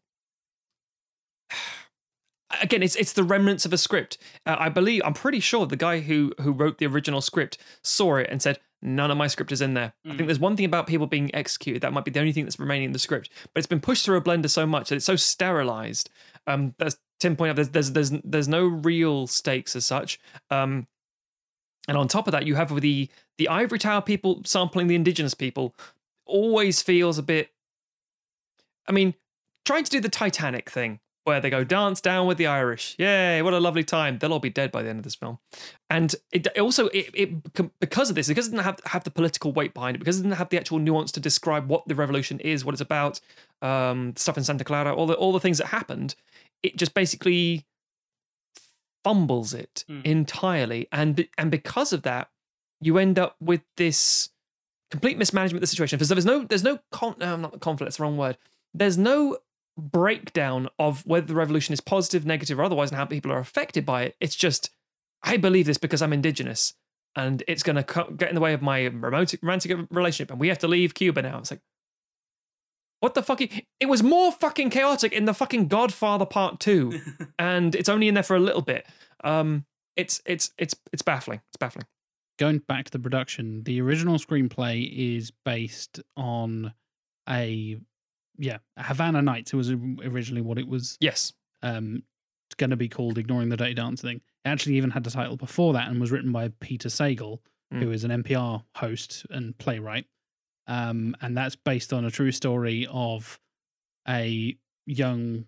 again, 2.62 2.82
it's 2.82 2.96
it's 2.96 3.12
the 3.12 3.24
remnants 3.24 3.66
of 3.66 3.72
a 3.74 3.78
script. 3.78 4.16
Uh, 4.46 4.56
I 4.58 4.70
believe 4.70 5.02
I'm 5.04 5.12
pretty 5.14 5.40
sure 5.40 5.66
the 5.66 5.76
guy 5.76 6.00
who 6.00 6.32
who 6.40 6.52
wrote 6.52 6.78
the 6.78 6.86
original 6.86 7.20
script 7.20 7.58
saw 7.82 8.16
it 8.16 8.28
and 8.30 8.40
said, 8.40 8.58
"None 8.84 9.10
of 9.10 9.16
my 9.16 9.26
script 9.26 9.50
is 9.50 9.60
in 9.60 9.74
there." 9.74 9.94
I 10.04 10.08
Mm. 10.08 10.16
think 10.16 10.26
there's 10.28 10.38
one 10.38 10.56
thing 10.56 10.66
about 10.66 10.86
people 10.86 11.06
being 11.06 11.34
executed 11.34 11.82
that 11.82 11.92
might 11.92 12.04
be 12.04 12.10
the 12.10 12.20
only 12.20 12.32
thing 12.32 12.44
that's 12.44 12.58
remaining 12.60 12.86
in 12.86 12.92
the 12.92 12.98
script, 12.98 13.30
but 13.52 13.58
it's 13.58 13.66
been 13.66 13.80
pushed 13.80 14.04
through 14.04 14.16
a 14.16 14.22
blender 14.22 14.48
so 14.50 14.66
much 14.66 14.90
that 14.90 14.96
it's 14.96 15.04
so 15.06 15.16
sterilized. 15.16 16.10
Um, 16.46 16.74
as 16.78 16.98
Tim 17.18 17.34
pointed 17.36 17.52
out, 17.52 17.56
there's 17.56 17.70
there's 17.70 18.10
there's 18.10 18.22
there's 18.22 18.48
no 18.48 18.64
real 18.66 19.26
stakes 19.26 19.74
as 19.74 19.86
such. 19.86 20.20
Um, 20.50 20.86
and 21.88 21.96
on 21.96 22.08
top 22.08 22.28
of 22.28 22.32
that, 22.32 22.46
you 22.46 22.54
have 22.54 22.80
the 22.80 23.08
the 23.38 23.48
ivory 23.48 23.78
tower 23.78 24.02
people 24.02 24.42
sampling 24.44 24.86
the 24.86 24.94
indigenous 24.94 25.34
people. 25.34 25.74
Always 26.26 26.80
feels 26.82 27.18
a 27.18 27.22
bit. 27.22 27.50
I 28.88 28.92
mean, 28.92 29.14
trying 29.64 29.84
to 29.84 29.90
do 29.90 30.00
the 30.00 30.08
Titanic 30.08 30.70
thing 30.70 31.00
where 31.24 31.40
they 31.40 31.50
go 31.50 31.64
dance 31.64 32.00
down 32.00 32.26
with 32.26 32.38
the 32.38 32.46
Irish. 32.46 32.94
Yay! 32.98 33.42
What 33.42 33.54
a 33.54 33.58
lovely 33.58 33.82
time. 33.84 34.18
They'll 34.18 34.32
all 34.32 34.38
be 34.40 34.50
dead 34.50 34.70
by 34.70 34.82
the 34.82 34.90
end 34.90 34.98
of 34.98 35.04
this 35.04 35.14
film. 35.14 35.38
And 35.90 36.14
it 36.30 36.46
it 36.54 36.58
also 36.60 36.88
it, 36.88 37.10
it 37.14 37.52
because 37.80 38.10
of 38.10 38.16
this, 38.16 38.28
because 38.28 38.46
it 38.46 38.50
didn't 38.50 38.64
have 38.64 38.80
have 38.84 39.04
the 39.04 39.10
political 39.10 39.52
weight 39.52 39.74
behind 39.74 39.96
it, 39.96 39.98
because 39.98 40.18
it 40.20 40.22
didn't 40.22 40.36
have 40.36 40.50
the 40.50 40.58
actual 40.58 40.78
nuance 40.78 41.10
to 41.12 41.20
describe 41.20 41.68
what 41.68 41.88
the 41.88 41.94
revolution 41.94 42.40
is, 42.40 42.64
what 42.64 42.74
it's 42.74 42.80
about, 42.82 43.20
um, 43.62 44.14
stuff 44.16 44.36
in 44.38 44.44
Santa 44.44 44.64
Clara, 44.64 44.94
all 44.94 45.06
the 45.06 45.14
all 45.14 45.32
the 45.32 45.40
things 45.40 45.58
that 45.58 45.68
happened. 45.68 46.14
It 46.62 46.76
just 46.76 46.94
basically 46.94 47.64
fumbles 49.02 49.52
it 49.52 49.84
Mm. 49.88 50.04
entirely, 50.04 50.88
and 50.92 51.26
and 51.38 51.50
because 51.50 51.92
of 51.92 52.02
that, 52.02 52.30
you 52.80 52.98
end 52.98 53.18
up 53.18 53.36
with 53.40 53.62
this 53.76 54.30
complete 54.90 55.18
mismanagement 55.18 55.58
of 55.58 55.60
the 55.62 55.66
situation. 55.66 55.96
Because 55.98 56.08
there's 56.08 56.26
no 56.26 56.44
there's 56.44 56.64
no 56.64 56.78
con- 56.90 57.22
um, 57.22 57.42
not 57.42 57.60
conflict. 57.60 57.86
That's 57.86 57.96
the 57.96 58.02
wrong 58.02 58.16
word. 58.16 58.38
There's 58.72 58.98
no 58.98 59.38
breakdown 59.76 60.68
of 60.78 61.04
whether 61.06 61.26
the 61.26 61.34
revolution 61.34 61.72
is 61.72 61.80
positive, 61.80 62.24
negative, 62.24 62.58
or 62.58 62.64
otherwise, 62.64 62.90
and 62.90 62.98
how 62.98 63.04
people 63.04 63.32
are 63.32 63.38
affected 63.38 63.84
by 63.84 64.02
it. 64.02 64.16
It's 64.20 64.36
just 64.36 64.70
I 65.22 65.36
believe 65.36 65.66
this 65.66 65.78
because 65.78 66.02
I'm 66.02 66.12
indigenous, 66.12 66.74
and 67.16 67.42
it's 67.48 67.62
going 67.62 67.76
to 67.76 67.82
co- 67.82 68.10
get 68.10 68.28
in 68.28 68.34
the 68.34 68.40
way 68.40 68.52
of 68.52 68.62
my 68.62 68.86
romantic 68.86 69.40
romantic 69.42 69.76
relationship, 69.90 70.30
and 70.30 70.40
we 70.40 70.48
have 70.48 70.58
to 70.58 70.68
leave 70.68 70.94
Cuba 70.94 71.22
now. 71.22 71.38
It's 71.38 71.50
like. 71.50 71.60
What 73.00 73.12
the 73.12 73.22
fuck? 73.22 73.42
It 73.42 73.86
was 73.86 74.02
more 74.02 74.32
fucking 74.32 74.70
chaotic 74.70 75.12
in 75.12 75.26
the 75.26 75.34
fucking 75.34 75.68
Godfather 75.68 76.24
Part 76.24 76.58
Two, 76.58 77.00
and 77.38 77.74
it's 77.74 77.90
only 77.90 78.08
in 78.08 78.14
there 78.14 78.22
for 78.22 78.34
a 78.34 78.40
little 78.40 78.62
bit. 78.62 78.86
Um, 79.22 79.66
it's 79.94 80.22
it's 80.24 80.52
it's 80.56 80.74
it's 80.90 81.02
baffling. 81.02 81.42
It's 81.50 81.58
baffling. 81.58 81.86
Going 82.38 82.58
back 82.58 82.86
to 82.86 82.90
the 82.90 82.98
production, 82.98 83.62
the 83.64 83.80
original 83.82 84.16
screenplay 84.16 85.16
is 85.16 85.32
based 85.44 86.00
on 86.16 86.72
a 87.28 87.78
yeah 88.38 88.58
Havana 88.78 89.22
Nights. 89.22 89.52
It 89.52 89.56
was 89.56 89.70
originally 89.70 90.42
what 90.42 90.58
it 90.58 90.66
was 90.68 90.96
Yes. 91.00 91.32
um, 91.62 92.02
going 92.56 92.70
to 92.70 92.76
be 92.76 92.88
called 92.88 93.18
Ignoring 93.18 93.48
the 93.48 93.56
Dirty 93.56 93.74
Dancing 93.74 94.08
thing. 94.08 94.16
It 94.44 94.48
actually 94.48 94.76
even 94.76 94.90
had 94.90 95.02
the 95.04 95.10
title 95.10 95.36
before 95.36 95.72
that 95.72 95.88
and 95.88 96.00
was 96.00 96.10
written 96.12 96.30
by 96.32 96.48
Peter 96.60 96.88
Sagal, 96.88 97.40
who 97.72 97.86
Mm. 97.86 97.92
is 97.94 98.04
an 98.04 98.10
NPR 98.10 98.64
host 98.76 99.26
and 99.30 99.56
playwright. 99.58 100.06
Um, 100.66 101.16
and 101.20 101.36
that's 101.36 101.56
based 101.56 101.92
on 101.92 102.04
a 102.04 102.10
true 102.10 102.30
story 102.32 102.86
of 102.90 103.38
a 104.08 104.56
young 104.86 105.46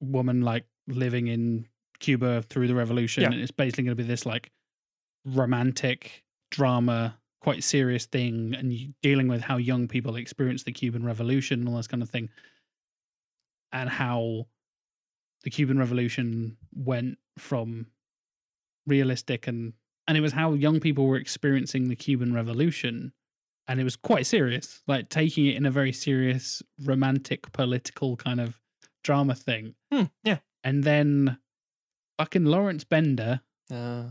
woman 0.00 0.42
like 0.42 0.66
living 0.86 1.28
in 1.28 1.66
Cuba 1.98 2.42
through 2.42 2.68
the 2.68 2.74
revolution. 2.74 3.22
Yeah. 3.22 3.30
And 3.32 3.40
it's 3.40 3.50
basically 3.50 3.84
going 3.84 3.96
to 3.96 4.02
be 4.02 4.06
this 4.08 4.26
like 4.26 4.50
romantic 5.24 6.24
drama, 6.50 7.18
quite 7.40 7.62
serious 7.62 8.06
thing, 8.06 8.54
and 8.54 8.94
dealing 9.02 9.28
with 9.28 9.42
how 9.42 9.56
young 9.56 9.88
people 9.88 10.16
experience 10.16 10.62
the 10.64 10.72
Cuban 10.72 11.04
Revolution 11.04 11.60
and 11.60 11.68
all 11.68 11.76
this 11.76 11.86
kind 11.86 12.02
of 12.02 12.10
thing, 12.10 12.28
and 13.72 13.88
how 13.88 14.46
the 15.44 15.50
Cuban 15.50 15.78
Revolution 15.78 16.56
went 16.74 17.18
from 17.38 17.86
realistic 18.86 19.46
and 19.46 19.72
and 20.08 20.16
it 20.16 20.20
was 20.20 20.32
how 20.32 20.52
young 20.52 20.78
people 20.78 21.06
were 21.06 21.16
experiencing 21.16 21.88
the 21.88 21.96
Cuban 21.96 22.32
Revolution, 22.32 23.12
and 23.66 23.80
it 23.80 23.84
was 23.84 23.96
quite 23.96 24.24
serious, 24.24 24.82
like 24.86 25.08
taking 25.08 25.46
it 25.46 25.56
in 25.56 25.66
a 25.66 25.70
very 25.70 25.92
serious, 25.92 26.62
romantic, 26.84 27.50
political 27.52 28.16
kind 28.16 28.40
of 28.40 28.60
drama 29.02 29.34
thing, 29.34 29.74
Hmm, 29.92 30.04
yeah. 30.22 30.38
and 30.62 30.84
then 30.84 31.38
fucking 32.18 32.44
Lawrence 32.44 32.84
Bender 32.84 33.40
Uh, 33.68 34.04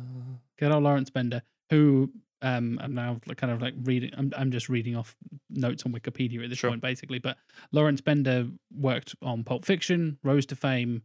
good 0.59 0.69
old 0.71 0.83
Lawrence 0.83 1.09
Bender, 1.09 1.41
who 1.69 2.11
um 2.45 2.79
I'm 2.81 2.93
now 2.93 3.19
kind 3.35 3.51
of 3.51 3.61
like 3.61 3.73
reading 3.83 4.11
I'm 4.17 4.31
I'm 4.37 4.51
just 4.51 4.69
reading 4.69 4.95
off 4.95 5.15
notes 5.49 5.83
on 5.85 5.91
Wikipedia 5.91 6.43
at 6.43 6.49
this 6.49 6.59
Sure. 6.59 6.69
point 6.69 6.81
basically, 6.81 7.19
but 7.19 7.37
Lawrence 7.71 8.01
Bender 8.01 8.47
worked 8.73 9.15
on 9.21 9.43
Pulp 9.43 9.65
Fiction, 9.65 10.17
rose 10.23 10.45
to 10.47 10.55
fame, 10.55 11.01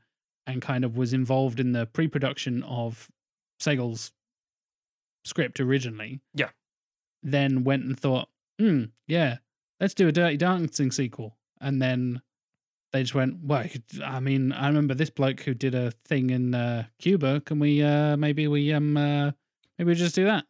and 0.47 0.63
kind 0.63 0.85
of 0.85 0.97
was 0.97 1.13
involved 1.13 1.59
in 1.59 1.73
the 1.73 1.87
pre-production 1.87 2.63
of 2.65 3.09
Sagal's 3.61 4.13
script 5.25 5.61
originally. 5.61 6.21
Yeah. 6.35 6.51
Then 7.23 7.65
went 7.65 7.85
and 7.85 7.99
thought, 7.99 8.29
hmm, 8.59 8.85
yeah, 9.07 9.39
let's 9.81 9.95
do 9.95 10.09
a 10.09 10.13
Dirty 10.13 10.37
Dancing 10.37 10.91
sequel. 10.91 11.37
And 11.61 11.81
then 11.81 12.23
they 12.93 13.03
just 13.03 13.15
went, 13.15 13.45
well, 13.45 13.67
I 14.03 14.21
mean, 14.21 14.53
I 14.53 14.67
remember 14.67 14.95
this 14.95 15.11
bloke 15.11 15.41
who 15.41 15.53
did 15.55 15.75
a 15.75 15.93
thing 16.07 16.31
in 16.31 16.55
uh, 16.55 16.85
Cuba. 16.99 17.41
Can 17.43 17.59
we, 17.59 17.83
uh, 17.83 18.17
maybe 18.17 18.49
we, 18.49 18.73
um, 18.73 18.97
uh, 18.97 19.33
maybe 19.79 19.89
we 19.91 19.95
just 19.95 20.15
do 20.15 20.25
that? 20.25 20.47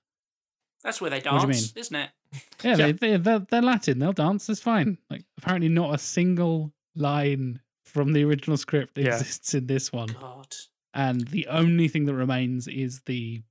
That's 0.83 1.01
where 1.01 1.11
they 1.11 1.16
What 1.21 1.43
do 1.43 1.47
you 1.49 1.53
dance, 1.53 1.73
isn't 1.77 1.97
it? 1.97 2.11
Yeah, 2.62 2.71
Yeah. 2.77 2.77
They, 2.87 2.93
they, 2.93 3.16
they're, 3.16 3.38
they're 3.40 3.62
Latin. 3.62 3.99
They'll 3.99 4.12
dance. 4.12 4.49
It's 4.49 4.61
fine. 4.61 4.99
Like, 5.11 5.25
apparently, 5.38 5.69
not 5.69 5.95
a 5.95 5.99
single 5.99 6.73
line 6.95 7.61
from 7.85 8.12
the 8.12 8.25
original 8.25 8.57
script 8.57 8.97
Yeah. 8.97 9.09
exists 9.09 9.55
in 9.55 9.66
this 9.66 9.93
one. 9.93 10.09
God. 10.21 10.55
And 10.95 11.27
the 11.29 11.47
only 11.49 11.88
thing 11.88 12.07
that 12.07 12.14
remains 12.14 12.66
is 12.69 13.01
the 13.07 13.43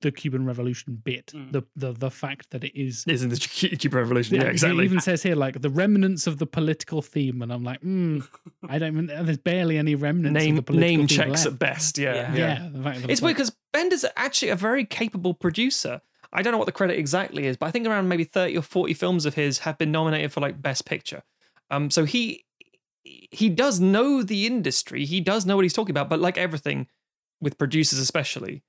the 0.00 0.10
Cuban 0.10 0.46
Revolution 0.46 1.00
bit. 1.04 1.26
Mm. 1.34 1.52
The, 1.52 1.62
the 1.76 1.92
the 1.92 2.10
fact 2.10 2.50
that 2.50 2.64
it 2.64 2.74
is 2.74 3.04
is 3.06 3.22
in 3.22 3.28
the 3.28 3.36
Cuban 3.36 3.98
Revolution. 4.00 4.36
Yeah, 4.36 4.44
exactly. 4.44 4.48
It 4.48 4.52
exactly. 4.54 4.84
even 4.86 5.00
says 5.00 5.22
here 5.22 5.34
like 5.36 5.60
the 5.60 5.68
remnants 5.68 6.26
of 6.26 6.38
the 6.38 6.46
political 6.46 7.02
theme, 7.02 7.42
and 7.42 7.52
I'm 7.52 7.62
like, 7.64 7.82
mm, 7.82 8.26
I 8.68 8.78
don't. 8.78 8.92
even 8.94 9.06
There's 9.26 9.36
barely 9.38 9.76
any 9.76 9.94
remnants. 9.94 10.36
of 10.38 10.42
name 10.42 10.56
the 10.56 10.62
political 10.62 10.88
name 10.88 11.00
theme 11.00 11.06
checks 11.08 11.30
left. 11.44 11.46
at 11.46 11.58
best. 11.58 11.98
Yeah, 11.98 12.32
Yeah. 12.32 12.36
Yeah, 12.36 12.68
the 12.72 12.82
fact 12.82 13.00
It's 13.10 13.20
weird 13.20 13.36
because 13.36 13.52
Bender's 13.72 14.06
actually 14.16 14.48
a 14.48 14.56
very 14.56 14.84
capable 14.86 15.34
producer. 15.34 16.00
I 16.34 16.42
don't 16.42 16.52
know 16.52 16.58
what 16.58 16.66
the 16.66 16.72
credit 16.72 16.98
exactly 16.98 17.46
is, 17.46 17.56
but 17.56 17.66
I 17.66 17.70
think 17.70 17.86
around 17.86 18.08
maybe 18.08 18.24
30 18.24 18.58
or 18.58 18.62
40 18.62 18.92
films 18.94 19.24
of 19.24 19.34
his 19.34 19.60
have 19.60 19.78
been 19.78 19.92
nominated 19.92 20.32
for 20.32 20.40
like 20.40 20.60
Best 20.60 20.84
Picture. 20.84 21.22
Um, 21.70 21.90
so 21.90 22.04
he 22.04 22.44
he 23.04 23.48
does 23.50 23.80
know 23.80 24.22
the 24.22 24.46
industry. 24.46 25.04
He 25.04 25.20
does 25.20 25.44
know 25.44 25.56
what 25.56 25.64
he's 25.64 25.72
talking 25.74 25.92
about, 25.92 26.08
but 26.08 26.20
like 26.20 26.38
everything 26.38 26.88
with 27.40 27.58
producers 27.58 27.98
especially, 27.98 28.62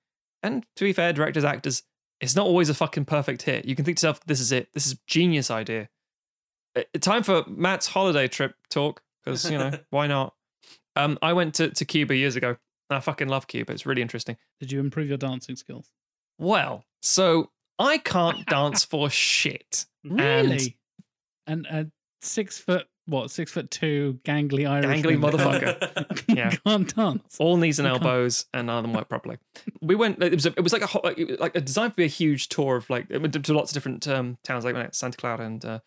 and 0.44 0.66
to 0.76 0.84
be 0.84 0.94
fair, 0.94 1.14
directors, 1.14 1.44
actors, 1.44 1.84
it's 2.22 2.36
not 2.36 2.46
always 2.46 2.70
a 2.70 2.74
fucking 2.74 3.06
perfect 3.06 3.42
hit. 3.44 3.66
You 3.66 3.76
can 3.76 3.86
think 3.86 3.98
to 3.98 4.08
yourself, 4.08 4.20
this 4.26 4.40
is 4.40 4.52
it. 4.52 4.72
This 4.74 4.86
is 4.86 4.94
a 4.94 4.98
genius 5.08 5.50
idea. 5.50 5.90
Uh, 6.76 6.84
Time 7.00 7.24
for 7.24 7.44
Matt's 7.48 7.88
holiday 7.88 8.28
trip 8.28 8.56
talk, 8.70 9.02
because 9.24 9.50
you 9.50 9.58
know, 9.58 9.72
why 9.90 10.08
not? 10.08 10.34
Um, 10.96 11.18
I 11.22 11.34
went 11.34 11.56
to, 11.56 11.70
to 11.70 11.86
Cuba 11.86 12.16
years 12.16 12.36
ago. 12.36 12.58
I 12.90 13.00
fucking 13.00 13.28
love 13.28 13.48
Cuba. 13.48 13.74
It's 13.74 13.86
really 13.86 14.02
interesting. 14.02 14.38
Did 14.60 14.72
you 14.72 14.80
improve 14.80 15.08
your 15.10 15.18
dancing 15.18 15.56
skills? 15.56 15.90
Well, 16.38 16.86
so 17.02 17.52
I 17.80 17.98
can't 17.98 18.46
dance 18.48 18.84
for 18.86 19.10
shit. 19.10 19.86
Really? 20.04 20.78
And 21.48 21.66
a 21.68 21.88
six 22.22 22.58
foot 22.58 22.88
what? 23.08 23.30
Six 23.30 23.52
foot 23.52 23.70
two 23.70 24.20
gangly 24.24 24.68
Irish 24.68 25.04
Gangly 25.04 25.18
motherfucker. 25.20 26.26
Yeah. 26.36 26.50
can't 26.66 26.96
dance. 26.96 27.38
All 27.40 27.56
knees 27.58 27.78
and 27.78 27.88
can't- 27.88 28.04
elbows, 28.04 28.46
and 28.54 28.68
none 28.68 28.78
of 28.78 28.84
them 28.84 28.94
work 28.94 29.10
properly. 29.10 29.38
We 29.82 29.94
went. 29.96 30.24
It 30.24 30.34
was. 30.34 30.46
A, 30.48 30.50
it 30.50 30.62
was 30.62 30.74
like 30.74 30.82
a 30.82 30.88
hot, 30.88 31.04
like, 31.04 31.18
it 31.20 31.28
was 31.30 31.40
like 31.40 31.56
a 31.56 31.62
designed 31.62 31.94
to 31.94 31.98
be 31.98 32.04
a 32.06 32.08
huge 32.08 32.50
tour 32.50 32.78
of 32.78 32.90
like 32.90 33.06
it 33.10 33.22
went 33.22 33.34
to 33.34 33.54
lots 33.54 33.72
of 33.72 33.74
different 33.76 34.08
um, 34.08 34.38
towns, 34.44 34.66
like 34.66 34.74
we 34.74 34.80
went 34.82 34.94
to 34.94 34.98
Santa 34.98 35.18
Clara 35.18 35.46
and 35.46 35.64
uh, 35.64 35.80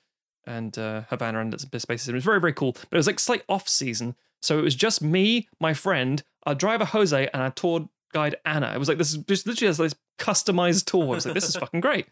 and 0.46 0.79
uh, 0.79 1.03
Havana 1.11 1.40
and 1.40 1.61
spaces. 1.61 2.09
It 2.09 2.14
was 2.14 2.24
very 2.24 2.40
very 2.40 2.53
cool. 2.53 2.72
But 2.72 2.92
it 2.92 2.96
was 2.96 3.09
like 3.09 3.18
slight 3.18 3.42
off 3.48 3.68
season, 3.68 4.14
so 4.40 4.59
it 4.59 4.62
was 4.62 4.77
just 4.77 5.03
me, 5.03 5.48
my 5.61 5.74
friend, 5.74 6.22
our 6.44 6.55
driver 6.55 6.85
Jose, 6.85 7.29
and 7.35 7.42
our 7.42 7.51
tour 7.51 7.88
guide 8.12 8.36
Anna. 8.44 8.72
It 8.74 8.78
was 8.78 8.88
like 8.88 8.98
this 8.98 9.12
is 9.12 9.18
just 9.24 9.46
literally 9.46 9.68
has 9.68 9.78
this 9.78 9.94
customized 10.18 10.86
tour. 10.86 11.04
It 11.04 11.08
was 11.08 11.26
like 11.26 11.34
this 11.34 11.48
is 11.48 11.56
fucking 11.60 11.80
great. 11.80 12.06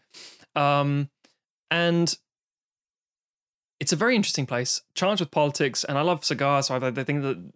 Um, 0.55 1.09
and 1.69 2.15
it's 3.79 3.93
a 3.93 3.95
very 3.97 4.15
interesting 4.15 4.45
place, 4.45 4.81
charged 4.95 5.19
with 5.19 5.31
politics, 5.31 5.83
and 5.83 5.97
I 5.97 6.01
love 6.01 6.25
cigars, 6.25 6.67
so 6.67 6.75
I, 6.75 6.87
I 6.87 6.91
think 7.03 7.21
that 7.21 7.51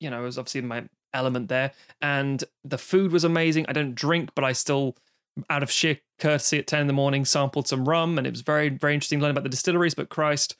you 0.00 0.10
know 0.10 0.20
it 0.20 0.24
was 0.24 0.38
obviously 0.38 0.62
my 0.62 0.84
element 1.12 1.48
there. 1.48 1.72
And 2.00 2.42
the 2.64 2.78
food 2.78 3.12
was 3.12 3.24
amazing. 3.24 3.66
I 3.68 3.72
don't 3.72 3.94
drink, 3.94 4.30
but 4.34 4.44
I 4.44 4.52
still, 4.52 4.96
out 5.50 5.62
of 5.62 5.70
sheer 5.70 5.98
courtesy, 6.18 6.58
at 6.58 6.66
ten 6.66 6.82
in 6.82 6.86
the 6.86 6.92
morning, 6.92 7.24
sampled 7.24 7.68
some 7.68 7.86
rum, 7.86 8.18
and 8.18 8.26
it 8.26 8.30
was 8.30 8.40
very 8.40 8.68
very 8.68 8.94
interesting 8.94 9.20
learning 9.20 9.36
about 9.36 9.44
the 9.44 9.50
distilleries. 9.50 9.94
But 9.94 10.08
Christ, 10.08 10.56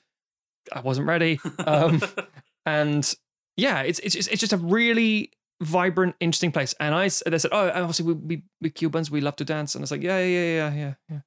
I 0.72 0.80
wasn't 0.80 1.06
ready. 1.06 1.40
Um, 1.64 2.02
and 2.66 3.14
yeah, 3.56 3.82
it's 3.82 3.98
it's 4.00 4.14
just, 4.14 4.30
it's 4.30 4.40
just 4.40 4.52
a 4.52 4.58
really 4.58 5.32
vibrant, 5.60 6.14
interesting 6.20 6.52
place. 6.52 6.74
And 6.80 6.94
I 6.94 7.06
s- 7.06 7.22
they 7.26 7.38
said, 7.38 7.50
oh, 7.52 7.68
obviously 7.70 8.06
we 8.06 8.12
we 8.14 8.42
we 8.60 8.70
Cubans 8.70 9.10
we 9.10 9.20
love 9.20 9.36
to 9.36 9.44
dance, 9.44 9.74
and 9.74 9.82
it's 9.82 9.90
like 9.90 10.02
yeah 10.02 10.18
yeah 10.20 10.70
yeah 10.70 10.74
yeah 10.74 10.94
yeah. 11.10 11.20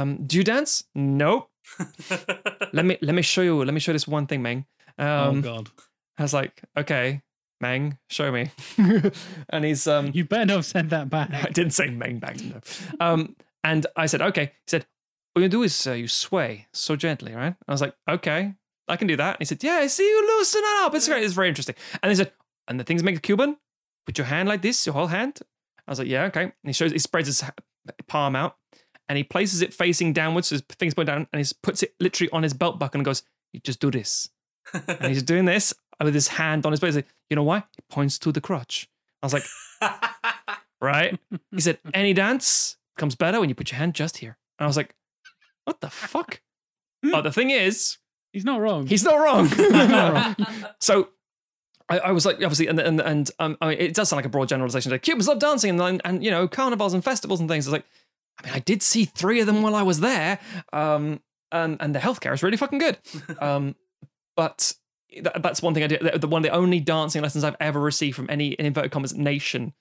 Um, 0.00 0.24
do 0.26 0.36
you 0.38 0.44
dance? 0.44 0.84
Nope. 0.94 1.50
Let 2.72 2.84
me 2.84 2.98
let 3.00 3.14
me 3.14 3.22
show 3.22 3.42
you. 3.42 3.64
Let 3.64 3.74
me 3.74 3.80
show 3.80 3.92
you 3.92 3.94
this 3.94 4.08
one 4.08 4.26
thing, 4.26 4.42
Meng. 4.42 4.66
oh 4.98 5.28
Um, 5.30 5.40
god. 5.40 5.70
I 6.18 6.22
was 6.22 6.32
like, 6.34 6.62
okay, 6.76 7.22
Meng, 7.60 7.98
show 8.08 8.30
me. 8.30 8.50
and 9.48 9.64
he's 9.64 9.86
um, 9.86 10.10
You 10.14 10.24
better 10.24 10.46
not 10.46 10.56
have 10.56 10.64
said 10.66 10.90
that 10.90 11.10
back. 11.10 11.30
I 11.32 11.50
didn't 11.50 11.72
say 11.72 11.90
Meng 11.90 12.18
back 12.18 12.36
no. 12.42 12.60
Um, 13.00 13.36
and 13.62 13.86
I 13.96 14.06
said, 14.06 14.22
okay. 14.22 14.46
He 14.46 14.68
said, 14.68 14.86
what 15.32 15.42
you 15.42 15.48
do 15.48 15.62
is 15.62 15.86
uh, 15.86 15.92
you 15.92 16.06
sway 16.08 16.66
so 16.72 16.94
gently, 16.96 17.34
right? 17.34 17.54
I 17.66 17.72
was 17.72 17.80
like, 17.80 17.94
okay, 18.08 18.54
I 18.88 18.96
can 18.96 19.08
do 19.08 19.16
that. 19.16 19.30
And 19.36 19.38
he 19.40 19.44
said, 19.46 19.64
yeah, 19.64 19.74
I 19.82 19.86
see 19.88 20.06
you 20.08 20.36
loosen 20.38 20.60
it 20.64 20.84
up. 20.84 20.94
It's 20.94 21.08
great. 21.08 21.24
It's 21.24 21.34
very 21.34 21.48
interesting. 21.48 21.74
And 22.02 22.10
he 22.10 22.16
said, 22.16 22.30
and 22.68 22.78
the 22.78 22.84
things 22.84 23.02
make 23.02 23.16
a 23.16 23.20
Cuban. 23.20 23.56
Put 24.06 24.18
your 24.18 24.26
hand 24.26 24.48
like 24.48 24.62
this, 24.62 24.84
your 24.86 24.94
whole 24.94 25.06
hand. 25.06 25.40
I 25.86 25.90
was 25.90 25.98
like, 25.98 26.08
yeah, 26.08 26.24
okay. 26.24 26.42
And 26.42 26.52
he 26.64 26.72
shows, 26.72 26.92
he 26.92 26.98
spreads 26.98 27.26
his 27.26 27.42
palm 28.06 28.36
out, 28.36 28.56
and 29.08 29.16
he 29.16 29.24
places 29.24 29.62
it 29.62 29.72
facing 29.74 30.12
downwards, 30.12 30.48
so 30.48 30.56
his 30.56 30.62
fingers 30.78 30.94
point 30.94 31.06
down, 31.06 31.26
and 31.32 31.44
he 31.44 31.52
puts 31.62 31.82
it 31.82 31.94
literally 32.00 32.30
on 32.30 32.42
his 32.42 32.52
belt 32.54 32.78
buckle 32.78 32.98
and 32.98 33.04
goes, 33.04 33.22
you 33.52 33.60
just 33.60 33.80
do 33.80 33.90
this. 33.90 34.28
and 34.88 35.06
he's 35.06 35.22
doing 35.22 35.44
this 35.44 35.72
with 36.02 36.14
his 36.14 36.28
hand 36.28 36.66
on 36.66 36.72
his 36.72 36.80
belly. 36.80 36.88
He's 36.90 36.96
like, 36.96 37.08
you 37.30 37.36
know 37.36 37.42
why? 37.42 37.58
He 37.76 37.82
points 37.90 38.18
to 38.20 38.32
the 38.32 38.40
crotch. 38.40 38.88
I 39.22 39.26
was 39.26 39.32
like, 39.32 39.44
right? 40.80 41.18
He 41.50 41.60
said, 41.60 41.78
any 41.94 42.12
dance 42.12 42.76
comes 42.96 43.14
better 43.14 43.40
when 43.40 43.48
you 43.48 43.54
put 43.54 43.70
your 43.70 43.78
hand 43.78 43.94
just 43.94 44.18
here. 44.18 44.36
And 44.58 44.64
I 44.64 44.68
was 44.68 44.76
like, 44.76 44.94
what 45.64 45.80
the 45.80 45.90
fuck? 45.90 46.40
Hmm. 47.02 47.10
but 47.12 47.22
the 47.22 47.32
thing 47.32 47.50
is, 47.50 47.98
He's 48.32 48.44
not 48.44 48.60
wrong. 48.60 48.86
he's 48.88 49.04
not 49.04 49.16
wrong. 49.20 49.48
not 49.70 50.36
so 50.80 51.10
I, 51.88 51.98
I 51.98 52.10
was 52.12 52.24
like, 52.24 52.36
obviously, 52.36 52.66
and 52.68 52.78
and 52.80 53.00
and 53.00 53.30
um, 53.38 53.56
I 53.60 53.68
mean, 53.70 53.78
it 53.78 53.94
does 53.94 54.08
sound 54.08 54.18
like 54.18 54.24
a 54.26 54.30
broad 54.30 54.48
generalization. 54.48 54.90
Like 54.92 55.02
Cubans 55.02 55.28
love 55.28 55.38
dancing 55.38 55.70
and, 55.70 55.80
and 55.80 56.00
and 56.04 56.24
you 56.24 56.30
know 56.30 56.48
carnivals 56.48 56.94
and 56.94 57.04
festivals 57.04 57.40
and 57.40 57.48
things. 57.48 57.66
It's 57.66 57.72
like, 57.72 57.84
I 58.42 58.46
mean, 58.46 58.54
I 58.54 58.60
did 58.60 58.82
see 58.82 59.04
three 59.04 59.40
of 59.40 59.46
them 59.46 59.62
while 59.62 59.74
I 59.74 59.82
was 59.82 60.00
there, 60.00 60.38
um, 60.72 61.20
and 61.52 61.76
and 61.80 61.94
the 61.94 61.98
healthcare 61.98 62.32
is 62.32 62.42
really 62.42 62.56
fucking 62.56 62.78
good. 62.78 62.98
Um, 63.40 63.74
but 64.36 64.72
that, 65.22 65.42
that's 65.42 65.62
one 65.62 65.74
thing 65.74 65.84
I 65.84 65.86
did. 65.86 66.00
The, 66.00 66.18
the- 66.18 66.26
one 66.28 66.40
of 66.44 66.50
the 66.50 66.56
only 66.56 66.80
dancing 66.80 67.22
lessons 67.22 67.44
I've 67.44 67.56
ever 67.60 67.80
received 67.80 68.16
from 68.16 68.26
any 68.30 68.48
in 68.48 68.66
inverted 68.66 68.90
commas 68.90 69.14
nation 69.14 69.74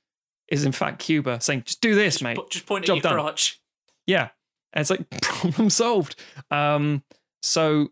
is 0.49 0.66
in 0.66 0.72
fact 0.74 0.99
Cuba 0.99 1.39
saying, 1.41 1.64
just 1.66 1.82
do 1.82 1.95
this, 1.95 2.16
just, 2.16 2.24
mate. 2.24 2.36
po- 2.38 2.47
just 2.49 2.66
point 2.66 2.84
at 2.84 2.89
your 2.89 2.99
done. 2.99 3.14
crotch. 3.14 3.60
Yeah. 4.06 4.30
And 4.74 4.82
it's 4.82 4.89
like 4.89 5.10
problem 5.22 5.70
solved. 5.70 6.16
Um, 6.51 7.04
so 7.41 7.88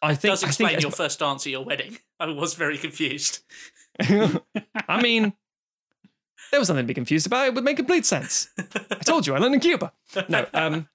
I 0.00 0.14
think 0.14 0.32
Does 0.32 0.44
I 0.44 0.46
explain 0.48 0.68
think 0.70 0.82
your 0.82 0.90
first 0.90 1.18
dance 1.18 1.46
at 1.46 1.50
your 1.50 1.64
wedding. 1.64 1.98
I 2.22 2.26
was 2.30 2.54
very 2.54 2.78
confused. 2.78 3.40
I 4.00 5.02
mean, 5.02 5.32
there 6.52 6.60
was 6.60 6.68
nothing 6.68 6.84
to 6.84 6.86
be 6.86 6.94
confused 6.94 7.26
about. 7.26 7.48
It 7.48 7.54
would 7.54 7.64
make 7.64 7.76
complete 7.76 8.06
sense. 8.06 8.48
I 8.58 8.94
told 9.04 9.26
you, 9.26 9.34
I 9.34 9.38
learned 9.38 9.54
in 9.54 9.60
Cuba. 9.60 9.92
No, 10.28 10.46
um, 10.54 10.88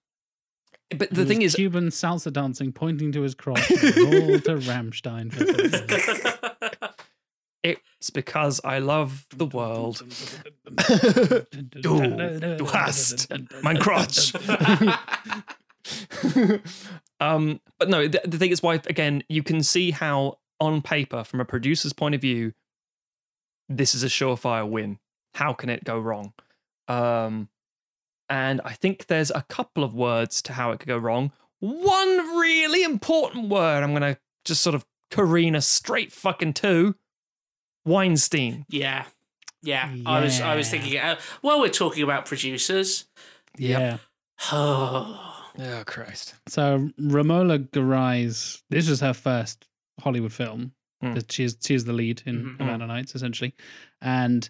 but 0.95 1.13
the 1.13 1.25
thing 1.25 1.41
is, 1.41 1.55
Cuban 1.55 1.89
salsa 1.89 2.32
dancing, 2.32 2.71
pointing 2.71 3.11
to 3.11 3.23
his 3.23 3.36
crotch, 3.36 3.69
and 3.71 3.82
all 3.82 4.39
to 4.39 4.55
Rammstein. 4.55 5.34
for 5.34 5.43
it's 7.63 8.09
because 8.09 8.61
I 8.63 8.80
love 8.80 9.25
the 9.36 9.47
world. 9.47 10.01
du 11.82 12.65
hast 12.71 13.30
mein 13.63 13.78
Crotch. 13.80 14.34
um, 17.19 17.59
but 17.80 17.89
no, 17.89 18.07
the, 18.07 18.21
the 18.23 18.38
thing 18.38 18.51
is, 18.51 18.63
why 18.63 18.75
again, 18.88 19.23
you 19.28 19.43
can 19.43 19.61
see 19.61 19.91
how 19.91 20.38
on 20.60 20.82
paper, 20.82 21.24
from 21.24 21.39
a 21.39 21.45
producer's 21.45 21.93
point 21.93 22.16
of 22.16 22.22
view, 22.22 22.53
this 23.70 23.93
is 23.93 24.03
a 24.03 24.08
surefire 24.08 24.68
win. 24.68 24.99
How 25.36 25.53
can 25.53 25.70
it 25.70 25.84
go 25.84 25.99
wrong? 25.99 26.34
Um, 26.88 27.49
and 28.30 28.62
I 28.66 28.74
think 28.74 29.08
there's 29.08 29.32
a 29.32 29.45
couple 29.49 29.84
of 29.84 29.93
words 29.93 30.41
to 30.43 30.53
how 30.53 30.72
it 30.72 30.80
could 30.80 30.88
go 30.88 30.97
wrong. 30.97 31.32
One 31.60 32.38
really 32.39 32.84
important 32.84 33.49
word 33.49 33.84
I'm 33.84 33.91
going 33.91 34.14
to 34.14 34.20
just 34.45 34.62
sort 34.62 34.76
of 34.76 34.86
careen 35.12 35.55
us 35.55 35.68
straight 35.68 36.12
fucking 36.12 36.53
to 36.53 36.95
Weinstein. 37.86 38.66
yeah. 38.70 39.05
Yeah. 39.64 39.91
I 40.05 40.22
was 40.22 40.39
I 40.39 40.55
was 40.55 40.70
thinking 40.70 40.97
uh, 40.99 41.18
well 41.41 41.60
we're 41.60 41.70
talking 41.70 42.03
about 42.03 42.26
producers. 42.26 43.05
Yeah. 43.58 43.97
Oh. 44.51 45.24
Oh, 45.60 45.84
Christ. 45.88 46.36
So 46.47 46.91
Romola 46.99 47.58
Garai's 47.58 48.62
this 48.70 48.88
was 48.88 48.99
her 48.99 49.14
first 49.16 49.66
Hollywood 49.99 50.33
film. 50.33 50.73
Hmm. 51.01 51.13
That 51.13 51.31
She's 51.31 51.55
she's 51.63 51.85
the 51.85 51.93
lead 51.93 52.23
in 52.25 52.43
Mhm. 52.43 52.57
Havana 52.59 52.87
Nights 52.87 53.13
essentially, 53.13 53.53
and 54.01 54.49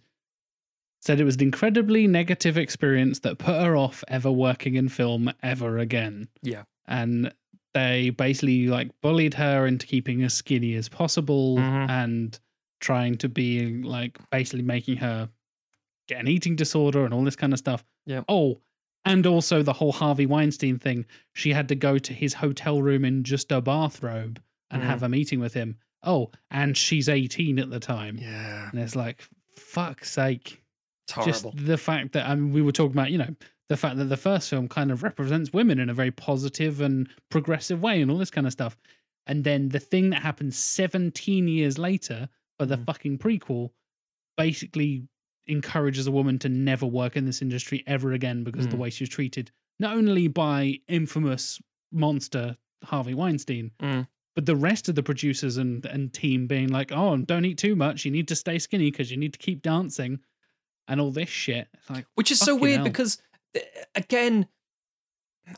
said 1.01 1.19
it 1.19 1.25
was 1.25 1.35
an 1.35 1.41
incredibly 1.43 2.07
negative 2.07 2.57
experience 2.57 3.19
that 3.19 3.37
put 3.37 3.61
her 3.61 3.75
off 3.75 4.03
ever 4.07 4.31
working 4.31 4.75
in 4.75 4.89
film 4.89 5.31
ever 5.43 5.77
again. 5.77 6.27
Yeah. 6.41 6.63
and 6.89 7.33
they 7.73 8.09
basically 8.11 8.67
like 8.67 8.89
bullied 9.01 9.33
her 9.33 9.67
into 9.67 9.85
keeping 9.85 10.23
as 10.23 10.33
skinny 10.33 10.73
as 10.75 10.87
possible 10.87 11.57
Mhm. 11.57 11.89
and 11.89 12.39
trying 12.79 13.17
to 13.17 13.27
be 13.29 13.83
like 13.83 14.17
basically 14.31 14.61
making 14.63 14.95
her 14.97 15.29
get 16.07 16.21
an 16.21 16.29
eating 16.29 16.55
disorder 16.55 17.03
and 17.03 17.13
all 17.13 17.23
this 17.25 17.35
kind 17.35 17.51
of 17.51 17.59
stuff. 17.59 17.83
Yeah. 18.05 18.23
Oh, 18.29 18.61
and 19.03 19.27
also 19.27 19.61
the 19.63 19.73
whole 19.73 19.91
Harvey 19.91 20.25
Weinstein 20.25 20.79
thing. 20.79 21.05
She 21.33 21.51
had 21.51 21.67
to 21.67 21.75
go 21.75 21.97
to 21.97 22.13
his 22.13 22.33
hotel 22.35 22.81
room 22.81 23.03
in 23.03 23.23
just 23.25 23.51
a 23.51 23.59
bathrobe 23.61 24.41
and 24.71 24.81
Mhm. 24.81 24.85
have 24.85 25.03
a 25.03 25.09
meeting 25.09 25.39
with 25.39 25.53
him. 25.53 25.77
Oh, 26.03 26.31
and 26.51 26.75
she's 26.77 27.09
18 27.09 27.59
at 27.59 27.69
the 27.69 27.79
time. 27.79 28.17
Yeah. 28.21 28.69
And 28.71 28.79
it's 28.79 28.95
like, 28.95 29.27
fuck's 29.49 30.11
sake. 30.11 30.61
Just 31.25 31.45
the 31.55 31.77
fact 31.77 32.11
that 32.13 32.27
I 32.29 32.35
mean, 32.35 32.51
we 32.51 32.61
were 32.61 32.71
talking 32.73 32.91
about, 32.91 33.11
you 33.11 33.17
know, 33.17 33.33
the 33.69 33.77
fact 33.77 33.97
that 33.97 34.05
the 34.05 34.17
first 34.17 34.49
film 34.49 34.67
kind 34.67 34.91
of 34.91 35.03
represents 35.03 35.51
women 35.53 35.79
in 35.79 35.89
a 35.89 35.93
very 35.93 36.11
positive 36.11 36.81
and 36.81 37.09
progressive 37.29 37.81
way 37.81 38.01
and 38.01 38.11
all 38.11 38.17
this 38.17 38.29
kind 38.31 38.45
of 38.45 38.53
stuff. 38.53 38.77
And 39.25 39.43
then 39.43 39.69
the 39.69 39.79
thing 39.79 40.09
that 40.11 40.21
happens 40.21 40.57
17 40.57 41.47
years 41.47 41.77
later 41.77 42.29
for 42.59 42.65
the 42.65 42.77
Mm. 42.77 42.85
fucking 42.85 43.17
prequel 43.19 43.71
basically 44.37 45.07
encourages 45.47 46.07
a 46.07 46.11
woman 46.11 46.37
to 46.39 46.49
never 46.49 46.85
work 46.85 47.15
in 47.15 47.25
this 47.25 47.41
industry 47.41 47.83
ever 47.87 48.11
again 48.13 48.43
because 48.43 48.65
of 48.65 48.71
the 48.71 48.77
Mm. 48.77 48.81
way 48.81 48.89
she 48.89 49.03
was 49.03 49.09
treated, 49.09 49.51
not 49.79 49.95
only 49.95 50.27
by 50.27 50.79
infamous 50.87 51.61
monster 51.91 52.57
Harvey 52.83 53.13
Weinstein, 53.13 53.71
Mm. 53.79 54.07
But 54.37 54.45
the 54.45 54.55
rest 54.55 54.87
of 54.87 54.93
the 54.93 55.01
producers 55.01 55.57
and, 55.57 55.83
and 55.87 56.13
team 56.13 56.45
being 56.45 56.67
like, 56.67 56.91
oh, 56.91 57.17
don't 57.17 57.43
eat 57.43 57.57
too 57.57 57.75
much. 57.75 58.05
You 58.05 58.11
need 58.11 58.27
to 58.27 58.35
stay 58.35 58.59
skinny 58.59 58.91
because 58.91 59.09
you 59.09 59.17
need 59.17 59.33
to 59.33 59.39
keep 59.39 59.63
dancing 59.63 60.19
and 60.87 61.01
all 61.01 61.09
this 61.09 61.27
shit. 61.27 61.67
It's 61.73 61.89
like, 61.89 62.05
which 62.13 62.29
is 62.29 62.37
so 62.37 62.55
weird 62.55 62.75
hell. 62.77 62.83
because 62.83 63.19
uh, 63.55 63.61
again 63.95 64.47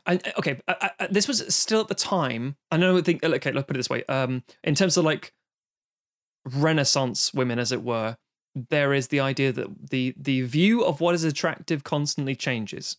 I, 0.06 0.18
okay 0.38 0.58
I, 0.66 0.92
I, 0.98 1.08
this 1.08 1.28
was 1.28 1.54
still 1.54 1.80
at 1.80 1.88
the 1.88 1.94
time 1.96 2.54
i 2.70 2.76
know 2.76 2.96
I 2.96 3.02
think 3.02 3.24
okay 3.24 3.50
let's 3.50 3.66
put 3.66 3.74
it 3.74 3.80
this 3.80 3.90
way 3.90 4.04
um 4.08 4.44
in 4.62 4.76
terms 4.76 4.96
of 4.96 5.04
like 5.04 5.34
renaissance 6.44 7.34
women 7.34 7.58
as 7.58 7.72
it 7.72 7.82
were 7.82 8.16
there 8.54 8.94
is 8.94 9.08
the 9.08 9.18
idea 9.18 9.50
that 9.50 9.90
the 9.90 10.14
the 10.16 10.42
view 10.42 10.84
of 10.84 11.00
what 11.00 11.16
is 11.16 11.24
attractive 11.24 11.82
constantly 11.82 12.36
changes 12.36 12.98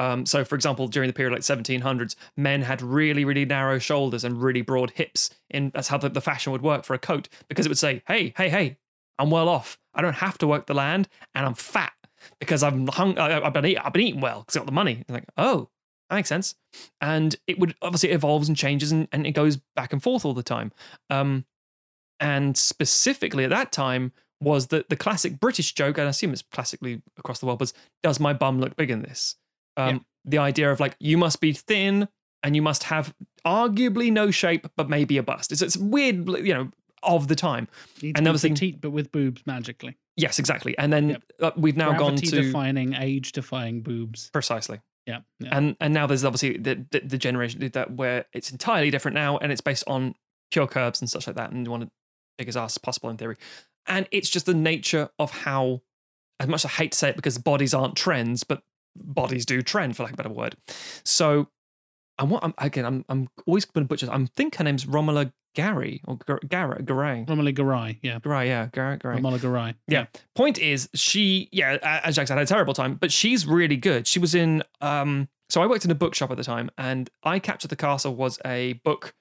um, 0.00 0.24
so, 0.24 0.46
for 0.46 0.54
example, 0.54 0.88
during 0.88 1.08
the 1.08 1.12
period 1.12 1.30
like 1.30 1.42
1700s, 1.42 2.16
men 2.34 2.62
had 2.62 2.80
really, 2.80 3.22
really 3.22 3.44
narrow 3.44 3.78
shoulders 3.78 4.24
and 4.24 4.42
really 4.42 4.62
broad 4.62 4.92
hips. 4.92 5.28
In 5.50 5.70
that's 5.74 5.88
how 5.88 5.98
the, 5.98 6.08
the 6.08 6.22
fashion 6.22 6.52
would 6.52 6.62
work 6.62 6.86
for 6.86 6.94
a 6.94 6.98
coat 6.98 7.28
because 7.48 7.66
it 7.66 7.68
would 7.68 7.76
say, 7.76 8.02
"Hey, 8.08 8.32
hey, 8.34 8.48
hey, 8.48 8.78
I'm 9.18 9.30
well 9.30 9.46
off. 9.46 9.78
I 9.92 10.00
don't 10.00 10.14
have 10.14 10.38
to 10.38 10.46
work 10.46 10.66
the 10.66 10.72
land, 10.72 11.06
and 11.34 11.44
I'm 11.44 11.52
fat 11.52 11.92
because 12.38 12.62
I'm 12.62 12.86
hung. 12.86 13.18
I, 13.18 13.44
I've 13.44 13.52
been 13.52 13.76
I've 13.76 13.92
been 13.92 14.02
eating 14.02 14.22
well 14.22 14.40
because 14.40 14.56
I 14.56 14.60
got 14.60 14.66
the 14.66 14.72
money." 14.72 15.00
It's 15.02 15.10
like, 15.10 15.26
oh, 15.36 15.68
that 16.08 16.16
makes 16.16 16.30
sense. 16.30 16.54
And 17.02 17.36
it 17.46 17.58
would 17.58 17.74
obviously 17.82 18.08
it 18.08 18.14
evolves 18.14 18.48
and 18.48 18.56
changes 18.56 18.90
and, 18.92 19.06
and 19.12 19.26
it 19.26 19.32
goes 19.32 19.58
back 19.76 19.92
and 19.92 20.02
forth 20.02 20.24
all 20.24 20.32
the 20.32 20.42
time. 20.42 20.72
Um, 21.10 21.44
and 22.18 22.56
specifically 22.56 23.44
at 23.44 23.50
that 23.50 23.70
time 23.70 24.12
was 24.40 24.68
that 24.68 24.88
the 24.88 24.96
classic 24.96 25.38
British 25.38 25.74
joke, 25.74 25.98
and 25.98 26.06
I 26.06 26.10
assume 26.10 26.32
it's 26.32 26.40
classically 26.50 27.02
across 27.18 27.40
the 27.40 27.44
world, 27.46 27.60
was 27.60 27.74
"Does 28.02 28.18
my 28.18 28.32
bum 28.32 28.60
look 28.60 28.76
big 28.76 28.90
in 28.90 29.02
this?" 29.02 29.36
Um, 29.88 29.94
Yeah. 29.96 30.00
The 30.26 30.38
idea 30.38 30.70
of 30.70 30.80
like 30.80 30.96
you 31.00 31.16
must 31.16 31.40
be 31.40 31.52
thin 31.54 32.06
and 32.42 32.54
you 32.54 32.62
must 32.62 32.84
have 32.84 33.14
arguably 33.46 34.12
no 34.12 34.30
shape, 34.30 34.66
but 34.76 34.88
maybe 34.88 35.16
a 35.16 35.22
bust. 35.22 35.50
It's 35.52 35.62
it's 35.62 35.76
weird, 35.76 36.28
you 36.28 36.52
know, 36.54 36.70
of 37.02 37.28
the 37.28 37.34
time. 37.36 37.68
And 38.02 38.14
to 38.16 38.20
I 38.20 38.24
be 38.24 38.30
was 38.30 38.42
thinking- 38.42 38.54
petite, 38.56 38.80
but 38.82 38.90
with 38.90 39.10
boobs 39.12 39.42
magically. 39.46 39.96
Yes, 40.16 40.38
exactly. 40.38 40.76
And 40.76 40.92
then 40.92 41.08
Yep. 41.10 41.22
uh, 41.40 41.50
we've 41.56 41.76
now 41.76 41.92
gone 41.94 42.16
to 42.16 42.26
defining, 42.42 42.92
age 42.94 43.32
defying 43.32 43.80
boobs. 43.80 44.28
precisely. 44.30 44.80
Yeah. 45.06 45.20
yeah. 45.38 45.56
and 45.56 45.76
and 45.80 45.94
now 45.94 46.06
there's 46.06 46.24
obviously 46.24 46.58
the, 46.58 46.84
the 46.90 47.00
the 47.00 47.18
generation 47.18 47.58
that 47.72 47.90
where 47.90 48.26
it's 48.34 48.52
entirely 48.52 48.90
different 48.90 49.14
now 49.14 49.38
and 49.38 49.50
it's 49.50 49.62
based 49.62 49.84
on 49.86 50.14
pure 50.50 50.66
curves 50.66 51.00
and 51.00 51.08
such 51.08 51.26
like 51.26 51.36
that 51.36 51.50
and 51.50 51.64
you 51.66 51.70
want 51.70 51.84
to 51.84 51.90
big 52.36 52.48
as 52.48 52.56
ass 52.56 52.74
as 52.74 52.78
possible 52.78 53.08
in 53.08 53.16
theory 53.16 53.36
and 53.86 54.06
it's 54.12 54.28
just 54.28 54.44
the 54.46 54.54
nature 54.54 55.08
of 55.18 55.30
how 55.30 55.80
as 56.38 56.48
much 56.48 56.60
as 56.64 56.66
i 56.66 56.68
hate 56.68 56.92
to 56.92 56.98
say 56.98 57.08
it 57.08 57.16
because 57.16 57.38
bodies 57.38 57.72
aren't 57.72 57.96
trends 57.96 58.44
but 58.44 58.62
bodies 58.96 59.46
do 59.46 59.62
trend 59.62 59.96
for 59.96 60.02
lack 60.02 60.12
of 60.12 60.18
a 60.20 60.22
better 60.22 60.34
word 60.34 60.56
so 61.04 61.48
and 62.18 62.30
what 62.30 62.42
i'm 62.44 62.54
again 62.58 62.84
i'm, 62.84 63.04
I'm 63.08 63.28
always 63.46 63.64
going 63.64 63.84
to 63.84 63.88
butcher 63.88 64.08
i 64.10 64.24
think 64.36 64.56
her 64.56 64.64
name's 64.64 64.86
romola 64.86 65.32
gary 65.54 66.00
or 66.06 66.16
Gar- 66.16 66.38
Garrett 66.46 66.86
garay 66.86 67.24
Romola 67.26 67.52
Garai. 67.52 67.98
Yeah. 68.02 68.18
garay 68.20 68.46
yeah 68.46 68.66
garrett 68.72 69.02
garay 69.02 69.16
Romola 69.16 69.38
Garai. 69.38 69.74
yeah. 69.88 70.06
Point 70.36 70.58
is, 70.58 70.88
she, 70.94 71.48
yeah, 71.50 71.76
as 72.04 72.14
Jack 72.14 72.28
said, 72.28 72.36
had 72.38 72.44
a 72.44 72.46
terrible 72.46 72.72
time, 72.72 72.94
but 72.94 73.10
she's 73.10 73.46
really 73.48 73.76
good. 73.76 74.06
She 74.06 74.20
was 74.20 74.36
in, 74.36 74.62
um, 74.80 75.28
so 75.48 75.60
I 75.60 75.66
worked 75.66 75.84
in 75.84 75.90
a 75.90 75.94
bookshop 75.96 76.30
at 76.30 76.36
the 76.36 76.44
time, 76.44 76.70
and 76.78 77.10
I 77.24 77.40
Captured 77.40 77.66
the 77.66 77.74
Castle 77.74 78.14
was 78.14 78.38
a 78.46 78.74
book 78.84 79.12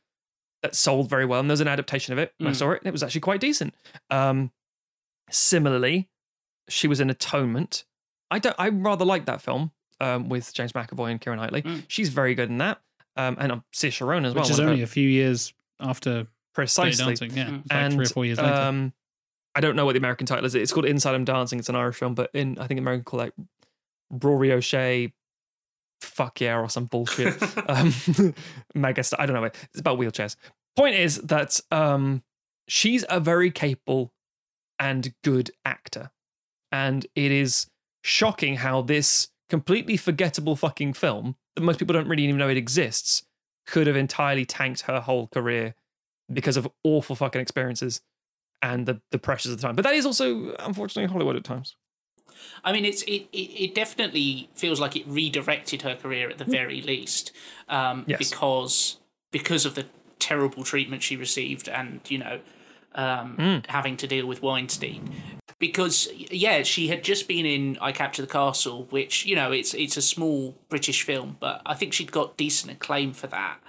that 0.62 0.76
sold 0.76 1.10
very 1.10 1.26
well, 1.26 1.40
and 1.40 1.50
there 1.50 1.54
was 1.54 1.62
an 1.62 1.68
adaptation 1.68 2.14
of 2.14 2.20
it. 2.20 2.36
And 2.40 2.48
I 2.48 2.52
Mm. 2.52 2.56
saw 2.58 2.72
it, 2.74 2.82
and 2.82 2.88
it 2.88 2.92
was 2.92 3.02
actually 3.02 3.22
quite 3.22 3.42
decent. 3.42 3.74
Um, 4.12 4.52
similarly, 5.32 6.10
she 6.68 6.88
was 6.88 7.00
in 7.00 7.10
Atonement. 7.10 7.86
I 8.32 8.40
don't, 8.40 8.56
I 8.60 8.70
rather 8.70 9.06
like 9.06 9.26
that 9.26 9.42
film 9.42 9.72
um, 10.00 10.30
with 10.30 10.54
James 10.54 10.74
McAvoy 10.74 11.12
and 11.12 11.22
Keira 11.22 11.36
Knightley. 11.36 11.62
Mm. 11.62 11.84
She's 11.88 12.10
very 12.10 12.36
good 12.36 12.50
in 12.50 12.60
that. 12.60 12.80
Um, 13.16 13.38
and 13.40 13.52
um, 13.52 13.64
Saoirse 13.74 14.06
Ronan 14.06 14.26
as 14.26 14.34
well. 14.34 14.44
Which 14.44 14.52
is 14.52 14.60
only 14.60 14.82
a 14.82 14.88
few 14.88 15.08
years 15.08 15.54
after 15.80 16.28
precisely. 16.54 17.16
Dancing. 17.16 17.32
Yeah. 17.36 17.46
Mm. 17.46 17.52
Like 17.52 17.64
and 17.72 17.94
three 17.94 18.06
or 18.06 18.10
four 18.10 18.26
years 18.26 18.38
later. 18.38 18.54
Um, 18.54 18.94
I 19.56 19.62
don't 19.62 19.76
know 19.76 19.86
what 19.86 19.94
the 19.94 20.00
American 20.00 20.26
title 20.26 20.46
is. 20.46 20.56
It's 20.56 20.72
called 20.72 20.86
Inside 20.86 21.16
I'm 21.16 21.26
Dancing. 21.26 21.60
It's 21.60 21.70
an 21.70 21.76
Irish 21.76 21.98
film, 21.98 22.14
but 22.14 22.30
in 22.34 22.58
I 22.60 22.68
think 22.68 22.80
American 22.80 23.04
call 23.04 23.22
it 23.22 23.34
Rory 24.10 24.52
O'Shea, 24.52 25.12
fuck 26.02 26.40
yeah, 26.40 26.58
or 26.60 26.70
some 26.70 26.86
bullshit. 26.86 27.36
um, 27.70 27.94
mega 28.76 29.04
star. 29.04 29.22
I 29.22 29.26
don't 29.26 29.36
know. 29.36 29.44
It's 29.44 29.80
about 29.80 29.98
wheelchairs. 29.98 30.36
Point 30.76 30.96
is 30.96 31.18
that 31.18 31.60
um, 31.72 32.24
she's 32.68 33.04
a 33.10 33.20
very 33.20 33.52
capable 33.52 34.14
and 34.78 35.14
good 35.24 35.52
actor. 35.66 36.12
And 36.72 37.06
it 37.16 37.32
is 37.32 37.68
shocking 38.10 38.56
how 38.58 38.82
this 38.82 39.30
completely 39.50 39.96
forgettable 39.96 40.56
fucking 40.56 40.94
film 40.94 41.36
that 41.56 41.62
most 41.62 41.78
people 41.80 41.94
don't 41.94 42.08
really 42.08 42.24
even 42.24 42.38
know 42.38 42.50
it 42.50 42.58
exists 42.58 43.24
could 43.68 43.86
have 43.86 43.96
entirely 43.96 44.46
tanked 44.46 44.82
her 44.82 45.00
whole 45.00 45.28
career 45.28 45.76
because 46.32 46.58
of 46.58 46.68
awful 46.84 47.16
fucking 47.16 47.40
experiences 47.40 48.02
and 48.62 48.88
the, 48.88 49.00
the 49.12 49.20
pressures 49.20 49.52
of 49.52 49.58
the 49.60 49.62
time. 49.66 49.76
But 49.76 49.84
that 49.84 49.94
is 49.94 50.06
also, 50.06 50.56
unfortunately, 50.60 51.12
Hollywood 51.12 51.36
at 51.36 51.44
times. 51.44 51.76
I 52.64 52.72
mean, 52.72 52.84
it's 52.84 53.04
it, 53.04 53.28
it, 53.32 53.38
it 53.66 53.76
definitely 53.76 54.50
feels 54.56 54.80
like 54.80 54.96
it 54.96 55.06
redirected 55.08 55.84
her 55.84 55.96
career 55.96 56.30
at 56.30 56.38
the 56.40 56.46
very 56.46 56.82
least, 56.82 57.32
um, 57.68 58.06
Yes. 58.08 58.18
because 58.18 58.98
because 59.32 59.66
of 59.66 59.76
the 59.76 59.86
terrible 60.18 60.64
treatment 60.64 61.04
she 61.04 61.16
received, 61.16 61.70
and 61.70 62.02
you 62.08 62.18
know, 62.18 62.40
um, 62.96 63.64
having 63.68 63.98
to 63.98 64.08
deal 64.08 64.26
with 64.26 64.42
Weinstein. 64.42 65.12
Because 65.58 66.08
yeah, 66.16 66.64
she 66.64 66.88
had 66.88 67.04
just 67.04 67.28
been 67.28 67.46
in 67.46 67.78
I 67.82 67.92
Capture 67.92 68.22
the 68.22 68.28
Castle, 68.28 68.88
which 68.92 69.26
you 69.26 69.36
know 69.36 69.52
it's 69.52 69.74
it's 69.74 69.98
a 69.98 70.02
small 70.02 70.56
British 70.70 71.04
film, 71.04 71.38
but 71.40 71.62
I 71.66 71.74
think 71.74 71.94
she'd 71.94 72.12
got 72.12 72.38
decent 72.38 72.72
acclaim 72.72 73.12
for 73.14 73.28
that. 73.28 73.60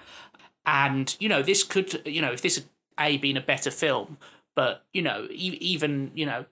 And 0.67 1.17
you 1.19 1.29
know, 1.29 1.43
this 1.43 1.65
could 1.65 2.03
you 2.07 2.23
know 2.23 2.33
if 2.33 2.43
this 2.43 2.57
had 2.57 2.65
a 2.99 3.17
been 3.17 3.37
a 3.37 3.41
better 3.41 3.73
film, 3.73 4.19
but 4.55 4.85
you 4.93 5.03
know 5.03 5.27
e- 5.31 5.59
even 5.61 6.13
you 6.15 6.27
know 6.27 6.45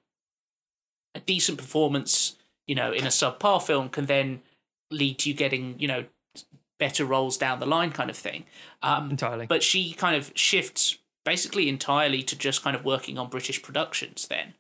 a 1.15 1.21
decent 1.21 1.59
performance, 1.59 2.37
you 2.67 2.75
know, 2.75 2.93
in 2.93 3.05
a 3.05 3.09
subpar 3.09 3.63
film 3.63 3.89
can 3.89 4.07
then 4.07 4.41
lead 4.91 5.19
to 5.21 5.29
you 5.29 5.35
getting, 5.35 5.79
you 5.79 5.89
know, 5.89 6.05
better 6.79 7.05
roles 7.05 7.37
down 7.37 7.61
the 7.61 7.67
line 7.67 7.91
kind 7.91 8.09
of 8.11 8.17
thing. 8.17 8.45
Um, 8.83 9.11
Entirely. 9.11 9.47
but 9.47 9.63
she 9.63 9.93
kind 9.93 10.17
of 10.17 10.33
shifts 10.35 10.99
basically 11.33 11.69
entirely 11.69 12.23
to 12.23 12.35
just 12.37 12.63
kind 12.65 12.75
of 12.77 12.85
working 12.85 13.19
on 13.19 13.29
British 13.29 13.59
productions 13.63 14.27
then. 14.29 14.55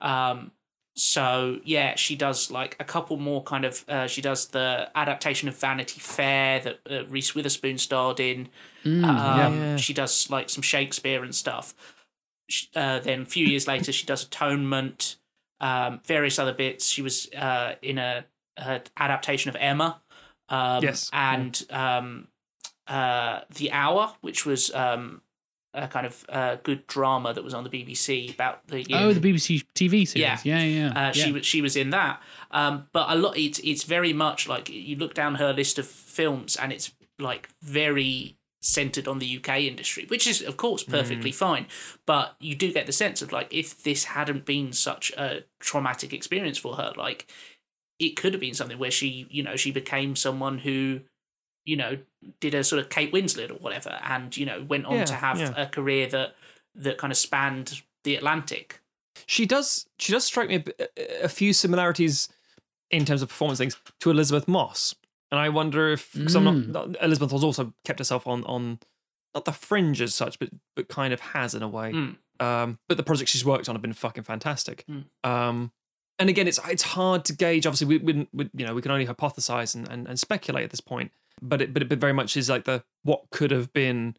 Um, 0.00 0.52
so 0.96 1.58
yeah, 1.64 1.96
she 1.96 2.14
does 2.16 2.50
like 2.50 2.76
a 2.80 2.84
couple 2.84 3.16
more 3.16 3.42
kind 3.42 3.64
of. 3.64 3.84
Uh, 3.88 4.06
she 4.06 4.22
does 4.22 4.48
the 4.48 4.88
adaptation 4.94 5.48
of 5.48 5.56
Vanity 5.58 6.00
Fair 6.00 6.60
that 6.60 6.76
uh, 6.90 7.04
Reese 7.06 7.34
Witherspoon 7.34 7.78
starred 7.78 8.20
in. 8.20 8.48
Mm, 8.84 9.04
Um, 9.04 9.54
yeah. 9.60 9.76
She 9.76 9.92
does 9.92 10.30
like 10.30 10.48
some 10.50 10.62
Shakespeare 10.62 11.22
and 11.24 11.34
stuff. 11.34 11.74
Uh, 12.76 12.98
then 13.00 13.22
a 13.22 13.26
few 13.26 13.46
years 13.46 13.66
later, 13.66 13.90
she 13.92 14.06
does 14.06 14.22
Atonement, 14.24 15.16
um, 15.60 16.00
various 16.04 16.38
other 16.38 16.52
bits. 16.54 16.86
She 16.86 17.02
was 17.02 17.28
uh, 17.34 17.74
in 17.82 17.98
a, 17.98 18.24
a 18.56 18.80
adaptation 18.96 19.48
of 19.48 19.56
Emma, 19.58 20.00
um, 20.48 20.82
Yes. 20.82 21.10
and 21.12 21.54
um, 21.70 22.28
uh, 22.86 23.40
The 23.58 23.72
Hour, 23.72 24.14
which 24.20 24.46
was 24.46 24.72
um, 24.74 25.22
a 25.74 25.88
kind 25.88 26.06
of 26.06 26.24
uh, 26.28 26.56
good 26.62 26.86
drama 26.86 27.34
that 27.34 27.42
was 27.44 27.52
on 27.52 27.64
the 27.64 27.70
BBC 27.70 28.32
about 28.32 28.66
the 28.68 28.86
Oh, 28.92 29.12
the 29.12 29.20
BBC 29.20 29.64
TV 29.74 30.06
series. 30.06 30.16
Yeah. 30.16 30.38
Yeah, 30.44 30.62
yeah. 30.62 30.92
yeah. 30.92 31.08
uh, 31.08 31.12
she 31.12 31.32
was 31.32 31.44
she 31.44 31.60
was 31.60 31.76
in 31.76 31.90
that. 31.90 32.22
Um, 32.50 32.86
but 32.92 33.06
a 33.10 33.16
lot 33.16 33.36
it's 33.36 33.58
it's 33.58 33.82
very 33.82 34.12
much 34.12 34.48
like 34.48 34.70
you 34.70 34.96
look 34.96 35.14
down 35.14 35.34
her 35.36 35.52
list 35.52 35.78
of 35.78 35.86
films 35.86 36.56
and 36.56 36.72
it's 36.72 36.92
like 37.18 37.48
very 37.60 38.36
centered 38.60 39.06
on 39.06 39.18
the 39.18 39.36
UK 39.38 39.60
industry, 39.60 40.06
which 40.08 40.26
is 40.26 40.40
of 40.40 40.56
course 40.56 40.82
perfectly 40.82 41.32
fine. 41.32 41.66
But 42.06 42.36
you 42.40 42.54
do 42.54 42.72
get 42.72 42.86
the 42.86 42.92
sense 42.92 43.20
of 43.20 43.32
like 43.32 43.52
if 43.52 43.82
this 43.82 44.04
hadn't 44.04 44.46
been 44.46 44.72
such 44.72 45.12
a 45.18 45.44
traumatic 45.60 46.12
experience 46.12 46.56
for 46.56 46.76
her, 46.76 46.92
like 46.96 47.26
it 47.98 48.16
could 48.16 48.32
have 48.32 48.40
been 48.40 48.54
something 48.54 48.78
where 48.78 48.90
she 48.90 49.26
you 49.28 49.42
know 49.42 49.56
she 49.56 49.70
became 49.70 50.16
someone 50.16 50.58
who 50.58 51.00
you 51.64 51.76
know 51.76 51.98
did 52.40 52.54
a 52.54 52.62
sort 52.64 52.80
of 52.82 52.88
Kate 52.90 53.12
Winslet 53.12 53.50
or 53.50 53.54
whatever, 53.54 53.98
and 54.04 54.36
you 54.36 54.46
know 54.46 54.62
went 54.62 54.86
on 54.86 54.96
Yeah, 54.96 55.04
to 55.04 55.14
have 55.14 55.38
yeah. 55.38 55.52
a 55.56 55.66
career 55.66 56.06
that 56.08 56.34
that 56.74 56.98
kind 56.98 57.12
of 57.12 57.16
spanned 57.16 57.82
the 58.04 58.16
Atlantic. 58.16 58.80
she 59.26 59.46
does 59.46 59.86
she 59.98 60.12
does 60.12 60.24
strike 60.24 60.48
me 60.48 60.64
a, 60.78 61.24
a 61.24 61.28
few 61.28 61.52
similarities 61.52 62.28
in 62.90 63.04
terms 63.04 63.22
of 63.22 63.28
performance 63.28 63.58
things 63.58 63.76
to 64.00 64.10
Elisabeth 64.10 64.46
Moss, 64.48 64.94
and 65.30 65.40
I 65.40 65.48
wonder 65.48 65.90
if 65.92 66.12
because 66.12 66.34
I'm 66.34 66.44
Mm. 66.44 66.68
not 66.68 66.96
Elizabeth 67.02 67.30
has 67.32 67.44
also 67.44 67.72
kept 67.84 67.98
herself 67.98 68.26
on 68.26 68.44
on 68.44 68.78
not 69.34 69.44
the 69.46 69.52
fringe 69.52 70.00
as 70.00 70.14
such, 70.14 70.38
but 70.38 70.50
but 70.76 70.88
kind 70.88 71.12
of 71.12 71.20
has 71.20 71.54
in 71.54 71.62
a 71.62 71.68
way. 71.68 71.92
Mm. 71.92 72.16
Um, 72.40 72.78
but 72.88 72.96
the 72.96 73.02
projects 73.04 73.30
she's 73.30 73.44
worked 73.44 73.68
on 73.68 73.74
have 73.76 73.82
been 73.82 73.92
fucking 73.92 74.24
fantastic. 74.24 74.84
Mm. 74.90 75.04
Um, 75.22 75.72
and 76.18 76.28
again, 76.28 76.46
it's 76.48 76.60
it's 76.68 76.82
hard 76.82 77.24
to 77.26 77.32
gauge. 77.32 77.66
Obviously, 77.66 77.86
we, 77.86 77.98
we, 77.98 78.28
we 78.32 78.50
you 78.54 78.66
know 78.66 78.74
we 78.74 78.82
can 78.82 78.90
only 78.90 79.06
hypothesize 79.06 79.74
and, 79.74 79.88
and, 79.88 80.06
and 80.08 80.18
speculate 80.20 80.64
at 80.64 80.70
this 80.70 80.80
point. 80.80 81.10
But 81.42 81.60
it 81.62 81.72
but 81.74 81.82
it 81.82 81.88
very 82.00 82.12
much 82.12 82.36
is 82.36 82.48
like 82.48 82.64
the 82.64 82.84
what 83.02 83.24
could 83.30 83.50
have 83.50 83.72
been 83.72 84.16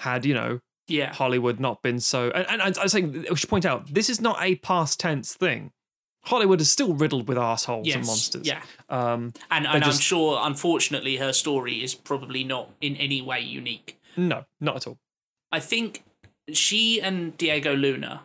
had 0.00 0.24
you 0.24 0.34
know 0.34 0.60
Yeah. 0.88 1.12
Hollywood 1.14 1.60
not 1.60 1.82
been 1.82 2.00
so. 2.00 2.30
And, 2.30 2.46
and 2.62 2.78
I 2.78 2.82
was 2.82 2.92
saying, 2.92 3.26
we 3.30 3.36
should 3.36 3.48
point 3.50 3.64
out, 3.64 3.92
this 3.94 4.10
is 4.10 4.20
not 4.20 4.36
a 4.42 4.56
past 4.56 4.98
tense 5.00 5.34
thing. 5.34 5.70
Hollywood 6.24 6.60
is 6.60 6.70
still 6.70 6.94
riddled 6.94 7.28
with 7.28 7.36
assholes 7.38 7.86
Yes. 7.86 7.96
and 7.96 8.06
monsters. 8.06 8.46
Yeah. 8.46 8.62
Um, 8.88 9.32
And, 9.50 9.66
and 9.66 9.84
just- 9.84 9.98
I'm 9.98 10.02
sure, 10.02 10.40
unfortunately, 10.42 11.16
her 11.18 11.32
story 11.32 11.82
is 11.84 11.94
probably 11.94 12.44
not 12.44 12.70
in 12.80 12.96
any 12.96 13.20
way 13.22 13.40
unique. 13.40 13.98
no, 14.16 14.44
not 14.60 14.76
at 14.76 14.86
all. 14.86 14.98
I 15.52 15.60
think 15.60 16.02
she 16.52 17.00
and 17.00 17.36
Diego 17.38 17.74
Luna 17.76 18.22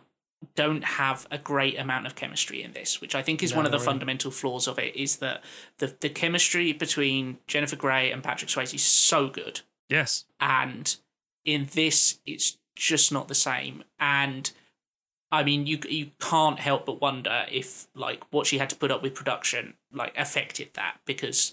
don't 0.54 0.82
have 0.84 1.26
a 1.30 1.38
great 1.38 1.78
amount 1.78 2.06
of 2.06 2.14
chemistry 2.14 2.62
in 2.62 2.72
this, 2.72 3.00
which 3.00 3.14
I 3.14 3.22
think 3.22 3.42
is 3.42 3.50
No, 3.52 3.58
one 3.58 3.66
of 3.66 3.72
the 3.72 3.78
really. 3.78 3.86
fundamental 3.86 4.30
flaws 4.30 4.66
of 4.66 4.78
it. 4.78 4.96
Is 4.96 5.16
that 5.18 5.42
the 5.78 5.94
the 6.00 6.08
chemistry 6.08 6.72
between 6.72 7.38
Jennifer 7.46 7.76
Grey 7.76 8.10
and 8.10 8.22
Patrick 8.22 8.50
Swayze 8.50 8.74
is 8.74 8.82
so 8.82 9.28
good, 9.28 9.60
Yes. 9.88 10.24
and 10.40 10.96
in 11.44 11.68
this, 11.72 12.18
it's 12.26 12.58
just 12.74 13.12
not 13.12 13.28
the 13.28 13.34
same. 13.34 13.84
And 13.98 14.50
I 15.30 15.42
mean, 15.44 15.66
you 15.66 15.78
you 15.88 16.10
can't 16.20 16.58
help 16.58 16.86
but 16.86 17.00
wonder 17.00 17.46
if 17.50 17.86
like 17.94 18.24
what 18.30 18.46
she 18.46 18.58
had 18.58 18.70
to 18.70 18.76
put 18.76 18.90
up 18.90 19.02
with 19.02 19.14
production 19.14 19.74
like 19.92 20.16
affected 20.16 20.70
that 20.74 20.96
because 21.04 21.52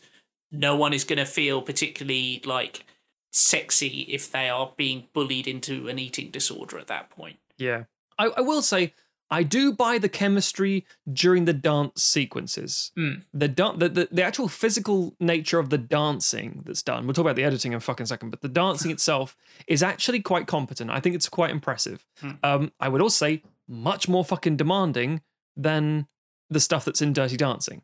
no 0.51 0.75
one 0.75 0.93
is 0.93 1.03
going 1.03 1.17
to 1.19 1.25
feel 1.25 1.61
particularly 1.61 2.41
like 2.45 2.85
sexy 3.31 4.01
if 4.09 4.31
they 4.31 4.49
are 4.49 4.71
being 4.77 5.07
bullied 5.13 5.47
into 5.47 5.88
an 5.89 5.99
eating 5.99 6.31
disorder 6.31 6.77
at 6.79 6.88
that 6.88 7.09
point. 7.09 7.38
Yeah. 7.57 7.83
I, 8.18 8.26
I 8.38 8.41
will 8.41 8.61
say, 8.61 8.93
I 9.30 9.43
do 9.43 9.74
buy 9.74 9.97
the 9.97 10.07
chemistry 10.07 10.86
during 11.11 11.45
the 11.45 11.53
dance 11.53 12.01
sequences. 12.01 12.91
Mm. 12.97 13.24
The, 13.34 13.47
dan- 13.49 13.78
the, 13.78 13.89
the 13.89 14.07
the 14.09 14.24
actual 14.24 14.47
physical 14.47 15.15
nature 15.20 15.59
of 15.59 15.70
the 15.70 15.78
dancing 15.78 16.63
that's 16.65 16.82
done. 16.82 17.05
We'll 17.05 17.13
talk 17.13 17.24
about 17.26 17.36
the 17.36 17.43
editing 17.43 17.74
in 17.74 17.78
a 17.78 17.82
fucking 17.82 18.05
second, 18.05 18.30
but 18.30 18.41
the 18.41 18.47
dancing 18.47 18.89
itself 18.95 19.36
is 19.68 19.84
actually 19.84 20.22
quite 20.22 20.47
competent. 20.47 20.89
I 20.91 20.99
think 21.01 21.15
it's 21.15 21.28
quite 21.30 21.51
impressive. 21.51 22.05
Mm. 22.24 22.38
Um, 22.43 22.72
I 22.80 22.88
would 22.88 23.01
also 23.01 23.26
say 23.26 23.43
much 23.68 24.07
more 24.07 24.24
fucking 24.24 24.55
demanding 24.55 25.22
than 25.57 26.07
the 26.49 26.61
stuff 26.61 26.86
that's 26.86 27.01
in 27.01 27.11
Dirty 27.11 27.36
Dancing. 27.36 27.82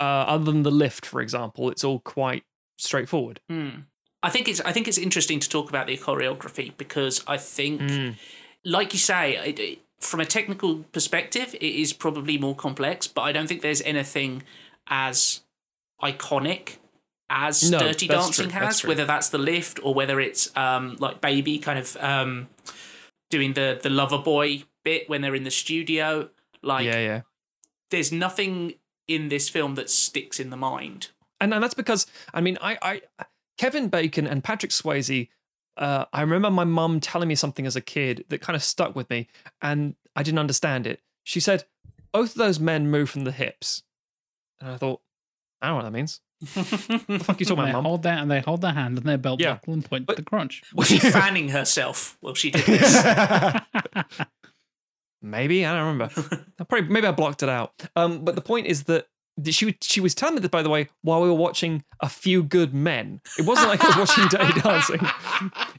Uh, 0.00 0.04
other 0.26 0.44
than 0.46 0.62
the 0.62 0.70
lift, 0.70 1.04
for 1.04 1.20
example, 1.20 1.68
it's 1.70 1.84
all 1.84 1.98
quite 2.00 2.44
straightforward. 2.78 3.40
Hmm. 3.48 3.68
I 4.22 4.30
think 4.30 4.48
it's 4.48 4.60
I 4.62 4.72
think 4.72 4.88
it's 4.88 4.98
interesting 4.98 5.38
to 5.40 5.48
talk 5.48 5.68
about 5.68 5.86
the 5.86 5.96
choreography 5.98 6.72
because 6.78 7.22
I 7.26 7.36
think, 7.36 7.80
Mm. 7.82 8.14
Like 8.64 8.92
you 8.92 8.98
say, 8.98 9.36
it, 9.36 9.58
it- 9.58 9.78
from 10.00 10.18
a 10.18 10.24
technical 10.26 10.78
perspective, 10.90 11.54
it 11.54 11.62
is 11.62 11.92
probably 11.92 12.36
more 12.36 12.56
complex. 12.56 13.06
But 13.06 13.22
I 13.22 13.30
don't 13.30 13.46
think 13.46 13.62
there's 13.62 13.82
anything 13.82 14.42
as 14.88 15.42
iconic 16.02 16.78
as 17.30 17.70
No, 17.70 17.78
Dirty 17.78 18.08
Dancing 18.08 18.48
true, 18.50 18.58
has. 18.60 18.80
true. 18.80 18.88
Whether 18.88 19.04
that's 19.04 19.28
the 19.28 19.38
lift 19.38 19.78
or 19.82 19.94
whether 19.94 20.20
it's 20.20 20.54
um, 20.56 20.96
like 20.98 21.20
Baby 21.20 21.58
kind 21.60 21.78
of 21.78 21.96
um, 21.98 22.48
doing 23.30 23.52
the 23.52 23.78
the 23.80 23.90
lover 23.90 24.18
boy 24.18 24.64
bit 24.84 25.08
when 25.08 25.22
they're 25.22 25.36
in 25.36 25.44
the 25.44 25.50
studio. 25.52 26.30
Like, 26.62 26.84
yeah, 26.84 26.98
yeah. 26.98 27.20
there's 27.90 28.10
nothing 28.12 28.74
in 29.08 29.28
this 29.28 29.48
film 29.48 29.76
that 29.76 29.88
sticks 29.88 30.40
in 30.40 30.50
the 30.50 30.56
mind. 30.56 31.08
and 31.40 31.54
and 31.54 31.62
that's 31.62 31.74
because 31.74 32.06
I 32.34 32.40
mean 32.40 32.58
I 32.60 32.76
I 32.82 33.02
Kevin 33.56 33.88
Bacon 33.88 34.26
and 34.26 34.42
Patrick 34.42 34.72
Swayze. 34.72 35.28
Uh, 35.76 36.04
I 36.12 36.20
remember 36.20 36.50
my 36.50 36.64
mum 36.64 37.00
telling 37.00 37.28
me 37.28 37.34
something 37.34 37.66
as 37.66 37.76
a 37.76 37.80
kid 37.80 38.24
that 38.28 38.40
kind 38.40 38.54
of 38.56 38.62
stuck 38.62 38.94
with 38.94 39.08
me, 39.10 39.28
and 39.60 39.94
I 40.14 40.22
didn't 40.22 40.38
understand 40.40 40.86
it. 40.86 41.00
She 41.24 41.40
said, 41.40 41.64
"Both 42.12 42.30
of 42.32 42.36
those 42.38 42.60
men 42.60 42.90
move 42.90 43.08
from 43.10 43.24
the 43.24 43.32
hips," 43.32 43.82
and 44.60 44.70
I 44.70 44.76
thought, 44.76 45.00
"I 45.60 45.66
don't 45.68 45.72
know 45.72 45.76
what 45.76 45.84
that 45.84 45.96
means." 45.96 46.20
What 46.54 46.66
the 46.66 47.18
fuck 47.20 47.36
are 47.36 47.38
you 47.38 47.46
talking 47.46 47.52
about, 47.64 47.72
mum? 47.72 47.84
hold 47.84 48.02
that 48.02 48.18
and 48.20 48.28
they 48.30 48.40
hold 48.40 48.60
their 48.62 48.72
hand 48.72 48.98
and 48.98 49.06
their 49.06 49.16
belt 49.16 49.40
Yeah. 49.40 49.54
buckle 49.54 49.74
and 49.74 49.84
point 49.84 50.06
But- 50.06 50.16
to 50.16 50.22
the 50.22 50.28
crunch. 50.28 50.62
Was 50.74 50.88
she 50.88 50.98
fanning 50.98 51.50
herself 51.50 52.18
while 52.20 52.34
she 52.34 52.50
did 52.50 52.66
this? 52.66 53.04
maybe 55.22 55.64
I 55.64 55.72
don't 55.72 55.86
remember. 55.98 56.12
I 56.58 56.64
probably 56.64 56.88
maybe 56.88 57.06
I 57.06 57.12
blocked 57.12 57.42
it 57.42 57.48
out. 57.48 57.72
Um, 57.96 58.24
but 58.24 58.34
the 58.34 58.40
point 58.40 58.66
is 58.66 58.84
that 58.84 59.02
th- 59.02 59.06
she 59.50 59.76
she 59.80 60.00
was 60.00 60.14
telling 60.14 60.34
me 60.34 60.40
this 60.40 60.50
by 60.50 60.62
the 60.62 60.68
way 60.68 60.88
while 61.02 61.22
we 61.22 61.28
were 61.28 61.34
watching 61.34 61.84
a 62.00 62.08
few 62.08 62.42
good 62.42 62.74
men. 62.74 63.20
It 63.38 63.46
wasn't 63.46 63.68
like 63.68 63.82
I 63.82 63.98
was 63.98 64.08
watching 64.08 64.28
Dirty 64.28 64.60
Dancing. 64.62 65.00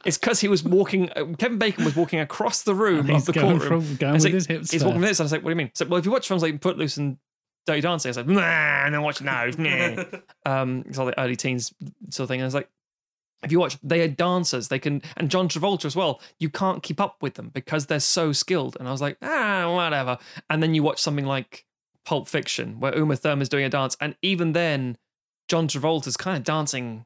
It's 0.05 0.17
because 0.17 0.39
he 0.39 0.47
was 0.47 0.63
walking. 0.63 1.09
Uh, 1.11 1.25
Kevin 1.37 1.57
Bacon 1.59 1.85
was 1.85 1.95
walking 1.95 2.19
across 2.19 2.63
the 2.63 2.73
room 2.75 3.07
And 3.07 3.17
of 3.17 3.25
the 3.25 3.33
going, 3.33 3.59
courtroom. 3.59 3.81
from, 3.81 3.95
going 3.97 4.13
with 4.13 4.23
like, 4.23 4.33
his 4.33 4.47
hips. 4.47 4.71
He's 4.71 4.83
walking 4.83 5.01
first. 5.01 5.09
this, 5.11 5.19
and 5.19 5.23
I 5.23 5.25
was 5.25 5.31
like, 5.33 5.43
"What 5.43 5.49
do 5.49 5.51
you 5.51 5.55
mean?" 5.57 5.71
So, 5.75 5.85
well, 5.85 5.99
if 5.99 6.05
you 6.05 6.11
watch 6.11 6.27
films 6.27 6.41
like 6.41 6.63
loose 6.65 6.97
and 6.97 7.17
Dirty 7.65 7.81
Dancing, 7.81 8.09
I 8.09 8.11
was 8.11 8.17
like, 8.17 8.27
"Nah, 8.27 8.89
not 8.89 9.03
watching 9.03 9.27
those." 9.27 9.57
Nah. 9.57 10.03
um, 10.45 10.83
it's 10.87 10.97
all 10.97 11.05
the 11.05 11.19
early 11.19 11.35
teens 11.35 11.73
sort 12.09 12.25
of 12.25 12.29
thing. 12.29 12.39
And 12.39 12.45
I 12.45 12.47
was 12.47 12.55
like, 12.55 12.69
if 13.43 13.51
you 13.51 13.59
watch, 13.59 13.77
they 13.83 14.01
are 14.01 14.07
dancers. 14.07 14.69
They 14.69 14.79
can, 14.79 15.01
and 15.17 15.29
John 15.29 15.49
Travolta 15.49 15.85
as 15.85 15.95
well. 15.95 16.21
You 16.39 16.49
can't 16.49 16.81
keep 16.81 16.99
up 17.01 17.17
with 17.21 17.33
them 17.35 17.49
because 17.53 17.85
they're 17.87 17.99
so 17.99 18.31
skilled. 18.31 18.77
And 18.79 18.87
I 18.87 18.91
was 18.91 19.01
like, 19.01 19.17
ah, 19.21 19.71
whatever. 19.73 20.17
And 20.49 20.63
then 20.63 20.73
you 20.73 20.81
watch 20.81 21.01
something 21.01 21.25
like 21.25 21.65
Pulp 22.05 22.27
Fiction, 22.27 22.79
where 22.79 22.95
Uma 22.97 23.15
Thurman's 23.15 23.49
doing 23.49 23.65
a 23.65 23.69
dance, 23.69 23.95
and 23.99 24.15
even 24.21 24.53
then, 24.53 24.97
John 25.47 25.67
Travolta's 25.67 26.17
kind 26.17 26.37
of 26.37 26.43
dancing 26.43 27.05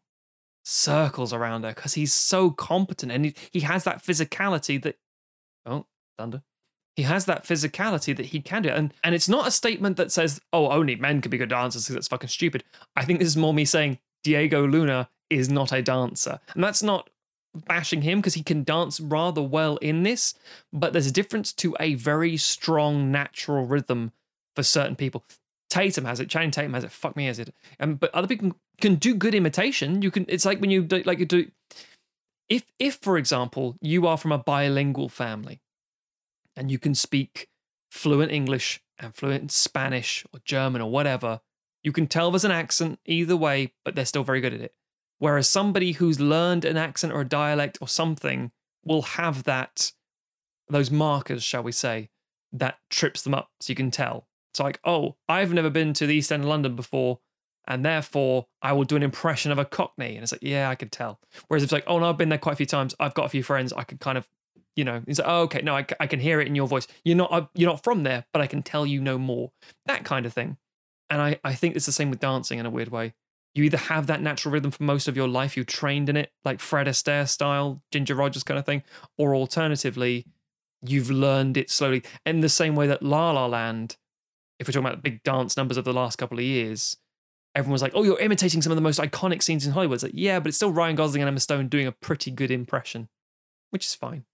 circles 0.64 1.32
around 1.34 1.64
her 1.64 1.74
because 1.74 1.94
he's 1.94 2.14
so 2.14 2.52
competent 2.52 3.12
and 3.12 3.26
he, 3.26 3.36
he 3.52 3.60
has 3.62 3.84
that 3.86 4.04
physicality 4.04 4.82
that. 4.82 4.98
Oh, 5.66 5.86
thunder. 6.18 6.44
He 6.96 7.04
has 7.04 7.26
that 7.26 7.44
physicality 7.44 8.16
that 8.18 8.28
he 8.28 8.42
can 8.42 8.64
do. 8.64 8.70
And 8.70 8.94
and 9.04 9.14
it's 9.14 9.30
not 9.30 9.48
a 9.48 9.52
statement 9.52 9.98
that 9.98 10.12
says, 10.12 10.42
oh, 10.52 10.70
only 10.70 10.96
men 10.96 11.22
can 11.22 11.30
be 11.30 11.38
good 11.38 11.50
dancers 11.50 11.84
because 11.84 11.96
that's 11.96 12.08
fucking 12.08 12.30
stupid. 12.30 12.64
I 12.96 13.06
think 13.06 13.20
this 13.20 13.28
is 13.28 13.38
more 13.38 13.54
me 13.54 13.66
saying 13.66 14.00
Diego 14.24 14.66
Luna 14.66 15.10
is 15.30 15.50
not 15.50 15.72
a 15.72 15.82
dancer. 15.82 16.40
And 16.54 16.64
that's 16.64 16.82
not 16.82 17.10
bashing 17.66 18.02
him 18.02 18.20
because 18.20 18.34
he 18.34 18.44
can 18.44 18.64
dance 18.64 19.00
rather 19.00 19.42
well 19.42 19.78
in 19.78 20.04
this, 20.04 20.34
but 20.74 20.94
there's 20.94 21.08
a 21.08 21.12
difference 21.12 21.54
to 21.54 21.76
a 21.80 21.96
very 21.96 22.38
strong 22.38 23.12
natural 23.12 23.66
rhythm 23.66 24.12
for 24.58 24.64
certain 24.64 24.96
people. 24.96 25.24
Tatum 25.70 26.06
has 26.06 26.20
it, 26.20 26.30
Channing 26.30 26.50
Tatum 26.50 26.74
has 26.74 26.84
it, 26.84 26.92
fuck 26.92 27.16
me 27.16 27.28
has 27.28 27.38
it. 27.38 27.54
Um, 27.80 27.94
but 27.94 28.14
other 28.16 28.28
people 28.28 28.50
can, 28.50 28.56
can 28.82 28.96
do 28.96 29.14
good 29.14 29.36
imitation. 29.36 30.02
You 30.02 30.10
can 30.10 30.26
it's 30.28 30.46
like 30.46 30.60
when 30.60 30.72
you 30.72 30.82
do 30.82 31.04
like 31.06 31.20
you 31.20 31.28
do 31.28 31.52
if 32.50 32.64
if 32.80 32.96
for 32.96 33.20
example 33.20 33.76
you 33.82 34.08
are 34.08 34.18
from 34.18 34.32
a 34.32 34.40
bilingual 34.40 35.10
family 35.10 35.62
and 36.56 36.72
you 36.72 36.80
can 36.80 36.96
speak 36.96 37.50
fluent 37.92 38.32
English 38.32 38.82
and 38.98 39.14
fluent 39.14 39.52
Spanish 39.52 40.26
or 40.34 40.40
German 40.44 40.82
or 40.82 40.90
whatever, 40.90 41.42
you 41.84 41.92
can 41.92 42.08
tell 42.08 42.32
there's 42.32 42.44
an 42.44 42.50
accent 42.50 43.00
either 43.06 43.38
way, 43.38 43.74
but 43.86 43.94
they're 43.94 44.06
still 44.06 44.24
very 44.24 44.42
good 44.42 44.56
at 44.56 44.62
it. 44.62 44.74
Whereas 45.20 45.48
somebody 45.48 45.92
who's 45.92 46.20
learned 46.20 46.66
an 46.66 46.78
accent 46.78 47.14
or 47.14 47.22
a 47.22 47.30
dialect 47.30 47.78
or 47.80 47.88
something 47.88 48.52
will 48.84 49.04
have 49.04 49.44
that, 49.44 49.92
those 50.68 50.90
markers, 50.90 51.44
shall 51.44 51.62
we 51.62 51.72
say, 51.72 52.10
that 52.52 52.80
trips 52.90 53.22
them 53.22 53.36
up 53.36 53.52
so 53.60 53.70
you 53.70 53.76
can 53.76 53.92
tell. 53.92 54.28
It's 54.52 54.60
like, 54.60 54.80
oh, 54.84 55.16
I've 55.28 55.54
never 55.54 55.70
been 55.70 55.94
to 55.94 56.08
the 56.08 56.16
East 56.16 56.32
End 56.32 56.44
of 56.44 56.50
London 56.50 56.76
before, 56.76 57.20
and 57.68 57.86
therefore 57.86 58.48
I 58.62 58.74
will 58.74 58.86
do 58.86 58.96
an 58.96 59.04
impression 59.04 59.52
of 59.52 59.58
a 59.58 59.66
Cockney. 59.66 60.16
And 60.16 60.24
it's 60.24 60.32
like, 60.32 60.44
yeah, 60.44 60.70
I 60.70 60.76
can 60.76 60.90
tell. 60.90 61.20
Whereas 61.48 61.64
it's 61.64 61.72
like, 61.72 61.84
oh 61.88 62.00
no, 62.00 62.10
I've 62.10 62.18
been 62.18 62.30
there 62.30 62.38
quite 62.38 62.54
a 62.54 62.58
few 62.58 62.66
times. 62.66 62.96
I've 63.00 63.14
got 63.14 63.26
a 63.26 63.30
few 63.30 63.44
friends. 63.44 63.74
I 63.74 63.84
can 63.84 63.98
kind 63.98 64.18
of, 64.18 64.28
you 64.76 64.84
know, 64.84 65.02
it's 65.08 65.20
like, 65.20 65.28
oh, 65.28 65.42
okay, 65.42 65.62
no, 65.62 65.76
I, 65.76 65.86
I 66.00 66.08
can 66.08 66.20
hear 66.20 66.40
it 66.40 66.48
in 66.48 66.56
your 66.56 66.68
voice. 66.68 66.88
You're 67.04 67.18
not, 67.18 67.32
uh, 67.32 67.48
you're 67.56 67.70
not 67.70 67.84
from 67.84 68.04
there, 68.04 68.26
but 68.34 68.42
I 68.42 68.48
can 68.48 68.64
tell 68.64 68.86
you 68.86 69.02
no 69.02 69.18
more. 69.18 69.52
That 69.86 70.06
kind 70.06 70.26
of 70.26 70.34
thing. 70.34 70.58
And 71.10 71.22
I, 71.22 71.40
I 71.44 71.54
think 71.54 71.76
it's 71.76 71.86
the 71.86 71.92
same 71.92 72.10
with 72.10 72.20
dancing 72.20 72.60
in 72.60 72.66
a 72.66 72.70
weird 72.70 72.90
way 72.90 73.14
you 73.58 73.64
either 73.64 73.78
have 73.78 74.06
that 74.06 74.22
natural 74.22 74.54
rhythm 74.54 74.70
for 74.70 74.84
most 74.84 75.08
of 75.08 75.18
your 75.18 75.28
life, 75.28 75.58
you 75.58 75.64
trained 75.64 76.10
in 76.10 76.16
it, 76.16 76.32
like 76.46 76.60
Fred 76.60 76.86
Astaire 76.86 77.28
style, 77.28 77.82
Ginger 77.92 78.14
Rogers 78.14 78.44
kind 78.44 78.60
of 78.60 78.68
thing, 78.68 78.84
or 79.18 79.34
alternatively, 79.34 80.28
you've 80.84 81.10
learned 81.10 81.58
it 81.58 81.72
slowly. 81.72 82.04
In 82.24 82.42
the 82.42 82.50
same 82.50 82.76
way 82.76 82.86
that 82.86 83.02
La 83.02 83.32
La 83.32 83.48
Land, 83.48 83.98
if 84.60 84.68
we're 84.68 84.72
talking 84.72 84.88
about 84.88 85.04
big 85.04 85.24
dance 85.24 85.58
numbers 85.58 85.78
of 85.78 85.86
the 85.86 85.94
last 85.94 86.18
couple 86.18 86.38
of 86.38 86.44
years, 86.44 86.98
everyone 87.56 87.74
was 87.74 87.82
like, 87.82 87.94
"Oh, 87.96 88.04
you're 88.04 88.20
imitating 88.20 88.62
some 88.62 88.72
of 88.72 88.76
the 88.76 88.82
most 88.82 89.00
iconic 89.00 89.42
scenes 89.42 89.66
in 89.66 89.74
Hollywood." 89.74 89.96
It's 89.96 90.04
like, 90.04 90.12
yeah, 90.16 90.40
but 90.40 90.50
it's 90.50 90.58
still 90.58 90.72
Ryan 90.72 90.96
Gosling 90.96 91.22
and 91.22 91.28
Emma 91.28 91.40
Stone 91.40 91.68
doing 91.68 91.88
a 91.88 91.92
pretty 91.92 92.32
good 92.32 92.52
impression, 92.52 93.10
which 93.70 93.86
is 93.86 93.96
fine. 93.96 94.26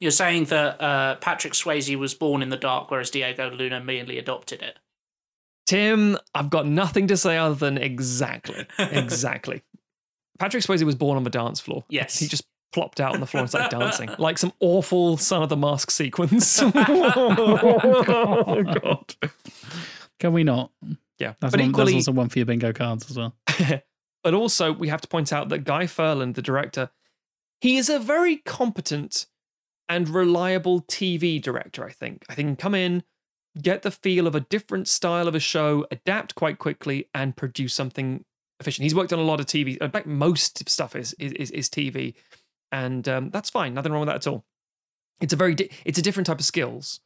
You're 0.00 0.10
saying 0.10 0.46
that 0.46 0.80
uh, 0.80 1.14
Patrick 1.16 1.52
Swayze 1.52 1.96
was 1.96 2.14
born 2.14 2.42
in 2.42 2.48
the 2.48 2.56
dark, 2.56 2.90
whereas 2.90 3.10
Diego 3.10 3.50
Luna 3.50 3.80
merely 3.80 4.18
adopted 4.18 4.62
it. 4.62 4.78
Tim, 5.66 6.16
I've 6.34 6.50
got 6.50 6.66
nothing 6.66 7.06
to 7.08 7.16
say 7.16 7.36
other 7.36 7.54
than 7.54 7.78
exactly, 7.78 8.66
exactly. 8.78 9.62
Patrick 10.38 10.62
Swayze 10.62 10.82
was 10.82 10.94
born 10.94 11.16
on 11.16 11.24
the 11.24 11.30
dance 11.30 11.60
floor. 11.60 11.84
Yes. 11.88 12.18
He 12.18 12.26
just 12.26 12.44
plopped 12.72 13.00
out 13.00 13.14
on 13.14 13.20
the 13.20 13.26
floor 13.26 13.42
and 13.42 13.50
started 13.50 13.76
dancing, 13.76 14.10
like 14.18 14.38
some 14.38 14.52
awful 14.60 15.16
Son 15.16 15.42
of 15.42 15.48
the 15.48 15.56
Mask 15.56 15.90
sequence. 15.90 16.60
oh, 16.74 18.62
God. 18.62 19.14
Can 20.20 20.32
we 20.32 20.44
not? 20.44 20.70
Yeah. 21.18 21.34
That's, 21.40 21.52
but 21.52 21.60
one, 21.60 21.70
equally, 21.70 21.92
that's 21.94 22.08
also 22.08 22.16
one 22.16 22.28
for 22.28 22.38
your 22.38 22.46
bingo 22.46 22.72
cards 22.72 23.10
as 23.10 23.16
well. 23.16 23.34
but 24.22 24.34
also, 24.34 24.72
we 24.72 24.88
have 24.88 25.00
to 25.00 25.08
point 25.08 25.32
out 25.32 25.48
that 25.48 25.64
Guy 25.64 25.86
Ferland, 25.86 26.34
the 26.34 26.42
director, 26.42 26.90
he 27.60 27.76
is 27.76 27.88
a 27.88 27.98
very 27.98 28.36
competent 28.36 29.26
and 29.88 30.08
reliable 30.08 30.82
TV 30.82 31.40
director, 31.40 31.84
I 31.84 31.92
think. 31.92 32.24
I 32.28 32.34
think 32.34 32.48
he 32.48 32.50
can 32.50 32.56
come 32.56 32.74
in, 32.74 33.02
get 33.60 33.82
the 33.82 33.90
feel 33.90 34.26
of 34.26 34.34
a 34.34 34.40
different 34.40 34.86
style 34.86 35.26
of 35.26 35.34
a 35.34 35.40
show, 35.40 35.86
adapt 35.90 36.34
quite 36.34 36.58
quickly, 36.58 37.08
and 37.14 37.36
produce 37.36 37.74
something 37.74 38.24
efficient. 38.60 38.84
He's 38.84 38.94
worked 38.94 39.12
on 39.12 39.18
a 39.18 39.22
lot 39.22 39.40
of 39.40 39.46
TV. 39.46 39.78
In 39.78 39.90
fact, 39.90 40.06
most 40.06 40.68
stuff 40.68 40.94
is 40.94 41.14
is, 41.18 41.50
is 41.50 41.68
TV, 41.68 42.14
and 42.72 43.08
um, 43.08 43.30
that's 43.30 43.50
fine. 43.50 43.74
Nothing 43.74 43.92
wrong 43.92 44.00
with 44.00 44.08
that 44.08 44.16
at 44.16 44.26
all. 44.26 44.44
It's 45.20 45.32
a 45.32 45.36
very 45.36 45.54
di- 45.54 45.70
it's 45.84 45.98
a 45.98 46.02
different 46.02 46.26
type 46.26 46.38
of 46.38 46.44
skills. 46.44 47.00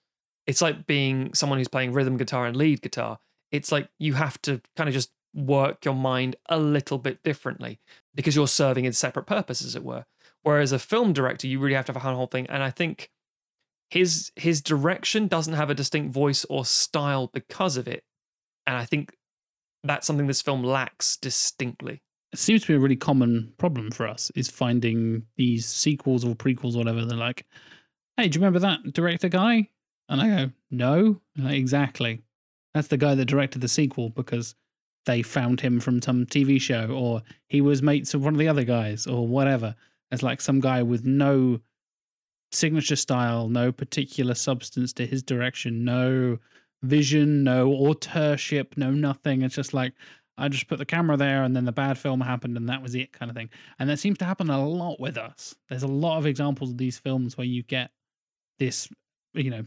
It's 0.46 0.60
like 0.60 0.86
being 0.86 1.32
someone 1.34 1.58
who's 1.58 1.68
playing 1.68 1.92
rhythm 1.92 2.16
guitar 2.16 2.46
and 2.46 2.56
lead 2.56 2.82
guitar. 2.82 3.18
It's 3.50 3.70
like 3.70 3.88
you 3.98 4.14
have 4.14 4.40
to 4.42 4.60
kind 4.76 4.88
of 4.88 4.94
just 4.94 5.12
work 5.34 5.84
your 5.84 5.94
mind 5.94 6.36
a 6.48 6.58
little 6.58 6.98
bit 6.98 7.22
differently 7.22 7.80
because 8.14 8.36
you're 8.36 8.48
serving 8.48 8.86
a 8.86 8.92
separate 8.92 9.26
purpose, 9.26 9.64
as 9.64 9.76
it 9.76 9.84
were. 9.84 10.04
Whereas 10.42 10.72
a 10.72 10.78
film 10.78 11.12
director, 11.12 11.46
you 11.46 11.60
really 11.60 11.76
have 11.76 11.86
to 11.86 11.92
have 11.92 12.02
a 12.02 12.14
whole 12.14 12.26
thing. 12.26 12.46
And 12.48 12.62
I 12.62 12.70
think 12.70 13.10
his 13.92 14.32
his 14.36 14.62
direction 14.62 15.28
doesn't 15.28 15.52
have 15.52 15.68
a 15.68 15.74
distinct 15.74 16.14
voice 16.14 16.46
or 16.46 16.64
style 16.64 17.30
because 17.34 17.76
of 17.76 17.86
it 17.86 18.04
and 18.66 18.74
i 18.74 18.86
think 18.86 19.14
that's 19.84 20.06
something 20.06 20.26
this 20.26 20.40
film 20.40 20.64
lacks 20.64 21.18
distinctly 21.18 22.00
It 22.32 22.38
seems 22.38 22.62
to 22.62 22.68
be 22.68 22.74
a 22.74 22.78
really 22.78 22.96
common 22.96 23.52
problem 23.58 23.90
for 23.90 24.08
us 24.08 24.30
is 24.34 24.48
finding 24.48 25.26
these 25.36 25.66
sequels 25.66 26.24
or 26.24 26.34
prequels 26.34 26.74
or 26.74 26.78
whatever. 26.78 27.04
They're 27.04 27.16
like, 27.16 27.44
hey, 28.16 28.28
do 28.28 28.36
you 28.36 28.40
remember 28.40 28.58
that 28.60 28.92
director 28.92 29.28
guy? 29.28 29.68
And 30.08 30.20
I 30.20 30.28
go, 30.28 30.52
no. 30.70 31.20
Like, 31.36 31.56
exactly. 31.56 32.22
That's 32.74 32.88
the 32.88 32.96
guy 32.96 33.14
that 33.14 33.26
directed 33.26 33.60
the 33.60 33.68
sequel 33.68 34.10
because 34.10 34.54
they 35.04 35.20
found 35.22 35.60
him 35.60 35.80
from 35.80 36.00
some 36.00 36.24
TV 36.26 36.60
show 36.60 36.86
or 36.86 37.22
he 37.48 37.60
was 37.60 37.82
mates 37.82 38.14
with 38.14 38.22
one 38.22 38.34
of 38.34 38.38
the 38.38 38.48
other 38.48 38.64
guys 38.64 39.06
or 39.06 39.26
whatever. 39.26 39.74
It's 40.10 40.22
like 40.22 40.40
some 40.40 40.60
guy 40.60 40.82
with 40.82 41.04
no 41.04 41.60
signature 42.50 42.96
style, 42.96 43.48
no 43.48 43.72
particular 43.72 44.34
substance 44.34 44.92
to 44.94 45.06
his 45.06 45.22
direction, 45.22 45.84
no 45.84 46.38
vision, 46.82 47.44
no 47.44 47.72
authorship, 47.72 48.74
no 48.76 48.90
nothing. 48.90 49.42
It's 49.42 49.54
just 49.54 49.74
like 49.74 49.92
I 50.38 50.48
just 50.48 50.66
put 50.66 50.78
the 50.78 50.86
camera 50.86 51.16
there 51.16 51.42
and 51.42 51.54
then 51.54 51.64
the 51.64 51.72
bad 51.72 51.98
film 51.98 52.20
happened 52.20 52.56
and 52.56 52.68
that 52.68 52.82
was 52.82 52.94
it 52.94 53.12
kind 53.12 53.30
of 53.30 53.36
thing. 53.36 53.50
And 53.78 53.88
that 53.90 53.98
seems 53.98 54.18
to 54.18 54.24
happen 54.24 54.48
a 54.50 54.66
lot 54.66 54.98
with 54.98 55.18
us. 55.18 55.54
There's 55.68 55.82
a 55.82 55.88
lot 55.88 56.18
of 56.18 56.26
examples 56.26 56.70
of 56.70 56.78
these 56.78 56.98
films 56.98 57.36
where 57.36 57.46
you 57.46 57.62
get 57.62 57.90
this, 58.58 58.88
you 59.34 59.50
know, 59.50 59.64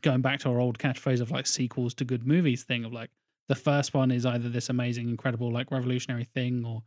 going 0.00 0.20
back 0.20 0.40
to 0.40 0.50
our 0.50 0.60
old 0.60 0.78
catchphrase 0.78 1.20
of 1.20 1.30
like 1.30 1.46
sequels 1.46 1.94
to 1.94 2.04
good 2.04 2.26
movies 2.26 2.64
thing 2.64 2.84
of 2.84 2.92
like 2.92 3.10
the 3.48 3.54
first 3.54 3.94
one 3.94 4.10
is 4.10 4.26
either 4.26 4.48
this 4.48 4.68
amazing, 4.68 5.08
incredible, 5.08 5.52
like 5.52 5.70
revolutionary 5.70 6.24
thing 6.24 6.64
or 6.64 6.82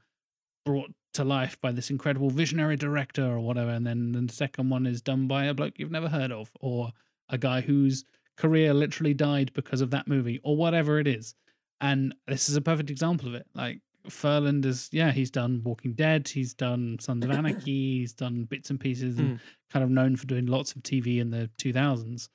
brought 0.66 0.92
to 1.14 1.24
life 1.24 1.60
by 1.62 1.72
this 1.72 1.90
incredible 1.90 2.30
visionary 2.30 2.76
director 2.76 3.26
or 3.26 3.40
whatever. 3.40 3.72
And 3.72 3.86
then 3.88 4.12
the 4.12 4.34
second 4.34 4.70
one 4.70 4.86
is 4.86 5.02
done 5.02 5.28
by 5.28 5.46
a 5.46 5.54
bloke 5.54 5.76
you've 5.78 5.92
never 5.92 6.10
heard 6.10 6.32
of 6.32 6.52
or 6.60 6.92
a 7.30 7.38
guy 7.38 7.62
whose 7.62 8.04
career 8.36 8.74
literally 8.74 9.14
died 9.14 9.52
because 9.54 9.82
of 9.82 9.92
that 9.92 10.08
movie 10.08 10.40
or 10.44 10.56
whatever 10.56 11.00
it 11.00 11.08
is. 11.08 11.36
And 11.82 12.16
this 12.28 12.50
is 12.50 12.56
a 12.56 12.62
perfect 12.62 12.90
example 12.90 13.28
of 13.28 13.36
it. 13.36 13.46
Like 13.54 13.80
Ferland 14.10 14.66
is, 14.66 14.90
yeah, 14.92 15.12
he's 15.12 15.30
done 15.32 15.62
Walking 15.64 15.94
Dead, 15.94 16.28
he's 16.28 16.54
done 16.54 16.98
Sons 17.00 17.24
of 17.26 17.32
Anarchy, 17.40 18.00
he's 18.00 18.14
done 18.14 18.46
bits 18.46 18.70
and 18.70 18.80
pieces, 18.80 19.20
and 19.20 19.38
Mm. 19.38 19.40
kind 19.72 19.84
of 19.84 19.90
known 19.92 20.16
for 20.16 20.26
doing 20.28 20.46
lots 20.48 20.74
of 20.74 20.82
TV 20.84 21.20
in 21.20 21.30
the 21.30 21.50
2000s. 21.58 22.30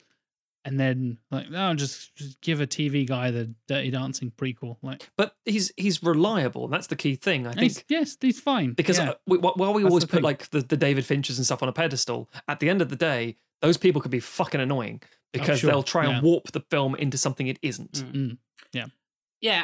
And 0.65 0.79
then, 0.79 1.19
like, 1.33 1.51
no, 1.51 1.75
just, 1.75 2.15
just 2.15 2.41
give 2.41 2.61
a 2.61 2.69
TV 2.69 3.05
guy 3.05 3.33
the 3.33 3.53
Dirty 3.67 3.91
Dancing 3.91 4.31
prequel. 4.31 4.77
Like, 4.81 5.11
but 5.17 5.35
he's 5.45 5.73
he's 5.77 6.05
reliable 6.05 6.65
and 6.65 6.73
that's 6.73 6.87
the 6.87 6.95
key 6.95 7.17
thing 7.17 7.49
i 7.49 7.53
he's, 7.59 7.75
think 7.79 7.87
yes, 7.89 8.17
he's 8.21 8.39
fine. 8.39 8.73
because 8.75 8.97
yeah. 8.99 9.11
uh, 9.11 9.15
we, 9.27 9.39
while 9.39 9.75
we 9.75 9.83
That's 9.83 9.91
always 9.91 10.05
put 10.05 10.11
thing. 10.19 10.23
like 10.23 10.51
the, 10.51 10.61
the 10.61 10.77
david 10.77 11.03
finchers 11.05 11.37
and 11.39 11.45
stuff 11.45 11.65
on 11.65 11.69
a 11.69 11.73
pedestal 11.73 12.31
at 12.47 12.61
the 12.61 12.71
end 12.71 12.81
of 12.81 12.91
the 12.91 12.97
day 12.97 13.37
those 13.61 13.77
people 13.77 14.01
can 14.01 14.13
be 14.13 14.21
fucking 14.21 14.61
annoying 14.61 15.03
because 15.33 15.57
Oh, 15.59 15.61
sure. 15.63 15.71
they'll 15.71 15.83
try 15.83 16.05
and 16.07 16.23
warp 16.23 16.53
the 16.53 16.61
film 16.71 16.95
into 16.95 17.19
something 17.19 17.49
it 17.49 17.59
isn't 17.61 17.93
Mm. 17.95 18.13
Mm. 18.15 18.39
Yeah, 18.73 18.87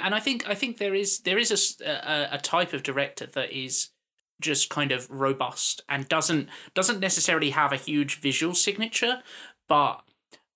and 0.02 0.14
I 0.14 0.20
think 0.20 0.48
I 0.48 0.54
think 0.54 0.78
there 0.78 0.94
is 0.94 1.20
there 1.20 1.38
is 1.38 1.78
a 1.80 1.88
a, 1.88 2.28
a 2.36 2.38
type 2.38 2.72
of 2.72 2.82
director 2.82 3.26
that 3.26 3.52
is 3.52 3.90
just 4.40 4.70
kind 4.70 4.92
of 4.92 5.10
robust 5.10 5.82
and 5.88 6.08
doesn't 6.08 6.48
doesn't 6.74 7.00
necessarily 7.00 7.50
have 7.50 7.72
a 7.72 7.76
huge 7.76 8.20
visual 8.20 8.54
signature, 8.54 9.22
but 9.68 10.02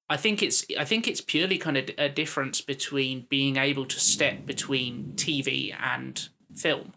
I 0.09 0.17
think 0.17 0.43
it's 0.43 0.67
I 0.79 0.85
think 0.85 1.09
it's 1.09 1.21
purely 1.21 1.57
kind 1.57 1.77
of 1.77 1.91
a 1.97 2.09
difference 2.09 2.61
between 2.61 3.27
being 3.31 3.57
able 3.57 3.87
to 3.87 4.01
step 4.01 4.45
between 4.45 5.13
TV 5.15 5.75
and 5.81 6.29
film, 6.55 6.93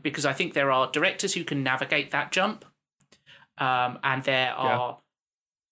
because 0.00 0.24
I 0.24 0.32
think 0.32 0.54
there 0.54 0.70
are 0.70 0.90
directors 0.90 1.34
who 1.34 1.44
can 1.44 1.62
navigate 1.62 2.10
that 2.12 2.32
jump, 2.32 2.64
um, 3.58 3.98
and 4.02 4.22
there 4.22 4.54
are 4.54 4.98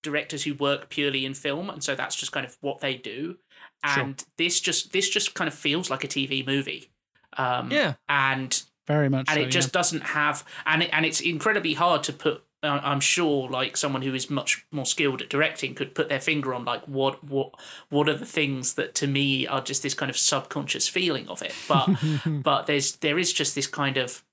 directors 0.02 0.44
who 0.44 0.54
work 0.54 0.90
purely 0.90 1.24
in 1.24 1.34
film, 1.34 1.70
and 1.70 1.82
so 1.82 1.94
that's 1.94 2.16
just 2.16 2.32
kind 2.32 2.44
of 2.44 2.56
what 2.60 2.80
they 2.80 2.94
do. 2.94 3.38
Sure. 3.84 4.02
And 4.04 4.24
this 4.38 4.60
just 4.60 4.92
this 4.92 5.08
just 5.08 5.34
kind 5.34 5.48
of 5.48 5.54
feels 5.54 5.90
like 5.90 6.04
a 6.04 6.08
TV 6.08 6.44
movie. 6.46 6.90
Um, 7.38 7.70
yeah 7.70 7.94
and 8.08 8.62
Very 8.86 9.10
much. 9.10 9.26
and 9.28 9.36
so, 9.36 9.42
it 9.42 9.50
just 9.50 9.70
doesn't 9.72 10.00
have 10.02 10.42
and 10.64 10.82
it, 10.84 10.90
and 10.92 11.04
it's 11.04 11.20
incredibly 11.20 11.74
hard 11.74 12.02
to 12.04 12.14
put 12.14 12.42
uh, 12.62 12.80
i'm 12.82 13.00
sure 13.00 13.46
like 13.50 13.76
someone 13.76 14.00
who 14.00 14.14
is 14.14 14.30
much 14.30 14.64
more 14.72 14.86
skilled 14.86 15.20
at 15.20 15.28
directing 15.28 15.74
could 15.74 15.94
put 15.94 16.08
their 16.08 16.18
finger 16.18 16.54
on 16.54 16.64
like 16.64 16.82
what 16.86 17.22
what 17.22 17.50
what 17.90 18.08
are 18.08 18.16
the 18.16 18.24
things 18.24 18.72
that 18.74 18.94
to 18.94 19.06
me 19.06 19.46
are 19.46 19.60
just 19.60 19.82
this 19.82 19.92
kind 19.92 20.08
of 20.08 20.16
subconscious 20.16 20.88
feeling 20.88 21.28
of 21.28 21.42
it 21.42 21.54
but 21.68 21.90
but 22.42 22.64
there's 22.64 22.96
there 22.96 23.18
is 23.18 23.34
just 23.34 23.54
this 23.54 23.66
kind 23.66 23.98
of 23.98 24.24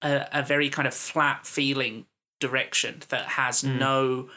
a, 0.00 0.26
a 0.32 0.42
very 0.42 0.70
kind 0.70 0.88
of 0.88 0.94
flat 0.94 1.46
feeling 1.46 2.06
direction 2.40 3.02
that 3.10 3.26
has 3.26 3.62
Mm. 3.62 3.78
no 3.78 4.30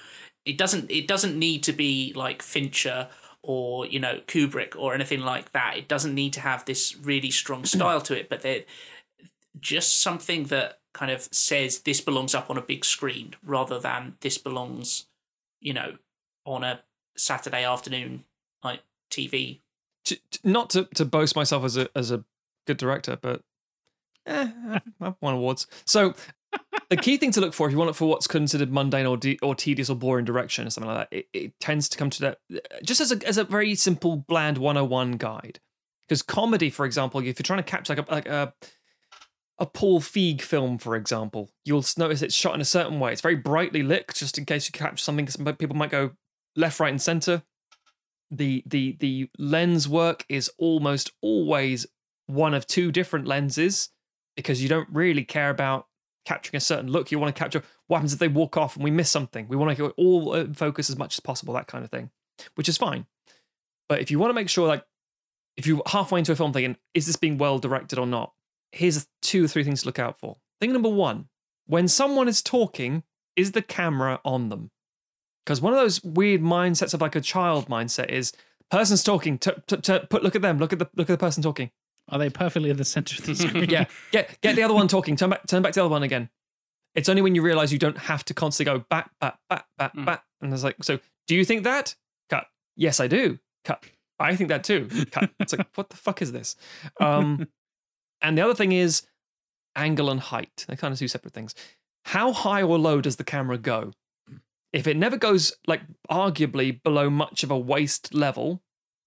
it 0.43 0.57
doesn't 0.57 0.91
it 0.91 1.07
doesn't 1.07 1.39
need 1.39 1.63
to 1.63 1.71
be 1.71 2.11
like 2.17 2.41
fincher 2.41 3.07
or 3.47 3.85
you 3.85 3.99
know 3.99 4.19
kubrick 4.27 4.75
or 4.75 4.93
anything 4.93 5.21
like 5.21 5.51
that. 5.51 5.77
It 5.77 5.87
doesn't 5.87 6.13
need 6.13 6.33
to 6.33 6.41
have 6.41 6.65
this 6.65 6.95
really 6.97 7.31
strong 7.31 7.65
style 7.65 8.01
to 8.01 8.17
it 8.17 8.29
but 8.29 8.41
there 8.41 8.61
just 9.59 10.01
something 10.01 10.45
that 10.45 10.79
kind 10.93 11.11
of 11.11 11.21
says 11.31 11.79
this 11.79 12.01
belongs 12.01 12.35
up 12.35 12.49
on 12.49 12.57
a 12.57 12.61
big 12.61 12.83
screen 12.83 13.35
rather 13.43 13.79
than 13.79 14.15
this 14.21 14.37
belongs 14.37 15.05
you 15.61 15.73
know 15.73 15.95
on 16.45 16.63
a 16.63 16.81
saturday 17.17 17.63
afternoon 17.63 18.23
like 18.63 18.81
tv 19.09 19.59
to, 20.05 20.17
to- 20.31 20.39
not 20.43 20.69
to, 20.71 20.85
to 20.95 21.03
boast 21.03 21.35
myself 21.35 21.63
as 21.65 21.77
a 21.77 21.89
as 21.95 22.11
a 22.11 22.23
good 22.65 22.77
director, 22.77 23.17
but 23.19 23.41
eh, 24.25 24.49
I've 25.01 25.15
won 25.21 25.35
awards. 25.35 25.67
So 25.85 26.13
the 26.89 26.97
key 26.97 27.17
thing 27.17 27.31
to 27.31 27.41
look 27.41 27.53
for 27.53 27.67
if 27.67 27.71
you 27.71 27.77
want 27.77 27.89
it 27.89 27.95
for 27.95 28.07
what's 28.07 28.27
considered 28.27 28.71
mundane 28.71 29.05
or 29.05 29.17
de- 29.17 29.39
or 29.41 29.55
tedious 29.55 29.89
or 29.89 29.95
boring 29.95 30.25
direction 30.25 30.67
or 30.67 30.69
something 30.69 30.91
like 30.91 31.09
that, 31.09 31.17
it, 31.17 31.27
it 31.33 31.59
tends 31.59 31.89
to 31.89 31.97
come 31.97 32.09
to 32.09 32.21
that 32.21 32.37
just 32.83 33.01
as 33.01 33.11
a 33.11 33.27
as 33.27 33.37
a 33.37 33.43
very 33.43 33.75
simple 33.75 34.17
bland 34.17 34.57
101 34.57 35.13
guide. 35.13 35.59
Because 36.07 36.21
comedy, 36.21 36.69
for 36.69 36.85
example, 36.85 37.19
if 37.19 37.39
you're 37.39 37.43
trying 37.43 37.59
to 37.59 37.63
capture 37.63 37.95
like 37.95 38.07
a 38.07 38.13
like 38.13 38.27
a 38.27 38.53
a 39.57 39.65
Paul 39.65 40.01
Feig 40.01 40.41
film, 40.41 40.77
for 40.77 40.95
example, 40.95 41.49
you'll 41.63 41.85
notice 41.97 42.21
it's 42.21 42.35
shot 42.35 42.55
in 42.55 42.61
a 42.61 42.65
certain 42.65 42.99
way. 42.99 43.13
It's 43.13 43.21
very 43.21 43.37
brightly 43.37 43.83
lit, 43.83 44.11
just 44.13 44.37
in 44.37 44.45
case 44.45 44.67
you 44.67 44.73
capture 44.73 44.97
something. 44.97 45.27
Some 45.29 45.45
people 45.55 45.77
might 45.77 45.91
go 45.91 46.11
left, 46.55 46.79
right, 46.79 46.91
and 46.91 47.01
center 47.01 47.43
the 48.31 48.63
the 48.65 48.97
the 48.99 49.29
lens 49.37 49.87
work 49.87 50.25
is 50.29 50.49
almost 50.57 51.11
always 51.21 51.85
one 52.27 52.53
of 52.53 52.65
two 52.65 52.91
different 52.91 53.27
lenses 53.27 53.89
because 54.35 54.61
you 54.61 54.69
don't 54.69 54.89
really 54.91 55.23
care 55.23 55.49
about 55.49 55.87
capturing 56.25 56.57
a 56.57 56.61
certain 56.61 56.91
look. 56.91 57.11
You 57.11 57.19
want 57.19 57.35
to 57.35 57.39
capture 57.39 57.63
what 57.87 57.97
happens 57.97 58.13
if 58.13 58.19
they 58.19 58.27
walk 58.27 58.57
off 58.57 58.75
and 58.75 58.83
we 58.83 58.91
miss 58.91 59.09
something? 59.09 59.47
We 59.47 59.55
want 59.55 59.75
to 59.75 59.83
go 59.83 59.93
all 59.97 60.33
uh, 60.33 60.45
focus 60.53 60.89
as 60.89 60.97
much 60.97 61.15
as 61.15 61.19
possible 61.19 61.53
that 61.53 61.67
kind 61.67 61.83
of 61.83 61.91
thing 61.91 62.09
which 62.55 62.69
is 62.69 62.77
fine. 62.77 63.05
But 63.87 64.01
if 64.01 64.11
you 64.11 64.19
want 64.19 64.29
to 64.29 64.35
make 64.35 64.49
sure 64.49 64.67
like 64.67 64.83
if 65.57 65.65
you're 65.65 65.81
halfway 65.87 66.19
into 66.19 66.31
a 66.31 66.35
film 66.35 66.53
thinking 66.53 66.77
is 66.93 67.05
this 67.05 67.15
being 67.15 67.37
well 67.37 67.59
directed 67.59 67.99
or 67.99 68.07
not? 68.07 68.33
Here's 68.71 69.07
two 69.21 69.45
or 69.45 69.47
three 69.47 69.63
things 69.63 69.81
to 69.81 69.87
look 69.87 69.99
out 69.99 70.19
for. 70.19 70.37
Thing 70.59 70.73
number 70.73 70.89
one 70.89 71.29
when 71.67 71.87
someone 71.87 72.27
is 72.27 72.41
talking 72.41 73.03
is 73.35 73.51
the 73.51 73.61
camera 73.61 74.19
on 74.23 74.49
them? 74.49 74.71
Because 75.45 75.61
one 75.61 75.73
of 75.73 75.79
those 75.79 76.03
weird 76.03 76.41
mindsets 76.41 76.93
of 76.93 77.01
like 77.01 77.15
a 77.15 77.21
child 77.21 77.67
mindset 77.67 78.09
is 78.09 78.33
person's 78.71 79.03
talking 79.03 79.37
t- 79.37 79.51
t- 79.67 79.77
t- 79.77 79.99
put 80.09 80.23
look 80.23 80.35
at 80.35 80.41
them 80.41 80.57
look 80.57 80.73
at 80.73 80.79
the 80.79 80.89
look 80.95 81.09
at 81.09 81.13
the 81.13 81.23
person 81.23 81.43
talking 81.43 81.69
Are 82.09 82.19
they 82.19 82.29
perfectly 82.29 82.69
at 82.69 82.77
the 82.77 82.85
center 82.85 83.15
of 83.19 83.25
the 83.25 83.35
screen? 83.35 83.69
yeah. 83.69 83.85
Get 84.11 84.39
get 84.41 84.55
the 84.55 84.63
other 84.63 84.73
one 84.73 84.87
talking. 84.87 85.15
Turn 85.15 85.29
back 85.31 85.47
turn 85.47 85.61
back 85.61 85.73
to 85.73 85.79
the 85.79 85.85
other 85.85 85.91
one 85.91 86.03
again. 86.03 86.29
It's 86.93 87.09
only 87.09 87.21
when 87.21 87.35
you 87.35 87.41
realize 87.41 87.73
you 87.73 87.79
don't 87.79 87.97
have 87.97 88.23
to 88.25 88.33
constantly 88.33 88.73
go 88.77 88.85
back 88.89 89.11
back 89.19 89.37
back 89.49 89.65
back 89.77 89.95
Mm. 89.95 90.05
back. 90.05 90.23
And 90.41 90.51
there's 90.51 90.63
like 90.63 90.77
so 90.83 90.99
do 91.27 91.35
you 91.35 91.43
think 91.43 91.63
that? 91.63 91.95
Cut. 92.29 92.45
Yes 92.75 92.99
i 92.99 93.07
do. 93.07 93.39
Cut. 93.63 93.83
I 94.19 94.35
think 94.35 94.49
that 94.49 94.63
too. 94.63 94.87
Cut. 95.11 95.31
It's 95.39 95.53
like 95.57 95.67
what 95.75 95.89
the 95.89 95.97
fuck 95.97 96.21
is 96.21 96.31
this? 96.31 96.55
Um 96.99 97.47
and 98.21 98.37
the 98.37 98.41
other 98.43 98.55
thing 98.55 98.71
is 98.71 99.01
angle 99.75 100.09
and 100.09 100.19
height. 100.19 100.65
They're 100.67 100.77
kind 100.77 100.91
of 100.93 100.99
two 100.99 101.07
separate 101.07 101.33
things. 101.33 101.55
How 102.05 102.31
high 102.31 102.61
or 102.61 102.77
low 102.77 103.01
does 103.01 103.15
the 103.15 103.23
camera 103.23 103.57
go? 103.57 103.91
If 104.71 104.87
it 104.87 104.95
never 104.95 105.17
goes 105.17 105.53
like 105.67 105.81
arguably 106.09 106.81
below 106.83 107.09
much 107.09 107.43
of 107.43 107.49
a 107.49 107.57
waist 107.57 108.13
level 108.13 108.61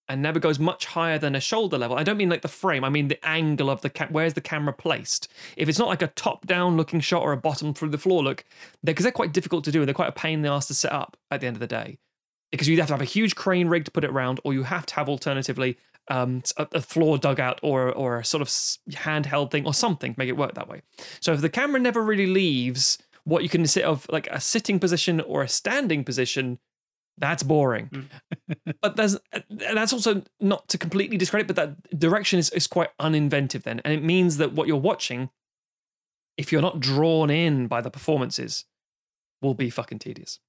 and 0.09 0.22
never 0.22 0.38
goes 0.38 0.59
much 0.59 0.86
higher 0.86 1.18
than 1.18 1.34
a 1.34 1.40
shoulder 1.40 1.78
level. 1.78 1.96
I 1.96 2.02
don't 2.02 2.16
mean 2.16 2.30
like 2.30 2.42
the 2.42 2.48
frame, 2.48 2.84
I 2.84 2.88
mean 2.88 3.09
the 3.09 3.24
angle 3.26 3.70
of 3.70 3.82
the 3.82 3.90
ca- 3.90 4.09
where's 4.11 4.34
the 4.34 4.40
camera 4.40 4.72
placed. 4.72 5.28
If 5.56 5.68
it's 5.68 5.78
not 5.78 5.88
like 5.88 6.02
a 6.02 6.09
top 6.09 6.46
down 6.46 6.76
looking 6.76 7.00
shot 7.00 7.22
or 7.22 7.32
a 7.32 7.36
bottom 7.36 7.74
through 7.74 7.90
the 7.90 7.98
floor 7.98 8.22
look, 8.22 8.44
because 8.82 9.02
they're 9.02 9.12
quite 9.12 9.32
difficult 9.32 9.64
to 9.64 9.72
do 9.72 9.80
and 9.80 9.88
they're 9.88 9.94
quite 9.94 10.09
a 10.09 10.12
pain 10.12 10.34
in 10.34 10.42
the 10.42 10.50
ass 10.50 10.66
to 10.68 10.74
set 10.74 10.92
up 10.92 11.16
at 11.30 11.40
the 11.40 11.46
end 11.46 11.56
of 11.56 11.61
the 11.61 11.66
day. 11.66 11.98
Because 12.50 12.66
you 12.68 12.78
have 12.78 12.86
to 12.86 12.94
have 12.94 13.02
a 13.02 13.04
huge 13.04 13.34
crane 13.34 13.68
rig 13.68 13.84
to 13.84 13.90
put 13.90 14.04
it 14.04 14.11
around, 14.11 14.40
or 14.42 14.54
you 14.54 14.62
have 14.62 14.86
to 14.86 14.94
have 14.94 15.09
alternatively 15.09 15.76
um, 16.09 16.42
a, 16.56 16.66
a 16.72 16.80
floor 16.80 17.18
dugout 17.18 17.61
or 17.62 17.92
or 17.92 18.18
a 18.18 18.24
sort 18.24 18.40
of 18.40 18.48
handheld 18.48 19.50
thing 19.50 19.66
or 19.66 19.74
something 19.74 20.14
to 20.14 20.18
make 20.18 20.30
it 20.30 20.36
work 20.36 20.54
that 20.54 20.68
way. 20.68 20.82
So 21.20 21.34
if 21.34 21.42
the 21.42 21.50
camera 21.50 21.78
never 21.78 22.02
really 22.02 22.26
leaves 22.26 22.98
what 23.24 23.42
you 23.42 23.50
can 23.50 23.66
sit 23.66 23.84
of 23.84 24.06
like 24.09 24.26
a 24.28 24.40
sitting 24.40 24.78
position 24.78 25.20
or 25.20 25.42
a 25.42 25.48
standing 25.48 26.02
position, 26.02 26.59
that's 27.19 27.43
boring. 27.43 27.89
Mm. 27.89 28.75
but 28.83 28.97
there's 28.97 29.16
that's 29.51 29.93
also 29.93 30.23
not 30.41 30.69
to 30.69 30.79
completely 30.79 31.16
discredit, 31.16 31.47
but 31.47 31.57
that 31.57 31.99
direction 31.99 32.39
is, 32.39 32.51
is 32.51 32.66
quite 32.66 32.97
uninventive 32.99 33.62
then. 33.62 33.81
And 33.85 33.93
it 33.93 34.03
means 34.03 34.37
that 34.39 34.53
what 34.53 34.69
you're 34.69 34.77
watching, 34.77 35.31
if 36.37 36.53
you're 36.53 36.62
not 36.62 36.81
drawn 36.81 37.31
in 37.31 37.66
by 37.66 37.81
the 37.81 37.91
performances, 37.91 38.64
will 39.43 39.55
be 39.55 39.71
fucking 39.71 39.99
tedious. 39.99 40.41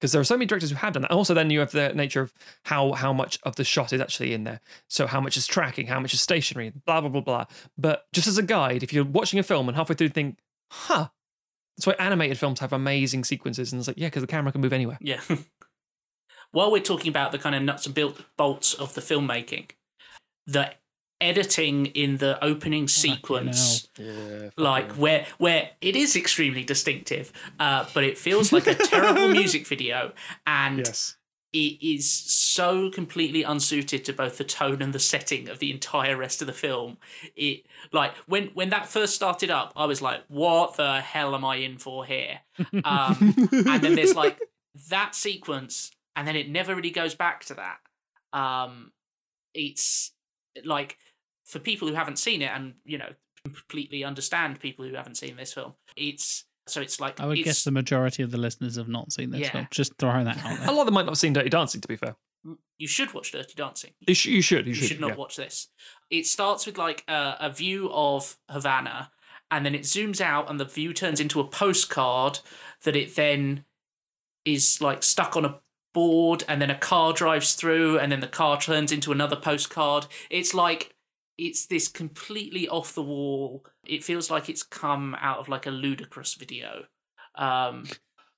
Because 0.00 0.12
there 0.12 0.20
are 0.20 0.24
so 0.24 0.36
many 0.36 0.46
directors 0.46 0.70
who 0.70 0.76
have 0.76 0.94
done 0.94 1.02
that. 1.02 1.12
And 1.12 1.18
also 1.18 1.32
then 1.32 1.50
you 1.50 1.60
have 1.60 1.70
the 1.70 1.94
nature 1.94 2.22
of 2.22 2.34
how 2.64 2.92
how 2.92 3.12
much 3.12 3.38
of 3.44 3.54
the 3.54 3.64
shot 3.64 3.92
is 3.92 4.00
actually 4.00 4.34
in 4.34 4.44
there. 4.44 4.60
So 4.88 5.06
how 5.06 5.20
much 5.20 5.36
is 5.36 5.46
tracking, 5.46 5.86
how 5.86 6.00
much 6.00 6.12
is 6.12 6.20
stationary, 6.20 6.72
blah 6.86 7.00
blah 7.00 7.10
blah 7.10 7.20
blah. 7.20 7.44
But 7.78 8.06
just 8.12 8.26
as 8.26 8.38
a 8.38 8.42
guide, 8.42 8.82
if 8.82 8.92
you're 8.92 9.04
watching 9.04 9.38
a 9.38 9.44
film 9.44 9.68
and 9.68 9.76
halfway 9.76 9.94
through 9.94 10.08
you 10.08 10.12
think, 10.12 10.38
huh, 10.70 11.08
that's 11.76 11.86
why 11.86 11.94
animated 12.04 12.38
films 12.38 12.60
have 12.60 12.72
amazing 12.72 13.24
sequences. 13.24 13.72
And 13.72 13.78
it's 13.80 13.88
like, 13.88 13.98
yeah, 13.98 14.08
because 14.08 14.22
the 14.22 14.26
camera 14.26 14.52
can 14.52 14.60
move 14.60 14.72
anywhere. 14.72 14.98
Yeah. 15.00 15.20
While 16.52 16.70
we're 16.70 16.82
talking 16.82 17.08
about 17.08 17.32
the 17.32 17.38
kind 17.38 17.54
of 17.54 17.62
nuts 17.62 17.86
and 17.86 17.94
bolts 18.36 18.74
of 18.74 18.94
the 18.94 19.00
filmmaking, 19.00 19.70
the 20.46 20.72
editing 21.20 21.86
in 21.86 22.16
the 22.18 22.42
opening 22.44 22.88
sequence, 22.88 23.88
Yeah. 23.98 24.50
like 24.56 24.92
where 24.92 25.26
where 25.38 25.70
it 25.80 25.96
is 25.96 26.16
extremely 26.16 26.64
distinctive, 26.64 27.32
uh, 27.60 27.86
but 27.94 28.04
it 28.04 28.18
feels 28.18 28.52
like 28.52 28.66
a 28.66 28.74
terrible 28.74 29.28
music 29.40 29.66
video, 29.66 30.12
and 30.46 30.78
Yes. 30.86 31.16
it 31.52 31.78
is 31.82 32.10
so 32.10 32.90
completely 32.90 33.42
unsuited 33.44 34.04
to 34.06 34.12
both 34.12 34.36
the 34.38 34.44
tone 34.44 34.82
and 34.82 34.92
the 34.92 34.98
setting 34.98 35.48
of 35.48 35.58
the 35.58 35.70
entire 35.70 36.16
rest 36.16 36.40
of 36.42 36.46
the 36.48 36.52
film. 36.52 36.98
It 37.36 37.66
like 37.92 38.14
when 38.26 38.48
when 38.48 38.70
that 38.70 38.86
first 38.88 39.14
started 39.14 39.50
up, 39.50 39.72
I 39.76 39.84
was 39.86 40.02
like, 40.02 40.22
"What 40.28 40.76
the 40.76 41.00
hell 41.00 41.34
am 41.34 41.44
I 41.44 41.56
in 41.56 41.78
for 41.78 42.04
here?" 42.04 42.40
Um, 42.84 43.34
and 43.50 43.80
then 43.82 43.94
there's 43.94 44.16
like 44.16 44.38
that 44.90 45.14
sequence, 45.14 45.92
and 46.16 46.26
then 46.26 46.36
it 46.36 46.48
never 46.48 46.74
really 46.74 46.90
goes 46.90 47.14
back 47.14 47.44
to 47.46 47.54
that. 47.54 47.78
Um, 48.38 48.92
it's 49.54 50.12
like 50.64 50.96
for 51.44 51.58
people 51.58 51.88
who 51.88 51.94
haven't 51.94 52.18
seen 52.18 52.42
it, 52.42 52.50
and 52.54 52.74
you 52.84 52.98
know, 52.98 53.10
completely 53.44 54.04
understand 54.04 54.60
people 54.60 54.84
who 54.86 54.94
haven't 54.94 55.16
seen 55.16 55.36
this 55.36 55.52
film. 55.52 55.74
It's 55.96 56.44
so 56.66 56.80
it's 56.80 57.00
like 57.00 57.20
I 57.20 57.26
would 57.26 57.42
guess 57.42 57.64
the 57.64 57.70
majority 57.72 58.22
of 58.22 58.30
the 58.30 58.38
listeners 58.38 58.76
have 58.76 58.88
not 58.88 59.12
seen 59.12 59.30
this 59.30 59.40
Yeah. 59.42 59.50
film. 59.50 59.68
Just 59.70 59.92
throwing 59.98 60.24
that 60.26 60.38
out 60.44 60.60
A 60.68 60.72
lot 60.72 60.80
of 60.82 60.86
them 60.86 60.94
might 60.94 61.02
not 61.02 61.12
have 61.12 61.18
seen 61.18 61.32
Dirty 61.32 61.48
Dancing, 61.50 61.80
to 61.80 61.88
be 61.88 61.96
fair. 61.96 62.14
you 62.78 62.86
should 62.88 63.12
watch 63.14 63.32
Dirty 63.32 63.54
Dancing. 63.54 63.92
You, 64.06 64.14
sh- 64.14 64.26
you 64.26 64.42
should. 64.42 64.66
You 64.66 64.70
You 64.70 64.74
should. 64.74 64.88
should 64.88 65.00
not 65.00 65.10
yeah. 65.10 65.14
watch 65.16 65.36
this. 65.36 65.68
It 66.10 66.26
starts 66.26 66.66
with 66.66 66.78
like 66.78 67.04
a, 67.08 67.36
a 67.40 67.50
view 67.50 67.90
of 67.92 68.36
Havana, 68.48 69.10
and 69.50 69.66
then 69.66 69.74
it 69.74 69.82
zooms 69.82 70.20
out, 70.20 70.48
and 70.48 70.58
the 70.60 70.64
view 70.64 70.92
turns 70.92 71.20
into 71.20 71.40
a 71.40 71.46
postcard 71.46 72.38
that 72.84 72.96
it 72.96 73.16
then 73.16 73.64
is 74.44 74.80
like 74.80 75.02
stuck 75.02 75.36
on 75.36 75.44
a 75.44 75.60
board, 75.92 76.44
and 76.48 76.60
then 76.62 76.70
a 76.70 76.78
car 76.78 77.12
drives 77.12 77.54
through, 77.54 77.98
and 77.98 78.10
then 78.12 78.20
the 78.20 78.26
car 78.26 78.60
turns 78.60 78.92
into 78.92 79.12
another 79.12 79.36
postcard. 79.36 80.06
It's 80.30 80.54
like 80.54 80.94
it's 81.38 81.66
this 81.66 81.88
completely 81.88 82.68
off 82.68 82.94
the 82.94 83.02
wall. 83.02 83.64
It 83.84 84.04
feels 84.04 84.30
like 84.30 84.48
it's 84.48 84.62
come 84.62 85.16
out 85.20 85.38
of 85.38 85.48
like 85.48 85.66
a 85.66 85.70
Ludacris 85.70 86.36
video. 86.38 86.84
Um, 87.36 87.84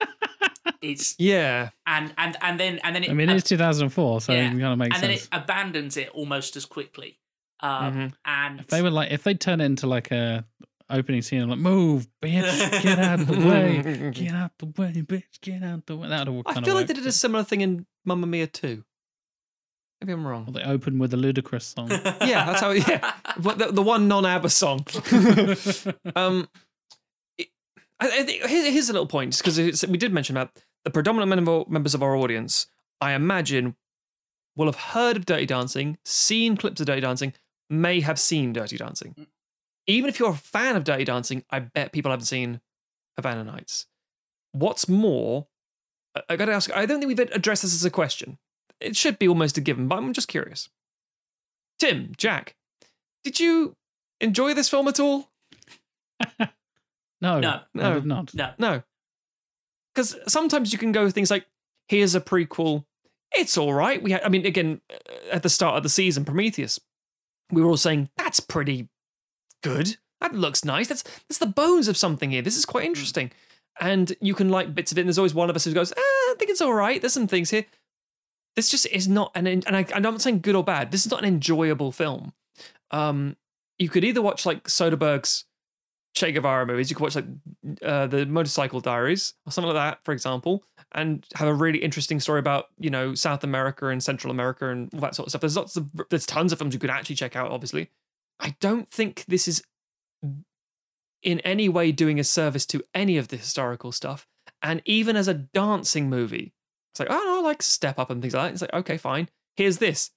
it's 0.82 1.14
Yeah. 1.18 1.70
and 1.86 2.14
and 2.18 2.36
and 2.40 2.58
then 2.60 2.78
and 2.84 2.94
then 2.94 3.04
it 3.04 3.10
I 3.10 3.14
mean, 3.14 3.28
it's 3.30 3.48
2004, 3.48 4.20
so 4.20 4.32
Yeah. 4.32 4.46
it 4.46 4.50
kind 4.50 4.64
of 4.64 4.78
makes 4.78 4.94
and 4.96 5.02
then 5.02 5.18
sense. 5.18 5.28
it 5.32 5.36
abandons 5.36 5.96
it 5.96 6.08
almost 6.10 6.56
as 6.56 6.64
quickly. 6.64 7.18
Um, 7.60 7.94
Mhm. 7.94 8.12
And 8.24 8.60
If 8.60 8.66
they 8.68 8.82
were 8.82 8.90
like, 8.90 9.10
if 9.10 9.22
they 9.22 9.34
turn 9.34 9.60
it 9.60 9.64
into 9.66 9.86
like 9.86 10.10
a 10.10 10.44
opening 10.90 11.22
scene, 11.22 11.40
I'm 11.42 11.48
like, 11.50 11.58
move, 11.58 12.06
bitch, 12.22 12.82
get 12.82 12.98
out 12.98 13.20
of 13.20 13.26
the 13.26 13.48
way, 13.48 14.10
get 14.14 14.34
out 14.34 14.52
the 14.58 14.66
way, 14.66 14.92
bitch, 14.92 15.40
get 15.40 15.62
out 15.62 15.86
the 15.86 15.96
way. 15.96 16.08
That 16.08 16.28
would 16.28 16.44
I 16.46 16.54
feel 16.54 16.68
of 16.70 16.74
like 16.74 16.86
they 16.86 16.94
did 16.94 17.06
a 17.06 17.12
similar 17.12 17.44
thing 17.44 17.60
in 17.62 17.86
Mamma 18.04 18.26
Mia 18.26 18.46
2. 18.46 18.84
Maybe 20.00 20.12
I'm 20.12 20.26
wrong. 20.26 20.52
They 20.52 20.62
open 20.62 20.98
with 20.98 21.14
a 21.14 21.16
ludicrous 21.16 21.64
song. 21.64 21.88
yeah, 22.20 22.44
that's 22.44 22.60
how. 22.60 22.72
Yeah, 22.72 23.12
What- 23.40 23.58
the, 23.58 23.72
the 23.72 23.80
one 23.82 24.06
non-ABBA 24.08 24.50
song. 24.50 24.84
um, 26.16 26.48
it- 27.38 27.48
I, 28.00 28.06
I 28.20 28.22
think 28.24 28.44
here- 28.44 28.70
here's 28.70 28.90
a 28.90 28.92
little 28.92 29.06
point 29.06 29.36
because 29.38 29.56
we 29.88 29.96
did 29.96 30.12
mention 30.12 30.34
that 30.34 30.50
the 30.84 30.90
predominant 30.90 31.30
member, 31.30 31.64
members 31.68 31.94
of 31.94 32.02
our 32.02 32.14
audience, 32.16 32.66
I 33.00 33.12
imagine, 33.12 33.76
will 34.56 34.66
have 34.66 34.76
heard 34.76 35.16
of 35.16 35.24
Dirty 35.26 35.46
Dancing, 35.46 35.96
seen 36.04 36.56
clips 36.56 36.80
of 36.80 36.86
Dirty 36.86 37.00
Dancing, 37.00 37.32
may 37.70 38.00
have 38.00 38.18
seen 38.18 38.52
Dirty 38.52 38.76
Dancing. 38.76 39.26
Even 39.86 40.08
if 40.08 40.18
you're 40.18 40.30
a 40.30 40.34
fan 40.34 40.76
of 40.76 40.84
Dirty 40.84 41.04
Dancing, 41.04 41.44
I 41.50 41.60
bet 41.60 41.92
people 41.92 42.10
haven't 42.10 42.26
seen 42.26 42.60
Havana 43.16 43.44
Nights. 43.44 43.86
What's 44.52 44.88
more, 44.88 45.46
I, 46.14 46.22
I 46.30 46.36
got 46.36 46.46
to 46.46 46.52
ask. 46.52 46.74
I 46.74 46.86
don't 46.86 47.00
think 47.00 47.08
we've 47.08 47.18
addressed 47.32 47.62
this 47.62 47.74
as 47.74 47.84
a 47.84 47.90
question. 47.90 48.38
It 48.80 48.96
should 48.96 49.18
be 49.18 49.28
almost 49.28 49.56
a 49.58 49.60
given, 49.60 49.88
but 49.88 49.96
I'm 49.96 50.12
just 50.12 50.28
curious. 50.28 50.68
Tim, 51.78 52.12
Jack, 52.16 52.56
did 53.24 53.40
you 53.40 53.76
enjoy 54.20 54.54
this 54.54 54.68
film 54.68 54.88
at 54.88 55.00
all? 55.00 55.30
No, 57.20 57.40
No. 57.40 57.48
I 57.50 57.62
No. 57.74 57.94
did 57.94 58.06
not. 58.06 58.34
No. 58.34 58.50
No. 58.58 58.82
Because 59.94 60.16
sometimes 60.26 60.72
you 60.72 60.78
can 60.78 60.92
go 60.92 61.04
with 61.04 61.14
things 61.14 61.30
like, 61.30 61.46
here's 61.88 62.14
a 62.14 62.20
prequel. 62.20 62.84
It's 63.32 63.56
all 63.56 63.72
right. 63.72 64.02
We 64.02 64.10
had, 64.12 64.22
I 64.24 64.28
mean, 64.28 64.44
again, 64.44 64.82
uh, 64.92 64.96
at 65.32 65.42
the 65.42 65.48
start 65.48 65.76
of 65.76 65.82
the 65.84 65.88
season, 65.88 66.24
Prometheus, 66.26 66.78
we 67.50 67.62
were 67.62 67.68
all 67.68 67.76
saying, 67.78 68.10
that's 68.18 68.40
pretty 68.40 68.88
good. 69.64 69.96
That 70.20 70.34
looks 70.34 70.64
nice. 70.64 70.88
That's 70.88 71.02
that's 71.02 71.38
the 71.38 71.46
bones 71.46 71.88
of 71.88 71.96
something 71.96 72.30
here. 72.30 72.42
This 72.42 72.56
is 72.56 72.64
quite 72.64 72.84
interesting. 72.84 73.32
And 73.80 74.14
you 74.20 74.34
can 74.34 74.50
like 74.50 74.74
bits 74.74 74.92
of 74.92 74.98
it. 74.98 75.00
And 75.00 75.08
there's 75.08 75.18
always 75.18 75.34
one 75.34 75.50
of 75.50 75.56
us 75.56 75.64
who 75.64 75.72
goes, 75.72 75.92
ah, 75.92 76.00
I 76.00 76.34
think 76.38 76.50
it's 76.50 76.60
all 76.60 76.74
right. 76.74 77.00
There's 77.00 77.12
some 77.12 77.26
things 77.26 77.50
here. 77.50 77.64
This 78.54 78.70
just 78.70 78.86
is 78.86 79.08
not 79.08 79.32
an, 79.34 79.48
and 79.48 79.76
I, 79.76 79.84
I'm 79.92 80.02
not 80.02 80.22
saying 80.22 80.40
good 80.40 80.54
or 80.54 80.62
bad. 80.62 80.92
This 80.92 81.04
is 81.04 81.10
not 81.10 81.20
an 81.20 81.28
enjoyable 81.28 81.90
film. 81.90 82.32
Um, 82.92 83.36
you 83.80 83.88
could 83.88 84.04
either 84.04 84.22
watch 84.22 84.46
like 84.46 84.68
Soderbergh's 84.68 85.44
Che 86.14 86.30
Guevara 86.30 86.64
movies. 86.64 86.88
You 86.88 86.94
could 86.94 87.02
watch 87.02 87.16
like 87.16 87.24
uh, 87.82 88.06
the 88.06 88.26
Motorcycle 88.26 88.78
Diaries 88.78 89.34
or 89.44 89.50
something 89.50 89.74
like 89.74 89.82
that, 89.90 90.04
for 90.04 90.12
example, 90.12 90.62
and 90.92 91.26
have 91.34 91.48
a 91.48 91.54
really 91.54 91.78
interesting 91.78 92.20
story 92.20 92.38
about 92.38 92.66
you 92.78 92.90
know 92.90 93.16
South 93.16 93.42
America 93.42 93.88
and 93.88 94.00
Central 94.00 94.30
America 94.30 94.70
and 94.70 94.88
all 94.94 95.00
that 95.00 95.16
sort 95.16 95.26
of 95.26 95.32
stuff. 95.32 95.40
There's 95.40 95.56
lots 95.56 95.76
of 95.76 95.90
there's 96.10 96.26
tons 96.26 96.52
of 96.52 96.58
films 96.58 96.72
you 96.72 96.78
could 96.78 96.90
actually 96.90 97.16
check 97.16 97.34
out. 97.34 97.50
Obviously, 97.50 97.90
I 98.44 98.54
don't 98.60 98.90
think 98.90 99.24
this 99.26 99.48
is 99.48 99.62
in 101.22 101.40
any 101.40 101.68
way 101.68 101.90
doing 101.92 102.20
a 102.20 102.24
service 102.24 102.66
to 102.66 102.84
any 102.94 103.16
of 103.16 103.28
the 103.28 103.36
historical 103.36 103.90
stuff. 103.90 104.26
And 104.62 104.82
even 104.84 105.16
as 105.16 105.26
a 105.28 105.34
dancing 105.34 106.08
movie, 106.10 106.52
it's 106.92 107.00
like 107.00 107.08
oh 107.10 107.22
no, 107.24 107.38
I 107.38 107.42
like 107.42 107.62
Step 107.62 107.98
Up 107.98 108.10
and 108.10 108.20
things 108.22 108.34
like 108.34 108.44
that. 108.48 108.52
It's 108.52 108.62
like 108.62 108.74
okay, 108.74 108.98
fine. 108.98 109.28
Here's 109.56 109.78
this. 109.78 110.10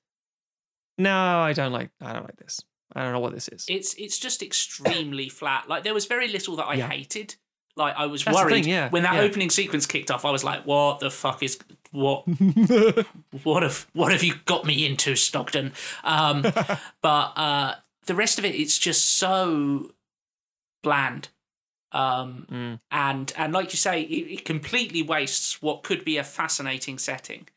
No, 0.97 1.15
I 1.39 1.53
don't 1.53 1.71
like. 1.71 1.89
I 2.01 2.13
don't 2.13 2.23
like 2.23 2.37
this. 2.37 2.61
I 2.95 3.03
don't 3.03 3.13
know 3.13 3.19
what 3.19 3.33
this 3.33 3.47
is. 3.47 3.65
It's 3.69 3.93
it's 3.95 4.19
just 4.19 4.43
extremely 4.43 5.29
flat. 5.39 5.69
Like 5.69 5.83
there 5.83 5.93
was 5.93 6.05
very 6.05 6.27
little 6.27 6.55
that 6.57 6.65
I 6.65 6.75
Yeah. 6.75 6.89
hated. 6.89 7.35
Like 7.75 7.93
I 7.95 8.07
was 8.07 8.25
That's 8.25 8.35
worried 8.35 8.63
thing, 8.63 8.71
yeah, 8.73 8.89
when 8.89 9.03
that 9.03 9.13
yeah. 9.15 9.21
opening 9.21 9.49
sequence 9.51 9.85
kicked 9.85 10.09
off. 10.09 10.25
I 10.25 10.31
was 10.31 10.43
like, 10.43 10.65
"What 10.65 10.99
the 10.99 11.11
fuck 11.11 11.43
is 11.43 11.59
what? 11.91 12.25
What 13.43 13.61
have 13.63 13.85
what 13.93 14.11
have 14.11 14.23
you 14.23 14.33
got 14.45 14.65
me 14.65 14.83
into, 14.85 15.15
Stockton?" 15.15 15.73
Um, 16.03 16.41
but 17.03 17.33
uh, 17.37 17.75
the 18.07 18.15
rest 18.15 18.39
of 18.39 18.45
it, 18.45 18.55
it's 18.55 18.77
just 18.77 19.05
so 19.05 19.91
bland. 20.83 21.29
Um, 21.91 22.45
Mm. 22.51 22.79
and 22.91 23.33
and 23.37 23.53
like 23.53 23.71
you 23.71 23.77
say, 23.77 24.01
it, 24.01 24.31
it 24.39 24.45
completely 24.45 25.01
wastes 25.01 25.61
what 25.61 25.83
could 25.83 26.03
be 26.03 26.17
a 26.17 26.23
fascinating 26.23 26.97
setting. 26.97 27.47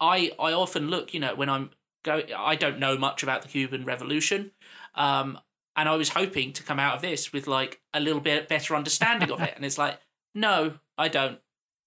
I 0.00 0.30
I 0.38 0.52
often 0.52 0.88
look, 0.88 1.12
you 1.12 1.20
know, 1.20 1.34
when 1.34 1.48
I'm 1.50 1.70
go, 2.04 2.22
I 2.36 2.56
don't 2.56 2.78
know 2.78 2.96
much 2.96 3.22
about 3.22 3.42
the 3.42 3.48
Cuban 3.48 3.84
Revolution, 3.84 4.52
um, 4.94 5.38
and 5.76 5.88
I 5.88 5.96
was 5.96 6.10
hoping 6.10 6.52
to 6.54 6.62
come 6.62 6.80
out 6.80 6.96
of 6.96 7.02
this 7.02 7.32
with 7.32 7.46
like 7.46 7.80
a 7.92 8.00
little 8.00 8.20
bit 8.20 8.48
better 8.48 8.74
understanding 8.74 9.30
of 9.30 9.40
it, 9.42 9.52
and 9.56 9.64
it's 9.64 9.78
like, 9.78 9.98
no, 10.34 10.74
I 10.96 11.08
don't. 11.08 11.38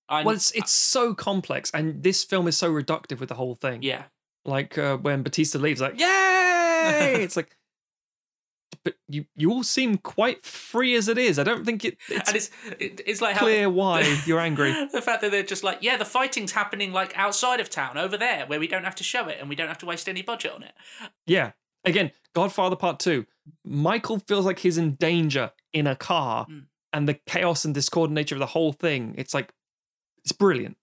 I 0.08 0.24
Well, 0.24 0.36
it's 0.36 0.52
it's 0.52 0.72
so 0.72 1.14
complex, 1.16 1.72
and 1.74 2.04
this 2.04 2.24
film 2.24 2.48
is 2.48 2.58
so 2.58 2.72
reductive 2.72 3.20
with 3.20 3.30
the 3.30 3.36
whole 3.36 3.56
thing. 3.56 3.82
yeah, 3.82 4.04
Like 4.46 4.78
uh, 4.78 4.98
when 4.98 5.24
Batista 5.24 5.58
leaves, 5.60 5.82
like 5.82 6.00
yay! 6.00 7.16
it's 7.24 7.36
like, 7.36 7.57
but 8.84 8.96
you 9.08 9.26
you 9.36 9.52
all 9.52 9.64
seem 9.64 9.98
quite 9.98 10.46
free 10.46 10.96
as 10.96 11.08
it 11.08 11.18
is. 11.18 11.40
I 11.40 11.44
don't 11.44 11.66
think 11.66 11.84
it, 11.86 11.98
it's 12.10 12.28
and 12.30 12.36
it's 12.38 12.50
it, 12.80 13.02
it's 13.06 13.22
like 13.22 13.38
clear 13.38 13.64
how 13.64 13.70
why 13.82 14.22
you're 14.26 14.40
angry. 14.40 14.72
the 14.92 15.02
fact 15.02 15.22
that 15.22 15.32
they're 15.32 15.44
just 15.44 15.64
like, 15.64 15.80
yeah, 15.82 15.98
the 15.98 16.06
fighting's 16.06 16.52
happening 16.54 16.92
like 16.94 17.18
outside 17.18 17.60
of 17.60 17.70
town 17.70 17.98
over 17.98 18.18
there, 18.18 18.46
where 18.48 18.60
we 18.60 18.68
don't 18.68 18.84
have 18.84 18.96
to 18.96 19.04
show 19.04 19.28
it 19.28 19.38
and 19.40 19.50
we 19.50 19.56
don't 19.56 19.68
have 19.68 19.78
to 19.80 19.86
waste 19.86 20.08
any 20.10 20.22
budget 20.22 20.52
on 20.54 20.64
it. 20.64 20.74
Yeah. 21.26 21.52
Again, 21.86 22.12
Godfather 22.34 22.76
Part 22.76 23.00
Two. 23.00 23.26
Michael 23.66 24.20
feels 24.20 24.46
like 24.46 24.60
he's 24.60 24.78
in 24.78 24.96
danger 24.96 25.52
in 25.74 25.88
a 25.88 25.96
car, 25.96 26.46
Mm. 26.50 26.66
and 26.94 27.08
the 27.08 27.14
chaos 27.14 27.64
and 27.66 27.74
discord 27.74 28.12
nature 28.12 28.36
of 28.36 28.40
the 28.40 28.46
whole 28.48 28.74
thing. 28.74 29.16
It's 29.18 29.34
like 29.34 29.54
it's 30.24 30.32
brilliant. 30.34 30.78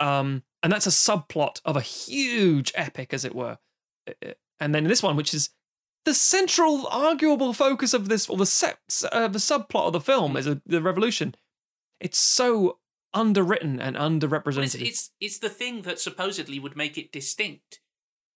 Um, 0.00 0.42
and 0.62 0.72
that's 0.72 0.86
a 0.86 0.90
subplot 0.90 1.60
of 1.64 1.76
a 1.76 1.80
huge 1.80 2.72
epic, 2.74 3.12
as 3.12 3.24
it 3.24 3.34
were. 3.34 3.58
Uh, 4.08 4.32
And 4.60 4.74
then 4.74 4.84
this 4.84 5.02
one, 5.02 5.16
which 5.16 5.34
is 5.34 5.50
the 6.04 6.14
central, 6.14 6.86
arguable 6.88 7.52
focus 7.52 7.94
of 7.94 8.08
this, 8.08 8.28
or 8.28 8.36
the 8.36 8.46
set, 8.46 8.78
uh, 9.12 9.28
the 9.28 9.38
subplot 9.38 9.86
of 9.86 9.92
the 9.92 10.00
film, 10.00 10.36
is 10.36 10.46
a, 10.46 10.60
the 10.66 10.82
revolution. 10.82 11.34
It's 12.00 12.18
so 12.18 12.78
underwritten 13.14 13.78
and 13.80 13.94
But 13.96 14.02
it's, 14.04 14.24
underrepresented. 14.24 14.82
it's 14.86 15.10
it's 15.20 15.38
the 15.38 15.48
thing 15.50 15.82
that 15.82 16.00
supposedly 16.00 16.58
would 16.58 16.76
make 16.76 16.96
it 16.98 17.12
distinct 17.12 17.80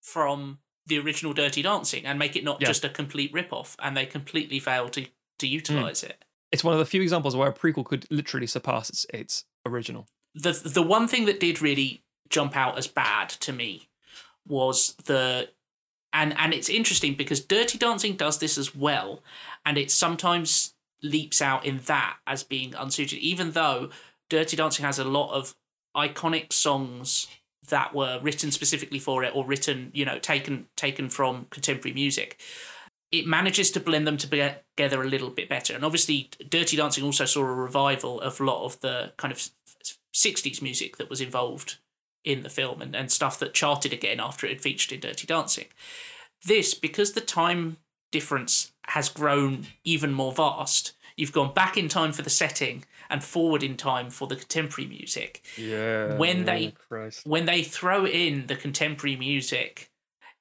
from 0.03 0.59
the 0.87 0.99
original 0.99 1.33
Dirty 1.33 1.63
Dancing 1.63 2.05
and 2.07 2.19
make 2.19 2.37
it 2.37 2.45
not 2.45 2.61
Yeah. 2.61 2.69
just 2.69 2.85
a 2.85 2.89
complete 2.89 3.33
rip-off, 3.33 3.75
and 3.81 3.97
they 3.97 4.07
completely 4.07 4.61
fail 4.61 4.89
to 4.91 5.07
to 5.39 5.47
utilize 5.47 6.03
it. 6.03 6.25
it's 6.53 6.63
one 6.65 6.73
of 6.73 6.79
the 6.79 6.87
few 6.87 7.03
examples 7.03 7.35
where 7.37 7.49
a 7.49 7.53
prequel 7.53 7.85
could 7.85 8.07
literally 8.11 8.47
surpass 8.47 8.89
its, 8.89 9.07
its 9.13 9.45
original. 9.67 10.07
the 10.35 10.53
the 10.53 10.83
one 10.83 11.09
thing 11.09 11.25
that 11.27 11.41
did 11.41 11.61
really 11.61 12.05
jump 12.31 12.57
out 12.57 12.79
as 12.79 12.87
bad 12.87 13.29
to 13.29 13.53
me 13.53 13.89
was 14.47 14.95
the 15.07 15.51
and 16.17 16.35
and 16.39 16.55
it's 16.55 16.71
interesting 16.71 17.15
because 17.15 17.41
Dirty 17.41 17.77
Dancing 17.77 18.17
does 18.17 18.39
this 18.39 18.57
as 18.57 18.75
well, 18.75 19.23
and 19.65 19.77
it 19.77 19.91
sometimes 19.91 20.75
leaps 21.03 21.43
out 21.43 21.65
in 21.67 21.79
that 21.87 22.17
as 22.27 22.43
being 22.43 22.75
unsuited, 22.75 23.19
even 23.19 23.51
though 23.51 23.91
Dirty 24.31 24.57
Dancing 24.57 24.85
has 24.85 24.99
a 24.99 25.05
lot 25.05 25.33
of 25.33 25.55
iconic 25.95 26.53
songs 26.53 27.29
that 27.69 27.95
were 27.95 28.19
written 28.23 28.51
specifically 28.51 28.99
for 28.99 29.25
it 29.25 29.37
or 29.37 29.45
written, 29.45 29.91
you 29.93 30.05
know, 30.05 30.19
taken 30.19 30.67
taken 30.75 31.11
from 31.11 31.47
contemporary 31.51 31.95
music. 31.95 32.41
It 33.13 33.27
manages 33.27 33.71
to 33.73 33.81
blend 33.81 34.07
them 34.07 34.17
together 34.17 35.03
a 35.03 35.07
little 35.07 35.31
bit 35.31 35.49
better. 35.49 35.75
And 35.75 35.85
obviously, 35.85 36.31
Dirty 36.49 36.77
Dancing 36.77 37.05
also 37.05 37.25
saw 37.25 37.43
a 37.43 37.45
revival 37.45 38.21
of 38.21 38.41
a 38.41 38.45
lot 38.45 38.65
of 38.65 38.81
the 38.81 39.13
kind 39.17 39.33
of 39.33 39.51
60s 40.15 40.61
music 40.63 40.97
that 40.97 41.11
was 41.11 41.21
involved 41.21 41.79
in 42.27 42.43
the 42.43 42.51
film 42.51 42.83
and, 42.83 42.95
and 42.95 43.11
stuff 43.11 43.39
that 43.39 43.55
charted 43.55 43.93
again 43.93 44.21
after 44.21 44.47
it 44.47 44.51
had 44.51 44.61
featured 44.61 44.93
in 44.93 45.01
Dirty 45.01 45.27
Dancing. 45.27 45.67
This, 46.45 46.75
because 46.75 47.13
the 47.13 47.23
time 47.23 47.79
difference 48.13 48.73
has 48.89 49.09
grown 49.09 49.69
even 49.85 50.13
more 50.13 50.33
vast, 50.33 50.93
you've 51.17 51.33
gone 51.33 51.55
back 51.55 51.79
in 51.79 51.89
time 51.89 52.13
for 52.13 52.23
the 52.23 52.31
setting 52.31 52.85
and 53.09 53.23
forward 53.23 53.63
in 53.63 53.77
time 53.77 54.11
for 54.11 54.27
the 54.27 54.37
contemporary 54.37 54.89
music. 54.89 55.43
Yeah. 55.57 56.17
When 56.17 56.43
oh, 56.43 56.45
they- 56.45 56.75
Christ. 56.89 57.27
When 57.27 57.47
they 57.47 57.63
throw 57.63 58.05
in 58.05 58.49
the 58.49 58.57
contemporary 58.57 59.17
music, 59.17 59.91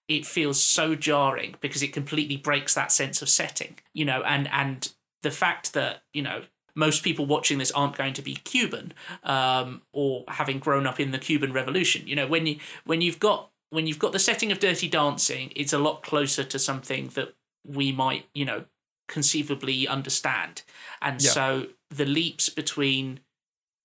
it 0.08 0.26
feels 0.26 0.62
so 0.62 0.96
jarring 0.96 1.56
because 1.62 1.82
it 1.82 1.94
completely 1.94 2.38
breaks 2.38 2.74
that 2.74 2.92
sense 2.92 3.22
of 3.22 3.30
setting, 3.30 3.76
you 3.94 4.06
know, 4.06 4.22
and 4.24 4.48
and 4.52 4.92
the 5.24 5.32
fact 5.32 5.74
that, 5.74 6.04
you 6.14 6.22
know, 6.22 6.44
most 6.76 7.04
people 7.04 7.26
watching 7.26 7.58
this 7.58 7.72
aren't 7.72 7.98
going 7.98 8.14
to 8.14 8.22
be 8.22 8.36
Cuban 8.36 8.94
um, 9.24 9.82
or 9.94 10.26
having 10.28 10.60
grown 10.60 10.86
up 10.86 11.00
in 11.00 11.12
the 11.12 11.18
Cuban 11.18 11.54
Revolution. 11.54 12.08
You 12.08 12.16
know, 12.16 12.28
when 12.28 12.46
you 12.46 12.58
when 12.86 13.02
you've 13.02 13.20
got 13.20 13.50
when 13.70 13.88
you've 13.88 14.00
got 14.00 14.12
the 14.12 14.20
setting 14.20 14.52
of 14.52 14.60
Dirty 14.60 14.88
Dancing, 14.88 15.52
it's 15.56 15.74
a 15.74 15.80
lot 15.80 16.04
closer 16.04 16.44
to 16.44 16.60
something 16.60 17.08
that 17.10 17.34
we 17.66 17.92
might, 17.92 18.28
you 18.34 18.46
know, 18.46 18.66
conceivably 19.08 19.88
understand. 19.88 20.64
And 21.02 21.22
Yeah. 21.22 21.32
so 21.32 21.68
the 21.90 22.06
leaps 22.06 22.50
between 22.50 23.22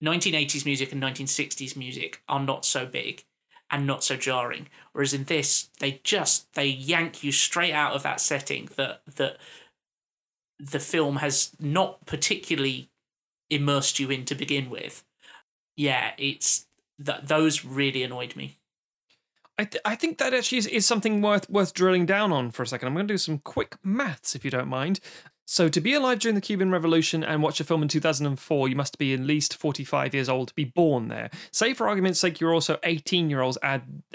1980s 0.02 0.64
music 0.64 0.92
and 0.92 1.00
1960s 1.02 1.76
music 1.76 2.22
are 2.28 2.40
not 2.40 2.64
so 2.64 2.86
big 2.86 3.24
and 3.70 3.86
not 3.86 4.02
so 4.02 4.16
jarring. 4.16 4.68
Whereas 4.92 5.14
in 5.14 5.24
this, 5.24 5.70
they 5.78 6.00
just 6.02 6.52
they 6.54 6.66
yank 6.66 7.22
you 7.22 7.32
straight 7.32 7.72
out 7.72 7.92
of 7.94 8.02
that 8.02 8.20
setting 8.20 8.68
that 8.76 9.02
that 9.16 9.38
the 10.60 10.80
film 10.80 11.16
has 11.16 11.50
not 11.58 12.04
particularly 12.06 12.90
immersed 13.48 13.98
you 13.98 14.10
in 14.10 14.24
to 14.26 14.34
begin 14.34 14.70
with. 14.70 15.02
Yeah, 15.76 16.12
it's 16.18 16.66
that 16.98 17.28
those 17.28 17.64
really 17.64 18.02
annoyed 18.02 18.36
me. 18.36 18.58
I, 19.58 19.64
th- 19.64 19.82
I 19.84 19.94
think 19.94 20.18
that 20.18 20.32
actually 20.32 20.58
is, 20.58 20.66
is 20.66 20.86
something 20.86 21.20
worth 21.20 21.48
worth 21.50 21.74
drilling 21.74 22.06
down 22.06 22.32
on 22.32 22.50
for 22.50 22.62
a 22.62 22.66
second. 22.66 22.88
I'm 22.88 22.94
going 22.94 23.06
to 23.06 23.14
do 23.14 23.18
some 23.18 23.38
quick 23.38 23.76
maths, 23.82 24.34
if 24.34 24.44
you 24.44 24.50
don't 24.50 24.68
mind. 24.68 25.00
So, 25.46 25.68
to 25.68 25.80
be 25.80 25.94
alive 25.94 26.20
during 26.20 26.36
the 26.36 26.40
Cuban 26.40 26.70
Revolution 26.70 27.24
and 27.24 27.42
watch 27.42 27.58
a 27.60 27.64
film 27.64 27.82
in 27.82 27.88
2004, 27.88 28.68
you 28.68 28.76
must 28.76 28.98
be 28.98 29.12
at 29.12 29.20
least 29.20 29.56
45 29.56 30.14
years 30.14 30.28
old 30.28 30.48
to 30.48 30.54
be 30.54 30.64
born 30.64 31.08
there. 31.08 31.28
Say, 31.50 31.74
for 31.74 31.88
argument's 31.88 32.20
sake, 32.20 32.40
you're 32.40 32.54
also 32.54 32.78
18 32.84 33.28
year 33.28 33.40
olds 33.40 33.58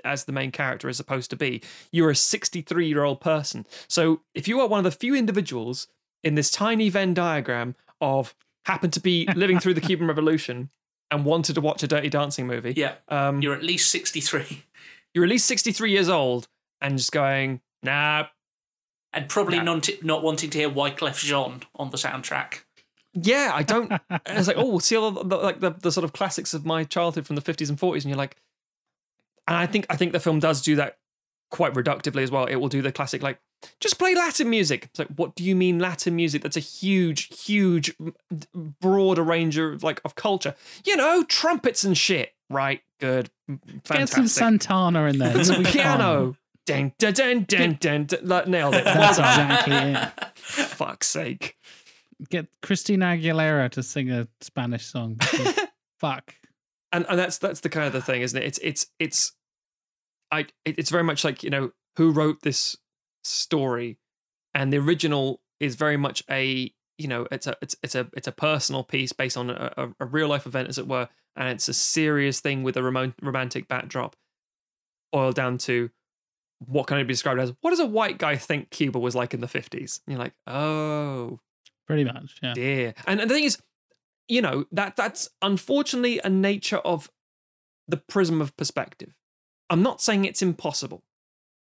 as 0.05 0.23
the 0.23 0.31
main 0.31 0.51
character 0.51 0.87
is 0.87 0.97
supposed 0.97 1.29
to 1.31 1.35
be. 1.35 1.61
You're 1.91 2.11
a 2.11 2.15
63 2.15 2.87
year 2.87 3.03
old 3.03 3.19
person. 3.19 3.67
So, 3.89 4.21
if 4.33 4.47
you 4.47 4.61
are 4.61 4.67
one 4.67 4.79
of 4.79 4.85
the 4.85 4.97
few 4.97 5.13
individuals 5.13 5.87
in 6.25 6.35
this 6.35 6.51
tiny 6.51 6.89
Venn 6.89 7.13
diagram 7.13 7.75
of 8.01 8.35
happened 8.65 8.91
to 8.93 8.99
be 8.99 9.25
living 9.35 9.59
through 9.59 9.75
the 9.75 9.81
Cuban 9.89 10.07
Revolution 10.07 10.69
and 11.11 11.23
wanted 11.23 11.53
to 11.53 11.61
watch 11.61 11.81
a 11.83 11.87
Dirty 11.87 12.09
Dancing 12.09 12.47
movie, 12.47 12.73
Yeah, 12.75 12.95
um, 13.07 13.41
you're 13.41 13.53
at 13.55 13.63
least 13.63 13.89
sixty 13.89 14.19
three. 14.19 14.63
you're 15.13 15.23
at 15.23 15.29
least 15.29 15.45
63 15.45 15.91
years 15.91 16.09
old 16.09 16.47
and 16.81 16.97
just 16.97 17.11
going, 17.13 17.61
nah, 17.83 18.25
and 19.13 19.29
probably 19.29 19.57
No. 19.59 19.75
not 19.75 19.89
not 20.01 20.23
wanting 20.23 20.49
to 20.49 20.57
hear 20.57 20.69
Wyclef 20.69 21.19
Jean 21.23 21.61
on 21.75 21.91
the 21.91 21.97
soundtrack. 21.97 22.63
Yeah, 23.13 23.51
I 23.53 23.63
don't. 23.63 23.93
it's 24.25 24.47
like, 24.49 24.57
oh, 24.57 24.65
we'll 24.67 24.79
see 24.81 24.97
all 24.97 25.11
the, 25.11 25.23
the, 25.23 25.37
like 25.37 25.61
the, 25.61 25.69
the 25.71 25.91
sort 25.91 26.03
of 26.03 26.11
classics 26.11 26.53
of 26.53 26.65
my 26.65 26.83
childhood 26.83 27.25
from 27.25 27.37
the 27.37 27.41
fifties 27.41 27.69
and 27.69 27.79
forties, 27.79 28.03
and 28.03 28.09
you're 28.09 28.17
like, 28.17 28.35
and 29.47 29.55
I 29.55 29.67
think 29.67 29.85
I 29.89 29.95
think 29.95 30.11
the 30.11 30.19
film 30.19 30.39
does 30.39 30.61
do 30.61 30.75
that 30.77 30.97
quite 31.51 31.73
reductively 31.75 32.23
as 32.23 32.31
well. 32.31 32.45
It 32.45 32.55
will 32.55 32.67
do 32.67 32.81
the 32.81 32.91
classic 32.91 33.21
like, 33.23 33.39
just 33.79 33.97
play 33.97 34.13
Latin 34.15 34.49
music. 34.49 34.85
It's 34.85 34.99
like, 34.99 35.07
what 35.15 35.35
do 35.35 35.43
you 35.43 35.55
mean 35.55 35.79
Latin 35.79 36.15
music? 36.15 36.41
That's 36.43 36.57
a 36.57 36.61
huge, 36.61 37.43
huge, 37.45 37.95
broader 38.81 39.23
range 39.23 39.57
of 39.57 39.83
like 39.83 40.01
of 40.05 40.15
culture. 40.15 40.55
You 40.85 40.95
know, 40.95 41.23
trumpets 41.23 41.83
and 41.83 41.97
shit. 41.97 42.31
Right, 42.49 42.81
good, 42.99 43.31
m- 43.49 43.59
Get 43.89 44.09
some. 44.09 44.27
Santana 44.27 45.05
in 45.05 45.17
there. 45.17 45.43
Some 45.43 45.63
piano. 45.63 46.35
Ding, 46.67 46.93
ding, 46.97 47.13
ding, 47.13 47.43
ding, 47.43 47.73
ding, 47.73 48.05
ding. 48.05 48.19
Like, 48.23 48.47
Nailed 48.47 48.73
it. 48.75 48.85
That's 48.85 49.19
exactly 49.19 49.75
it. 49.75 50.29
Fuck's 50.37 51.07
sake. 51.07 51.57
Get 52.29 52.47
Christina 52.63 53.05
Aguilera 53.05 53.69
to 53.71 53.83
sing 53.83 54.09
a 54.11 54.27
Spanish 54.41 54.85
song. 54.85 55.17
Fuck. 55.99 56.35
and 56.91 57.05
and 57.09 57.17
that's 57.19 57.37
that's 57.39 57.59
the 57.61 57.69
kind 57.69 57.85
of 57.87 57.93
the 57.93 58.01
thing, 58.01 58.21
isn't 58.21 58.39
it? 58.41 58.45
It's 58.45 58.59
it's 58.63 58.87
it's 58.99 59.33
I 60.31 60.41
it- 60.65 60.77
it's 60.79 60.89
very 60.89 61.03
much 61.03 61.23
like 61.23 61.43
you 61.43 61.49
know 61.49 61.71
who 61.97 62.11
wrote 62.11 62.41
this 62.41 62.75
story, 63.25 63.97
and 64.53 64.71
the 64.71 64.77
original 64.77 65.41
is 65.59 65.75
very 65.75 65.97
much 65.97 66.23
a 66.29 66.71
you 66.97 67.07
know 67.07 67.27
it's 67.31 67.47
a 67.47 67.55
it's 67.61 67.75
it's 67.83 67.95
a 67.95 68.07
it's 68.13 68.27
a 68.27 68.31
personal 68.31 68.83
piece 68.83 69.13
based 69.13 69.37
on 69.37 69.49
a, 69.49 69.73
a, 69.77 69.89
a 70.01 70.05
real 70.05 70.27
life 70.27 70.45
event, 70.45 70.69
as 70.69 70.77
it 70.77 70.87
were, 70.87 71.09
and 71.35 71.49
it's 71.49 71.67
a 71.67 71.73
serious 71.73 72.39
thing 72.39 72.63
with 72.63 72.77
a 72.77 72.83
rom- 72.83 73.15
romantic 73.21 73.67
backdrop, 73.67 74.15
boiled 75.11 75.35
down 75.35 75.57
to 75.59 75.89
what 76.65 76.87
can 76.87 76.97
it 76.97 77.03
be 77.03 77.13
described 77.13 77.39
as? 77.39 77.53
What 77.61 77.71
does 77.71 77.79
a 77.79 77.85
white 77.85 78.17
guy 78.17 78.37
think 78.37 78.69
Cuba 78.69 78.99
was 78.99 79.15
like 79.15 79.33
in 79.33 79.41
the 79.41 79.47
fifties? 79.47 80.01
You're 80.07 80.19
like, 80.19 80.33
oh, 80.47 81.39
Pretty 81.85 82.03
much. 82.03 82.37
Yeah. 82.41 82.53
dear. 82.53 82.93
And, 83.05 83.21
and 83.21 83.29
the 83.29 83.35
thing 83.35 83.43
is, 83.43 83.57
you 84.27 84.41
know, 84.41 84.65
that 84.71 84.95
that's 84.95 85.29
unfortunately 85.41 86.19
a 86.23 86.29
nature 86.29 86.77
of 86.77 87.11
the 87.87 87.97
prism 87.97 88.41
of 88.41 88.55
perspective. 88.57 89.13
I'm 89.69 89.83
not 89.83 90.01
saying 90.01 90.25
it's 90.25 90.41
impossible. 90.41 91.03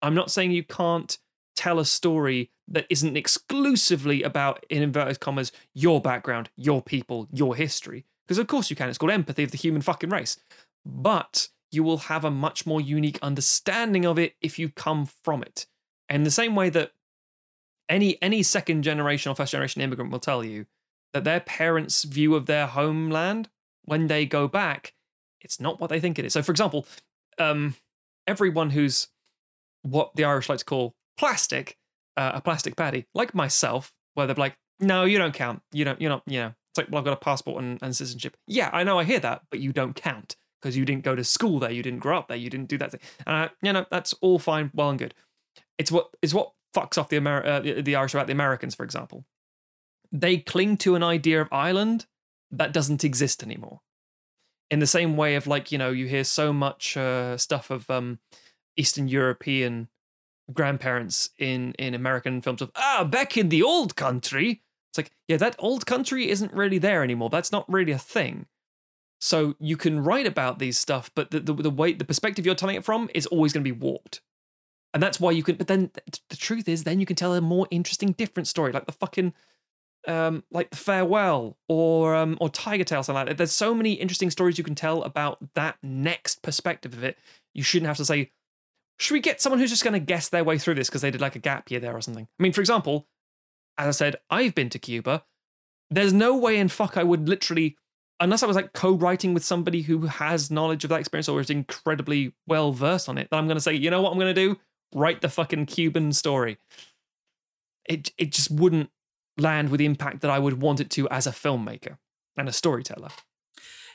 I'm 0.02 0.16
not 0.16 0.32
saying 0.32 0.52
you 0.52 0.64
can't 0.64 1.18
tell 1.60 1.78
a 1.78 1.86
story 1.86 2.52
that 2.70 2.86
isn't 2.90 3.18
exclusively 3.18 4.24
about, 4.24 4.66
in 4.70 4.82
inverted 4.82 5.20
commas, 5.20 5.52
your 5.74 6.00
background, 6.00 6.50
your 6.56 6.82
people, 6.82 7.28
your 7.34 7.54
history. 7.54 8.06
Because 8.26 8.38
of 8.38 8.48
course 8.48 8.70
you 8.70 8.78
can. 8.78 8.88
It's 8.88 8.98
called 8.98 9.12
empathy 9.12 9.44
of 9.44 9.52
the 9.52 9.58
human 9.58 9.82
fucking 9.82 10.10
race. 10.10 10.40
But 10.86 11.50
you 11.70 11.84
will 11.84 11.98
have 11.98 12.24
a 12.24 12.32
much 12.32 12.66
more 12.66 12.80
unique 12.80 13.20
understanding 13.22 14.06
of 14.06 14.18
it 14.18 14.36
if 14.42 14.58
you 14.58 14.70
come 14.70 15.06
from 15.06 15.44
it. 15.44 15.66
And 16.08 16.26
the 16.26 16.32
same 16.32 16.56
way 16.56 16.70
that 16.70 16.92
any 17.90 18.22
any 18.22 18.42
second 18.42 18.84
generation 18.84 19.30
or 19.30 19.36
first 19.36 19.52
generation 19.52 19.82
immigrant 19.82 20.12
will 20.12 20.20
tell 20.20 20.44
you 20.44 20.66
that 21.14 21.26
their 21.26 21.42
parents' 21.42 22.04
view 22.04 22.36
of 22.36 22.46
their 22.46 22.68
homeland 22.68 23.50
when 23.84 24.08
they 24.08 24.26
go 24.26 24.48
back, 24.48 24.94
it's 25.42 25.60
not 25.60 25.82
what 25.82 25.90
they 25.90 26.00
think 26.00 26.18
it 26.18 26.26
is. 26.26 26.34
So, 26.34 26.42
for 26.42 26.52
example, 26.52 26.86
um, 27.38 27.76
everyone 28.28 28.70
who's 28.70 29.08
what 29.82 30.16
the 30.16 30.24
Irish 30.24 30.48
like 30.48 30.60
to 30.60 30.66
call 30.66 30.96
plastic, 31.20 31.78
uh, 32.18 32.32
a 32.36 32.42
plastic 32.42 32.76
paddy, 32.76 33.06
like 33.14 33.36
myself, 33.36 33.92
where 34.14 34.26
they're 34.26 34.36
like, 34.36 34.58
"No, 34.80 35.04
you 35.04 35.18
don't 35.18 35.34
count. 35.34 35.62
You 35.72 35.86
don't. 35.86 36.02
You're 36.02 36.10
not. 36.10 36.24
You 36.26 36.40
know." 36.40 36.54
It's 36.72 36.78
like, 36.78 36.88
"Well, 36.90 37.00
I've 37.00 37.06
got 37.06 37.14
a 37.14 37.18
passport 37.18 37.62
and, 37.62 37.78
and 37.82 37.96
citizenship." 37.96 38.38
Yeah, 38.48 38.70
I 38.74 38.84
know. 38.84 38.98
I 38.98 39.04
hear 39.04 39.20
that, 39.20 39.44
but 39.52 39.60
you 39.60 39.74
don't 39.74 39.96
count 39.96 40.36
because 40.62 40.76
you 40.76 40.86
didn't 40.86 41.04
go 41.04 41.16
to 41.16 41.24
school 41.24 41.60
there. 41.60 41.72
You 41.72 41.84
didn't 41.84 42.00
grow 42.00 42.18
up 42.18 42.28
there. 42.28 42.38
You 42.38 42.50
didn't 42.50 42.70
do 42.70 42.78
that 42.78 42.92
thing. 42.92 43.02
And 43.26 43.36
I, 43.36 43.50
you 43.62 43.74
know, 43.74 43.86
that's 43.92 44.14
all 44.22 44.40
fine, 44.40 44.72
well 44.74 44.90
and 44.90 45.00
good. 45.00 45.14
It's 45.78 45.92
what, 45.92 46.10
it's 46.22 46.34
what 46.34 46.52
fucks 46.76 46.98
off 46.98 47.10
the 47.10 47.18
Amer- 47.18 47.46
uh, 47.46 47.60
the, 47.62 47.82
the 47.82 47.96
Irish 47.96 48.14
about 48.14 48.28
the 48.28 48.34
Americans, 48.34 48.76
for 48.76 48.84
example. 48.84 49.26
They 50.12 50.38
cling 50.38 50.78
to 50.78 50.96
an 50.96 51.04
idea 51.04 51.42
of 51.42 51.48
Ireland 51.52 52.08
that 52.52 52.74
doesn't 52.74 53.04
exist 53.04 53.44
anymore. 53.44 53.82
In 54.72 54.80
the 54.80 54.88
same 54.88 55.16
way 55.18 55.36
of 55.36 55.48
like, 55.48 55.72
you 55.72 55.78
know, 55.78 55.92
you 55.92 56.08
hear 56.08 56.24
so 56.24 56.52
much 56.52 56.98
uh, 56.98 57.38
stuff 57.38 57.70
of 57.70 57.90
um, 57.90 58.20
Eastern 58.76 59.08
European 59.08 59.88
grandparents 60.54 61.30
in 61.38 61.74
in 61.74 61.94
American 61.94 62.42
films 62.42 62.62
of 62.62 62.72
ah 62.76 63.08
back 63.10 63.38
in 63.38 63.50
the 63.50 63.64
old 63.64 63.96
country. 63.96 64.62
It's 64.92 64.98
like 64.98 65.12
yeah, 65.28 65.38
that 65.38 65.56
old 65.60 65.86
country 65.86 66.30
isn't 66.30 66.54
really 66.54 66.78
there 66.78 67.04
anymore. 67.04 67.30
That's 67.30 67.52
not 67.52 67.72
really 67.72 67.92
a 67.92 67.98
thing. 67.98 68.48
So 69.22 69.56
you 69.60 69.78
can 69.78 70.04
write 70.04 70.26
about 70.26 70.60
these 70.60 70.80
stuff, 70.80 71.12
but 71.14 71.32
the 71.32 71.40
the, 71.40 71.54
the 71.54 71.70
way 71.70 71.94
the 71.94 72.06
perspective 72.06 72.46
you're 72.46 72.56
telling 72.56 72.76
it 72.76 72.86
from 72.86 73.10
is 73.14 73.26
always 73.28 73.54
going 73.54 73.64
to 73.64 73.72
be 73.74 73.78
warped 73.78 74.22
and 74.94 75.02
that's 75.02 75.20
why 75.20 75.32
you 75.32 75.44
can 75.44 75.56
but 75.56 75.68
then 75.68 75.90
th- 75.90 76.22
the 76.30 76.36
truth 76.36 76.68
is 76.68 76.84
then 76.84 77.00
you 77.00 77.06
can 77.06 77.16
tell 77.16 77.34
a 77.34 77.42
more 77.42 77.68
interesting 77.72 78.12
different 78.14 78.48
story 78.48 78.72
like 78.72 78.86
the 78.86 78.92
fucking 78.92 79.34
um 80.08 80.44
like 80.52 80.70
the 80.70 80.78
farewell 80.78 81.58
or 81.68 82.16
um 82.16 82.38
or 82.40 82.50
Tigertail 82.50 83.04
something 83.04 83.16
like 83.16 83.28
that 83.28 83.38
there's 83.38 83.52
so 83.52 83.74
many 83.74 83.94
interesting 83.94 84.32
stories 84.32 84.58
you 84.58 84.64
can 84.64 84.76
tell 84.76 85.04
about 85.04 85.38
that 85.56 85.78
next 85.84 86.42
perspective 86.42 86.94
of 86.94 87.04
it 87.04 87.18
you 87.54 87.64
shouldn't 87.64 87.88
have 87.88 87.98
to 87.98 88.06
say 88.06 88.32
should 89.00 89.14
we 89.14 89.20
get 89.20 89.42
someone 89.42 89.60
who's 89.60 89.70
just 89.70 89.84
going 89.84 89.94
to 89.94 90.00
guess 90.00 90.30
their 90.30 90.44
way 90.44 90.58
through 90.58 90.76
this 90.76 90.90
because 90.90 91.02
they 91.02 91.12
did 91.12 91.22
like 91.22 91.36
a 91.36 91.40
gap 91.40 91.70
year 91.72 91.80
there 91.80 91.96
or 91.96 92.02
something 92.02 92.28
i 92.40 92.44
mean 92.44 92.54
for 92.54 92.62
example 92.62 93.08
as 93.78 93.88
i 93.88 93.92
said 93.92 94.16
i've 94.30 94.56
been 94.56 94.70
to 94.70 94.80
cuba 94.80 95.24
there's 95.90 96.14
no 96.14 96.38
way 96.38 96.58
in 96.58 96.68
fuck 96.68 96.98
i 96.98 97.04
would 97.04 97.28
literally 97.28 97.76
unless 98.20 98.44
i 98.44 98.48
was 98.48 98.56
like 98.56 98.74
co-writing 98.74 99.34
with 99.34 99.44
somebody 99.44 99.82
who 99.82 100.08
has 100.08 100.52
knowledge 100.52 100.84
of 100.84 100.90
that 100.90 101.00
experience 101.00 101.30
or 101.30 101.40
is 101.40 101.50
incredibly 101.50 102.34
well 102.48 102.72
versed 102.72 103.10
on 103.10 103.18
it 103.18 103.30
that 103.30 103.38
i'm 103.38 103.48
going 103.48 103.58
to 103.58 103.62
say 103.62 103.74
you 103.74 103.90
know 103.90 104.02
what 104.02 104.12
i'm 104.12 104.20
going 104.20 104.34
to 104.34 104.48
do 104.48 104.60
write 104.94 105.22
the 105.22 105.30
fucking 105.30 105.66
Cuban 105.66 106.12
story. 106.14 106.58
It 107.86 108.12
it 108.18 108.32
just 108.32 108.52
wouldn't 108.52 108.90
land 109.38 109.70
with 109.70 109.80
the 109.80 109.86
impact 109.86 110.22
that 110.22 110.32
I 110.32 110.40
would 110.40 110.62
want 110.62 110.80
it 110.80 110.90
to 110.92 111.10
as 111.10 111.26
a 111.26 111.32
filmmaker 111.32 111.98
and 112.38 112.48
a 112.48 112.54
storyteller. 112.54 113.10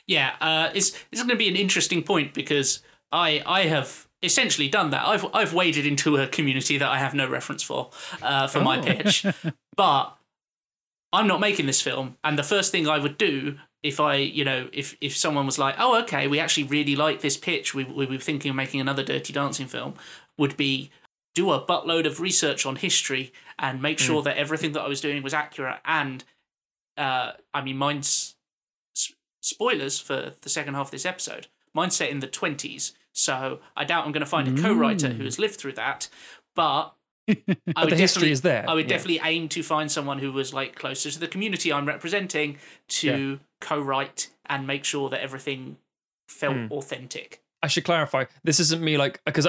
Yeah, 0.07 0.35
uh, 0.41 0.69
it's 0.73 0.91
it's 1.11 1.21
going 1.21 1.29
to 1.29 1.35
be 1.35 1.47
an 1.47 1.55
interesting 1.55 2.03
point 2.03 2.33
because 2.33 2.81
I 3.11 3.41
I 3.45 3.63
have 3.63 4.07
essentially 4.25 4.67
done 4.67 4.89
that. 4.91 5.07
I've 5.07 5.25
I've 5.33 5.53
waded 5.53 5.85
into 5.85 6.17
a 6.17 6.27
community 6.27 6.77
that 6.77 6.89
I 6.89 6.97
have 6.99 7.13
no 7.13 7.27
reference 7.29 7.63
for 7.63 7.91
uh, 8.21 8.47
for 8.47 8.59
my 8.61 8.79
Oh. 8.79 8.81
pitch, 8.83 9.25
but 9.77 10.17
I'm 11.13 11.27
not 11.27 11.39
making 11.39 11.65
this 11.67 11.81
film. 11.81 12.17
And 12.23 12.37
the 12.37 12.43
first 12.43 12.71
thing 12.71 12.87
I 12.87 12.97
would 12.97 13.17
do 13.17 13.57
if 13.83 13.99
I 13.99 14.15
you 14.15 14.43
know 14.43 14.67
if 14.73 14.97
if 14.99 15.15
someone 15.15 15.45
was 15.45 15.57
like, 15.59 15.75
oh 15.77 15.99
okay, 16.01 16.27
we 16.27 16.39
actually 16.39 16.63
really 16.65 16.95
like 16.95 17.21
this 17.21 17.37
pitch, 17.37 17.73
we 17.75 17.83
we 17.83 18.05
were 18.05 18.17
thinking 18.17 18.49
of 18.49 18.55
making 18.55 18.81
another 18.81 19.03
Dirty 19.03 19.31
Dancing 19.33 19.67
film, 19.67 19.93
would 20.37 20.57
be 20.57 20.89
do 21.35 21.51
a 21.51 21.61
buttload 21.61 22.05
of 22.07 22.19
research 22.21 22.65
on 22.65 22.77
history 22.77 23.31
and 23.59 23.81
make 23.81 23.99
sure 23.99 24.21
that 24.23 24.37
everything 24.37 24.71
that 24.71 24.81
I 24.81 24.87
was 24.87 25.01
doing 25.01 25.21
was 25.21 25.33
accurate. 25.33 25.79
And 25.85 26.23
uh, 26.97 27.33
I 27.53 27.61
mean, 27.61 27.77
mine's 27.77 28.35
spoilers 29.41 29.99
for 29.99 30.33
the 30.41 30.49
second 30.49 30.73
half 30.73 30.87
of 30.87 30.91
this 30.91 31.05
episode. 31.05 31.47
Mine's 31.73 31.95
set 31.95 32.09
in 32.09 32.19
the 32.19 32.27
twenties, 32.27 32.93
so 33.15 33.59
I 33.75 33.85
doubt 33.85 34.05
I'm 34.05 34.11
going 34.11 34.21
to 34.21 34.29
find 34.29 34.47
a 34.47 34.61
co-writer 34.61 35.09
who 35.09 35.23
has 35.23 35.39
lived 35.39 35.55
through 35.55 35.73
that. 35.73 36.09
But 36.53 36.93
I 37.75 37.85
would 37.85 37.91
the 37.91 37.95
history 37.95 38.29
is 38.29 38.41
there. 38.41 38.65
I 38.67 38.73
would 38.73 38.85
yeah. 38.85 38.97
definitely 38.97 39.21
aim 39.23 39.49
to 39.49 39.63
find 39.63 39.91
someone 39.91 40.19
who 40.19 40.31
was 40.31 40.53
like 40.53 40.75
closer 40.75 41.09
to 41.09 41.19
the 41.19 41.27
community 41.27 41.71
I'm 41.73 41.87
representing 41.87 42.57
to 42.89 43.39
co-write 43.61 44.29
and 44.47 44.67
make 44.67 44.83
sure 44.83 45.09
that 45.09 45.21
everything 45.21 45.77
felt 46.27 46.55
Hmm. 46.55 46.67
authentic. 46.71 47.41
I 47.63 47.67
should 47.67 47.83
clarify. 47.85 48.25
This 48.43 48.59
isn't 48.59 48.83
me 48.83 48.97
like 48.97 49.21
because 49.25 49.47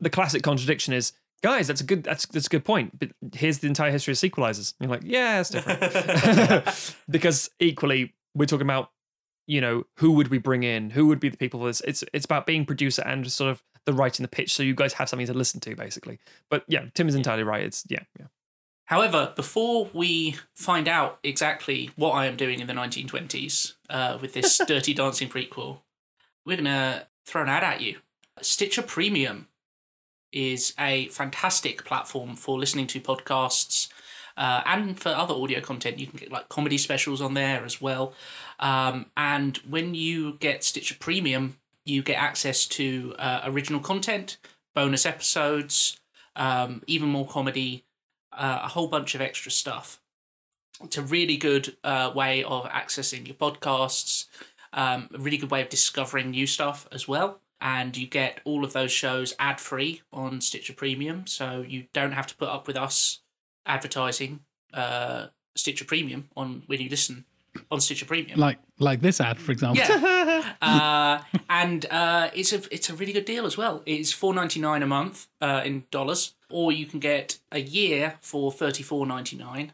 the 0.00 0.10
classic 0.10 0.42
contradiction 0.42 0.92
is, 0.92 1.12
guys, 1.42 1.66
that's 1.66 1.80
a 1.80 1.84
good 1.84 2.04
that's 2.04 2.26
that's 2.26 2.46
a 2.46 2.50
good 2.50 2.64
point. 2.64 2.96
But 2.98 3.10
here's 3.34 3.58
the 3.58 3.66
entire 3.66 3.90
history 3.90 4.12
of 4.12 4.18
sequelizers. 4.18 4.74
You're 4.78 4.90
like, 4.90 5.02
yeah, 5.04 5.40
it's 5.40 5.50
different 5.50 6.94
because 7.10 7.50
equally 7.58 8.14
we're 8.34 8.46
talking 8.46 8.66
about 8.66 8.92
you 9.48 9.60
know 9.60 9.84
who 9.96 10.12
would 10.12 10.28
we 10.28 10.38
bring 10.38 10.62
in, 10.62 10.90
who 10.90 11.08
would 11.08 11.18
be 11.18 11.30
the 11.30 11.36
people 11.36 11.58
for 11.58 11.66
this. 11.66 11.80
It's 11.80 12.04
it's 12.12 12.26
about 12.26 12.46
being 12.46 12.64
producer 12.64 13.02
and 13.02 13.28
sort 13.32 13.50
of 13.50 13.64
the 13.86 13.92
writing 13.92 14.22
the 14.22 14.28
pitch, 14.28 14.54
so 14.54 14.62
you 14.62 14.74
guys 14.74 14.92
have 14.92 15.08
something 15.08 15.26
to 15.26 15.34
listen 15.34 15.58
to 15.60 15.74
basically. 15.74 16.20
But 16.50 16.64
yeah, 16.68 16.84
Tim 16.94 17.08
is 17.08 17.16
entirely 17.16 17.42
right. 17.42 17.64
It's 17.64 17.84
yeah 17.88 18.02
yeah. 18.20 18.26
However, 18.84 19.32
before 19.34 19.90
we 19.92 20.36
find 20.54 20.88
out 20.88 21.18
exactly 21.22 21.90
what 21.96 22.12
I 22.12 22.26
am 22.26 22.36
doing 22.36 22.60
in 22.60 22.66
the 22.66 22.72
1920s 22.72 23.74
uh, 23.90 24.16
with 24.18 24.32
this 24.32 24.58
Dirty 24.66 24.94
Dancing 24.94 25.28
prequel, 25.28 25.80
we're 26.46 26.56
going 26.56 26.64
to 26.64 27.06
throw 27.26 27.42
an 27.42 27.50
ad 27.50 27.62
at 27.62 27.82
you. 27.82 27.98
Stitcher 28.40 28.80
Premium 28.80 29.48
is 30.32 30.72
a 30.78 31.08
fantastic 31.08 31.84
platform 31.84 32.34
for 32.34 32.58
listening 32.58 32.86
to 32.86 33.00
podcasts 33.00 33.88
uh, 34.38 34.62
and 34.64 34.98
for 34.98 35.10
other 35.10 35.34
audio 35.34 35.60
content. 35.60 35.98
You 35.98 36.06
can 36.06 36.18
get 36.18 36.32
like 36.32 36.48
comedy 36.48 36.78
specials 36.78 37.20
on 37.20 37.34
there 37.34 37.64
as 37.64 37.82
well. 37.82 38.14
Um, 38.60 39.06
and 39.16 39.56
when 39.58 39.94
you 39.94 40.34
get 40.34 40.64
Stitcher 40.64 40.96
Premium, 40.98 41.56
you 41.84 42.02
get 42.02 42.16
access 42.16 42.64
to 42.66 43.14
uh, 43.18 43.40
original 43.44 43.80
content, 43.80 44.38
bonus 44.74 45.04
episodes, 45.04 46.00
um, 46.36 46.82
even 46.86 47.08
more 47.08 47.26
comedy, 47.26 47.84
uh, 48.32 48.60
a 48.62 48.68
whole 48.68 48.86
bunch 48.86 49.14
of 49.14 49.20
extra 49.20 49.50
stuff. 49.50 50.00
It's 50.84 50.96
a 50.96 51.02
really 51.02 51.36
good 51.36 51.76
uh, 51.82 52.12
way 52.14 52.44
of 52.44 52.64
accessing 52.66 53.26
your 53.26 53.34
podcasts, 53.34 54.26
um, 54.72 55.08
a 55.12 55.18
really 55.18 55.38
good 55.38 55.50
way 55.50 55.62
of 55.62 55.68
discovering 55.68 56.30
new 56.30 56.46
stuff 56.46 56.86
as 56.92 57.08
well. 57.08 57.40
And 57.60 57.96
you 57.96 58.06
get 58.06 58.40
all 58.44 58.64
of 58.64 58.72
those 58.72 58.92
shows 58.92 59.34
ad 59.40 59.58
free 59.58 60.02
on 60.12 60.40
Stitcher 60.40 60.74
Premium, 60.74 61.26
so 61.26 61.64
you 61.66 61.86
don't 61.92 62.12
have 62.12 62.28
to 62.28 62.36
put 62.36 62.48
up 62.48 62.68
with 62.68 62.76
us 62.76 63.18
advertising 63.68 64.40
uh, 64.74 65.26
Stitcher 65.54 65.84
Premium 65.84 66.28
on 66.36 66.62
when 66.66 66.80
you 66.80 66.88
listen 66.88 67.24
on 67.70 67.80
Stitcher 67.80 68.06
Premium. 68.06 68.38
Like 68.38 68.58
like 68.78 69.00
this 69.00 69.20
ad, 69.20 69.38
for 69.38 69.52
example. 69.52 69.84
Yeah, 69.86 70.54
uh, 70.62 71.38
and 71.48 71.86
uh, 71.90 72.30
it's 72.34 72.52
a 72.52 72.62
it's 72.72 72.88
a 72.90 72.94
really 72.94 73.12
good 73.12 73.24
deal 73.24 73.46
as 73.46 73.56
well. 73.56 73.82
It's 73.86 74.12
four 74.12 74.34
ninety 74.34 74.60
nine 74.60 74.82
a 74.82 74.86
month 74.86 75.26
uh, 75.40 75.62
in 75.64 75.84
dollars, 75.90 76.34
or 76.50 76.72
you 76.72 76.86
can 76.86 77.00
get 77.00 77.38
a 77.52 77.60
year 77.60 78.14
for 78.20 78.50
thirty 78.50 78.82
four 78.82 79.06
ninety 79.06 79.36
nine. 79.36 79.72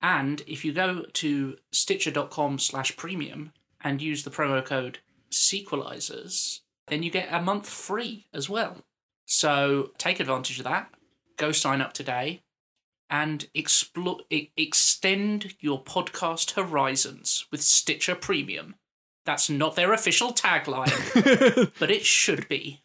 And 0.00 0.42
if 0.46 0.64
you 0.64 0.72
go 0.72 1.06
to 1.12 1.56
Stitcher.com 1.72 2.60
slash 2.60 2.96
premium 2.96 3.52
and 3.82 4.00
use 4.00 4.22
the 4.22 4.30
promo 4.30 4.64
code 4.64 4.98
Sequelizers, 5.30 6.60
then 6.86 7.02
you 7.02 7.10
get 7.10 7.28
a 7.32 7.42
month 7.42 7.68
free 7.68 8.26
as 8.32 8.48
well. 8.48 8.84
So 9.26 9.90
take 9.98 10.20
advantage 10.20 10.58
of 10.58 10.64
that. 10.64 10.88
Go 11.36 11.50
sign 11.50 11.80
up 11.80 11.92
today 11.92 12.42
and 13.10 13.48
explore, 13.54 14.18
extend 14.30 15.54
your 15.60 15.82
podcast 15.82 16.52
horizons 16.52 17.46
with 17.50 17.62
Stitcher 17.62 18.14
Premium. 18.14 18.74
That's 19.24 19.50
not 19.50 19.76
their 19.76 19.92
official 19.92 20.32
tagline, 20.32 21.70
but 21.78 21.90
it 21.90 22.04
should 22.04 22.48
be. 22.48 22.82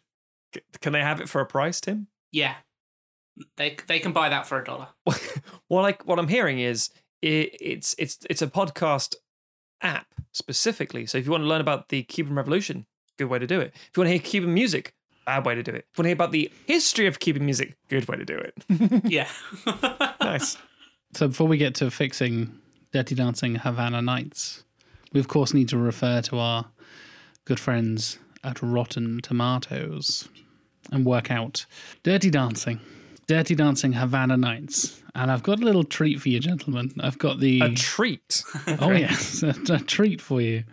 Can 0.80 0.92
they 0.92 1.00
have 1.00 1.20
it 1.20 1.28
for 1.28 1.40
a 1.40 1.46
price, 1.46 1.80
Tim? 1.80 2.08
Yeah, 2.32 2.56
they 3.56 3.76
they 3.86 3.98
can 3.98 4.12
buy 4.12 4.28
that 4.28 4.46
for 4.46 4.60
a 4.60 4.64
dollar. 4.64 4.88
well, 5.68 5.82
like 5.82 6.06
what 6.06 6.18
I'm 6.18 6.28
hearing 6.28 6.60
is 6.60 6.90
it, 7.22 7.56
it's 7.60 7.94
it's 7.98 8.18
it's 8.28 8.42
a 8.42 8.46
podcast 8.46 9.16
app 9.80 10.06
specifically. 10.32 11.06
So 11.06 11.18
if 11.18 11.24
you 11.24 11.32
want 11.32 11.42
to 11.42 11.48
learn 11.48 11.60
about 11.60 11.88
the 11.88 12.02
Cuban 12.02 12.34
Revolution, 12.34 12.86
good 13.18 13.26
way 13.26 13.38
to 13.38 13.46
do 13.46 13.60
it. 13.60 13.72
If 13.74 13.96
you 13.96 14.02
want 14.02 14.08
to 14.08 14.12
hear 14.12 14.20
Cuban 14.20 14.54
music, 14.54 14.94
bad 15.24 15.44
way 15.46 15.54
to 15.54 15.62
do 15.62 15.72
it. 15.72 15.86
If 15.92 15.98
you 15.98 16.02
want 16.02 16.04
to 16.04 16.08
hear 16.08 16.14
about 16.14 16.32
the 16.32 16.50
history 16.66 17.06
of 17.06 17.18
Cuban 17.18 17.44
music, 17.44 17.76
good 17.88 18.06
way 18.08 18.16
to 18.16 18.24
do 18.24 18.36
it. 18.38 18.54
Yeah. 19.04 19.28
nice. 20.20 20.56
So 21.14 21.28
before 21.28 21.46
we 21.46 21.56
get 21.56 21.74
to 21.76 21.90
fixing 21.90 22.58
Dirty 22.92 23.14
Dancing 23.14 23.56
Havana 23.56 24.02
Nights, 24.02 24.64
we 25.12 25.20
of 25.20 25.28
course 25.28 25.54
need 25.54 25.68
to 25.68 25.78
refer 25.78 26.20
to 26.22 26.38
our 26.38 26.66
good 27.44 27.60
friends 27.60 28.18
at 28.42 28.60
Rotten 28.62 29.20
Tomatoes 29.22 30.28
and 30.92 31.04
work 31.06 31.30
out 31.30 31.66
Dirty 32.02 32.30
Dancing, 32.30 32.80
Dirty 33.26 33.54
Dancing 33.54 33.92
Havana 33.94 34.36
Nights. 34.36 35.00
And 35.14 35.30
I've 35.30 35.42
got 35.44 35.60
a 35.60 35.64
little 35.64 35.84
treat 35.84 36.20
for 36.20 36.28
you, 36.28 36.40
gentlemen. 36.40 36.92
I've 37.00 37.18
got 37.18 37.38
the 37.38 37.60
A 37.60 37.70
treat. 37.74 38.42
oh 38.80 38.90
yes, 38.92 39.42
a, 39.42 39.54
a 39.72 39.78
treat 39.78 40.20
for 40.20 40.40
you. 40.40 40.64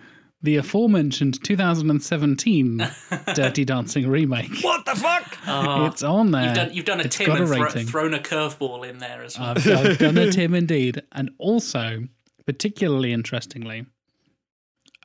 The 0.44 0.56
aforementioned 0.58 1.44
2017 1.44 2.88
Dirty 3.36 3.64
Dancing 3.66 4.08
remake. 4.10 4.50
What 4.64 4.86
the 4.86 4.96
fuck? 4.96 5.38
Oh, 5.48 5.86
It's 5.86 6.02
on 6.04 6.32
there. 6.32 6.46
you've 6.46 6.56
done 6.56 6.74
you've 6.74 6.86
done 6.86 7.00
a 7.00 7.04
It's 7.04 7.16
Tim 7.18 7.28
got 7.28 7.40
a 7.42 7.44
and 7.44 7.72
thro- 7.72 7.84
thrown 7.84 8.14
a 8.16 8.20
curveball 8.20 8.88
in 8.90 8.98
there 8.98 9.22
as 9.24 9.38
well. 9.38 9.50
I've, 9.52 9.68
I've 9.68 9.98
done 10.00 10.18
a 10.18 10.32
Tim 10.32 10.56
indeed. 10.56 11.04
And 11.12 11.30
also, 11.38 12.08
particularly 12.48 13.14
interestingly, 13.14 13.86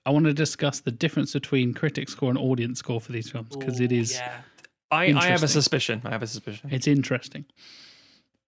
I 0.06 0.10
want 0.10 0.24
to 0.26 0.32
discuss 0.32 0.80
the 0.80 0.90
difference 0.92 1.32
between 1.34 1.74
critic 1.74 2.08
score 2.08 2.30
and 2.30 2.38
audience 2.38 2.78
score 2.78 3.00
for 3.00 3.12
these 3.12 3.30
films 3.30 3.54
because 3.56 3.80
it 3.80 3.92
is. 3.92 4.12
Yeah. 4.14 4.38
I, 4.90 5.06
I 5.12 5.26
have 5.26 5.42
a 5.42 5.48
suspicion. 5.48 6.00
I 6.04 6.10
have 6.10 6.22
a 6.22 6.26
suspicion. 6.28 6.70
it's 6.72 6.86
interesting. 6.86 7.44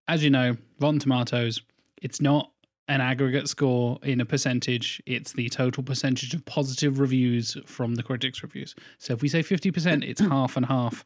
As 0.07 0.22
you 0.24 0.30
know, 0.30 0.57
Rotten 0.80 1.01
Tomatoes, 1.01 1.61
it's 2.01 2.20
not 2.20 2.53
an 2.89 3.01
aggregate 3.01 3.49
score 3.49 3.99
in 4.03 4.20
a 4.20 4.24
percentage, 4.24 5.03
it's 5.07 5.32
the 5.32 5.49
total 5.51 5.82
percentage 5.82 6.32
of 6.34 6.45
positive 6.47 6.99
reviews 6.99 7.57
from 7.66 7.95
the 7.95 8.03
critics' 8.03 8.43
reviews. 8.43 8.74
So 8.99 9.12
if 9.12 9.22
we 9.22 9.28
say 9.28 9.43
50%, 9.43 10.09
it's 10.09 10.20
half 10.28 10.57
and 10.57 10.66
half. 10.66 11.05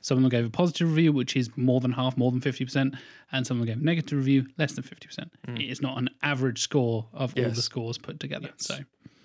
Some 0.00 0.18
of 0.18 0.22
them 0.22 0.30
gave 0.30 0.44
a 0.46 0.50
positive 0.50 0.88
review, 0.88 1.12
which 1.12 1.34
is 1.36 1.50
more 1.56 1.80
than 1.80 1.92
half, 1.92 2.16
more 2.16 2.30
than 2.30 2.40
50%, 2.40 2.94
and 3.32 3.46
some 3.46 3.58
of 3.60 3.66
them 3.66 3.74
gave 3.74 3.82
a 3.82 3.84
negative 3.84 4.18
review, 4.18 4.46
less 4.58 4.72
than 4.72 4.84
50%. 4.84 5.30
Hmm. 5.46 5.56
It 5.56 5.70
is 5.70 5.80
not 5.80 5.96
an 5.98 6.10
average 6.22 6.60
score 6.60 7.06
of 7.12 7.34
all 7.38 7.50
the 7.50 7.62
scores 7.62 7.96
put 7.98 8.20
together. 8.20 8.50
So 8.56 8.76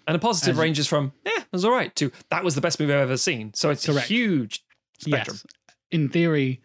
And 0.08 0.16
a 0.16 0.20
positive 0.20 0.56
As- 0.56 0.60
ranges 0.62 0.88
from, 0.88 1.12
yeah, 1.26 1.38
it 1.38 1.48
was 1.52 1.66
all 1.66 1.72
right, 1.72 1.94
to 1.98 2.12
that 2.30 2.44
was 2.44 2.56
the 2.56 2.62
best 2.62 2.80
movie 2.80 2.94
I've 2.94 3.00
ever 3.00 3.18
seen. 3.18 3.54
So 3.54 3.70
it's 3.72 3.86
Correct. 3.86 4.06
a 4.10 4.14
huge 4.14 4.64
spectrum. 5.00 5.38
Yes. 5.44 5.46
In 5.92 6.10
theory, 6.10 6.62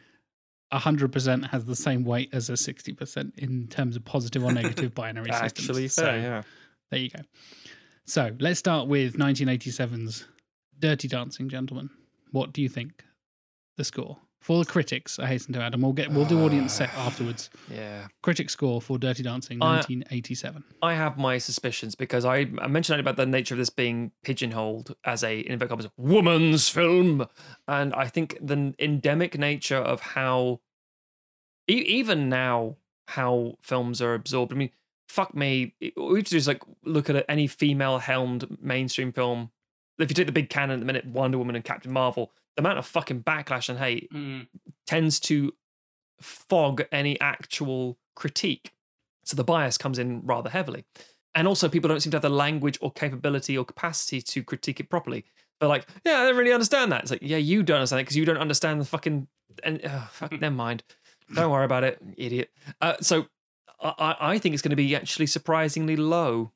100% 0.72 1.48
has 1.50 1.64
the 1.64 1.76
same 1.76 2.04
weight 2.04 2.28
as 2.32 2.50
a 2.50 2.54
60% 2.54 3.38
in 3.38 3.66
terms 3.68 3.96
of 3.96 4.04
positive 4.04 4.44
or 4.44 4.52
negative 4.52 4.94
binary 4.94 5.32
systems. 5.32 5.52
Actually, 5.70 5.88
So, 5.88 6.02
fair, 6.02 6.18
yeah. 6.18 6.42
there 6.90 7.00
you 7.00 7.10
go. 7.10 7.22
So 8.06 8.30
let's 8.40 8.58
start 8.58 8.88
with 8.88 9.16
1987's 9.16 10.26
Dirty 10.78 11.08
Dancing, 11.08 11.48
gentlemen. 11.48 11.90
What 12.32 12.52
do 12.52 12.62
you 12.62 12.68
think? 12.68 13.04
The 13.76 13.84
score 13.84 14.18
for 14.40 14.62
the 14.64 14.70
critics. 14.70 15.18
I 15.18 15.26
hasten 15.26 15.52
to 15.54 15.60
add, 15.62 15.74
and 15.74 15.82
we'll 15.82 15.92
get 15.92 16.10
we'll 16.10 16.24
do 16.24 16.40
ah, 16.40 16.44
audience 16.46 16.72
set 16.72 16.92
afterwards. 16.94 17.50
Yeah. 17.72 18.06
Critic 18.22 18.50
score 18.50 18.80
for 18.80 18.98
Dirty 18.98 19.22
Dancing, 19.22 19.58
I- 19.62 19.76
1987. 19.76 20.64
I 20.82 20.94
have 20.94 21.18
my 21.18 21.38
suspicions 21.38 21.94
because 21.94 22.24
I, 22.24 22.46
I 22.60 22.66
mentioned 22.68 23.00
about 23.00 23.16
the 23.16 23.26
nature 23.26 23.54
of 23.54 23.58
this 23.58 23.70
being 23.70 24.12
pigeonholed 24.22 24.94
as 25.04 25.22
a 25.24 25.40
in 25.40 25.52
inverted 25.52 25.70
commas 25.70 25.88
woman's 25.96 26.68
film, 26.68 27.26
and 27.66 27.94
I 27.94 28.06
think 28.08 28.38
the 28.40 28.74
endemic 28.78 29.38
nature 29.38 29.76
of 29.78 30.00
how 30.00 30.60
e- 31.68 31.74
even 31.86 32.28
now 32.28 32.76
how 33.08 33.54
films 33.62 34.00
are 34.02 34.14
absorbed. 34.14 34.52
I 34.52 34.56
mean, 34.56 34.70
fuck 35.08 35.34
me, 35.34 35.74
all 35.96 36.10
we 36.10 36.18
have 36.20 36.24
to 36.26 36.30
do 36.32 36.36
is 36.36 36.46
like 36.48 36.62
look 36.84 37.10
at 37.10 37.24
any 37.28 37.46
female 37.46 37.98
helmed 37.98 38.58
mainstream 38.62 39.12
film. 39.12 39.50
If 39.98 40.10
you 40.10 40.14
take 40.14 40.26
the 40.26 40.32
big 40.32 40.48
canon 40.48 40.74
at 40.74 40.78
the 40.80 40.86
minute, 40.86 41.06
Wonder 41.06 41.38
Woman 41.38 41.56
and 41.56 41.64
Captain 41.64 41.90
Marvel, 41.92 42.30
the 42.58 42.62
amount 42.62 42.78
of 42.78 42.86
fucking 42.86 43.22
backlash 43.22 43.68
and 43.68 43.78
hate 43.78 44.10
Mm. 44.12 44.48
tends 44.84 45.20
to 45.20 45.54
fog 46.20 46.82
any 46.90 47.18
actual 47.20 47.98
critique. 48.16 48.72
So 49.24 49.36
the 49.36 49.44
bias 49.44 49.78
comes 49.78 49.96
in 49.98 50.22
rather 50.26 50.50
heavily. 50.50 50.84
And 51.36 51.46
also, 51.46 51.68
people 51.68 51.86
don't 51.88 52.00
seem 52.00 52.10
to 52.10 52.16
have 52.16 52.22
the 52.22 52.28
language 52.30 52.76
or 52.80 52.90
capability 52.90 53.56
or 53.56 53.64
capacity 53.64 54.20
to 54.22 54.42
critique 54.42 54.80
it 54.80 54.88
properly. 54.90 55.24
They're 55.60 55.68
like, 55.68 55.86
yeah, 56.04 56.18
I 56.20 56.26
don't 56.26 56.36
really 56.36 56.52
understand 56.52 56.90
that. 56.90 57.02
It's 57.02 57.10
like, 57.12 57.22
yeah, 57.22 57.36
you 57.36 57.62
don't 57.62 57.76
understand 57.76 58.00
it 58.00 58.04
because 58.04 58.16
you 58.16 58.24
don't 58.24 58.38
understand 58.38 58.80
the 58.80 58.84
fucking. 58.86 59.28
And 59.62 59.80
oh, 59.84 60.08
fuck, 60.10 60.32
never 60.40 60.54
mind. 60.54 60.82
Don't 61.32 61.52
worry 61.52 61.64
about 61.64 61.84
it, 61.84 62.00
idiot. 62.16 62.50
Uh, 62.80 62.94
so 63.00 63.26
I, 63.80 64.16
I 64.18 64.38
think 64.38 64.54
it's 64.54 64.62
going 64.62 64.70
to 64.70 64.76
be 64.76 64.96
actually 64.96 65.26
surprisingly 65.26 65.94
low. 65.94 66.52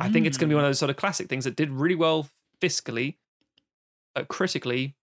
I 0.00 0.08
think 0.10 0.26
it's 0.26 0.38
going 0.38 0.48
to 0.48 0.52
be 0.52 0.56
one 0.56 0.64
of 0.64 0.68
those 0.70 0.78
sort 0.78 0.88
of 0.88 0.96
classic 0.96 1.28
things 1.28 1.44
that 1.44 1.56
did 1.56 1.70
really 1.70 1.96
well 1.96 2.28
fiscally, 2.62 3.16
uh, 4.16 4.24
critically, 4.26 4.94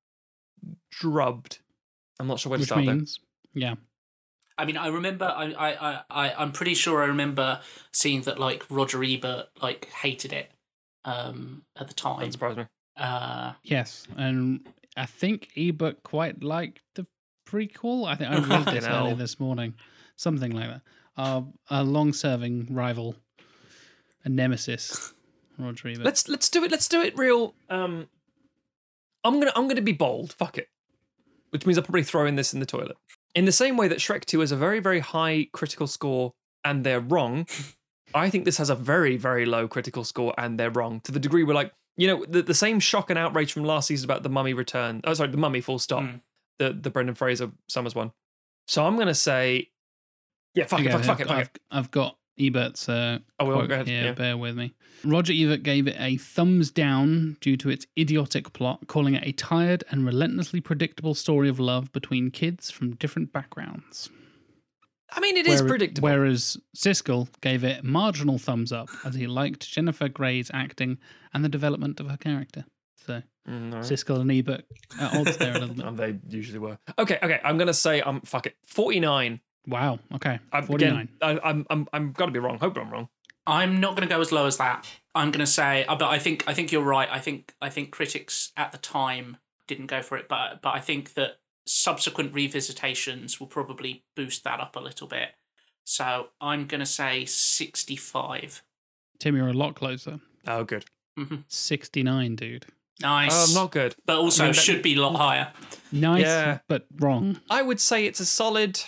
drubbed. 0.92 1.60
I'm 2.20 2.28
not 2.28 2.40
sure 2.40 2.50
where 2.50 2.58
to 2.58 2.62
which 2.62 2.68
start 2.68 2.86
there. 2.86 2.96
means 2.96 3.20
yeah. 3.54 3.76
I 4.58 4.66
mean, 4.66 4.78
I 4.78 4.88
remember. 4.88 5.26
I, 5.26 5.54
I, 5.54 5.90
I, 5.90 6.02
I, 6.10 6.34
I'm 6.34 6.52
pretty 6.52 6.76
sure 6.76 7.02
I 7.02 7.06
remember 7.06 7.62
seeing 7.92 8.22
that 8.24 8.40
like 8.40 8.64
Roger 8.70 9.04
Ebert 9.04 9.48
like 9.62 9.90
hated 9.90 10.34
it 10.34 10.52
um, 11.06 11.64
at 11.80 11.88
the 11.88 11.94
time. 11.94 12.20
Doesn't 12.20 12.34
surprise 12.34 12.58
me. 12.58 12.66
Uh, 12.98 13.54
Yes, 13.64 14.06
and 14.18 14.68
I 14.96 15.06
think 15.06 15.50
Ebert 15.58 16.04
quite 16.04 16.44
liked 16.44 16.82
the 16.96 17.08
prequel. 17.48 18.08
I 18.08 18.16
think 18.16 18.30
I 18.30 18.40
read 18.58 18.66
this 18.68 18.86
earlier 18.86 19.16
this 19.16 19.40
morning, 19.40 19.74
something 20.16 20.52
like 20.52 20.70
that. 20.70 20.82
Uh, 21.18 21.42
a 21.70 21.84
long-serving 21.84 22.68
rival, 22.70 23.16
a 24.24 24.30
nemesis, 24.30 25.14
Roger 25.58 25.90
Ebert. 25.90 26.06
Let's 26.06 26.28
let's 26.28 26.50
do 26.50 26.64
it. 26.64 26.72
Let's 26.72 26.88
do 26.88 27.02
it 27.02 27.18
real. 27.18 27.56
Um, 27.70 28.08
I'm 29.24 29.40
gonna 29.40 29.52
I'm 29.56 29.68
gonna 29.68 29.82
be 29.82 29.94
bold. 29.94 30.34
Fuck 30.34 30.58
it. 30.58 30.70
Which 31.52 31.66
means 31.66 31.78
I'll 31.78 31.84
probably 31.84 32.04
throw 32.04 32.26
in 32.26 32.36
this 32.36 32.54
in 32.54 32.60
the 32.60 32.66
toilet. 32.66 32.98
In 33.36 33.46
the 33.46 33.52
same 33.52 33.78
way 33.78 33.88
that 33.88 34.00
Shrek 34.00 34.26
2 34.26 34.40
has 34.40 34.52
a 34.52 34.56
very 34.56 34.80
very 34.80 35.00
high 35.00 35.48
critical 35.54 35.88
score 35.88 36.34
and 36.64 36.84
they're 36.84 37.00
wrong, 37.00 37.48
I 38.14 38.30
think 38.30 38.46
this 38.46 38.58
has 38.58 38.70
a 38.70 38.76
very 38.76 39.18
very 39.18 39.46
low 39.46 39.68
critical 39.68 40.04
score 40.04 40.34
and 40.38 40.60
they're 40.60 40.72
wrong 40.72 41.02
to 41.02 41.12
the 41.12 41.20
degree 41.20 41.44
we're 41.44 41.54
like 41.54 41.74
you 41.98 42.08
know 42.08 42.26
the, 42.28 42.42
the 42.42 42.54
same 42.54 42.80
shock 42.80 43.10
and 43.10 43.20
outrage 43.20 43.54
from 43.54 43.64
last 43.64 43.88
season 43.88 44.06
about 44.06 44.24
the 44.24 44.30
Mummy 44.30 44.54
return. 44.54 45.02
Oh 45.04 45.14
sorry, 45.14 45.30
the 45.30 45.38
Mummy 45.38 45.62
full 45.62 45.80
stop. 45.80 46.04
Mm. 46.04 46.22
The 46.60 46.74
the 46.74 46.90
Brendan 46.90 47.16
Fraser 47.16 47.52
Summers 47.68 47.96
one. 47.96 48.12
So 48.68 48.86
I'm 48.86 48.98
gonna 48.98 49.14
say, 49.14 49.70
yeah, 50.56 50.66
fuck 50.66 50.82
it, 50.82 50.92
fuck, 50.92 51.02
it, 51.02 51.06
fuck 51.06 51.20
it, 51.20 51.28
fuck 51.28 51.38
I've, 51.38 51.48
it. 51.48 51.62
I've 51.70 51.92
got 51.92 52.18
Ebert's 52.40 52.88
uh, 52.90 53.20
Oh, 53.40 53.46
well, 53.46 53.66
quote 53.68 53.88
here. 53.88 54.04
yeah. 54.06 54.12
Bear 54.14 54.38
with 54.38 54.56
me. 54.56 54.74
Roger 55.04 55.34
Ebert 55.36 55.64
gave 55.64 55.88
it 55.88 55.96
a 56.00 56.18
thumbs 56.18 56.72
down 56.72 57.38
due 57.42 57.58
to 57.58 57.70
its 57.70 57.86
idiotic 57.98 58.54
plot, 58.54 58.88
calling 58.88 59.16
it 59.16 59.24
a 59.26 59.32
tired 59.32 59.84
and 59.90 60.06
relentlessly 60.06 60.62
predictable 60.62 61.14
story 61.16 61.50
of 61.50 61.60
love 61.60 61.92
between 61.92 62.32
kids 62.32 62.70
from 62.72 62.96
different 62.96 63.34
backgrounds. 63.34 64.10
I 65.14 65.20
mean, 65.20 65.36
it 65.36 65.46
is 65.46 65.62
Whereas- 65.62 65.70
predictable. 65.72 66.10
Whereas 66.10 66.58
Siskel 66.76 67.28
gave 67.42 67.64
it 67.64 67.84
marginal 67.84 68.38
thumbs 68.38 68.72
up 68.72 68.90
as 69.04 69.16
he 69.16 69.28
liked 69.28 69.70
Jennifer 69.70 70.08
Grey's 70.08 70.50
acting 70.54 70.98
and 71.34 71.44
the 71.44 71.50
development 71.50 72.00
of 72.00 72.10
her 72.10 72.18
character. 72.18 72.66
So 73.06 73.22
Mm. 73.50 73.74
Siskel 73.80 74.22
and 74.22 74.32
Ebert 74.32 74.64
at 75.00 75.16
odds 75.16 75.36
there 75.38 75.56
a 75.56 75.60
little 75.60 75.74
bit. 75.74 75.84
Um, 75.86 75.96
they 75.98 76.20
usually 76.30 76.60
were. 76.60 76.78
Okay, 77.00 77.18
okay. 77.24 77.40
I'm 77.44 77.58
gonna 77.58 77.74
say 77.74 78.00
um, 78.02 78.22
fuck 78.22 78.46
it. 78.46 78.56
Forty 78.68 79.00
nine. 79.00 79.42
Wow. 79.68 80.00
Okay. 80.16 80.40
I'm, 80.52 80.64
49. 80.66 80.92
again, 80.92 81.10
I, 81.22 81.40
I'm 81.50 81.66
I'm 81.70 81.88
I'm 81.94 82.12
gotta 82.14 82.32
be 82.32 82.40
wrong. 82.40 82.58
Hope 82.60 82.78
I'm 82.78 82.90
wrong. 82.92 83.10
I'm 83.48 83.80
not 83.80 83.96
going 83.96 84.08
to 84.08 84.14
go 84.14 84.22
as 84.22 84.32
low 84.32 84.46
as 84.46 84.58
that. 84.58 84.86
I'm 85.16 85.32
going 85.32 85.40
to 85.44 85.52
say, 85.52 85.84
uh, 85.86 85.96
but 85.96 86.10
I 86.10 86.20
think 86.20 86.44
I 86.48 86.54
think 86.54 86.72
you're 86.72 86.84
right. 86.84 87.10
I 87.12 87.20
think 87.20 87.54
I 87.62 87.70
think 87.70 87.90
critics 87.92 88.52
at 88.56 88.72
the 88.72 88.78
time 88.78 89.38
didn't 89.68 89.88
go 89.88 90.02
for 90.04 90.16
it, 90.18 90.28
but 90.30 90.62
but 90.62 90.76
I 90.76 90.80
think 90.80 91.16
that 91.16 91.40
subsequent 91.66 92.34
revisitations 92.34 93.40
will 93.40 93.48
probably 93.48 94.04
boost 94.16 94.44
that 94.44 94.60
up 94.60 94.76
a 94.76 94.80
little 94.80 95.08
bit. 95.08 95.30
So 95.84 96.28
I'm 96.40 96.68
going 96.68 96.80
to 96.82 96.86
say 96.86 97.26
65. 97.26 98.64
Tim, 99.20 99.36
you're 99.36 99.48
a 99.50 99.54
lot 99.54 99.76
closer. 99.76 100.20
Oh, 100.48 100.64
good. 100.64 100.86
Mhm. 101.20 101.44
69, 101.48 102.36
dude. 102.36 102.66
Nice. 103.02 103.32
Oh, 103.56 103.62
not 103.62 103.72
good. 103.72 103.96
but 104.06 104.18
also 104.18 104.44
I 104.44 104.48
mean, 104.48 104.54
should 104.54 104.82
be 104.84 104.96
a 104.96 105.02
lot 105.02 105.16
higher. 105.16 105.52
Nice, 105.92 106.22
Yeah. 106.22 106.60
but 106.68 106.86
wrong. 107.00 107.42
I 107.50 107.62
would 107.64 107.80
say 107.80 108.06
it's 108.06 108.20
a 108.20 108.26
solid 108.26 108.80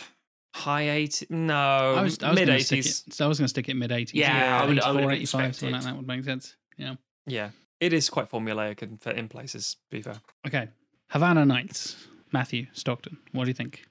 high 0.54 0.90
80. 0.90 1.28
No, 1.30 1.56
I 1.56 2.02
was, 2.02 2.18
was 2.20 2.36
mid 2.36 2.48
gonna 2.48 2.60
stick 2.60 2.80
80s. 2.82 3.08
It, 3.08 3.14
so 3.14 3.26
I 3.26 3.28
was 3.28 3.40
going 3.40 3.46
to 3.46 3.50
stick 3.50 3.70
it 3.70 3.76
mid 3.76 3.92
80s. 3.92 4.12
Yeah, 4.14 4.62
I 4.62 4.66
would- 4.66 4.80
I 4.80 4.92
would 4.92 5.02
have 5.04 5.12
85, 5.12 5.56
something 5.56 5.74
like 5.74 5.84
that 5.84 5.96
would 5.96 6.08
make 6.08 6.24
sense. 6.24 6.56
Yeah. 6.78 6.96
Yeah, 7.26 7.50
it 7.80 7.94
is 7.94 8.10
quite 8.10 8.30
formulaic 8.30 8.82
in, 8.84 9.00
in 9.18 9.30
places, 9.30 9.76
to 9.92 9.98
be 9.98 10.02
fair. 10.02 10.22
Okay. 10.46 10.68
Havana 11.10 11.46
Nights. 11.46 11.96
Matthew 12.32 12.66
Stockton. 12.74 13.18
What 13.32 13.44
do 13.46 13.50
you 13.52 13.54
think? 13.54 13.84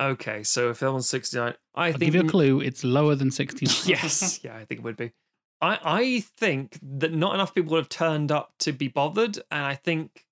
Okay, 0.00 0.42
so 0.44 0.72
film 0.72 0.94
on 0.94 1.02
69. 1.02 1.54
I 1.74 1.86
I'll 1.86 1.92
think. 1.92 2.00
give 2.04 2.14
you 2.14 2.20
a 2.22 2.28
clue. 2.28 2.60
It's 2.60 2.84
lower 2.84 3.14
than 3.16 3.30
69. 3.30 3.74
yes, 3.86 4.40
yeah, 4.42 4.54
I 4.56 4.64
think 4.64 4.80
it 4.80 4.84
would 4.84 4.96
be. 4.96 5.12
I, 5.60 5.78
I 5.84 6.20
think 6.38 6.78
that 6.82 7.12
not 7.12 7.34
enough 7.34 7.54
people 7.54 7.72
would 7.72 7.78
have 7.80 7.88
turned 7.90 8.32
up 8.32 8.52
to 8.60 8.72
be 8.72 8.88
bothered, 8.88 9.36
and 9.50 9.62
I 9.64 9.74
think 9.74 10.24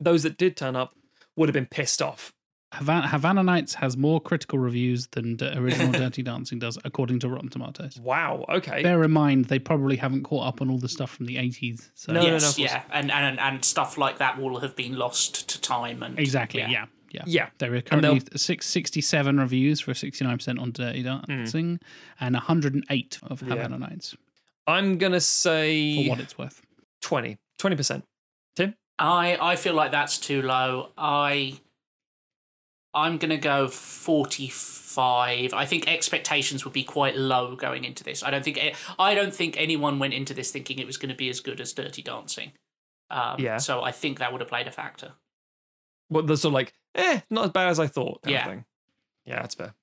those 0.00 0.22
that 0.22 0.38
did 0.38 0.56
turn 0.56 0.74
up 0.76 0.94
would 1.36 1.48
have 1.50 1.54
been 1.54 1.66
pissed 1.66 2.00
off. 2.00 2.32
Havana, 2.74 3.08
Havana 3.08 3.42
Nights 3.42 3.74
has 3.74 3.96
more 3.96 4.20
critical 4.20 4.58
reviews 4.58 5.06
than 5.08 5.38
the 5.38 5.56
original 5.58 5.90
Dirty 5.92 6.22
Dancing 6.22 6.58
does, 6.58 6.76
according 6.84 7.18
to 7.20 7.28
Rotten 7.28 7.48
Tomatoes. 7.48 7.98
Wow. 7.98 8.44
Okay. 8.48 8.82
Bear 8.82 9.02
in 9.04 9.10
mind, 9.10 9.46
they 9.46 9.58
probably 9.58 9.96
haven't 9.96 10.24
caught 10.24 10.46
up 10.46 10.60
on 10.60 10.70
all 10.70 10.78
the 10.78 10.88
stuff 10.88 11.10
from 11.10 11.24
the 11.26 11.36
80s. 11.36 11.90
So 11.94 12.12
No, 12.12 12.20
no, 12.20 12.26
no, 12.26 12.32
yes, 12.34 12.50
of 12.50 12.56
course. 12.56 12.70
yeah, 12.70 12.82
and, 12.90 13.10
and 13.10 13.40
and 13.40 13.64
stuff 13.64 13.96
like 13.96 14.18
that 14.18 14.38
will 14.38 14.60
have 14.60 14.76
been 14.76 14.96
lost 14.98 15.48
to 15.48 15.60
time 15.60 16.02
and 16.02 16.18
Exactly. 16.18 16.60
Yeah. 16.60 16.86
Yeah. 17.10 17.22
Yeah. 17.26 17.48
There 17.56 17.72
are 17.72 17.76
And 17.76 17.86
currently 17.86 18.20
six, 18.36 18.66
67 18.66 19.40
reviews 19.40 19.80
for 19.80 19.92
69% 19.94 20.60
on 20.60 20.72
Dirty 20.72 21.02
Dancing 21.02 21.80
and 22.20 22.34
108 22.34 23.18
of 23.22 23.40
Hmm. 23.40 23.48
Yeah. 23.48 23.54
Havana 23.54 23.78
Nights 23.78 24.14
I'm 24.66 24.98
gonna 24.98 25.20
say. 25.20 25.96
for 25.96 26.02
say 26.02 26.08
what 26.10 26.20
it's 26.20 26.36
worth. 26.36 26.60
20. 27.00 27.38
20%. 27.58 28.02
Tim? 28.56 28.74
I 28.98 29.38
I 29.40 29.56
feel 29.56 29.72
like 29.72 29.90
that's 29.92 30.18
too 30.18 30.42
low. 30.42 30.90
I 30.98 31.54
I'm 32.98 33.18
gonna 33.18 33.38
go 33.38 33.68
forty 33.68 34.48
five. 34.48 35.52
I 35.54 35.64
think 35.64 35.86
expectations 35.88 36.64
would 36.64 36.72
be 36.74 36.82
quite 36.82 37.16
low 37.16 37.54
going 37.56 37.84
into 37.84 38.02
this. 38.02 38.22
I 38.22 38.30
don't 38.30 38.44
think 38.44 38.58
I 38.98 39.14
don't 39.14 39.34
think 39.34 39.56
anyone 39.56 39.98
went 39.98 40.14
into 40.14 40.34
this 40.34 40.50
thinking 40.50 40.78
it 40.78 40.86
was 40.86 40.96
going 40.96 41.10
to 41.10 41.14
be 41.14 41.28
as 41.28 41.40
good 41.40 41.60
as 41.60 41.72
Dirty 41.72 42.02
Dancing. 42.02 42.52
Um, 43.10 43.36
Yeah. 43.38 43.58
So 43.58 43.82
I 43.82 43.92
think 43.92 44.18
that 44.18 44.32
would 44.32 44.40
have 44.40 44.48
played 44.48 44.66
a 44.66 44.72
factor. 44.72 45.12
What 46.08 46.26
the 46.26 46.36
sort 46.36 46.50
of 46.50 46.54
like, 46.54 46.72
eh, 46.94 47.20
not 47.30 47.44
as 47.46 47.50
bad 47.52 47.68
as 47.68 47.78
I 47.78 47.86
thought 47.86 48.22
kind 48.22 48.32
Yeah. 48.32 48.44
of 48.46 48.50
thing. 48.50 48.64
Yeah, 49.26 49.42
that's 49.42 49.54
fair. 49.54 49.74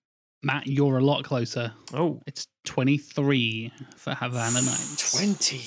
Matt, 0.44 0.68
you're 0.68 0.98
a 0.98 1.04
lot 1.04 1.24
closer. 1.24 1.74
Oh. 1.94 2.22
It's 2.28 2.48
23 2.66 3.72
for 3.96 4.14
Havana 4.16 4.62
Nights. 4.62 5.14
23. 5.18 5.60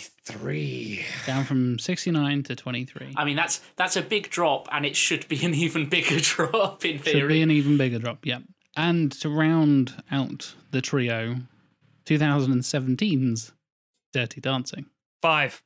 Down 1.26 1.44
from 1.44 1.78
69 1.78 2.42
to 2.44 2.56
23. 2.56 3.14
I 3.16 3.24
mean 3.24 3.36
that's 3.36 3.60
that's 3.76 3.96
a 3.96 4.02
big 4.02 4.30
drop, 4.30 4.68
and 4.72 4.84
it 4.86 4.96
should 4.96 5.26
be 5.28 5.44
an 5.44 5.54
even 5.64 5.88
bigger 5.88 6.18
drop 6.20 6.84
in 6.84 6.98
theory. 6.98 7.20
Should 7.20 7.28
be 7.28 7.34
theory. 7.34 7.42
an 7.42 7.50
even 7.50 7.76
bigger 7.76 7.98
drop, 7.98 8.24
yeah. 8.24 8.38
And 8.76 9.10
to 9.20 9.28
round 9.28 10.02
out 10.10 10.54
the 10.70 10.80
trio, 10.80 11.36
2017's 12.06 13.52
Dirty 14.12 14.40
Dancing. 14.40 14.86
Five. 15.20 15.62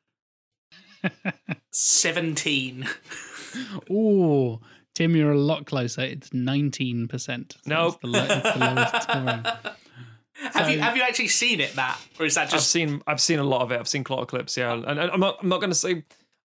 Seventeen. 1.72 2.86
Ooh, 3.90 4.60
Tim, 4.94 5.14
you're 5.16 5.32
a 5.32 5.38
lot 5.38 5.66
closer. 5.66 6.00
It's 6.02 6.30
19%. 6.30 7.10
So 7.52 7.58
Nope. 7.66 7.94
It's 7.94 8.02
the, 8.02 8.06
lo- 8.08 8.26
it's 8.28 8.52
the 8.52 8.58
lowest 8.58 9.02
scoring. 9.02 9.44
Have 10.54 10.70
you 10.70 10.80
have 10.80 10.96
you 10.96 11.02
actually 11.02 11.28
seen 11.28 11.60
it, 11.60 11.76
Matt, 11.76 11.98
or 12.18 12.26
is 12.26 12.34
that 12.34 12.44
just? 12.44 12.54
I've 12.54 12.58
just 12.60 12.70
seen 12.72 13.02
I've 13.06 13.20
seen 13.20 13.38
a 13.38 13.44
lot 13.44 13.62
of 13.62 13.72
it. 13.72 13.78
I've 13.78 13.88
seen 13.88 14.04
a 14.08 14.12
lot 14.12 14.22
of 14.22 14.28
clips, 14.28 14.56
yeah. 14.56 14.72
And, 14.72 14.84
and 14.86 15.00
I'm 15.00 15.20
not 15.20 15.38
I'm 15.42 15.48
not 15.48 15.60
gonna 15.60 15.74
say 15.74 16.04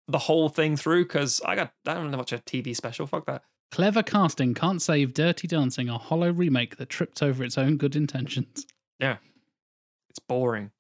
the 0.09 0.19
whole 0.19 0.49
thing 0.49 0.77
through 0.77 1.05
because 1.05 1.41
I 1.45 1.57
got 1.57 1.73
I 1.87 1.95
don't 1.95 2.17
watch 2.17 2.33
a 2.33 2.39
TV 2.39 2.75
special. 2.75 3.07
Fuck 3.07 3.27
that. 3.27 3.43
Clever 3.71 4.03
casting 4.03 4.53
can't 4.55 4.83
save 4.83 5.15
Dirty 5.15 5.47
Dancing, 5.49 5.89
a 5.89 5.97
hollow 5.97 6.31
remake 6.31 6.77
that 6.77 6.91
tripped 6.91 7.23
over 7.23 7.43
its 7.43 7.57
own 7.57 7.77
good 7.79 7.97
intentions. 7.97 8.67
Yeah, 8.99 9.17
it's 10.11 10.19
boring. 10.19 10.71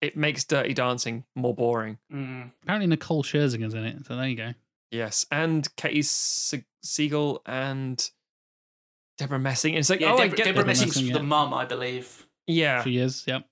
It 0.00 0.16
makes 0.16 0.44
Dirty 0.44 0.72
Dancing 0.72 1.24
more 1.34 1.54
boring. 1.54 1.98
Mm. 2.12 2.52
Apparently, 2.62 2.86
Nicole 2.86 3.22
Scherzinger's 3.22 3.74
in 3.74 3.84
it, 3.84 4.06
so 4.06 4.16
there 4.16 4.28
you 4.28 4.36
go. 4.36 4.54
Yes, 4.90 5.26
and 5.30 5.68
Katey 5.76 6.04
Se- 6.04 6.64
Sagal 6.84 7.40
and 7.46 8.10
Debra 9.18 9.38
Messing. 9.38 9.74
It's 9.74 9.90
like 9.90 10.00
Yeah, 10.00 10.12
oh, 10.12 10.14
I 10.14 10.22
Deborah, 10.22 10.36
get 10.36 10.44
Deborah 10.44 10.52
Debra 10.52 10.66
Messing's 10.66 10.96
Messing, 10.96 11.12
the 11.12 11.18
yeah. 11.18 11.24
mum, 11.24 11.52
I 11.52 11.64
believe. 11.64 12.26
Yeah. 12.50 12.82
She 12.84 12.98
is, 12.98 13.24
yep. 13.26 13.44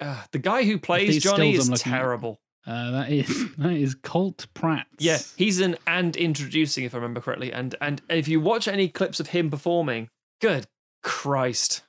Uh, 0.00 0.22
the 0.32 0.38
guy 0.38 0.64
who 0.64 0.78
plays 0.78 1.22
Johnny 1.22 1.54
is 1.54 1.68
terrible. 1.80 2.40
Uh, 2.66 2.90
that 2.92 3.10
is 3.10 3.54
that 3.58 3.72
is 3.72 3.94
Colt 3.94 4.46
Pratt. 4.54 4.86
Yeah, 4.98 5.18
he's 5.36 5.60
an 5.60 5.76
and 5.86 6.16
introducing, 6.16 6.84
if 6.84 6.94
I 6.94 6.98
remember 6.98 7.20
correctly. 7.20 7.52
And 7.52 7.74
and 7.80 8.00
if 8.08 8.28
you 8.28 8.40
watch 8.40 8.68
any 8.68 8.88
clips 8.88 9.18
of 9.20 9.28
him 9.28 9.50
performing, 9.50 10.08
good 10.40 10.66
Christ, 11.02 11.82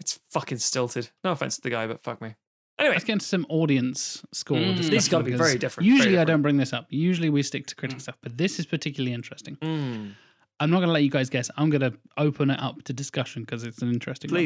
it's 0.00 0.18
fucking 0.30 0.58
stilted. 0.58 1.10
No 1.24 1.30
offense 1.32 1.56
to 1.56 1.62
the 1.62 1.70
guy, 1.70 1.86
but 1.86 2.02
fuck 2.02 2.20
me. 2.20 2.34
Anyway, 2.78 2.94
Let's 2.96 3.04
get 3.04 3.12
into 3.14 3.26
some 3.26 3.46
audience 3.48 4.24
score. 4.32 4.56
Mm. 4.58 4.76
discussion 4.76 4.90
These 4.90 5.08
gotta 5.08 5.24
be 5.24 5.34
very 5.34 5.58
different, 5.58 5.86
very 5.86 5.96
Usually, 5.96 6.18
I 6.18 6.24
don't 6.24 6.42
bring 6.42 6.56
this 6.56 6.72
up. 6.72 6.86
Usually, 6.90 7.30
we 7.30 7.42
stick 7.42 7.66
to 7.68 7.74
critic 7.76 7.98
Mm. 7.98 8.02
stuff, 8.02 8.16
but 8.22 8.36
this 8.36 8.58
is 8.58 8.66
particularly 8.66 9.12
interesting. 9.14 9.56
mm, 9.56 10.12
I'm 10.60 10.70
not 10.70 10.78
going 10.78 10.88
to 10.88 10.92
let 10.92 11.02
you 11.02 11.10
guys 11.10 11.28
guess. 11.28 11.50
I'm 11.56 11.70
going 11.70 11.80
to 11.80 11.92
open 12.16 12.50
it 12.50 12.58
up 12.60 12.82
to 12.84 12.92
discussion 12.92 13.42
because 13.42 13.64
it's 13.64 13.82
an 13.82 13.88
interesting. 13.92 14.30
one. 14.30 14.40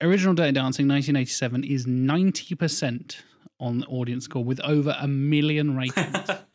Please. 0.00 0.08
Original 0.08 0.34
Dirty 0.34 0.52
Dancing 0.52 0.88
1987 0.88 1.64
is 1.64 1.86
90% 1.86 3.16
on 3.60 3.80
the 3.80 3.86
audience 3.86 4.24
score 4.24 4.44
with 4.44 4.60
over 4.60 4.96
a 4.98 5.08
million 5.08 5.76
ratings. 5.76 6.30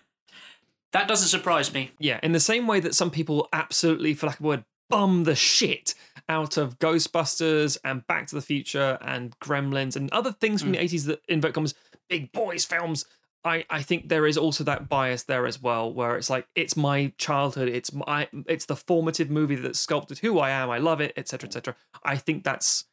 That 0.93 1.07
doesn't 1.07 1.29
surprise 1.29 1.73
me. 1.73 1.91
Yeah, 1.99 2.19
in 2.23 2.31
the 2.31 2.39
same 2.39 2.67
way 2.67 2.79
that 2.79 2.95
some 2.95 3.09
people 3.09 3.49
absolutely, 3.51 4.13
for 4.13 4.27
lack 4.27 4.39
of 4.39 4.45
a 4.45 4.47
word, 4.47 4.65
bum 4.89 5.23
the 5.23 5.35
shit 5.35 5.95
out 6.29 6.55
of 6.55 6.77
Ghostbusters 6.77 7.77
and 7.83 8.05
Back 8.05 8.27
to 8.27 8.35
the 8.35 8.41
Future 8.41 8.99
and 9.01 9.37
Gremlins 9.39 9.95
and 9.95 10.11
other 10.13 10.31
things 10.31 10.61
from 10.61 10.69
hmm. 10.69 10.79
the 10.79 10.85
80s 10.85 11.05
that 11.07 11.21
invoke 11.27 11.55
comes 11.55 11.73
big 12.09 12.31
boys 12.31 12.63
films. 12.63 13.05
I, 13.43 13.65
I 13.69 13.81
think 13.81 14.07
there 14.07 14.25
is 14.25 14.37
also 14.37 14.63
that 14.65 14.87
bias 14.87 15.23
there 15.23 15.45
as 15.47 15.61
well, 15.61 15.91
where 15.91 16.15
it's 16.15 16.29
like 16.29 16.47
it's 16.55 16.77
my 16.77 17.11
childhood, 17.17 17.67
it's 17.67 17.91
my 17.91 18.29
it's 18.47 18.65
the 18.65 18.75
formative 18.75 19.29
movie 19.29 19.55
that 19.55 19.75
sculpted 19.75 20.19
who 20.19 20.39
I 20.39 20.51
am, 20.51 20.69
I 20.69 20.77
love 20.77 21.01
it, 21.01 21.11
etc. 21.17 21.47
etc. 21.47 21.75
I 22.05 22.15
think 22.15 22.43
that's 22.43 22.85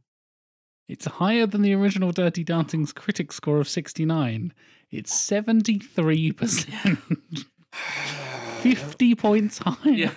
It's 0.86 1.06
higher 1.06 1.46
than 1.46 1.62
the 1.62 1.72
original 1.74 2.12
Dirty 2.12 2.44
Dancing's 2.44 2.92
critic 2.92 3.32
score 3.32 3.58
of 3.58 3.68
69. 3.68 4.52
It's 4.90 5.12
73%. 5.28 6.98
50 8.60 9.14
points 9.14 9.58
higher. 9.58 9.90
Yeah. 9.92 10.10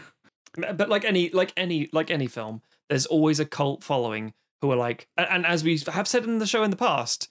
But 0.57 0.89
like 0.89 1.05
any, 1.05 1.29
like 1.29 1.53
any, 1.55 1.89
like 1.93 2.09
any 2.11 2.27
film, 2.27 2.61
there's 2.89 3.05
always 3.05 3.39
a 3.39 3.45
cult 3.45 3.83
following 3.83 4.33
who 4.61 4.71
are 4.71 4.75
like, 4.75 5.07
and, 5.17 5.27
and 5.29 5.45
as 5.45 5.63
we 5.63 5.77
have 5.87 6.07
said 6.07 6.23
in 6.23 6.39
the 6.39 6.47
show 6.47 6.63
in 6.63 6.71
the 6.71 6.77
past, 6.77 7.29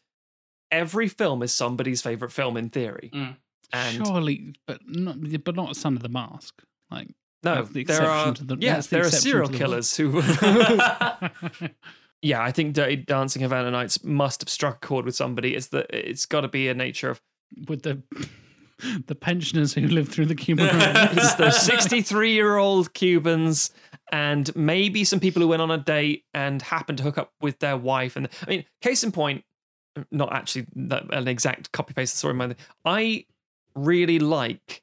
every 0.71 1.09
film 1.09 1.43
is 1.43 1.53
somebody's 1.53 2.01
favorite 2.03 2.33
film 2.33 2.57
in 2.57 2.71
theory. 2.71 3.11
Mm. 3.13 3.37
And 3.73 4.07
Surely, 4.07 4.55
but 4.67 4.81
not, 4.87 5.17
but 5.45 5.57
not 5.57 5.75
Son 5.77 5.97
of 5.97 6.03
the 6.03 6.09
Mask. 6.09 6.63
Like, 6.91 7.09
No, 7.43 7.63
the 7.63 7.85
there 7.85 8.07
are 8.07 8.35
to 8.35 8.45
the- 8.45 8.57
yeah, 8.59 8.81
the 8.81 8.89
there 8.89 9.07
are 9.07 9.11
serial 9.11 9.49
killers 9.49 9.97
who. 9.97 10.21
yeah, 12.23 12.43
I 12.43 12.51
think 12.51 12.75
Dirty 12.75 12.97
Dancing 12.97 13.43
Havana 13.43 13.71
Nights 13.71 14.03
must 14.03 14.43
have 14.43 14.49
struck 14.49 14.85
a 14.85 14.87
chord 14.87 15.05
with 15.05 15.15
somebody. 15.15 15.55
It's 15.55 15.69
the 15.69 15.87
it's 15.97 16.27
got 16.27 16.43
to 16.43 16.49
be 16.49 16.69
a 16.69 16.75
nature 16.75 17.11
of 17.11 17.21
With 17.69 17.83
the 17.83 18.03
the 19.07 19.15
pensioners 19.15 19.75
who 19.75 19.83
live 19.83 20.09
through 20.09 20.27
the 20.27 20.35
Cuban 20.35 20.69
it's 20.71 21.35
the 21.37 21.51
63 21.51 22.33
year 22.33 22.59
old 22.59 22.93
Cubans 22.93 23.71
and 24.13 24.55
maybe 24.55 25.03
some 25.05 25.19
people 25.19 25.41
who 25.41 25.49
went 25.49 25.63
on 25.63 25.71
a 25.71 25.79
date 25.79 26.25
and 26.35 26.61
happened 26.63 26.99
to 26.99 27.05
hook 27.05 27.19
up 27.19 27.33
with 27.41 27.59
their 27.59 27.77
wife. 27.77 28.17
And 28.17 28.29
I 28.47 28.51
mean, 28.51 28.65
case 28.83 29.03
in 29.03 29.13
point, 29.13 29.45
not 30.11 30.33
actually 30.33 30.67
that, 30.77 31.13
an 31.13 31.27
exact 31.27 31.73
copy 31.73 31.95
paste 31.95 32.17
story. 32.17 32.35
Mind 32.35 32.57
I 32.85 33.25
really 33.75 34.19
like, 34.19 34.83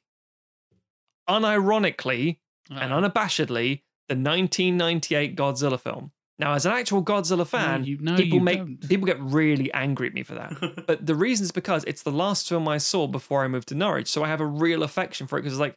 unironically 1.28 2.38
and 2.70 2.92
Uh, 2.92 3.00
unabashedly, 3.00 3.82
the 4.08 4.14
1998 4.16 5.36
Godzilla 5.36 5.78
film. 5.80 6.12
Now, 6.38 6.54
as 6.54 6.66
an 6.66 6.72
actual 6.72 7.04
Godzilla 7.04 7.46
fan, 7.46 7.84
you- 7.84 7.98
no, 8.00 8.16
people 8.16 8.40
make 8.40 8.58
don't. 8.58 8.88
people 8.88 9.06
get 9.06 9.20
really 9.20 9.72
angry 9.72 10.08
at 10.08 10.14
me 10.14 10.22
for 10.24 10.34
that. 10.34 10.84
but 10.86 11.06
the 11.06 11.14
reason 11.14 11.44
is 11.44 11.52
because 11.52 11.84
it's 11.84 12.02
the 12.02 12.10
last 12.10 12.48
film 12.48 12.66
I 12.68 12.78
saw 12.78 13.06
before 13.06 13.44
I 13.44 13.48
moved 13.48 13.68
to 13.68 13.74
Norwich, 13.74 14.08
so 14.08 14.24
I 14.24 14.28
have 14.28 14.40
a 14.40 14.46
real 14.46 14.82
affection 14.82 15.26
for 15.26 15.38
it 15.38 15.42
because 15.42 15.52
it's 15.54 15.60
like 15.60 15.76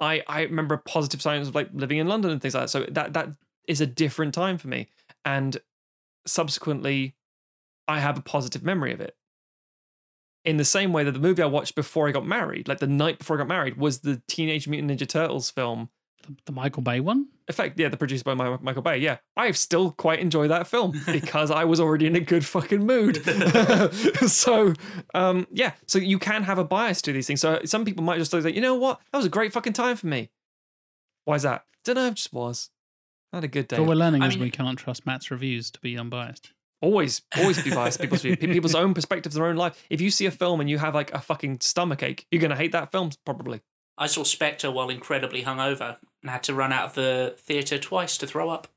I 0.00 0.22
I 0.26 0.42
remember 0.42 0.76
positive 0.78 1.20
signs 1.20 1.48
of 1.48 1.54
like 1.54 1.68
living 1.74 1.98
in 1.98 2.08
London 2.08 2.30
and 2.30 2.40
things 2.40 2.54
like 2.54 2.62
that. 2.64 2.68
So 2.70 2.86
that 2.90 3.12
that 3.12 3.28
is 3.68 3.80
a 3.82 3.86
different 3.86 4.32
time 4.32 4.56
for 4.56 4.68
me, 4.68 4.88
and 5.24 5.58
subsequently, 6.26 7.14
I 7.86 8.00
have 8.00 8.18
a 8.18 8.22
positive 8.22 8.62
memory 8.62 8.92
of 8.92 9.00
it. 9.00 9.16
In 10.44 10.56
the 10.56 10.64
same 10.64 10.92
way 10.94 11.04
that 11.04 11.12
the 11.12 11.18
movie 11.20 11.42
I 11.42 11.46
watched 11.46 11.74
before 11.74 12.08
I 12.08 12.12
got 12.12 12.26
married, 12.26 12.66
like 12.68 12.78
the 12.78 12.86
night 12.86 13.18
before 13.18 13.36
I 13.36 13.40
got 13.40 13.48
married, 13.48 13.76
was 13.76 14.00
the 14.00 14.22
Teenage 14.26 14.66
Mutant 14.66 14.90
Ninja 14.90 15.06
Turtles 15.06 15.50
film 15.50 15.90
the, 16.22 16.36
the 16.46 16.52
Michael 16.52 16.82
Bay 16.82 17.00
one. 17.00 17.26
effect 17.48 17.78
yeah 17.80 17.88
the 17.88 17.96
produced 17.96 18.24
by 18.24 18.34
michael 18.34 18.82
bay 18.82 18.98
yeah. 18.98 19.18
I 19.36 19.50
still 19.52 19.90
quite 19.92 20.20
enjoy 20.20 20.46
that 20.48 20.66
film 20.68 20.92
because 21.06 21.50
i 21.50 21.64
was 21.64 21.80
already 21.80 22.06
in 22.06 22.14
a 22.16 22.20
good 22.20 22.44
fucking 22.44 22.84
mood. 22.86 23.22
So 24.28 24.74
um 25.14 25.46
yeah 25.50 25.72
so 25.86 25.98
you 25.98 26.18
can 26.18 26.42
have 26.44 26.58
a 26.58 26.64
bias 26.64 27.02
to 27.02 27.12
these 27.12 27.26
things. 27.26 27.40
So 27.40 27.60
some 27.64 27.84
people 27.84 28.04
might 28.04 28.18
just 28.18 28.30
say 28.30 28.52
you 28.52 28.60
know 28.60 28.74
what? 28.76 29.00
That 29.12 29.18
was 29.18 29.26
a 29.26 29.30
great 29.30 29.52
fucking 29.52 29.72
time 29.72 29.96
for 29.96 30.06
me. 30.06 30.30
Why 31.24 31.36
is 31.36 31.42
that? 31.42 31.64
Don't 31.84 31.96
know 31.96 32.06
it 32.06 32.14
just 32.14 32.32
was. 32.32 32.70
I 33.32 33.36
had 33.38 33.44
a 33.44 33.48
good 33.48 33.68
day. 33.68 33.76
But 33.76 33.86
we're 33.86 33.94
learning 33.94 34.22
I 34.22 34.28
is 34.28 34.34
mean- 34.34 34.44
we 34.44 34.50
cannot 34.50 34.76
trust 34.76 35.06
Matt's 35.06 35.30
reviews 35.30 35.70
to 35.72 35.80
be 35.80 35.96
unbiased. 35.98 36.52
always 36.82 37.22
always 37.36 37.62
be 37.62 37.70
biased. 37.70 38.00
People's 38.00 38.22
view- 38.22 38.36
people's 38.36 38.74
own 38.74 38.94
perspectives 38.94 39.34
their 39.34 39.46
own 39.46 39.56
life. 39.56 39.84
If 39.90 40.00
you 40.00 40.10
see 40.10 40.26
a 40.26 40.30
film 40.30 40.60
and 40.60 40.68
you 40.70 40.78
have 40.78 40.94
like 40.94 41.12
a 41.14 41.20
fucking 41.20 41.60
stomach 41.60 42.02
ache 42.02 42.26
you're 42.30 42.40
gonna 42.42 42.56
hate 42.56 42.72
that 42.72 42.90
film 42.92 43.10
probably. 43.24 43.60
I 43.98 44.06
saw 44.06 44.24
Spectre 44.24 44.70
while 44.70 44.88
incredibly 44.88 45.42
hungover 45.42 45.98
and 46.22 46.30
had 46.30 46.42
to 46.44 46.54
run 46.54 46.72
out 46.72 46.84
of 46.86 46.94
the 46.94 47.34
theatre 47.38 47.78
twice 47.78 48.16
to 48.18 48.26
throw 48.26 48.48
up. 48.50 48.68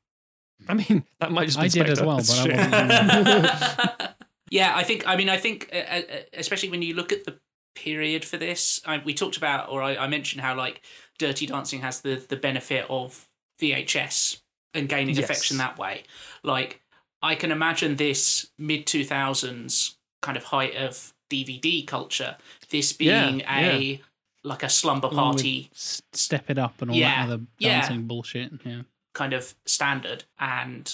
i 0.67 0.73
mean 0.73 1.03
that 1.19 1.31
might 1.31 1.45
just 1.45 1.57
be 1.59 1.65
I 1.65 1.67
did 1.67 1.89
as 1.89 2.01
well, 2.01 2.17
That's 2.17 2.43
but 2.43 2.49
I 2.51 2.87
wasn't. 2.87 4.15
yeah, 4.49 4.73
I 4.75 4.83
think. 4.83 5.07
I 5.07 5.15
mean, 5.15 5.29
I 5.29 5.37
think, 5.37 5.69
uh, 5.73 5.77
uh, 5.77 6.01
especially 6.33 6.69
when 6.69 6.81
you 6.81 6.93
look 6.93 7.11
at 7.11 7.25
the 7.25 7.39
period 7.75 8.23
for 8.23 8.37
this, 8.37 8.81
I, 8.85 8.99
we 9.03 9.13
talked 9.13 9.35
about, 9.37 9.69
or 9.69 9.81
I, 9.81 9.95
I 9.95 10.07
mentioned 10.07 10.41
how 10.41 10.55
like 10.55 10.81
Dirty 11.17 11.45
Dancing 11.47 11.81
has 11.81 12.01
the 12.01 12.15
the 12.15 12.37
benefit 12.37 12.85
of 12.89 13.27
VHS 13.61 14.41
and 14.73 14.87
gaining 14.87 15.15
Yes. 15.15 15.23
affection 15.25 15.57
that 15.57 15.77
way. 15.77 16.03
Like, 16.43 16.81
I 17.21 17.35
can 17.35 17.51
imagine 17.51 17.95
this 17.95 18.49
mid 18.57 18.85
two 18.85 19.03
thousands 19.03 19.97
kind 20.21 20.37
of 20.37 20.45
height 20.45 20.75
of 20.75 21.13
DVD 21.31 21.85
culture. 21.85 22.37
This 22.69 22.95
Yeah, 22.99 23.25
being 23.27 23.41
a 23.49 24.01
like 24.43 24.63
a 24.63 24.69
slumber 24.69 25.09
party 25.09 25.69
Step 25.73 26.49
it 26.49 26.57
up 26.57 26.81
and 26.81 26.91
all 26.91 26.97
Yeah, 26.97 27.25
that 27.27 27.33
other 27.33 27.43
yeah. 27.59 27.79
dancing 27.81 28.03
bullshit. 28.07 28.51
Yeah. 28.65 28.81
kind 29.13 29.33
of 29.33 29.55
standard 29.65 30.25
and 30.39 30.93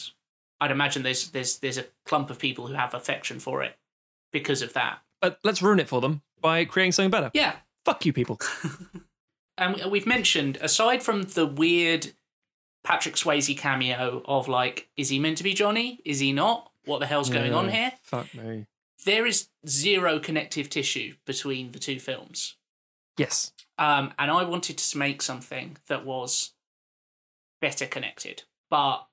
I'd 0.61 0.71
imagine 0.71 1.03
there's 1.03 1.29
there's 1.31 1.57
there's 1.59 1.77
a 1.77 1.85
clump 2.05 2.29
of 2.29 2.37
people 2.39 2.67
who 2.67 2.73
have 2.73 2.93
affection 2.93 3.39
for 3.39 3.63
it 3.63 3.77
because 4.31 4.61
of 4.61 4.73
that. 4.73 4.99
but 5.21 5.39
let's 5.43 5.61
ruin 5.61 5.79
it 5.79 5.87
for 5.89 6.01
them 6.01 6.21
by 6.41 6.63
creating 6.65 6.91
something 6.91 7.11
better 7.11 7.31
Yeah. 7.33 7.55
fuck 7.85 8.05
you 8.05 8.13
people 8.13 8.39
And 9.57 9.75
we- 9.75 9.85
we've 9.89 10.05
mentioned 10.07 10.57
aside 10.61 11.03
from 11.03 11.23
the 11.23 11.45
weird 11.45 12.13
Patrick 12.83 13.15
Swayze 13.15 13.57
cameo 13.57 14.21
of 14.25 14.47
like 14.47 14.89
is 14.95 15.09
he 15.09 15.19
meant 15.19 15.37
to 15.37 15.43
be 15.43 15.53
Johnny? 15.53 15.99
Is 16.05 16.19
he 16.19 16.31
not? 16.31 16.71
What 16.85 16.99
the 16.99 17.05
hell's 17.07 17.29
going 17.29 17.53
on 17.53 17.69
here? 17.69 17.91
fuck 18.03 18.33
me 18.33 18.67
There 19.05 19.25
is 19.25 19.49
zero 19.67 20.19
connective 20.19 20.69
tissue 20.69 21.15
between 21.25 21.71
the 21.71 21.79
two 21.79 21.99
films. 21.99 22.55
Yes 23.19 23.51
Um, 23.77 24.13
and 24.19 24.29
I 24.31 24.43
wanted 24.43 24.77
to 24.79 24.97
make 24.97 25.21
something 25.21 25.77
that 25.87 26.05
was 26.05 26.53
better 27.61 27.85
connected. 27.85 28.43
But 28.69 29.05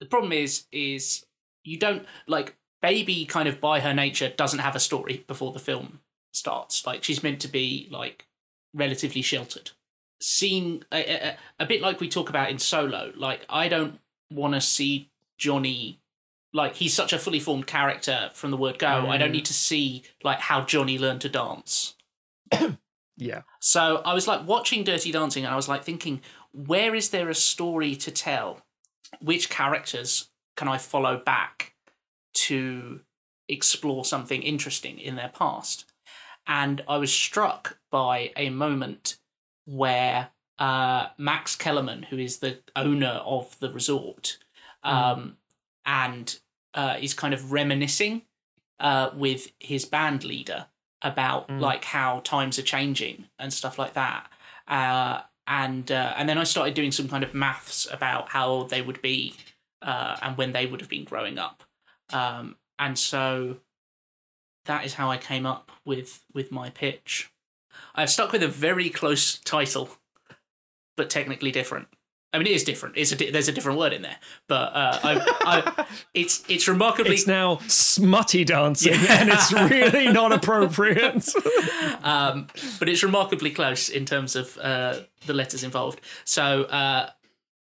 the 0.00 0.06
problem 0.06 0.32
is, 0.32 0.64
is 0.72 1.24
you 1.64 1.78
don't 1.78 2.04
like 2.26 2.56
baby 2.80 3.24
kind 3.24 3.48
of 3.48 3.60
by 3.60 3.80
her 3.80 3.94
nature 3.94 4.28
doesn't 4.28 4.58
have 4.58 4.74
a 4.74 4.80
story 4.80 5.24
before 5.28 5.52
the 5.52 5.58
film 5.60 6.00
starts. 6.32 6.84
Like 6.86 7.04
she's 7.04 7.22
meant 7.22 7.40
to 7.42 7.48
be 7.48 7.88
like 7.90 8.26
relatively 8.74 9.22
sheltered. 9.22 9.70
Seeing 10.20 10.82
a, 10.92 11.28
a, 11.28 11.36
a 11.60 11.66
bit 11.66 11.80
like 11.82 12.00
we 12.00 12.08
talk 12.08 12.28
about 12.28 12.50
in 12.50 12.58
Solo, 12.58 13.12
like 13.16 13.46
I 13.48 13.68
don't 13.68 14.00
want 14.30 14.54
to 14.54 14.60
see 14.60 15.10
Johnny 15.38 16.00
like 16.52 16.74
he's 16.76 16.92
such 16.94 17.12
a 17.12 17.18
fully 17.18 17.40
formed 17.40 17.66
character 17.66 18.30
from 18.34 18.50
the 18.50 18.56
word 18.56 18.78
go. 18.78 19.08
I 19.08 19.16
don't 19.16 19.30
Mm. 19.30 19.32
need 19.38 19.46
to 19.46 19.54
see 19.54 20.02
like 20.22 20.40
how 20.40 20.62
Johnny 20.62 20.98
learned 20.98 21.20
to 21.22 21.28
dance. 21.28 21.94
yeah 23.22 23.42
So 23.60 24.02
I 24.04 24.14
was 24.14 24.26
like 24.26 24.46
watching 24.46 24.84
Dirty 24.84 25.12
Dancing 25.12 25.44
and 25.44 25.52
I 25.52 25.56
was 25.56 25.68
like 25.68 25.84
thinking, 25.84 26.20
where 26.52 26.94
is 26.94 27.10
there 27.10 27.28
a 27.28 27.34
story 27.34 27.94
to 27.96 28.10
tell? 28.10 28.60
Which 29.20 29.48
characters 29.48 30.30
can 30.56 30.68
I 30.68 30.78
follow 30.78 31.16
back 31.16 31.74
to 32.34 33.00
explore 33.48 34.04
something 34.04 34.42
interesting 34.42 34.98
in 34.98 35.16
their 35.16 35.28
past? 35.28 35.84
And 36.46 36.82
I 36.88 36.96
was 36.98 37.12
struck 37.12 37.78
by 37.90 38.32
a 38.36 38.50
moment 38.50 39.18
where 39.64 40.30
uh, 40.58 41.06
Max 41.16 41.54
Kellerman, 41.56 42.04
who 42.04 42.18
is 42.18 42.38
the 42.38 42.58
owner 42.74 43.20
of 43.24 43.58
the 43.60 43.70
resort, 43.70 44.38
um, 44.82 45.36
and 45.86 46.38
uh, 46.74 46.96
is 47.00 47.14
kind 47.14 47.32
of 47.32 47.52
reminiscing 47.52 48.22
uh, 48.80 49.10
with 49.14 49.52
his 49.60 49.84
band 49.84 50.24
leader 50.24 50.66
about 51.02 51.48
Mm. 51.48 51.60
like 51.60 51.84
how 51.84 52.20
times 52.20 52.58
are 52.58 52.62
changing 52.62 53.28
and 53.38 53.52
stuff 53.52 53.78
like 53.78 53.94
that. 53.94 54.30
Uh, 54.68 55.22
and 55.46 55.90
uh, 55.90 56.14
and 56.16 56.28
then 56.28 56.38
I 56.38 56.44
started 56.44 56.74
doing 56.74 56.92
some 56.92 57.08
kind 57.08 57.24
of 57.24 57.34
maths 57.34 57.86
about 57.90 58.28
how 58.30 58.64
they 58.64 58.80
would 58.80 59.02
be 59.02 59.34
uh, 59.82 60.16
and 60.22 60.36
when 60.36 60.52
they 60.52 60.66
would 60.66 60.80
have 60.80 60.88
been 60.88 61.04
growing 61.04 61.38
up. 61.38 61.64
Um, 62.10 62.56
and 62.78 62.98
so 62.98 63.58
that 64.66 64.84
is 64.84 64.94
how 64.94 65.10
I 65.10 65.18
came 65.18 65.44
up 65.44 65.72
with 65.84 66.24
with 66.32 66.52
my 66.52 66.70
pitch. 66.70 67.30
I've 67.94 68.10
stuck 68.10 68.32
with 68.32 68.42
a 68.42 68.48
very 68.48 68.88
close 68.90 69.38
title, 69.38 69.90
but 70.96 71.10
technically 71.10 71.50
different. 71.50 71.88
I 72.34 72.38
mean, 72.38 72.46
it 72.46 72.52
is 72.52 72.64
different. 72.64 72.96
It's 72.96 73.12
a 73.12 73.16
di- 73.16 73.30
there's 73.30 73.48
a 73.48 73.52
different 73.52 73.78
word 73.78 73.92
in 73.92 74.00
there, 74.02 74.16
but 74.48 74.72
uh, 74.74 74.98
I, 75.04 75.12
I, 75.76 75.86
it's 76.14 76.42
it's 76.48 76.66
remarkably 76.66 77.14
it's 77.14 77.26
now 77.26 77.58
smutty 77.68 78.44
dancing 78.44 78.94
Yeah. 78.94 79.20
and 79.20 79.28
it's 79.30 79.52
really 79.52 80.10
not 80.10 80.32
appropriate 80.38 81.28
um, 82.02 82.46
but 82.78 82.88
it's 82.88 83.02
remarkably 83.02 83.50
close 83.50 83.88
in 83.88 84.06
terms 84.06 84.34
of 84.36 84.56
uh, 84.58 85.00
the 85.26 85.34
letters 85.34 85.62
involved. 85.62 86.00
So 86.24 86.64
uh, 86.64 87.10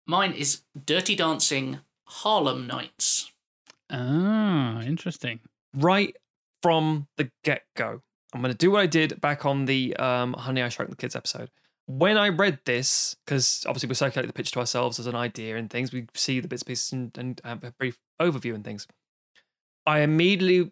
mine 0.07 0.33
is 0.33 0.62
Dirty 0.87 1.15
Dancing 1.16 1.81
Harlem 2.05 2.66
Nights. 2.66 3.31
Ah, 3.91 4.81
interesting. 4.83 5.41
right 5.74 6.16
from 6.62 7.07
the 7.19 7.31
get-go 7.45 8.01
i'm 8.35 8.41
going 8.41 8.51
to 8.51 8.57
do 8.59 8.70
what 8.70 8.81
i 8.81 8.87
did 8.87 9.20
back 9.20 9.45
on 9.47 9.66
the 9.66 9.95
um, 9.97 10.33
honey 10.33 10.61
i 10.62 10.69
shrunk 10.69 10.91
the 10.91 10.97
kids 10.97 11.15
episode 11.15 11.51
when 11.87 12.19
i 12.19 12.29
read 12.29 12.59
this 12.65 13.17
because 13.25 13.65
obviously 13.67 13.89
we 13.89 13.95
circulate 13.95 14.27
the 14.27 14.33
pitch 14.33 14.51
to 14.51 14.59
ourselves 14.59 14.99
as 14.99 15.07
an 15.07 15.15
idea 15.15 15.57
and 15.57 15.71
things 15.71 15.93
we 15.93 16.07
see 16.15 16.41
the 16.41 16.49
bits 16.49 16.63
and 16.63 16.67
pieces 16.67 16.93
and, 16.93 17.17
and 17.19 17.41
have 17.45 17.65
a 17.65 17.73
brief 17.73 17.99
overview 18.21 18.55
and 18.55 18.65
things 18.65 18.87
i 19.87 20.01
immediately 20.01 20.71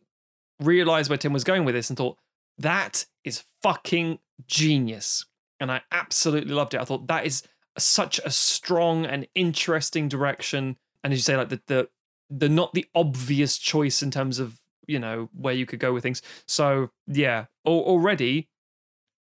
realized 0.61 1.09
where 1.09 1.19
tim 1.19 1.33
was 1.33 1.45
going 1.45 1.65
with 1.65 1.75
this 1.75 1.89
and 1.89 1.97
thought 1.97 2.19
that 2.59 3.07
is 3.25 3.45
fucking 3.63 4.19
genius. 4.47 5.27
And 5.61 5.71
i 5.71 5.83
absolutely 5.93 6.53
loved 6.53 6.75
it. 6.75 6.81
I 6.81 6.85
thought 6.85 7.07
that 7.09 7.27
is 7.27 7.43
such 7.79 8.21
a 8.25 8.31
strong 8.31 9.07
and 9.07 9.27
interesting 9.35 10.09
direction. 10.09 10.77
And 11.03 11.13
as 11.13 11.19
you 11.21 11.23
say 11.23 11.37
like 11.37 11.49
the 11.49 11.61
the 11.67 11.89
the 12.31 12.49
not 12.49 12.75
the 12.75 12.87
obvious 12.95 13.59
choice 13.59 14.03
in 14.03 14.11
terms 14.11 14.39
of 14.39 14.61
you 14.87 14.99
know 14.99 15.31
where 15.33 15.55
you 15.55 15.67
could 15.67 15.81
go 15.81 15.93
with 15.93 16.03
things. 16.03 16.23
So 16.47 16.91
yeah 17.07 17.47
al- 17.67 17.73
already 17.73 18.49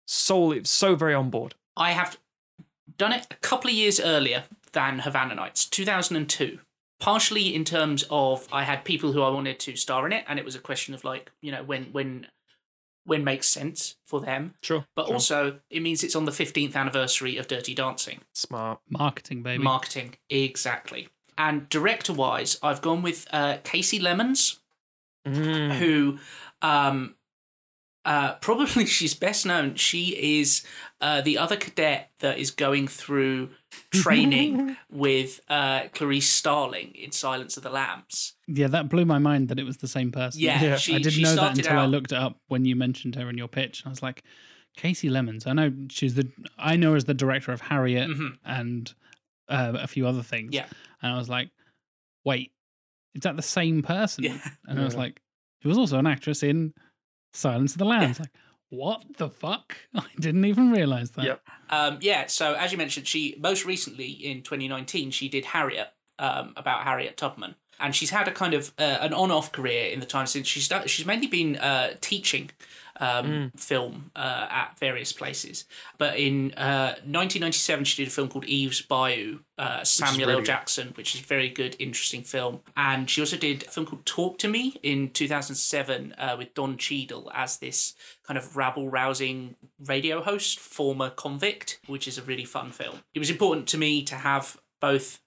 so 0.06 0.62
so 0.64 0.96
very 0.96 1.14
on 1.14 1.30
board 1.30 1.56
I 1.78 1.92
have 1.92 2.18
done 2.98 3.14
it 3.14 3.28
a 3.32 3.36
couple 3.36 3.70
of 3.70 3.76
years 3.76 4.00
earlier 4.00 4.44
than 4.74 5.00
Havana 5.00 5.36
Nights, 5.36 5.66
2002. 5.66 6.60
Partially 7.00 7.54
in 7.54 7.66
terms 7.66 8.06
of 8.10 8.48
I 8.52 8.64
had 8.64 8.86
people 8.86 9.12
who 9.12 9.22
I 9.24 9.30
wanted 9.30 9.60
to 9.62 9.76
star 9.76 10.06
in 10.06 10.14
it, 10.14 10.24
and 10.28 10.40
it 10.40 10.46
was 10.46 10.56
a 10.56 10.60
question 10.60 10.94
of 10.94 11.04
like, 11.04 11.32
you 11.42 11.52
know, 11.52 11.64
when 11.64 11.86
when 11.92 12.28
when 13.06 13.24
makes 13.26 13.48
sense 13.48 13.96
for 14.06 14.22
them. 14.22 14.54
Sure. 14.62 14.86
But 14.96 15.08
sure. 15.08 15.14
also, 15.16 15.60
it 15.70 15.82
means 15.82 16.04
it's 16.06 16.16
on 16.16 16.24
the 16.24 16.32
15th 16.32 16.74
anniversary 16.76 17.36
of 17.36 17.48
Dirty 17.48 17.76
Dancing. 17.76 18.22
smart. 18.34 18.80
Marketing, 18.90 19.44
baby. 19.44 19.62
Marketing, 19.62 20.16
exactly. 20.30 21.10
And 21.38 21.68
director 21.68 22.14
wise, 22.14 22.58
I've 22.64 22.82
gone 22.82 23.02
with 23.02 23.28
uh, 23.34 23.58
Kasi 23.64 24.00
Lemmons, 24.00 24.60
Mm. 25.26 25.74
who 25.78 26.20
um, 26.62 27.16
uh, 28.06 28.34
probably 28.36 28.86
she's 28.98 29.14
best 29.14 29.46
known. 29.46 29.76
She 29.76 30.42
is 30.42 30.64
uh, 31.02 31.22
the 31.22 31.38
other 31.38 31.56
cadet 31.56 32.12
that 32.20 32.38
is 32.38 32.52
going 32.52 32.88
through 32.88 33.50
training 33.92 34.76
with 34.92 35.40
uh, 35.50 35.84
Clarice 35.94 36.30
Starling 36.30 36.94
in 36.96 37.12
Silence 37.12 37.58
of 37.58 37.64
the 37.64 37.70
Lambs. 37.70 38.34
yeah, 38.48 38.68
that 38.68 38.90
blew 38.90 39.06
my 39.06 39.20
mind 39.20 39.48
that 39.50 39.60
it 39.60 39.64
was 39.66 39.78
the 39.78 39.88
same 39.88 40.12
person. 40.12 40.42
Yeah, 40.42 40.62
Yeah. 40.62 40.76
she, 40.78 40.96
I 40.96 40.98
didn't 40.98 41.14
she 41.14 41.24
know 41.24 41.30
that 41.30 41.36
started 41.36 41.60
until 41.66 41.80
I 41.80 41.86
looked 41.86 42.12
it 42.12 42.18
up 42.18 42.38
when 42.48 42.66
you 42.66 42.76
mentioned 42.76 43.16
her 43.16 43.30
in 43.30 43.38
your 43.38 43.48
pitch. 43.48 43.84
I 43.86 43.90
was 43.90 44.02
like, 44.04 44.24
Kasi 44.78 45.10
Lemmons. 45.10 45.46
I 45.48 45.54
know 45.54 45.72
she's 45.90 46.16
the 46.16 46.28
I 46.58 46.76
know 46.76 46.92
her 46.92 46.96
as 46.98 47.06
the 47.06 47.14
director 47.14 47.52
of 47.52 47.62
Harriet 47.62 48.10
Mhm. 48.10 48.38
and 48.44 48.94
uh, 49.50 49.74
a 49.76 49.88
few 49.88 50.08
other 50.08 50.24
things. 50.24 50.54
Yeah. 50.54 50.66
And 51.02 51.14
I 51.14 51.18
was 51.18 51.30
like, 51.30 51.50
wait, 52.26 52.52
is 53.14 53.22
that 53.22 53.36
the 53.36 53.42
same 53.44 53.84
person? 53.84 54.24
Yeah. 54.24 54.38
And 54.68 54.80
I 54.80 54.84
was 54.84 54.96
like, 54.96 55.22
she 55.62 55.68
was 55.68 55.78
also 55.78 56.00
an 56.00 56.08
actress 56.08 56.42
in 56.44 56.74
Silence 57.34 57.74
of 57.74 57.80
the 57.80 57.86
Lambs. 57.86 58.20
Like, 58.20 58.32
what 58.70 59.04
the 59.18 59.30
fuck? 59.30 59.76
I 59.96 60.06
didn't 60.20 60.46
even 60.46 60.72
realize 60.72 61.12
that. 61.12 61.26
Yep. 61.26 61.42
Um, 61.70 61.98
yeah, 62.02 62.28
so 62.28 62.54
as 62.54 62.72
you 62.72 62.78
mentioned, 62.78 63.08
she 63.08 63.36
most 63.40 63.66
recently 63.66 64.08
in 64.08 64.42
2019 64.42 65.12
she 65.12 65.30
did 65.30 65.46
Harriet 65.46 65.90
um, 66.20 66.54
about 66.56 66.84
Harriet 66.84 67.18
Tubman, 67.18 67.56
and 67.80 67.96
she's 67.96 68.10
had 68.10 68.28
a 68.28 68.32
kind 68.32 68.54
of 68.54 68.74
uh, 68.80 68.98
an 69.02 69.14
on-off 69.14 69.52
career 69.52 69.92
in 69.92 70.00
the 70.00 70.06
time 70.06 70.26
since 70.26 70.48
she's 70.48 70.68
done, 70.68 70.88
she's 70.88 71.06
mainly 71.06 71.28
been 71.28 71.58
uh, 71.58 71.96
teaching 72.02 72.52
um, 73.00 73.52
film 73.56 74.12
uh, 74.16 74.48
at 74.50 74.78
various 74.80 75.12
places. 75.14 75.66
But 75.98 76.18
in 76.18 76.54
uh, 76.54 76.96
1997, 77.06 77.86
she 77.86 78.04
did 78.04 78.10
a 78.10 78.12
film 78.12 78.28
called 78.30 78.46
Eve's 78.46 78.82
Bayou, 78.82 79.40
uh, 79.58 79.84
Samuel 79.84 80.30
L. 80.30 80.42
Jackson, 80.42 80.94
which 80.96 81.16
is 81.16 81.22
a 81.22 81.24
very 81.24 81.50
good, 81.50 81.76
interesting 81.80 82.24
film. 82.24 82.62
And 82.76 83.10
she 83.10 83.22
also 83.22 83.38
did 83.38 83.64
a 83.64 83.70
film 83.70 83.86
called 83.86 84.06
Talk 84.06 84.38
to 84.40 84.48
Me 84.48 84.78
in 84.84 85.10
2007 85.10 86.14
uh, 86.18 86.36
with 86.38 86.54
Don 86.54 86.78
Cheadle 86.78 87.32
as 87.34 87.58
this 87.58 87.94
kind 88.26 88.38
of 88.38 88.56
rabble 88.56 88.90
rousing 88.90 89.56
radio 89.86 90.22
host, 90.22 90.60
former 90.60 91.10
convict, 91.10 91.80
which 91.88 92.08
is 92.08 92.18
a 92.18 92.22
really 92.22 92.46
fun 92.46 92.72
film. 92.72 93.00
It 93.14 93.20
was 93.20 93.30
important 93.30 93.68
to 93.70 93.78
me 93.78 94.04
to 94.04 94.16
have 94.16 94.58
both 94.82 95.20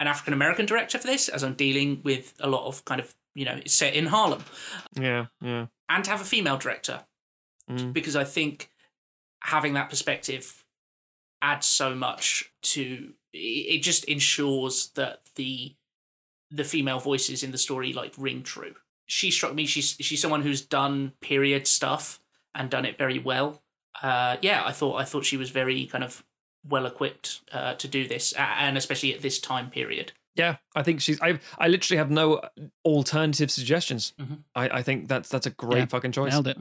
an 0.00 0.06
African 0.08 0.34
American 0.34 0.66
director 0.66 0.98
for 0.98 1.06
this, 1.06 1.28
as 1.28 1.42
I'm 1.44 1.54
dealing 1.54 2.00
with 2.02 2.34
a 2.40 2.48
lot 2.48 2.66
of 2.66 2.84
kind 2.84 3.00
of, 3.00 3.14
you 3.34 3.44
know, 3.44 3.54
it's 3.54 3.72
set 3.72 3.94
in 3.94 4.06
Harlem, 4.06 4.42
Yeah, 5.00 5.26
yeah. 5.40 5.66
And 5.92 6.04
to 6.04 6.10
have 6.10 6.20
a 6.20 6.24
female 6.24 6.56
director 6.58 7.04
Mm. 7.70 7.92
because 7.92 8.16
I 8.16 8.24
think 8.24 8.70
having 9.44 9.74
that 9.74 9.88
perspective 9.88 10.64
adds 11.40 11.64
so 11.66 11.94
much 11.94 12.52
to 12.62 13.14
it 13.32 13.38
it 13.76 13.82
just 13.82 14.04
ensures 14.06 14.90
that 14.96 15.20
the 15.36 15.76
the 16.50 16.64
female 16.64 16.98
voices 16.98 17.42
in 17.44 17.52
the 17.52 17.58
story 17.58 17.92
like 17.92 18.14
ring 18.18 18.42
true. 18.42 18.74
She 19.06 19.30
struck 19.30 19.54
me 19.54 19.64
she's 19.66 19.96
she's 20.00 20.20
someone 20.20 20.42
who's 20.42 20.60
done 20.60 21.12
period 21.20 21.66
stuff 21.68 22.18
and 22.54 22.68
done 22.68 22.84
it 22.84 22.98
very 22.98 23.18
well. 23.20 23.62
Uh 24.02 24.36
yeah, 24.42 24.64
I 24.66 24.72
thought 24.72 24.96
I 24.96 25.04
thought 25.04 25.24
she 25.24 25.36
was 25.36 25.50
very 25.50 25.86
kind 25.86 26.02
of 26.04 26.24
well 26.68 26.86
equipped 26.86 27.42
uh, 27.52 27.74
to 27.74 27.86
do 27.88 28.06
this 28.08 28.32
and 28.32 28.76
especially 28.76 29.14
at 29.14 29.20
this 29.22 29.38
time 29.40 29.70
period. 29.70 30.12
Yeah, 30.34 30.56
I 30.74 30.82
think 30.82 31.00
she's. 31.00 31.20
I 31.20 31.38
I 31.58 31.68
literally 31.68 31.98
have 31.98 32.10
no 32.10 32.40
alternative 32.84 33.50
suggestions. 33.50 34.14
Mhm. 34.18 34.38
I, 34.54 34.68
I 34.78 34.82
think 34.82 35.08
that's 35.08 35.28
that's 35.28 35.46
a 35.46 35.50
great 35.50 35.80
Yeah, 35.80 35.86
fucking 35.86 36.12
choice. 36.12 36.32
Nailed 36.32 36.48
it. 36.48 36.58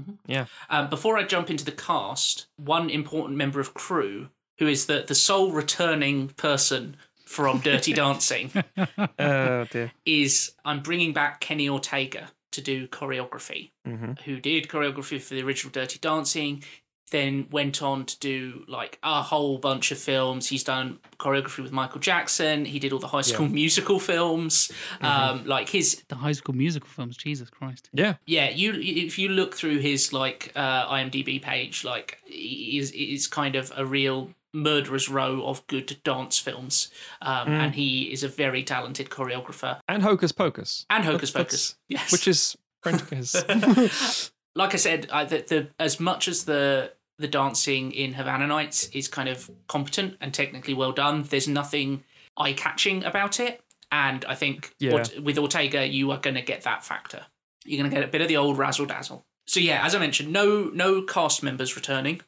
Um, 0.70 0.90
before 0.90 1.18
I 1.18 1.24
jump 1.24 1.50
into 1.50 1.64
the 1.66 1.72
cast, 1.72 2.48
one 2.58 2.90
important 2.90 3.38
member 3.38 3.60
of 3.60 3.74
crew 3.74 4.30
who 4.60 4.68
is 4.68 4.86
the 4.88 5.04
the 5.08 5.16
sole 5.16 5.52
returning 5.52 6.30
person 6.30 6.98
from 7.26 7.60
Dirty 7.62 7.94
Dancing 8.02 8.52
Oh 9.20 9.66
dear. 9.70 9.92
is 10.06 10.52
I'm 10.66 10.82
bringing 10.82 11.14
back 11.14 11.40
Kenny 11.40 11.70
Ortega 11.70 12.32
to 12.52 12.62
do 12.62 12.86
choreography, 12.88 13.72
hmm 13.86 14.12
who 14.26 14.40
did 14.42 14.68
choreography 14.68 15.22
for 15.22 15.34
the 15.34 15.42
original 15.42 15.72
Dirty 15.72 15.98
Dancing, 16.00 16.64
then 17.12 17.48
went 17.52 17.82
on 17.82 18.06
to 18.06 18.20
do 18.20 18.64
like 18.68 18.98
a 19.04 19.22
whole 19.22 19.58
bunch 19.58 19.92
of 19.92 19.98
films. 20.00 20.48
He's 20.48 20.64
done 20.64 21.00
choreography 21.20 21.60
with 21.62 21.72
Michael 21.72 22.00
Jackson. 22.00 22.66
He 22.66 22.80
did 22.80 22.92
all 22.92 23.00
the 23.00 23.08
High 23.08 23.22
School 23.22 23.48
Musical 23.48 24.00
films. 24.00 24.72
Um, 25.02 25.46
like 25.46 25.70
his 25.70 26.04
The 26.08 26.16
High 26.16 26.32
School 26.32 26.56
Musical 26.56 26.90
films. 26.90 27.16
Jesus 27.16 27.50
Christ. 27.50 27.90
Yeah. 27.94 28.16
yeah, 28.26 28.50
you 28.50 28.74
if 28.74 29.20
you 29.20 29.30
look 29.30 29.56
through 29.56 29.80
his 29.80 30.12
like 30.12 30.52
uh, 30.56 30.88
IMDb 30.92 31.42
page, 31.42 31.84
like 31.84 32.18
is 32.28 32.92
is 32.92 33.28
kind 33.28 33.56
of 33.56 33.72
a 33.76 33.86
real 33.86 34.32
murderer's 34.54 35.08
row 35.08 35.44
of 35.46 35.66
good 35.68 35.98
dance 36.04 36.38
films, 36.38 36.90
um, 37.22 37.48
and 37.50 37.76
he 37.76 38.12
is 38.12 38.24
a 38.24 38.28
very 38.28 38.64
talented 38.64 39.10
choreographer 39.10 39.80
And 39.88 40.04
Hocus 40.04 40.32
Pocus, 40.32 40.86
and 40.90 41.06
Hocus 41.06 41.32
That's- 41.32 41.52
Pocus. 41.52 41.76
Yes, 41.88 42.12
which 42.12 42.28
is 42.28 42.58
French 42.82 43.02
like 44.56 44.74
I 44.74 44.78
said, 44.78 45.08
I, 45.12 45.26
the, 45.26 45.38
the 45.48 45.68
as 45.80 46.00
much 46.00 46.28
as 46.28 46.46
the 46.46 46.94
the 47.22 47.28
dancing 47.28 47.92
in 47.92 48.14
Havana 48.14 48.48
Nights 48.48 48.90
is 48.90 49.08
kind 49.08 49.30
of 49.30 49.50
competent 49.68 50.18
and 50.20 50.34
technically 50.34 50.74
well 50.74 50.92
done, 50.92 51.24
there's 51.24 51.48
nothing 51.48 52.04
eye 52.38 52.54
catching 52.54 53.04
about 53.04 53.40
it. 53.40 53.62
And 53.92 54.24
I 54.26 54.36
think 54.36 54.74
Yeah. 54.80 54.94
Ort- 54.94 55.20
with 55.22 55.38
Ortega, 55.38 55.86
you 55.88 56.12
are 56.12 56.18
going 56.18 56.36
to 56.36 56.42
get 56.42 56.64
that 56.64 56.84
factor. 56.84 57.26
You're 57.66 57.80
going 57.82 57.90
to 57.92 57.96
get 57.96 58.04
a 58.04 58.12
bit 58.12 58.22
of 58.22 58.28
the 58.28 58.38
old 58.38 58.58
razzle 58.58 58.86
dazzle. 58.86 59.26
So 59.48 59.60
yeah, 59.60 59.86
as 59.86 59.94
I 59.96 60.00
mentioned, 60.00 60.32
no 60.32 60.72
no 60.74 61.02
cast 61.02 61.44
members 61.44 61.76
returning, 61.76 62.22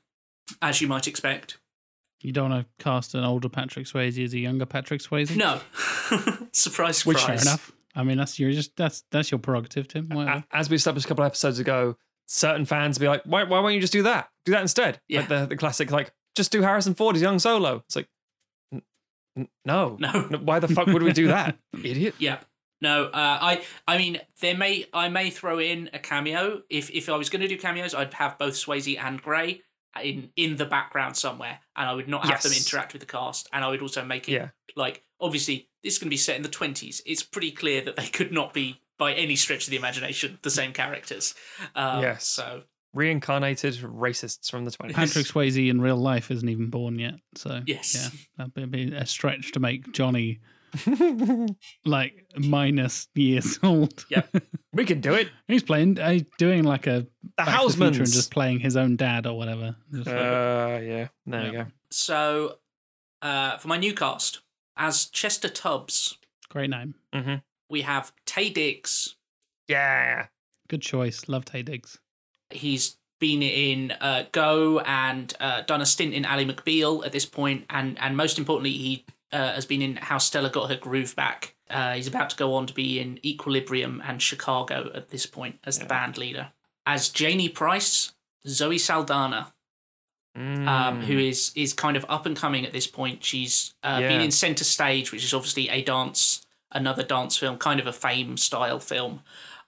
as 0.62 0.82
you 0.82 0.88
might 0.88 1.08
expect. 1.08 1.58
You 2.22 2.32
don't 2.32 2.50
want 2.52 2.66
to 2.68 2.84
cast 2.84 3.16
an 3.16 3.24
older 3.24 3.50
Patrick 3.50 3.86
Swayze 3.86 4.24
as 4.24 4.34
a 4.34 4.40
younger 4.40 4.66
Patrick 4.66 5.02
Swayze? 5.02 5.36
No, 5.36 5.60
surprise, 6.10 6.48
surprise. 6.52 7.06
Which 7.06 7.22
fair 7.22 7.36
enough. 7.42 7.72
I 7.96 8.04
mean, 8.04 8.18
that's 8.18 8.40
your 8.40 8.52
just 8.52 8.76
that's 8.76 9.04
that's 9.12 9.32
your 9.32 9.40
prerogative, 9.40 9.88
Tim. 9.88 10.10
Whatever. 10.10 10.44
As 10.52 10.70
we 10.70 10.76
established 10.76 11.06
a 11.06 11.10
couple 11.10 11.24
of 11.24 11.28
episodes 11.28 11.60
ago, 11.60 11.98
certain 12.26 12.66
fans 12.66 12.98
be 12.98 13.08
like, 13.08 13.22
"Why? 13.24 13.44
Why 13.44 13.60
won't 13.60 13.76
you 13.76 13.82
just 13.82 13.94
do 13.94 14.04
that? 14.04 14.30
Do 14.46 14.52
that 14.54 14.62
instead." 14.62 15.00
Yeah. 15.08 15.20
Like 15.22 15.30
the 15.30 15.46
the 15.48 15.56
classic, 15.58 15.92
like 15.92 16.14
just 16.36 16.52
do 16.52 16.62
Harrison 16.62 16.94
Ford 16.96 17.16
as 17.16 17.22
young 17.22 17.40
solo. 17.40 17.78
It's 17.86 17.96
like, 17.96 18.08
n- 18.74 18.82
n- 19.38 19.48
no, 19.66 19.98
No. 20.00 20.12
No, 20.32 20.38
Why 20.40 20.60
the 20.60 20.68
fuck 20.68 20.88
would 20.88 21.04
we 21.04 21.14
do 21.14 21.28
that, 21.28 21.58
idiot? 21.84 22.16
Yeah. 22.20 22.40
No, 22.82 23.06
uh, 23.06 23.38
I 23.42 23.64
I 23.88 23.98
mean 23.98 24.20
there 24.42 24.58
may 24.58 24.86
I 24.94 25.08
may 25.10 25.30
throw 25.30 25.60
in 25.60 25.90
a 25.94 26.00
cameo 26.00 26.64
if 26.70 26.90
if 26.92 27.08
I 27.08 27.16
was 27.16 27.30
going 27.30 27.42
to 27.42 27.48
do 27.48 27.58
cameos 27.58 27.94
I'd 27.96 28.14
have 28.16 28.38
both 28.38 28.56
Swayze 28.56 29.00
and 29.00 29.22
Grey 29.22 29.62
in 30.04 30.32
in 30.36 30.58
the 30.58 30.66
background 30.66 31.16
somewhere 31.16 31.60
and 31.78 31.88
I 31.88 31.94
would 31.94 32.10
not 32.10 32.26
have 32.26 32.42
them 32.42 32.52
interact 32.52 32.92
with 32.92 33.00
the 33.00 33.06
cast 33.06 33.48
and 33.54 33.64
I 33.64 33.70
would 33.70 33.82
also 33.82 34.04
make 34.04 34.28
it 34.28 34.34
Yeah. 34.34 34.50
like 34.76 35.02
obviously 35.22 35.70
this 35.84 35.94
is 35.94 36.00
going 36.00 36.08
to 36.08 36.14
be 36.14 36.18
set 36.18 36.36
in 36.36 36.42
the 36.42 36.50
20s 36.50 37.00
it's 37.06 37.22
pretty 37.24 37.52
clear 37.52 37.80
that 37.82 37.96
they 37.96 38.08
could 38.08 38.32
not 38.34 38.54
be 38.54 38.82
by 38.98 39.14
any 39.14 39.36
stretch 39.38 39.66
of 39.66 39.70
the 39.70 39.78
imagination 39.78 40.40
the 40.42 40.50
same 40.50 40.74
characters 40.74 41.36
um, 41.76 42.02
Yes. 42.02 42.26
so 42.28 42.64
Reincarnated 42.94 43.74
racists 43.76 44.50
from 44.52 44.66
the 44.66 44.72
twenties. 44.72 44.96
Patrick 44.96 45.26
Swayze 45.26 45.70
in 45.70 45.82
real 45.82 45.98
life 45.98 46.30
isn't 46.32 46.48
even 46.48 46.70
born 46.70 47.00
yet, 47.00 47.16
so 47.36 47.62
Yes. 47.66 47.96
yeah, 47.96 48.10
that'd 48.38 48.72
be 48.72 48.88
be 48.90 48.96
a 48.96 49.06
stretch 49.06 49.52
to 49.54 49.60
make 49.60 49.92
Johnny 49.94 50.40
like 51.86 52.26
minus 52.38 53.08
years 53.16 53.60
old. 53.64 54.06
Yeah. 54.10 54.24
we 54.74 54.86
could 54.86 55.02
do 55.02 55.14
it. 55.14 55.30
he's 55.48 55.64
playing, 55.64 55.98
he's 55.98 56.24
doing 56.38 56.64
like 56.64 56.88
a 56.88 57.02
The 57.22 57.30
Back 57.38 57.62
to 57.62 57.68
the 57.68 57.74
Future 57.74 58.04
and 58.04 58.12
just 58.12 58.32
playing 58.32 58.60
his 58.60 58.76
own 58.78 58.96
dad 58.96 59.26
or 59.28 59.38
whatever. 59.38 59.76
Just 59.94 60.08
like- 60.08 60.16
Uh, 60.16 60.80
yeah. 60.84 61.08
There 61.26 61.46
you 61.48 61.52
Yeah. 61.54 61.64
go. 61.64 61.66
so 61.92 62.58
uh, 63.22 63.58
for 63.58 63.68
my 63.68 63.78
new 63.78 63.94
cast 63.94 64.42
as 64.78 65.06
Chester 65.06 65.50
Tubbs 65.50 66.18
great 66.50 66.70
name, 66.70 66.96
hmm 67.14 67.36
we 67.70 67.82
have 67.82 68.12
Taye 68.28 68.54
Diggs 68.54 69.16
Yeah. 69.68 70.28
good 70.68 70.82
choice. 70.82 71.28
Love 71.28 71.46
Taye 71.46 71.66
Diggs. 71.66 71.98
He's 72.56 72.98
been 73.20 73.42
in 73.42 73.92
uh, 74.02 74.26
Go 74.32 74.80
and 74.80 75.34
uh, 75.40 75.62
done 75.62 75.82
a 75.82 75.86
stint 75.86 76.14
in 76.14 76.26
Ally 76.26 76.46
McBeal 76.46 77.06
at 77.06 77.12
this 77.12 77.26
point, 77.26 77.66
and 77.70 77.98
and 78.00 78.18
most 78.18 78.38
importantly, 78.38 78.72
he 78.72 79.06
uh, 79.32 79.54
has 79.54 79.66
been 79.66 79.82
in 79.82 79.96
How 79.98 80.18
Stella 80.18 80.50
Got 80.50 80.70
Her 80.70 80.78
Groove 80.78 81.16
Back. 81.16 81.56
Uh, 81.70 81.94
he's 81.94 82.08
about 82.08 82.30
to 82.30 82.36
go 82.36 82.54
on 82.54 82.68
to 82.68 82.74
be 82.74 83.00
in 83.00 83.20
Equilibrium 83.26 84.02
and 84.06 84.22
Chicago 84.22 84.92
at 84.94 85.10
this 85.10 85.26
point 85.26 85.60
as 85.64 85.80
the 85.80 85.86
band 85.86 86.18
leader. 86.18 86.50
As 86.86 87.10
Janie 87.10 87.50
Price, 87.50 88.12
Zoe 88.48 88.78
Saldana, 88.78 89.54
um, 90.36 90.66
Mm. 90.66 91.04
who 91.04 91.18
is 91.18 91.52
is 91.56 91.74
kind 91.74 91.96
of 91.96 92.06
up 92.10 92.26
and 92.26 92.36
coming 92.36 92.66
at 92.66 92.74
this 92.74 92.88
point. 92.88 93.24
She's 93.24 93.74
uh, 93.84 94.00
been 94.00 94.22
in 94.22 94.32
Center 94.32 94.64
Stage, 94.64 95.12
which 95.12 95.24
is 95.24 95.34
obviously 95.34 95.70
a 95.70 95.82
dance, 95.84 96.46
another 96.72 97.04
dance 97.04 97.38
film, 97.38 97.58
kind 97.58 97.80
of 97.80 97.88
a 97.88 97.94
fame 97.94 98.38
style 98.38 98.80
film, 98.80 99.22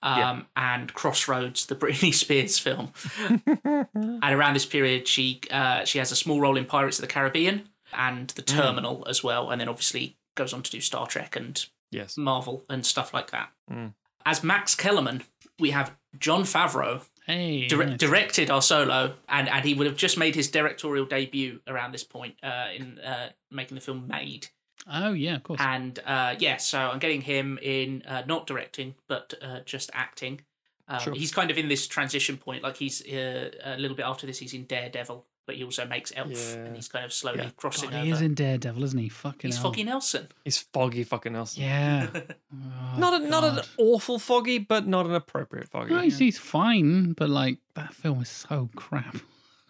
um, 0.05 0.17
Yeah. 0.19 0.41
and 0.55 0.93
Crossroads, 0.93 1.65
the 1.65 1.75
Britney 1.81 2.13
Spears 2.13 2.57
film. 2.59 2.93
and 3.65 4.23
around 4.23 4.53
this 4.53 4.65
period, 4.65 5.07
she 5.07 5.41
uh, 5.51 5.83
she 5.85 5.97
has 5.99 6.11
a 6.11 6.15
small 6.15 6.39
role 6.39 6.55
in 6.57 6.65
Pirates 6.65 6.99
of 6.99 7.01
the 7.01 7.11
Caribbean 7.13 7.69
and 7.93 8.29
The 8.29 8.41
Terminal 8.41 9.05
as 9.09 9.23
well, 9.23 9.49
and 9.51 9.59
then 9.59 9.67
obviously 9.69 10.17
goes 10.35 10.53
on 10.53 10.61
to 10.63 10.71
do 10.71 10.79
Star 10.81 11.07
Trek 11.07 11.35
and 11.35 11.65
Yes. 11.91 12.17
Marvel 12.17 12.65
and 12.69 12.85
stuff 12.85 13.13
like 13.13 13.31
that. 13.31 13.49
Mm. 13.71 13.93
As 14.25 14.43
Max 14.43 14.75
Kellerman, 14.75 15.23
we 15.59 15.69
have 15.71 15.95
Jon 16.17 16.41
Favreau, 16.43 17.03
Hey, 17.25 17.67
Dire- 17.67 17.85
nice. 17.85 17.97
directed 17.99 18.49
our 18.51 18.61
solo, 18.61 19.15
and, 19.29 19.47
and 19.47 19.63
he 19.65 19.73
would 19.73 19.87
have 19.87 19.95
just 19.95 20.17
made 20.17 20.35
his 20.35 20.49
directorial 20.49 21.05
debut 21.05 21.61
around 21.67 21.91
this 21.93 22.03
point 22.03 22.35
uh, 22.43 22.67
in 22.75 22.99
uh, 22.99 23.29
making 23.51 23.75
the 23.75 23.81
film 23.81 24.07
Made. 24.07 24.47
Oh 24.91 25.13
yeah, 25.13 25.35
of 25.35 25.43
course. 25.43 25.61
And 25.61 25.99
uh, 26.05 26.35
yeah, 26.39 26.57
so 26.57 26.79
I'm 26.79 26.99
getting 26.99 27.21
him 27.21 27.57
in 27.61 28.03
uh, 28.07 28.23
not 28.27 28.47
directing, 28.47 28.95
but 29.07 29.33
uh, 29.41 29.59
just 29.65 29.89
acting. 29.93 30.41
Um, 30.87 30.99
Sure. 30.99 31.13
He's 31.15 31.31
kind 31.33 31.49
of 31.49 31.57
in 31.57 31.67
this 31.67 31.87
transition 31.87 32.37
point. 32.37 32.61
Like 32.63 32.77
he's 32.77 33.01
uh, 33.07 33.49
a 33.63 33.77
little 33.77 33.97
bit 33.97 34.05
after 34.05 34.27
this, 34.27 34.37
he's 34.37 34.53
in 34.53 34.65
Daredevil, 34.65 35.25
but 35.47 35.55
he 35.55 35.63
also 35.63 35.85
makes 35.87 36.13
Elf, 36.15 36.29
Yeah. 36.31 36.57
and 36.65 36.75
he's 36.75 36.87
kind 36.87 37.03
of 37.03 37.11
slowly 37.11 37.39
Yeah. 37.39 37.49
crossing 37.57 37.89
God, 37.89 37.95
over. 37.97 38.05
he 38.05 38.11
is 38.11 38.21
in 38.21 38.35
Daredevil, 38.35 38.83
isn't 38.83 38.99
he? 38.99 39.09
Fucking 39.09 39.47
he's 39.49 39.55
hell. 39.55 39.63
Foggy 39.71 39.83
Nelson. 39.83 40.27
He's 40.43 40.59
foggy 40.59 41.03
fucking 41.03 41.33
Nelson. 41.33 41.63
Yeah. 41.63 42.07
Oh, 42.53 42.99
not 42.99 43.21
a, 43.21 43.27
not 43.27 43.43
an 43.43 43.59
awful 43.77 44.17
foggy, 44.19 44.59
but 44.59 44.87
not 44.87 45.05
an 45.05 45.13
appropriate 45.13 45.67
foggy. 45.69 45.93
No, 45.93 45.99
he's, 46.01 46.17
he's 46.19 46.37
fine, 46.37 47.11
but 47.13 47.29
like 47.29 47.57
that 47.73 47.93
film 47.93 48.21
is 48.21 48.29
so 48.29 48.69
crap. 48.75 49.17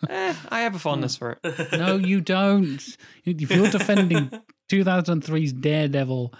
Eh, 0.07 0.35
I 0.49 0.59
have 0.61 0.75
a 0.75 0.79
fondness 0.79 1.15
for 1.19 1.39
it. 1.43 1.71
No, 1.71 1.95
you 1.95 2.21
don't. 2.21 2.81
If 3.23 3.49
you're 3.51 3.69
defending 3.71 4.31
2003's 4.69 5.53
Daredevil 5.53 6.33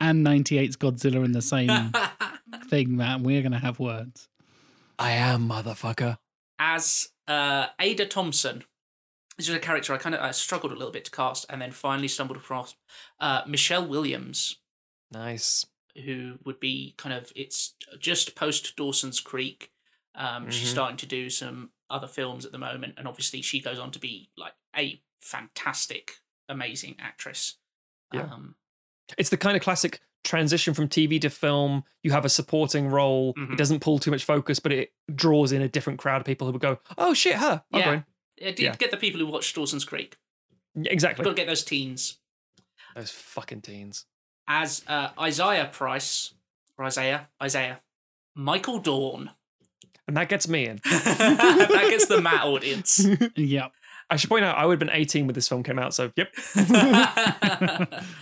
and 0.00 0.26
98's 0.26 0.76
Godzilla 0.76 1.24
in 1.24 1.32
the 1.32 1.42
same 1.42 1.92
thing, 2.68 2.96
man, 2.96 3.22
we're 3.22 3.42
gonna 3.42 3.58
have 3.58 3.78
words. 3.78 4.28
I 4.98 5.12
am 5.12 5.48
motherfucker. 5.48 6.18
As 6.58 7.08
uh, 7.28 7.66
Ada 7.80 8.06
Thompson, 8.06 8.64
this 9.36 9.48
was 9.48 9.56
a 9.56 9.60
character 9.60 9.92
I 9.92 9.98
kind 9.98 10.14
of 10.14 10.20
I 10.22 10.30
struggled 10.30 10.72
a 10.72 10.76
little 10.76 10.92
bit 10.92 11.04
to 11.06 11.10
cast, 11.10 11.44
and 11.50 11.60
then 11.60 11.72
finally 11.72 12.08
stumbled 12.08 12.38
across 12.38 12.74
uh, 13.20 13.42
Michelle 13.46 13.86
Williams, 13.86 14.56
Nice. 15.12 15.66
who 16.04 16.38
would 16.44 16.60
be 16.60 16.94
kind 16.96 17.14
of 17.14 17.32
it's 17.36 17.74
just 17.98 18.34
post 18.34 18.74
Dawson's 18.76 19.20
Creek. 19.20 19.70
Um, 20.14 20.50
She's 20.50 20.68
Mhm. 20.68 20.72
starting 20.72 20.96
to 20.98 21.06
do 21.06 21.28
some 21.28 21.70
other 21.90 22.08
films 22.08 22.46
at 22.46 22.52
the 22.52 22.58
moment, 22.58 22.94
and 22.96 23.06
obviously 23.06 23.42
she 23.42 23.60
goes 23.60 23.78
on 23.78 23.90
to 23.92 23.98
be 23.98 24.30
like 24.36 24.54
a 24.74 25.02
fantastic, 25.20 26.20
amazing 26.48 26.96
actress. 26.98 27.56
Yeah. 28.12 28.22
Um, 28.22 28.54
It's 29.18 29.30
the 29.30 29.36
kind 29.36 29.56
of 29.56 29.62
classic 29.62 30.00
transition 30.24 30.74
from 30.74 30.88
TV 30.88 31.20
to 31.20 31.30
film. 31.30 31.84
You 32.02 32.10
have 32.10 32.24
a 32.24 32.28
supporting 32.28 32.88
role. 32.88 33.34
Mhm. 33.34 33.52
It 33.52 33.58
doesn't 33.58 33.80
pull 33.80 33.98
too 34.00 34.10
much 34.10 34.24
focus, 34.24 34.58
but 34.58 34.72
it 34.72 34.92
draws 35.14 35.52
in 35.52 35.62
a 35.62 35.68
different 35.68 35.98
crowd 36.00 36.20
of 36.20 36.26
people 36.26 36.46
who 36.46 36.52
would 36.52 36.62
go, 36.62 36.78
"Oh 36.98 37.14
shit, 37.14 37.36
her." 37.36 37.62
I'll 37.72 37.80
go 37.82 37.86
Yeah. 37.86 37.92
in." 37.94 38.04
it 38.38 38.56
did 38.56 38.62
Yeah. 38.64 38.76
get 38.76 38.90
the 38.90 38.96
people 38.96 39.18
who 39.20 39.26
watched 39.26 39.54
Dawson's 39.54 39.84
Creek. 39.84 40.16
Exactly. 40.74 41.24
Got 41.24 41.30
to 41.30 41.36
get 41.36 41.46
those 41.46 41.64
teens. 41.64 42.18
Those 42.94 43.10
fucking 43.10 43.62
teens. 43.62 44.04
As 44.48 44.82
uh, 44.88 45.10
Isaiah 45.18 45.70
Price, 45.72 46.34
or 46.76 46.84
Isaiah, 46.84 47.28
Isaiah, 47.42 47.80
Michael 48.34 48.78
Dorn. 48.78 49.30
And 50.06 50.16
that 50.16 50.28
gets 50.28 50.46
me 50.48 50.66
in. 50.66 50.80
that 50.84 51.86
gets 51.90 52.06
the 52.06 52.20
Matt 52.20 52.44
audience. 52.44 53.04
Yep. 53.36 53.72
I 54.08 54.16
should 54.16 54.30
point 54.30 54.44
out 54.44 54.56
I 54.56 54.66
would 54.66 54.80
have 54.80 54.88
been 54.88 54.96
18 54.96 55.26
when 55.26 55.34
this 55.34 55.48
film 55.48 55.62
came 55.62 55.78
out, 55.78 55.92
so 55.94 56.12
yep. 56.16 56.28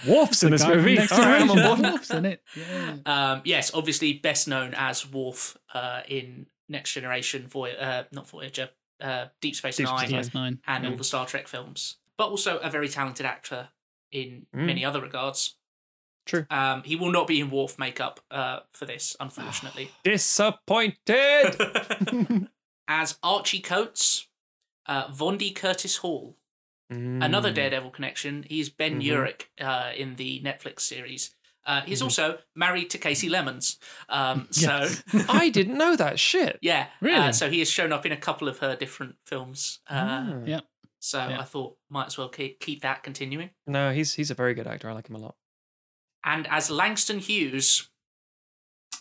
Worf's 0.08 0.42
in 0.42 0.50
this 0.50 0.66
movie. 0.66 0.94
Next 0.94 1.12
All 1.12 1.18
right, 1.20 1.42
I'm 1.42 1.50
on 1.50 1.62
board. 1.62 1.78
Wolf's 1.92 2.10
in 2.10 2.24
it. 2.24 2.42
Yeah. 2.56 2.96
um, 3.06 3.42
yes, 3.44 3.72
obviously 3.74 4.14
best 4.14 4.48
known 4.48 4.74
as 4.74 5.10
Worf 5.10 5.56
uh, 5.74 6.00
in 6.08 6.46
Next 6.68 6.92
Generation, 6.92 7.46
Voy- 7.48 7.72
uh, 7.72 8.04
not 8.12 8.28
Voyager, 8.28 8.70
uh, 9.00 9.26
Deep 9.40 9.54
Space 9.56 9.76
Deep 9.76 9.86
Nine, 9.86 10.08
Space 10.08 10.32
nine. 10.34 10.58
and 10.66 10.84
Yeah. 10.84 10.90
all 10.90 10.96
the 10.96 11.04
Star 11.04 11.26
Trek 11.26 11.48
films. 11.48 11.96
But 12.16 12.28
also 12.28 12.58
a 12.58 12.70
very 12.70 12.88
talented 12.88 13.26
actor 13.26 13.68
in 14.12 14.46
Mm. 14.54 14.66
many 14.66 14.84
other 14.84 15.00
regards. 15.00 15.56
True. 16.26 16.46
Um, 16.48 16.82
he 16.84 16.96
will 16.96 17.10
not 17.12 17.26
be 17.26 17.40
in 17.40 17.50
Worf 17.50 17.78
makeup 17.78 18.20
uh, 18.30 18.60
for 18.72 18.86
this, 18.86 19.14
unfortunately. 19.20 19.90
Disappointed. 20.04 20.96
as 22.88 23.18
Archie 23.22 23.60
Coates, 23.60 24.28
uh, 24.86 25.08
Vondie 25.08 25.54
Curtis 25.54 25.96
Hall, 25.98 26.36
another 26.90 27.50
Mm. 27.50 27.54
Daredevil 27.54 27.90
connection. 27.90 28.44
He's 28.48 28.68
Ben 28.68 29.00
Mhm. 29.00 29.06
Urich 29.06 29.42
uh, 29.60 29.92
in 29.96 30.16
the 30.16 30.40
Netflix 30.42 30.80
series. 30.80 31.34
Uh, 31.66 31.80
he's 31.82 32.00
Mhm. 32.00 32.04
also 32.04 32.38
married 32.54 32.90
to 32.90 32.98
Kasi 32.98 33.28
Lemmons. 33.30 33.78
Um, 34.08 34.48
So, 34.52 34.88
I 35.28 35.48
didn't 35.48 35.78
know 35.78 35.96
that 35.96 36.20
shit. 36.20 36.58
yeah. 36.60 36.88
Really? 37.00 37.28
Uh, 37.28 37.32
so 37.32 37.48
he 37.50 37.58
has 37.60 37.70
shown 37.70 37.92
up 37.92 38.04
in 38.04 38.12
a 38.12 38.16
couple 38.18 38.48
of 38.48 38.58
her 38.58 38.76
different 38.76 39.16
films. 39.26 39.80
Uh, 39.88 39.94
Ah. 39.94 40.34
Yeah. 40.44 40.60
So 41.00 41.18
Yeah. 41.28 41.40
I 41.40 41.44
thought 41.44 41.76
might 41.88 42.06
as 42.06 42.18
well 42.18 42.28
keep, 42.28 42.60
keep 42.60 42.82
that 42.82 43.02
continuing. 43.02 43.50
No, 43.66 43.92
he's 43.92 44.14
he's 44.14 44.30
a 44.30 44.34
very 44.34 44.52
good 44.54 44.66
actor. 44.66 44.88
I 44.90 44.92
like 44.92 45.08
him 45.08 45.16
a 45.16 45.18
lot. 45.18 45.36
And 46.22 46.46
as 46.48 46.70
Langston 46.70 47.18
Hughes, 47.18 47.88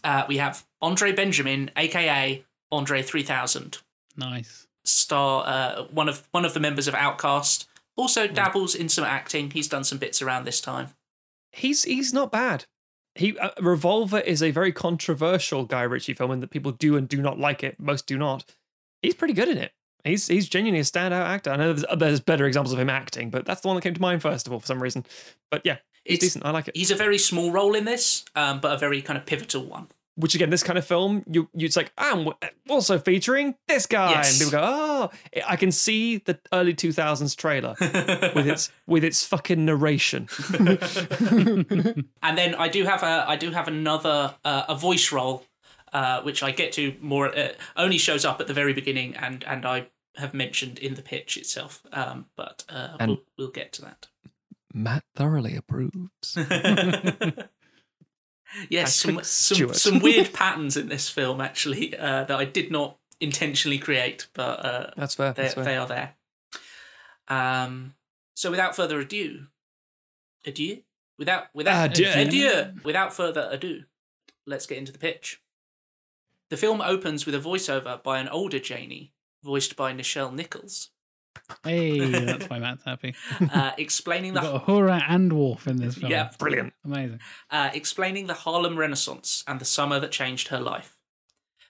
uh, 0.03 0.25
we 0.27 0.37
have 0.37 0.65
Andre 0.81 1.11
Benjamin, 1.13 1.71
aka 1.77 2.43
Andre 2.71 3.01
3000. 3.01 3.79
Nice. 4.17 4.67
Star 4.85 5.43
uh, 5.47 5.83
one 5.85 6.09
of 6.09 6.27
one 6.31 6.45
of 6.45 6.53
the 6.53 6.59
members 6.59 6.87
of 6.87 6.93
OutKast. 6.93 7.65
Also 7.95 8.27
Hmm. 8.27 8.33
dabbles 8.33 8.73
in 8.75 8.89
some 8.89 9.03
acting. 9.05 9.51
He's 9.51 9.67
done 9.67 9.83
some 9.83 9.97
bits 9.99 10.21
around 10.21 10.45
this 10.45 10.59
time. 10.61 10.89
He's 11.51 11.83
he's 11.83 12.11
not 12.13 12.31
bad. 12.31 12.65
He 13.15 13.37
uh, 13.37 13.51
Revolver 13.61 14.19
is 14.19 14.41
a 14.41 14.49
very 14.51 14.71
controversial 14.71 15.65
Guy 15.65 15.83
Ritchie 15.83 16.15
film, 16.15 16.31
and 16.31 16.41
that 16.41 16.49
people 16.49 16.71
do 16.71 16.97
and 16.97 17.07
do 17.07 17.21
not 17.21 17.37
like 17.39 17.63
it. 17.63 17.79
Most 17.79 18.07
do 18.07 18.17
not. 18.17 18.45
He's 19.03 19.13
pretty 19.13 19.35
good 19.35 19.49
in 19.49 19.57
it. 19.59 19.71
He's 20.03 20.27
he's 20.27 20.49
genuinely 20.49 20.79
a 20.79 20.83
standout 20.83 21.25
actor. 21.25 21.51
I 21.51 21.55
know 21.57 21.73
there's, 21.73 21.85
there's 21.97 22.19
better 22.19 22.45
examples 22.45 22.73
of 22.73 22.79
him 22.79 22.89
acting, 22.89 23.29
but 23.29 23.45
that's 23.45 23.61
the 23.61 23.67
one 23.67 23.75
that 23.75 23.81
came 23.83 23.93
to 23.93 24.01
mind 24.01 24.21
first 24.23 24.47
of 24.47 24.53
all 24.53 24.59
for 24.59 24.65
some 24.65 24.81
reason. 24.81 25.05
But 25.51 25.61
yeah, 25.63 25.77
he's 26.03 26.15
It's, 26.15 26.25
decent. 26.25 26.45
I 26.45 26.49
like 26.51 26.67
it. 26.67 26.75
he's 26.75 26.89
a 26.91 26.95
very 26.95 27.19
small 27.19 27.51
role 27.51 27.75
in 27.75 27.85
this, 27.85 28.25
um, 28.35 28.59
but 28.59 28.73
a 28.73 28.77
very 28.77 29.01
kind 29.03 29.17
of 29.17 29.25
pivotal 29.27 29.63
one. 29.63 29.87
Which 30.15 30.35
again, 30.35 30.51
this 30.51 30.61
kind 30.61 30.77
of 30.77 30.85
film, 30.85 31.23
you 31.27 31.49
you 31.55 31.65
it's 31.65 31.75
like 31.75 31.91
I'm 31.97 32.27
also 32.69 32.99
featuring 32.99 33.55
this 33.67 33.87
guy, 33.87 34.11
Yes. 34.11 34.31
and 34.31 34.39
people 34.51 34.59
go, 34.59 34.63
oh, 34.63 35.09
I 35.47 35.55
can 35.55 35.71
see 35.71 36.17
the 36.17 36.37
early 36.51 36.75
2000s 36.75 37.35
trailer 37.35 37.73
with 38.35 38.45
its 38.47 38.71
with 38.85 39.03
its 39.03 39.25
fucking 39.25 39.65
narration. 39.65 40.27
and 42.21 42.37
then 42.37 42.55
I 42.55 42.67
do 42.67 42.83
have 42.85 43.01
a 43.03 43.25
I 43.27 43.35
do 43.37 43.51
have 43.51 43.67
another 43.67 44.35
uh, 44.45 44.65
a 44.69 44.75
voice 44.75 45.11
role, 45.11 45.45
uh, 45.93 46.21
which 46.21 46.43
I 46.43 46.51
get 46.51 46.71
to 46.73 46.95
more. 47.01 47.35
Uh, 47.35 47.49
only 47.75 47.97
shows 47.97 48.23
up 48.23 48.39
at 48.39 48.47
the 48.47 48.53
very 48.53 48.73
beginning, 48.73 49.15
and 49.15 49.43
and 49.45 49.65
I 49.65 49.87
have 50.17 50.33
mentioned 50.35 50.77
in 50.77 50.93
the 50.93 51.01
pitch 51.01 51.37
itself. 51.37 51.81
Um, 51.91 52.27
but 52.35 52.63
uh, 52.69 52.97
And- 52.99 53.09
we'll 53.09 53.21
we'll 53.37 53.51
get 53.51 53.73
to 53.73 53.81
that. 53.81 54.07
Matt 54.75 55.03
thoroughly 55.15 55.55
approves. 55.55 56.37
yes, 58.69 58.95
some, 58.95 59.19
some 59.23 59.73
some 59.73 59.99
weird 59.99 60.33
patterns 60.33 60.77
in 60.77 60.87
this 60.87 61.09
film 61.09 61.41
actually 61.41 61.97
uh, 61.97 62.23
that 62.25 62.37
I 62.37 62.45
did 62.45 62.71
not 62.71 62.97
intentionally 63.19 63.77
create, 63.79 64.27
but 64.33 64.65
uh, 64.65 64.91
That's 64.97 65.15
fair. 65.15 65.33
they 65.33 65.43
That's 65.43 65.53
fair. 65.55 65.63
they 65.63 65.77
are 65.77 65.87
there. 65.87 66.13
Um. 67.27 67.93
So 68.35 68.49
without 68.51 68.75
further 68.75 68.99
ado, 68.99 69.47
adieu. 70.45 70.81
Without 71.19 71.45
without 71.53 71.91
Adieu. 71.91 72.09
adieu. 72.13 72.73
Without 72.83 73.13
further 73.13 73.47
ado, 73.51 73.83
let's 74.47 74.65
get 74.65 74.77
into 74.79 74.91
the 74.91 74.97
pitch. 74.99 75.39
The 76.49 76.57
film 76.57 76.81
opens 76.81 77.25
with 77.25 77.35
a 77.35 77.39
voiceover 77.39 78.01
by 78.03 78.19
an 78.19 78.27
older 78.27 78.59
Janie, 78.59 79.13
voiced 79.43 79.75
by 79.75 79.93
Nichelle 79.93 80.33
Nichols, 80.33 80.89
Hey, 81.63 81.99
that's 82.25 82.49
why 82.49 82.59
Matt's 82.59 82.83
happy. 82.83 83.15
uh, 83.53 83.71
explaining 83.77 84.33
We've 84.33 84.43
the 84.43 84.51
got 84.59 84.65
Uhura 84.65 85.03
and 85.07 85.33
Worf 85.33 85.67
in 85.67 85.77
this 85.77 85.95
film. 85.95 86.11
Yeah. 86.11 86.29
Brilliant. 86.39 86.73
Amazing. 86.85 87.19
uh, 87.51 87.69
explaining 87.73 88.27
the 88.27 88.33
Harlem 88.33 88.77
Renaissance 88.77 89.43
and 89.47 89.59
the 89.59 89.65
summer 89.65 89.99
that 89.99 90.11
changed 90.11 90.49
her 90.49 90.59
life. 90.59 90.97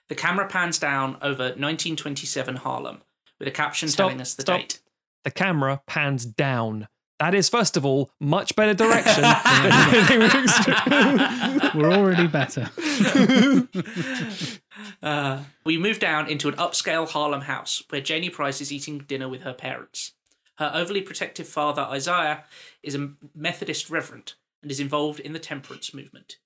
The 0.08 0.14
camera 0.14 0.46
pans 0.46 0.78
down 0.78 1.16
over 1.22 1.44
1927 1.44 2.56
Harlem, 2.56 3.02
with 3.38 3.48
a 3.48 3.50
caption 3.50 3.88
Stop, 3.88 4.08
telling 4.08 4.20
us 4.20 4.34
the 4.34 4.42
stop. 4.42 4.60
date. 4.60 4.80
The 5.24 5.30
camera 5.30 5.80
pans 5.86 6.26
down. 6.26 6.88
That 7.24 7.34
is, 7.34 7.48
first 7.48 7.78
of 7.78 7.86
all, 7.86 8.10
much 8.20 8.54
better 8.54 8.74
direction 8.74 9.22
than 9.22 9.72
anything 9.94 10.18
we 10.18 10.42
expect. 10.42 11.74
We're 11.74 11.90
already 11.90 12.26
better. 12.26 12.70
Uh, 15.02 15.40
we 15.64 15.78
move 15.78 15.98
down 15.98 16.28
into 16.28 16.48
an 16.48 16.54
upscale 16.56 17.08
Harlem 17.08 17.42
house 17.42 17.82
where 17.88 18.00
Janie 18.00 18.30
Price 18.30 18.60
is 18.60 18.72
eating 18.72 18.98
dinner 18.98 19.28
with 19.28 19.42
her 19.42 19.52
parents. 19.52 20.12
Her 20.56 20.70
overly 20.74 21.00
protective 21.00 21.46
father, 21.46 21.82
Isaiah, 21.82 22.44
is 22.82 22.94
a 22.94 23.10
Methodist 23.34 23.88
reverend 23.88 24.34
and 24.62 24.70
is 24.70 24.80
involved 24.80 25.20
in 25.20 25.32
the 25.32 25.38
temperance 25.38 25.94
movement. 25.94 26.38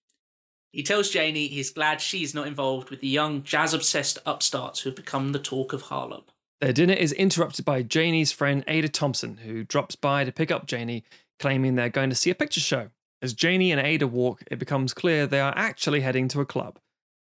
He 0.72 0.82
tells 0.82 1.10
Janie 1.10 1.48
he's 1.48 1.70
glad 1.70 2.00
she's 2.00 2.34
not 2.34 2.46
involved 2.46 2.90
with 2.90 3.00
the 3.00 3.08
young, 3.08 3.42
jazz 3.42 3.72
obsessed 3.72 4.18
upstarts 4.26 4.80
who 4.80 4.90
have 4.90 4.96
become 4.96 5.32
the 5.32 5.38
talk 5.38 5.72
of 5.72 5.82
Harlem. 5.82 6.24
Their 6.60 6.72
dinner 6.72 6.94
is 6.94 7.12
interrupted 7.12 7.64
by 7.64 7.82
Janie's 7.82 8.32
friend 8.32 8.64
Ada 8.66 8.88
Thompson, 8.88 9.38
who 9.38 9.62
drops 9.62 9.94
by 9.94 10.24
to 10.24 10.32
pick 10.32 10.50
up 10.50 10.66
Janie, 10.66 11.04
claiming 11.38 11.76
they're 11.76 11.88
going 11.88 12.10
to 12.10 12.16
see 12.16 12.30
a 12.30 12.34
picture 12.34 12.60
show. 12.60 12.88
As 13.22 13.32
Janie 13.32 13.70
and 13.70 13.80
Ada 13.80 14.08
walk, 14.08 14.42
it 14.50 14.58
becomes 14.58 14.92
clear 14.92 15.26
they 15.26 15.40
are 15.40 15.56
actually 15.56 16.00
heading 16.00 16.26
to 16.28 16.40
a 16.40 16.46
club. 16.46 16.80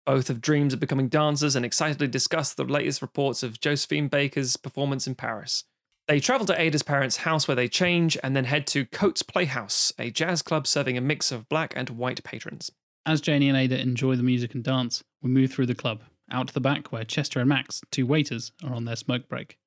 Both 0.07 0.27
have 0.29 0.41
dreams 0.41 0.73
of 0.73 0.79
becoming 0.79 1.07
dancers 1.07 1.55
and 1.55 1.63
excitedly 1.63 2.07
discuss 2.07 2.53
the 2.53 2.63
latest 2.63 3.03
reports 3.03 3.43
of 3.43 3.59
Josephine 3.59 4.07
Baker's 4.07 4.57
performance 4.57 5.05
in 5.05 5.13
Paris. 5.13 5.65
They 6.07 6.19
travel 6.19 6.47
to 6.47 6.59
Ada's 6.59 6.81
parents' 6.81 7.17
house 7.17 7.47
where 7.47 7.55
they 7.55 7.67
change 7.67 8.17
and 8.23 8.35
then 8.35 8.45
head 8.45 8.65
to 8.67 8.85
Coates 8.85 9.21
Playhouse, 9.21 9.93
a 9.99 10.09
jazz 10.09 10.41
club 10.41 10.65
serving 10.65 10.97
a 10.97 11.01
mix 11.01 11.31
of 11.31 11.47
black 11.47 11.73
and 11.75 11.91
white 11.91 12.23
patrons. 12.23 12.71
As 13.05 13.21
Janie 13.21 13.49
and 13.49 13.57
Ada 13.57 13.79
enjoy 13.79 14.15
the 14.15 14.23
music 14.23 14.55
and 14.55 14.63
dance, 14.63 15.03
we 15.21 15.29
move 15.29 15.51
through 15.51 15.67
the 15.67 15.75
club 15.75 16.01
out 16.31 16.47
to 16.47 16.53
the 16.53 16.59
back 16.59 16.91
where 16.91 17.03
Chester 17.03 17.39
and 17.39 17.49
Max, 17.49 17.81
two 17.91 18.05
waiters, 18.05 18.51
are 18.63 18.73
on 18.73 18.85
their 18.85 18.95
smoke 18.95 19.27
break. 19.27 19.57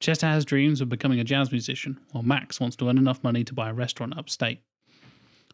Chester 0.00 0.26
has 0.26 0.44
dreams 0.44 0.80
of 0.80 0.88
becoming 0.88 1.20
a 1.20 1.24
jazz 1.24 1.50
musician, 1.50 1.98
while 2.12 2.22
Max 2.22 2.60
wants 2.60 2.76
to 2.76 2.88
earn 2.88 2.98
enough 2.98 3.24
money 3.24 3.44
to 3.44 3.54
buy 3.54 3.70
a 3.70 3.74
restaurant 3.74 4.16
upstate. 4.16 4.60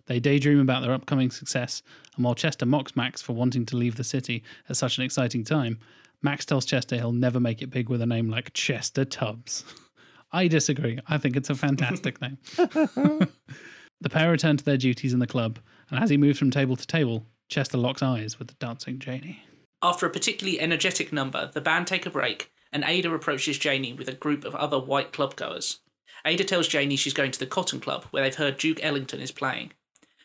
They 0.06 0.18
daydream 0.18 0.58
about 0.58 0.82
their 0.82 0.92
upcoming 0.92 1.30
success, 1.30 1.82
and 2.16 2.24
while 2.24 2.34
Chester 2.34 2.66
mocks 2.66 2.96
Max 2.96 3.22
for 3.22 3.34
wanting 3.34 3.64
to 3.66 3.76
leave 3.76 3.96
the 3.96 4.04
city 4.04 4.42
at 4.68 4.76
such 4.76 4.98
an 4.98 5.04
exciting 5.04 5.44
time, 5.44 5.78
Max 6.22 6.44
tells 6.44 6.64
Chester 6.64 6.96
he'll 6.96 7.12
never 7.12 7.40
make 7.40 7.62
it 7.62 7.70
big 7.70 7.88
with 7.88 8.02
a 8.02 8.06
name 8.06 8.28
like 8.28 8.52
Chester 8.52 9.04
Tubbs. 9.04 9.64
I 10.32 10.48
disagree. 10.48 10.98
I 11.08 11.18
think 11.18 11.36
it's 11.36 11.50
a 11.50 11.54
fantastic 11.54 12.20
name. 12.20 12.38
the 12.56 14.10
pair 14.10 14.30
return 14.30 14.56
to 14.56 14.64
their 14.64 14.76
duties 14.76 15.12
in 15.12 15.18
the 15.20 15.26
club, 15.26 15.58
and 15.90 16.02
as 16.02 16.10
he 16.10 16.16
moves 16.16 16.38
from 16.38 16.50
table 16.50 16.74
to 16.74 16.86
table, 16.86 17.26
Chester 17.48 17.76
locks 17.76 18.02
eyes 18.02 18.38
with 18.38 18.48
the 18.48 18.54
dancing 18.54 18.98
Janie. 18.98 19.44
After 19.82 20.06
a 20.06 20.10
particularly 20.10 20.60
energetic 20.60 21.12
number, 21.12 21.50
the 21.52 21.60
band 21.60 21.88
take 21.88 22.06
a 22.06 22.10
break, 22.10 22.52
and 22.72 22.84
Ada 22.84 23.12
approaches 23.12 23.58
Janie 23.58 23.92
with 23.92 24.08
a 24.08 24.14
group 24.14 24.44
of 24.44 24.54
other 24.54 24.78
white 24.78 25.12
clubgoers. 25.12 25.78
Ada 26.24 26.44
tells 26.44 26.68
Janie 26.68 26.96
she's 26.96 27.12
going 27.12 27.32
to 27.32 27.38
the 27.38 27.46
Cotton 27.46 27.80
Club, 27.80 28.04
where 28.10 28.22
they've 28.22 28.34
heard 28.34 28.58
Duke 28.58 28.78
Ellington 28.82 29.20
is 29.20 29.32
playing. 29.32 29.72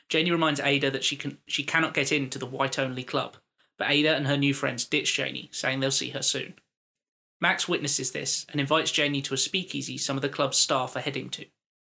Janie 0.10 0.32
reminds 0.32 0.60
Ada 0.60 0.92
that 0.92 1.04
she 1.04 1.16
can 1.16 1.40
she 1.48 1.64
cannot 1.64 1.94
get 1.94 2.12
into 2.12 2.38
the 2.38 2.46
white 2.46 2.78
only 2.78 3.04
club, 3.04 3.38
but 3.78 3.90
Ada 3.90 4.16
and 4.16 4.28
her 4.28 4.38
new 4.38 4.54
friends 4.54 4.86
ditch 4.86 5.16
Janie, 5.16 5.50
saying 5.52 5.80
they'll 5.80 5.92
see 5.92 6.12
her 6.12 6.22
soon. 6.22 6.54
Max 7.42 7.68
witnesses 7.68 8.12
this 8.12 8.46
and 8.50 8.62
invites 8.62 8.92
Janie 8.92 9.22
to 9.24 9.34
a 9.34 9.38
speakeasy 9.38 9.98
some 9.98 10.16
of 10.16 10.22
the 10.22 10.30
club's 10.30 10.58
staff 10.58 10.96
are 10.96 11.02
heading 11.02 11.30
to. 11.32 11.46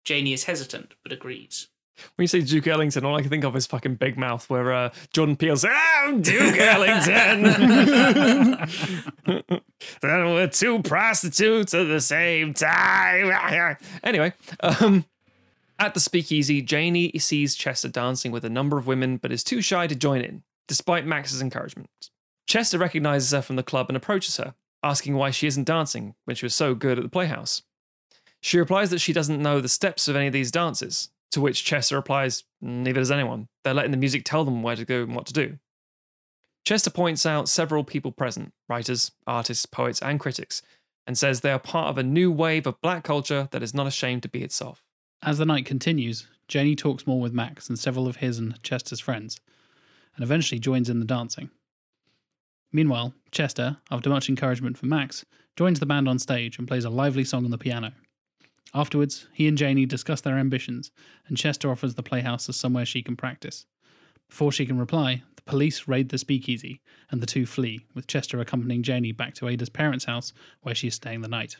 Janie 0.04 0.32
is 0.32 0.44
hesitant, 0.44 0.94
but 1.02 1.12
agrees. 1.12 1.68
When 2.16 2.24
you 2.24 2.28
say 2.28 2.40
Duke 2.40 2.66
Ellington, 2.66 3.04
all 3.04 3.16
I 3.16 3.20
can 3.20 3.30
think 3.30 3.44
of 3.44 3.54
is 3.54 3.66
fucking 3.66 3.96
Big 3.96 4.16
Mouth, 4.16 4.48
where 4.48 4.72
uh, 4.72 4.90
Jordan 5.12 5.36
Peele's, 5.36 5.64
I'm 5.64 6.22
Duke 6.22 6.56
Ellington. 6.58 7.42
then 10.00 10.32
we're 10.32 10.48
two 10.48 10.82
prostitutes 10.82 11.74
at 11.74 11.88
the 11.88 12.00
same 12.00 12.54
time. 12.54 13.76
anyway, 14.02 14.32
um, 14.60 15.04
at 15.78 15.94
the 15.94 16.00
speakeasy, 16.00 16.62
Janie 16.62 17.12
sees 17.18 17.54
Chester 17.54 17.88
dancing 17.88 18.32
with 18.32 18.44
a 18.44 18.50
number 18.50 18.78
of 18.78 18.86
women, 18.86 19.16
but 19.16 19.32
is 19.32 19.44
too 19.44 19.60
shy 19.60 19.86
to 19.86 19.94
join 19.94 20.20
in, 20.20 20.42
despite 20.68 21.06
Max's 21.06 21.42
encouragement. 21.42 22.10
Chester 22.46 22.78
recognizes 22.78 23.32
her 23.32 23.42
from 23.42 23.56
the 23.56 23.62
club 23.62 23.88
and 23.88 23.96
approaches 23.96 24.36
her, 24.38 24.54
asking 24.82 25.14
why 25.14 25.30
she 25.30 25.46
isn't 25.46 25.64
dancing 25.64 26.14
when 26.24 26.36
she 26.36 26.46
was 26.46 26.54
so 26.54 26.74
good 26.74 26.98
at 26.98 27.04
the 27.04 27.10
playhouse. 27.10 27.62
She 28.40 28.58
replies 28.58 28.90
that 28.90 29.00
she 29.00 29.12
doesn't 29.12 29.42
know 29.42 29.60
the 29.60 29.68
steps 29.68 30.08
of 30.08 30.16
any 30.16 30.26
of 30.26 30.32
these 30.32 30.50
dances, 30.50 31.10
to 31.32 31.40
which 31.40 31.64
Chester 31.64 31.96
replies, 31.96 32.44
Neither 32.60 33.00
does 33.00 33.10
anyone. 33.10 33.48
They're 33.64 33.74
letting 33.74 33.90
the 33.90 33.96
music 33.96 34.24
tell 34.24 34.44
them 34.44 34.62
where 34.62 34.76
to 34.76 34.84
go 34.84 35.02
and 35.02 35.14
what 35.14 35.26
to 35.26 35.32
do. 35.32 35.58
Chester 36.64 36.90
points 36.90 37.26
out 37.26 37.48
several 37.48 37.82
people 37.82 38.12
present 38.12 38.52
writers, 38.68 39.10
artists, 39.26 39.66
poets, 39.66 40.00
and 40.00 40.20
critics 40.20 40.62
and 41.06 41.18
says 41.18 41.40
they 41.40 41.50
are 41.50 41.58
part 41.58 41.88
of 41.88 41.98
a 41.98 42.02
new 42.02 42.30
wave 42.30 42.66
of 42.66 42.80
black 42.80 43.04
culture 43.04 43.48
that 43.50 43.62
is 43.62 43.74
not 43.74 43.86
ashamed 43.86 44.22
to 44.22 44.28
be 44.28 44.42
itself. 44.42 44.82
As 45.22 45.38
the 45.38 45.46
night 45.46 45.66
continues, 45.66 46.26
Janie 46.48 46.76
talks 46.76 47.06
more 47.06 47.20
with 47.20 47.32
Max 47.32 47.68
and 47.68 47.78
several 47.78 48.06
of 48.06 48.16
his 48.16 48.38
and 48.38 48.60
Chester's 48.62 49.00
friends, 49.00 49.40
and 50.16 50.22
eventually 50.22 50.58
joins 50.58 50.88
in 50.88 51.00
the 51.00 51.06
dancing. 51.06 51.50
Meanwhile, 52.72 53.14
Chester, 53.30 53.78
after 53.90 54.10
much 54.10 54.28
encouragement 54.28 54.78
from 54.78 54.88
Max, 54.88 55.24
joins 55.56 55.80
the 55.80 55.86
band 55.86 56.08
on 56.08 56.18
stage 56.18 56.58
and 56.58 56.66
plays 56.66 56.84
a 56.84 56.90
lively 56.90 57.24
song 57.24 57.44
on 57.44 57.50
the 57.50 57.58
piano. 57.58 57.92
Afterwards, 58.74 59.26
he 59.32 59.46
and 59.46 59.58
Janie 59.58 59.84
discuss 59.84 60.22
their 60.22 60.38
ambitions, 60.38 60.90
and 61.26 61.36
Chester 61.36 61.70
offers 61.70 61.94
the 61.94 62.02
playhouse 62.02 62.48
as 62.48 62.56
somewhere 62.56 62.86
she 62.86 63.02
can 63.02 63.16
practice. 63.16 63.66
Before 64.28 64.50
she 64.50 64.64
can 64.64 64.78
reply, 64.78 65.22
the 65.36 65.42
police 65.42 65.86
raid 65.86 66.08
the 66.08 66.16
speakeasy, 66.16 66.80
and 67.10 67.20
the 67.20 67.26
two 67.26 67.44
flee, 67.44 67.84
with 67.94 68.06
Chester 68.06 68.40
accompanying 68.40 68.82
Janie 68.82 69.12
back 69.12 69.34
to 69.34 69.48
Ada's 69.48 69.68
parents' 69.68 70.06
house, 70.06 70.32
where 70.62 70.74
she 70.74 70.88
is 70.88 70.94
staying 70.94 71.20
the 71.20 71.28
night. 71.28 71.56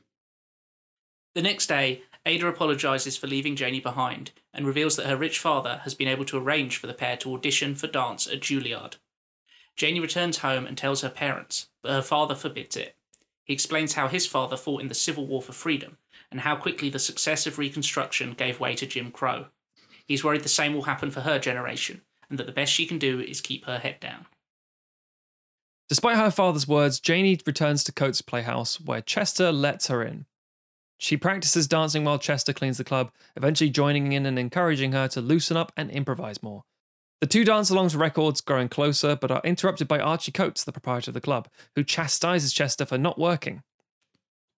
The 1.35 1.43
next 1.43 1.67
day, 1.67 2.03
Ada 2.25 2.47
apologises 2.47 3.17
for 3.17 3.27
leaving 3.27 3.57
Janie 3.57 3.81
behind 3.81 4.33
and 4.55 4.67
reveals 4.67 4.97
that 4.97 5.07
her 5.07 5.17
rich 5.17 5.39
father 5.39 5.81
has 5.85 5.95
been 5.95 6.09
able 6.09 6.25
to 6.27 6.39
arrange 6.39 6.77
for 6.79 6.87
the 6.87 6.95
pair 6.95 7.17
to 7.19 7.35
audition 7.35 7.75
for 7.75 7.89
dance 7.89 8.27
at 8.27 8.41
Juilliard. 8.41 8.97
Janie 9.77 10.01
returns 10.01 10.39
home 10.39 10.67
and 10.67 10.79
tells 10.79 11.01
her 11.01 11.09
parents, 11.09 11.69
but 11.83 11.93
her 11.93 12.03
father 12.03 12.35
forbids 12.35 12.77
it. 12.77 12.97
He 13.45 13.53
explains 13.53 13.95
how 13.95 14.09
his 14.09 14.27
father 14.27 14.57
fought 14.57 14.83
in 14.83 14.89
the 14.89 14.95
Civil 14.95 15.27
War 15.27 15.43
for 15.43 15.53
freedom 15.53 15.97
and 16.33 16.41
how 16.41 16.57
quickly 16.57 16.89
the 16.89 16.99
success 16.99 17.47
of 17.47 17.59
Reconstruction 17.59 18.33
gave 18.33 18.59
way 18.59 18.75
to 18.75 18.87
Jim 18.87 19.13
Crow. 19.13 19.47
He's 20.07 20.25
worried 20.25 20.43
the 20.43 20.49
same 20.49 20.75
will 20.75 20.83
happen 20.83 21.13
for 21.13 21.21
her 21.21 21.39
generation, 21.39 22.03
and 22.29 22.39
that 22.39 22.47
the 22.47 22.53
best 22.53 22.73
she 22.73 22.87
can 22.87 22.99
do 22.99 23.21
is 23.21 23.41
keep 23.41 23.67
her 23.67 23.79
head 23.79 24.01
down. 24.01 24.27
Despite 25.89 26.17
her 26.17 26.31
father's 26.31 26.67
words, 26.67 26.99
Janie 26.99 27.39
returns 27.47 27.85
to 27.85 27.93
Coates' 27.93 28.23
playhouse, 28.23 28.81
where 28.81 29.03
Chester 29.03 29.53
lets 29.53 29.89
her 29.89 30.03
in. 30.03 30.27
She 30.99 31.17
practices 31.17 31.69
dancing 31.69 32.05
while 32.05 32.19
Chester 32.19 32.53
cleans 32.53 32.79
the 32.79 32.85
club, 32.85 33.13
eventually 33.37 33.71
joining 33.71 34.13
in 34.13 34.25
and 34.25 34.39
encouraging 34.39 34.93
her 34.93 35.09
to 35.09 35.21
loosen 35.21 35.57
up 35.57 35.71
and 35.77 35.91
improvise 35.91 36.43
more. 36.43 36.63
The 37.21 37.27
two 37.27 37.45
dance 37.45 37.71
along 37.71 37.91
to 37.91 37.99
records, 37.99 38.41
growing 38.41 38.69
closer, 38.69 39.17
but 39.17 39.31
are 39.31 39.43
interrupted 39.45 39.87
by 39.87 40.01
Archie 40.01 40.33
Coates, 40.33 40.65
the 40.65 40.73
proprietor 40.73 41.11
of 41.11 41.15
the 41.15 41.21
club, 41.21 41.49
who 41.77 41.85
chastises 41.85 42.53
Chester 42.53 42.87
for 42.87 42.99
not 42.99 43.19
working. 43.19 43.63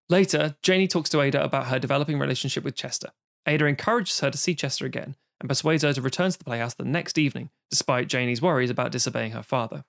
Later, 0.09 0.57
Janie 0.63 0.89
talks 0.89 1.11
to 1.11 1.21
Ada 1.21 1.43
about 1.43 1.69
her 1.69 1.79
developing 1.79 2.19
relationship 2.19 2.63
with 2.63 2.77
Chester. 2.77 3.11
Ada 3.47 3.67
encourages 3.67 4.21
her 4.21 4.31
to 4.31 4.39
see 4.39 4.55
Chester 4.55 4.87
again 4.87 5.17
and 5.41 5.49
persuades 5.49 5.83
her 5.83 5.93
to 5.93 6.03
return 6.03 6.31
to 6.31 6.39
the 6.39 6.45
playhouse 6.45 6.75
the 6.75 6.85
next 6.85 7.19
evening, 7.19 7.51
despite 7.71 8.09
Janie's 8.09 8.43
worries 8.43 8.71
about 8.71 8.93
disobeying 8.93 9.33
her 9.33 9.43
father. 9.43 9.85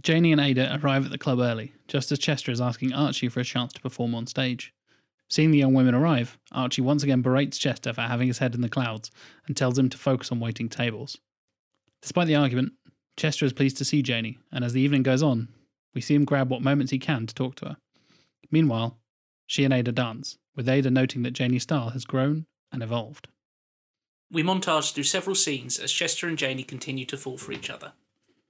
Janie 0.00 0.32
and 0.32 0.40
Ada 0.40 0.78
arrive 0.82 1.04
at 1.04 1.10
the 1.10 1.18
club 1.18 1.40
early, 1.40 1.72
just 1.88 2.12
as 2.12 2.18
Chester 2.18 2.52
is 2.52 2.60
asking 2.60 2.92
Archie 2.92 3.28
for 3.28 3.40
a 3.40 3.44
chance 3.44 3.72
to 3.72 3.80
perform 3.80 4.14
on 4.14 4.26
stage. 4.26 4.72
Seeing 5.28 5.50
the 5.50 5.58
young 5.58 5.74
women 5.74 5.94
arrive, 5.94 6.38
Archie 6.52 6.82
once 6.82 7.02
again 7.02 7.22
berates 7.22 7.58
Chester 7.58 7.92
for 7.92 8.02
having 8.02 8.28
his 8.28 8.38
head 8.38 8.54
in 8.54 8.60
the 8.60 8.68
clouds 8.68 9.10
and 9.46 9.56
tells 9.56 9.78
him 9.78 9.88
to 9.88 9.98
focus 9.98 10.32
on 10.32 10.40
waiting 10.40 10.68
tables. 10.68 11.18
Despite 12.02 12.26
the 12.26 12.34
argument, 12.34 12.72
Chester 13.16 13.44
is 13.44 13.52
pleased 13.52 13.76
to 13.78 13.84
see 13.84 14.02
Janie, 14.02 14.38
and 14.50 14.64
as 14.64 14.72
the 14.72 14.80
evening 14.80 15.02
goes 15.02 15.22
on, 15.22 15.48
we 15.94 16.00
see 16.00 16.14
him 16.14 16.24
grab 16.24 16.50
what 16.50 16.62
moments 16.62 16.92
he 16.92 16.98
can 16.98 17.26
to 17.26 17.34
talk 17.34 17.54
to 17.56 17.66
her. 17.66 17.76
Meanwhile, 18.50 18.98
she 19.46 19.64
and 19.64 19.74
Ada 19.74 19.92
dance, 19.92 20.38
with 20.54 20.68
Ada 20.68 20.90
noting 20.90 21.22
that 21.22 21.32
Janie's 21.32 21.62
style 21.62 21.90
has 21.90 22.04
grown 22.04 22.46
and 22.72 22.82
evolved. 22.82 23.28
We 24.30 24.42
montage 24.42 24.92
through 24.92 25.04
several 25.04 25.34
scenes 25.34 25.78
as 25.78 25.90
Chester 25.90 26.28
and 26.28 26.38
Janie 26.38 26.62
continue 26.62 27.04
to 27.06 27.16
fall 27.16 27.36
for 27.36 27.52
each 27.52 27.68
other. 27.68 27.92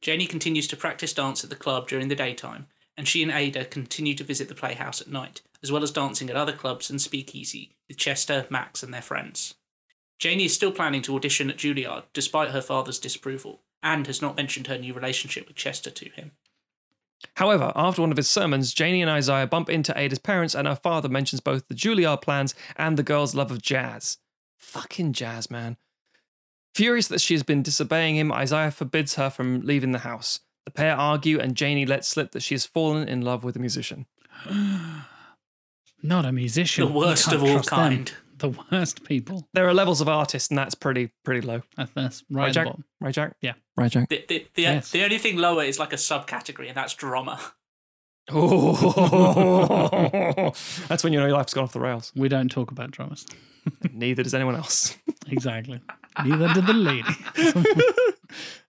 Janie 0.02 0.26
continues 0.26 0.66
to 0.68 0.76
practice 0.76 1.12
dance 1.12 1.42
at 1.44 1.50
the 1.50 1.56
club 1.56 1.88
during 1.88 2.08
the 2.08 2.14
daytime, 2.14 2.66
and 2.96 3.08
she 3.08 3.22
and 3.22 3.32
Ada 3.32 3.64
continue 3.66 4.14
to 4.14 4.24
visit 4.24 4.48
the 4.48 4.54
playhouse 4.54 5.00
at 5.00 5.08
night, 5.08 5.42
as 5.62 5.72
well 5.72 5.82
as 5.82 5.90
dancing 5.90 6.28
at 6.28 6.36
other 6.36 6.52
clubs 6.52 6.90
and 6.90 7.00
speakeasy 7.00 7.76
with 7.88 7.96
Chester, 7.96 8.46
Max, 8.50 8.82
and 8.82 8.92
their 8.92 9.02
friends. 9.02 9.54
Janie 10.18 10.44
is 10.44 10.54
still 10.54 10.72
planning 10.72 11.00
to 11.02 11.16
audition 11.16 11.48
at 11.48 11.56
Juilliard 11.56 12.04
despite 12.12 12.50
her 12.50 12.60
father's 12.60 12.98
disapproval, 12.98 13.62
and 13.82 14.06
has 14.06 14.20
not 14.20 14.36
mentioned 14.36 14.66
her 14.66 14.76
new 14.76 14.92
relationship 14.92 15.48
with 15.48 15.56
Chester 15.56 15.90
to 15.90 16.10
him. 16.10 16.32
However, 17.36 17.72
after 17.74 18.00
one 18.02 18.10
of 18.10 18.16
his 18.16 18.30
sermons, 18.30 18.72
Janie 18.72 19.02
and 19.02 19.10
Isaiah 19.10 19.46
bump 19.46 19.68
into 19.68 19.98
Ada's 19.98 20.18
parents, 20.18 20.54
and 20.54 20.66
her 20.66 20.76
father 20.76 21.08
mentions 21.08 21.40
both 21.40 21.68
the 21.68 21.74
Juilliard 21.74 22.22
plans 22.22 22.54
and 22.76 22.96
the 22.96 23.02
girl's 23.02 23.34
love 23.34 23.50
of 23.50 23.62
jazz. 23.62 24.18
Fucking 24.58 25.12
jazz, 25.12 25.50
man. 25.50 25.76
Furious 26.74 27.08
that 27.08 27.20
she 27.20 27.34
has 27.34 27.42
been 27.42 27.62
disobeying 27.62 28.16
him, 28.16 28.32
Isaiah 28.32 28.70
forbids 28.70 29.16
her 29.16 29.28
from 29.30 29.60
leaving 29.62 29.92
the 29.92 29.98
house. 30.00 30.40
The 30.64 30.70
pair 30.70 30.94
argue, 30.94 31.40
and 31.40 31.56
Janie 31.56 31.86
lets 31.86 32.08
slip 32.08 32.32
that 32.32 32.42
she 32.42 32.54
has 32.54 32.66
fallen 32.66 33.08
in 33.08 33.22
love 33.22 33.42
with 33.42 33.56
a 33.56 33.58
musician. 33.58 34.06
Not 36.02 36.24
a 36.24 36.32
musician. 36.32 36.86
The 36.86 36.92
worst 36.92 37.32
of 37.32 37.42
all 37.42 37.60
kind. 37.62 38.08
them. 38.08 38.16
Kind. 38.40 38.54
The 38.54 38.62
worst 38.76 39.04
people. 39.04 39.48
There 39.54 39.68
are 39.68 39.74
levels 39.74 40.00
of 40.00 40.08
artists, 40.08 40.48
and 40.50 40.58
that's 40.58 40.74
pretty 40.74 41.10
pretty 41.24 41.46
low. 41.46 41.62
That's, 41.76 41.92
that's 41.92 42.24
right, 42.30 42.44
Right, 42.44 42.52
Jack? 42.54 42.66
bottom. 42.66 42.84
Right, 43.00 43.14
Jack? 43.14 43.36
Yeah. 43.40 43.52
Right, 43.76 43.90
Jack? 43.90 44.08
The, 44.08 44.24
the, 44.28 44.46
the, 44.54 44.62
Yes. 44.62 44.90
the 44.90 45.04
only 45.04 45.18
thing 45.18 45.36
lower 45.36 45.62
is 45.64 45.78
like 45.78 45.92
a 45.92 45.96
subcategory, 45.96 46.68
and 46.68 46.76
that's 46.76 46.94
drama. 46.94 47.40
Oh, 48.32 48.74
that's 50.88 51.02
when 51.02 51.12
you 51.12 51.18
know 51.18 51.26
your 51.26 51.36
life's 51.36 51.52
gone 51.54 51.64
off 51.64 51.72
the 51.72 51.80
rails. 51.80 52.12
We 52.14 52.28
don't 52.28 52.48
talk 52.50 52.70
about 52.70 52.90
drummers. 52.92 53.26
Neither 53.92 54.22
does 54.22 54.34
anyone 54.34 54.54
else. 54.56 54.96
Exactly. 55.32 55.80
Neither 56.24 56.52
did 56.54 56.66
the 56.66 56.72
lady. 56.72 57.08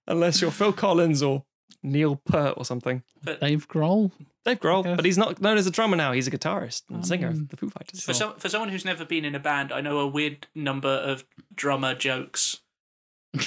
Unless 0.08 0.42
you're 0.42 0.52
Phil 0.52 0.72
Collins 0.74 1.24
or 1.24 1.44
Neil 1.82 2.18
Peart 2.18 2.54
or 2.58 2.66
something. 2.66 3.02
But 3.24 3.40
Dave 3.42 3.68
Grohl. 3.68 4.12
Dave 4.44 4.60
Grohl, 4.60 4.84
Yes. 4.86 4.96
but 4.96 5.06
he's 5.06 5.18
not 5.20 5.40
known 5.40 5.58
as 5.58 5.68
a 5.68 5.72
drummer 5.72 5.96
now. 5.96 6.12
He's 6.14 6.28
a 6.28 6.32
guitarist 6.32 6.84
and 6.90 7.00
I 7.00 7.02
singer 7.08 7.28
of 7.28 7.50
the 7.50 7.58
Foo 7.58 7.70
Fighters. 7.70 8.02
For, 8.04 8.14
some, 8.14 8.34
for 8.38 8.50
someone 8.50 8.70
who's 8.70 8.84
never 8.86 9.06
been 9.06 9.24
in 9.24 9.36
a 9.36 9.40
band, 9.40 9.72
I 9.72 9.82
know 9.82 10.00
a 10.00 10.08
weird 10.08 10.48
number 10.56 10.90
of 10.90 11.24
drummer 11.56 11.94
jokes. 11.96 12.60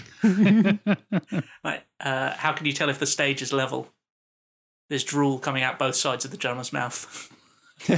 Like, 1.65 1.85
uh, 2.01 2.31
how 2.35 2.53
can 2.53 2.67
you 2.67 2.73
tell 2.73 2.89
if 2.89 2.99
the 2.99 3.07
stage 3.07 3.43
is 3.43 3.53
level? 3.53 3.89
There's 4.89 5.05
drool 5.05 5.39
coming 5.39 5.63
out 5.63 5.79
both 5.79 5.95
sides 5.97 6.25
of 6.25 6.31
the 6.31 6.37
drummer's 6.37 6.73
mouth. 6.73 7.31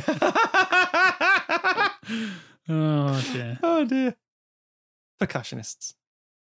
oh 2.69 3.25
dear. 3.33 3.59
oh 3.63 3.85
dear. 3.85 4.15
Percussionists. 5.21 5.95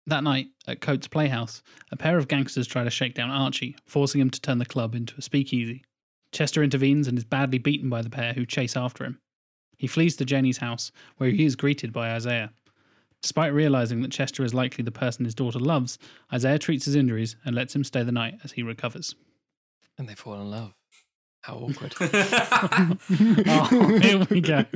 That 0.06 0.24
night 0.24 0.48
at 0.68 0.80
Coates 0.82 1.08
Playhouse, 1.08 1.62
a 1.92 1.98
pair 1.98 2.18
of 2.18 2.28
gangsters 2.30 2.68
try 2.68 2.84
to 2.84 2.90
shake 2.90 3.14
down 3.14 3.30
Archie, 3.30 3.76
forcing 3.86 4.22
him 4.22 4.30
to 4.30 4.40
turn 4.40 4.58
the 4.58 4.66
club 4.66 4.96
into 4.96 5.14
a 5.18 5.22
speakeasy. 5.22 5.84
Chester 6.32 6.64
intervenes 6.64 7.08
and 7.08 7.18
is 7.18 7.24
badly 7.24 7.58
beaten 7.58 7.90
by 7.90 8.02
the 8.02 8.10
pair 8.10 8.34
who 8.34 8.46
chase 8.46 8.76
after 8.76 9.04
him. 9.04 9.20
He 9.78 9.88
flees 9.88 10.16
to 10.18 10.26
Jenny's 10.26 10.58
house, 10.58 10.92
where 11.18 11.30
he 11.30 11.46
is 11.46 11.56
greeted 11.56 11.94
by 11.94 12.12
Isaiah. 12.12 12.52
Despite 13.22 13.54
realizing 13.54 14.02
that 14.02 14.12
Chester 14.12 14.44
is 14.44 14.54
likely 14.54 14.84
the 14.84 14.92
person 14.92 15.26
his 15.26 15.36
daughter 15.36 15.60
loves, 15.60 15.98
Isaiah 16.32 16.60
treats 16.60 16.86
his 16.86 16.96
injuries 16.96 17.36
and 17.46 17.56
lets 17.56 17.76
him 17.76 17.84
stay 17.84 18.04
the 18.04 18.12
night 18.12 18.40
as 18.44 18.54
he 18.54 18.64
recovers. 18.64 19.16
And 19.98 20.08
they 20.08 20.16
fall 20.16 20.36
in 20.36 20.52
love. 20.52 20.74
How 21.42 21.56
awkward. 21.70 21.94
oh, 22.00 24.00
here 24.02 24.26
we 24.30 24.42
go. 24.42 24.66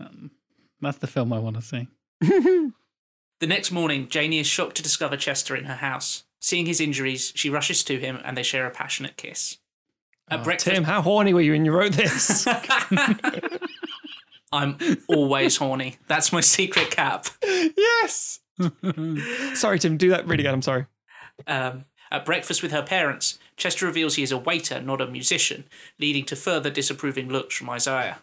Um, 0.00 0.32
that's 0.80 0.98
the 0.98 1.06
film 1.06 1.32
I 1.32 1.38
want 1.38 1.54
to 1.54 1.62
see. 1.62 1.86
The 3.42 3.46
next 3.46 3.70
morning, 3.70 4.08
Janie 4.08 4.40
is 4.40 4.48
shocked 4.48 4.76
to 4.76 4.82
discover 4.82 5.16
Chester 5.16 5.54
in 5.54 5.64
her 5.64 5.76
house. 5.76 6.24
Seeing 6.40 6.66
his 6.66 6.80
injuries, 6.80 7.32
she 7.36 7.50
rushes 7.50 7.84
to 7.84 8.00
him 8.00 8.18
and 8.24 8.36
they 8.36 8.42
share 8.42 8.66
a 8.66 8.70
passionate 8.70 9.16
kiss. 9.16 9.58
At 10.32 10.40
Oh, 10.40 10.44
breakfast, 10.44 10.74
Tim, 10.74 10.84
how 10.84 11.02
horny 11.02 11.34
were 11.34 11.40
you 11.42 11.52
when 11.52 11.64
you 11.64 11.72
wrote 11.72 11.92
this? 11.92 12.46
I'm 14.52 14.76
always 15.08 15.56
horny. 15.56 15.96
That's 16.08 16.32
my 16.32 16.40
secret 16.40 16.90
cap. 16.90 17.26
yes. 17.42 18.40
Sorry, 19.54 19.78
Tim. 19.78 19.96
Do 19.96 20.10
that 20.10 20.26
really 20.26 20.42
again. 20.42 20.54
I'm 20.54 20.62
sorry. 20.62 20.86
Um, 21.46 21.84
at 22.10 22.24
breakfast 22.24 22.62
with 22.62 22.72
her 22.72 22.82
parents, 22.82 23.38
Chester 23.56 23.86
reveals 23.86 24.16
he 24.16 24.22
is 24.22 24.32
a 24.32 24.38
waiter, 24.38 24.80
not 24.80 25.00
a 25.00 25.06
musician, 25.06 25.64
leading 25.98 26.24
to 26.26 26.36
further 26.36 26.70
disapproving 26.70 27.28
looks 27.30 27.54
from 27.56 27.70
Isaiah. 27.70 28.18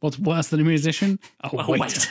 What's 0.00 0.18
worse 0.18 0.48
than 0.48 0.60
a 0.60 0.64
musician? 0.64 1.18
A 1.42 1.48
A 1.52 1.56
waiter. 1.56 1.72
waiter. 1.82 2.08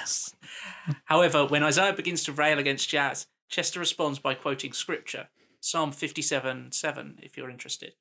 However, 1.06 1.45
when 1.45 1.64
Isaiah 1.64 1.94
begins 1.94 2.24
to 2.26 2.34
rail 2.34 2.60
against 2.60 2.90
jazz, 2.90 3.28
Chester 3.49 3.80
responds 3.80 4.20
by 4.20 4.34
quoting 4.34 4.74
scripture, 4.74 5.30
Psalm 5.62 5.91
57 5.94 6.74
7, 6.74 7.20
if 7.24 7.38
you're 7.38 7.49
interested, 7.49 7.94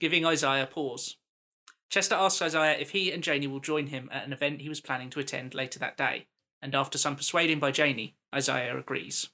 giving 0.00 0.24
Isaiah 0.26 0.66
pause. 0.66 1.16
Chester 1.90 2.14
asks 2.14 2.40
Isaiah 2.42 2.78
if 2.78 2.90
he 2.90 3.10
and 3.12 3.22
Janie 3.22 3.46
will 3.46 3.60
join 3.60 3.88
him 3.88 4.08
at 4.12 4.24
an 4.26 4.32
event 4.32 4.60
he 4.62 4.68
was 4.68 4.80
planning 4.80 5.10
to 5.10 5.20
attend 5.20 5.54
later 5.54 5.78
that 5.80 5.96
day, 5.96 6.26
and 6.62 6.74
after 6.74 6.98
some 6.98 7.16
persuading 7.16 7.58
by 7.58 7.70
Janie, 7.70 8.14
Isaiah 8.34 8.76
agrees. 8.78 9.28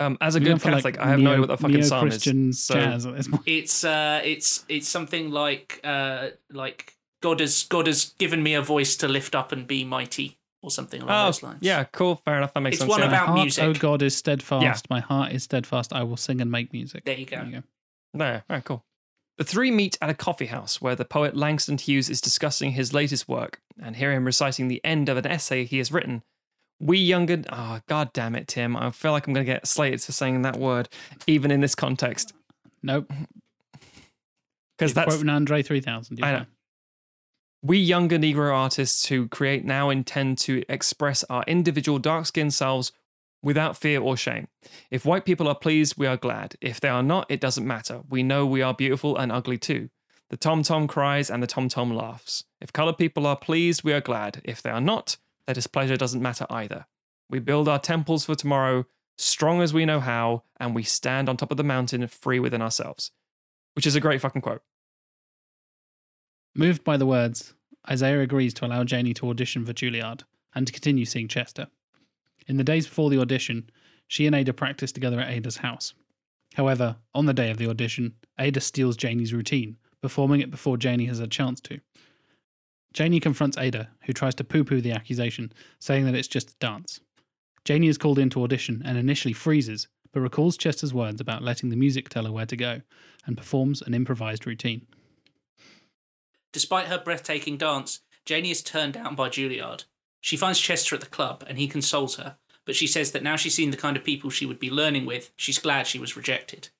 Um, 0.00 0.18
as 0.20 0.34
a 0.34 0.40
good 0.40 0.46
going 0.46 0.58
for, 0.58 0.70
Catholic, 0.70 0.98
I 0.98 1.08
have 1.08 1.20
no 1.20 1.30
idea 1.30 1.40
what 1.40 1.48
the 1.48 1.56
fucking 1.56 1.82
psalm 1.84 2.08
is. 2.08 2.14
Christian 2.14 2.52
So 2.52 2.74
jazz 2.74 3.06
at 3.06 3.16
this 3.16 3.28
point. 3.28 3.42
It's 3.46 3.84
uh, 3.84 4.20
it's 4.24 4.64
it's 4.68 4.88
something 4.88 5.30
like 5.30 5.80
uh, 5.84 6.30
like 6.50 6.94
God 7.22 7.40
has 7.40 7.62
God 7.64 7.86
has 7.86 8.06
given 8.18 8.42
me 8.42 8.54
a 8.54 8.62
voice 8.62 8.96
to 8.96 9.08
lift 9.08 9.34
up 9.36 9.52
and 9.52 9.66
be 9.68 9.84
mighty, 9.84 10.36
or 10.62 10.70
something 10.72 11.00
along 11.00 11.16
Oh, 11.16 11.24
those 11.26 11.42
lines. 11.44 11.58
yeah, 11.62 11.84
cool. 11.84 12.16
Fair 12.16 12.38
enough. 12.38 12.54
That 12.54 12.60
makes 12.60 12.74
It's 12.74 12.80
sense. 12.80 12.90
one 12.90 13.00
yeah. 13.00 13.06
about- 13.06 13.26
heart, 13.28 13.40
music. 13.40 13.64
Oh 13.64 13.72
God 13.72 14.02
is 14.02 14.16
steadfast. 14.16 14.62
Yeah. 14.64 14.76
My 14.90 15.00
heart 15.00 15.32
is 15.32 15.44
steadfast. 15.44 15.92
I 15.92 16.02
will 16.02 16.16
sing 16.16 16.40
and 16.40 16.50
make 16.50 16.72
music. 16.72 17.04
There 17.04 17.16
you 17.16 17.26
go. 17.26 17.36
There 17.36 17.46
you 17.46 17.52
go. 17.52 17.62
No, 18.14 18.32
all 18.34 18.42
right, 18.48 18.64
cool. 18.64 18.84
The 19.36 19.44
three 19.44 19.70
meet 19.70 19.98
at 20.00 20.10
a 20.10 20.14
coffee 20.14 20.46
house 20.46 20.80
where 20.80 20.94
the 20.94 21.04
poet 21.04 21.36
Langston 21.36 21.76
Hughes 21.78 22.08
is 22.08 22.20
discussing 22.20 22.72
his 22.72 22.92
latest 22.92 23.28
work 23.28 23.60
and 23.82 23.96
hear 23.96 24.12
him 24.12 24.24
reciting 24.24 24.68
the 24.68 24.80
end 24.84 25.08
of 25.08 25.16
an 25.16 25.26
essay 25.26 25.64
he 25.64 25.78
has 25.78 25.90
written. 25.90 26.22
We 26.80 26.98
younger, 26.98 27.42
oh 27.50 27.80
god 27.88 28.12
damn 28.12 28.36
it, 28.36 28.46
Tim! 28.48 28.76
I 28.76 28.90
feel 28.90 29.12
like 29.12 29.26
I'm 29.26 29.34
going 29.34 29.46
to 29.46 29.52
get 29.52 29.66
slated 29.66 30.02
for 30.02 30.12
saying 30.12 30.42
that 30.42 30.56
word, 30.56 30.88
even 31.26 31.50
in 31.50 31.60
this 31.60 31.74
context, 31.74 32.32
Nope. 32.82 33.10
because 34.78 34.92
that's 34.94 35.14
Quoting 35.14 35.28
Andre 35.30 35.62
3000. 35.62 36.18
you're 36.18 36.26
I 36.26 36.32
know. 36.32 36.38
fine. 36.38 36.46
we 37.62 37.78
younger 37.78 38.18
Negro 38.18 38.52
artists 38.54 39.06
who 39.06 39.28
create 39.28 39.64
now 39.64 39.90
intend 39.90 40.38
to 40.38 40.62
express 40.68 41.24
our 41.30 41.44
individual 41.46 41.98
dark-skinned 41.98 42.52
selves 42.54 42.92
without 43.44 43.76
fear 43.76 44.00
or 44.00 44.16
shame. 44.16 44.48
If 44.90 45.04
white 45.04 45.26
people 45.26 45.46
are 45.46 45.54
pleased, 45.54 45.94
we 45.98 46.06
are 46.06 46.16
glad. 46.16 46.56
If 46.60 46.80
they 46.80 46.88
are 46.88 47.02
not, 47.02 47.30
it 47.30 47.40
doesn't 47.40 47.66
matter. 47.66 48.00
We 48.08 48.22
know 48.22 48.46
we 48.46 48.62
are 48.62 48.74
beautiful 48.74 49.16
and 49.16 49.30
ugly 49.30 49.58
too. 49.58 49.90
The 50.30 50.38
tom 50.38 50.62
tom 50.62 50.88
cries 50.88 51.30
and 51.30 51.42
the 51.42 51.46
tom 51.46 51.68
tom 51.68 51.94
laughs. 51.94 52.44
If 52.60 52.72
colored 52.72 52.96
people 52.96 53.26
are 53.26 53.36
pleased, 53.36 53.84
we 53.84 53.92
are 53.92 54.00
glad. 54.00 54.40
If 54.44 54.62
they 54.62 54.70
are 54.70 54.80
not, 54.80 55.18
their 55.46 55.54
displeasure 55.54 55.98
doesn't 55.98 56.22
matter 56.22 56.46
either. 56.48 56.86
We 57.28 57.38
build 57.38 57.68
our 57.68 57.78
temples 57.78 58.24
for 58.24 58.34
tomorrow, 58.34 58.86
strong 59.18 59.60
as 59.60 59.74
we 59.74 59.84
know 59.84 60.00
how, 60.00 60.44
and 60.58 60.74
we 60.74 60.82
stand 60.82 61.28
on 61.28 61.36
top 61.36 61.50
of 61.50 61.58
the 61.58 61.62
mountain 61.62 62.06
free 62.08 62.40
within 62.40 62.62
ourselves. 62.62 63.10
Which 63.74 63.86
is 63.86 63.94
a 63.94 64.00
great 64.00 64.22
fucking 64.22 64.42
quote. 64.42 64.62
Moved 66.54 66.82
by 66.82 66.96
the 66.96 67.06
words, 67.06 67.52
Isaiah 67.90 68.20
agrees 68.20 68.54
to 68.54 68.66
allow 68.66 68.84
Janie 68.84 69.14
to 69.14 69.28
audition 69.28 69.66
for 69.66 69.74
Juilliard 69.74 70.22
and 70.54 70.66
to 70.66 70.72
continue 70.72 71.04
seeing 71.04 71.28
Chester. 71.28 71.66
In 72.46 72.56
the 72.56 72.64
days 72.64 72.86
before 72.86 73.10
the 73.10 73.20
audition, 73.20 73.70
she 74.06 74.26
and 74.26 74.34
Ada 74.34 74.52
practice 74.52 74.92
together 74.92 75.20
at 75.20 75.30
Ada's 75.30 75.58
house. 75.58 75.94
However, 76.54 76.96
on 77.14 77.26
the 77.26 77.34
day 77.34 77.50
of 77.50 77.58
the 77.58 77.68
audition, 77.68 78.14
Ada 78.38 78.60
steals 78.60 78.96
Janie's 78.96 79.34
routine, 79.34 79.76
performing 80.02 80.40
it 80.40 80.50
before 80.50 80.76
Janie 80.76 81.06
has 81.06 81.20
a 81.20 81.26
chance 81.26 81.60
to. 81.62 81.80
Janie 82.92 83.18
confronts 83.18 83.58
Ada, 83.58 83.88
who 84.02 84.12
tries 84.12 84.34
to 84.36 84.44
poo 84.44 84.62
poo 84.62 84.80
the 84.80 84.92
accusation, 84.92 85.52
saying 85.80 86.04
that 86.04 86.14
it's 86.14 86.28
just 86.28 86.50
a 86.50 86.56
dance. 86.60 87.00
Janie 87.64 87.88
is 87.88 87.98
called 87.98 88.18
in 88.18 88.30
to 88.30 88.42
audition 88.42 88.82
and 88.84 88.96
initially 88.98 89.32
freezes, 89.32 89.88
but 90.12 90.20
recalls 90.20 90.56
Chester's 90.56 90.94
words 90.94 91.20
about 91.20 91.42
letting 91.42 91.70
the 91.70 91.76
music 91.76 92.08
tell 92.08 92.24
her 92.24 92.32
where 92.32 92.46
to 92.46 92.56
go 92.56 92.82
and 93.26 93.36
performs 93.36 93.82
an 93.82 93.94
improvised 93.94 94.46
routine. 94.46 94.86
Despite 96.52 96.86
her 96.86 96.98
breathtaking 96.98 97.56
dance, 97.56 98.00
Janie 98.24 98.52
is 98.52 98.62
turned 98.62 98.92
down 98.92 99.16
by 99.16 99.28
Juilliard. 99.28 99.84
She 100.24 100.38
finds 100.38 100.58
Chester 100.58 100.94
at 100.94 101.02
the 101.02 101.06
club 101.06 101.44
and 101.46 101.58
he 101.58 101.68
consoles 101.68 102.16
her, 102.16 102.38
but 102.64 102.74
she 102.74 102.86
says 102.86 103.12
that 103.12 103.22
now 103.22 103.36
she's 103.36 103.54
seen 103.54 103.70
the 103.70 103.76
kind 103.76 103.94
of 103.94 104.04
people 104.04 104.30
she 104.30 104.46
would 104.46 104.58
be 104.58 104.70
learning 104.70 105.04
with, 105.04 105.30
she's 105.36 105.58
glad 105.58 105.86
she 105.86 105.98
was 105.98 106.16
rejected. 106.16 106.70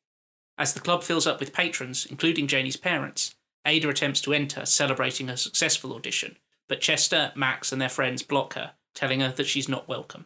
As 0.57 0.73
the 0.73 0.81
club 0.81 1.03
fills 1.03 1.27
up 1.27 1.41
with 1.41 1.53
patrons, 1.53 2.07
including 2.07 2.47
Janie's 2.47 2.79
parents, 2.79 3.35
Ada 3.67 3.91
attempts 3.91 4.23
to 4.23 4.33
enter, 4.33 4.65
celebrating 4.65 5.29
her 5.29 5.37
successful 5.37 5.93
audition, 5.95 6.39
but 6.71 6.81
Chester, 6.81 7.33
Max, 7.37 7.71
and 7.71 7.83
their 7.83 7.91
friends 7.91 8.23
block 8.23 8.55
her, 8.55 8.73
telling 8.95 9.21
her 9.21 9.31
that 9.33 9.47
she's 9.47 9.69
not 9.69 9.89
welcome. 9.89 10.25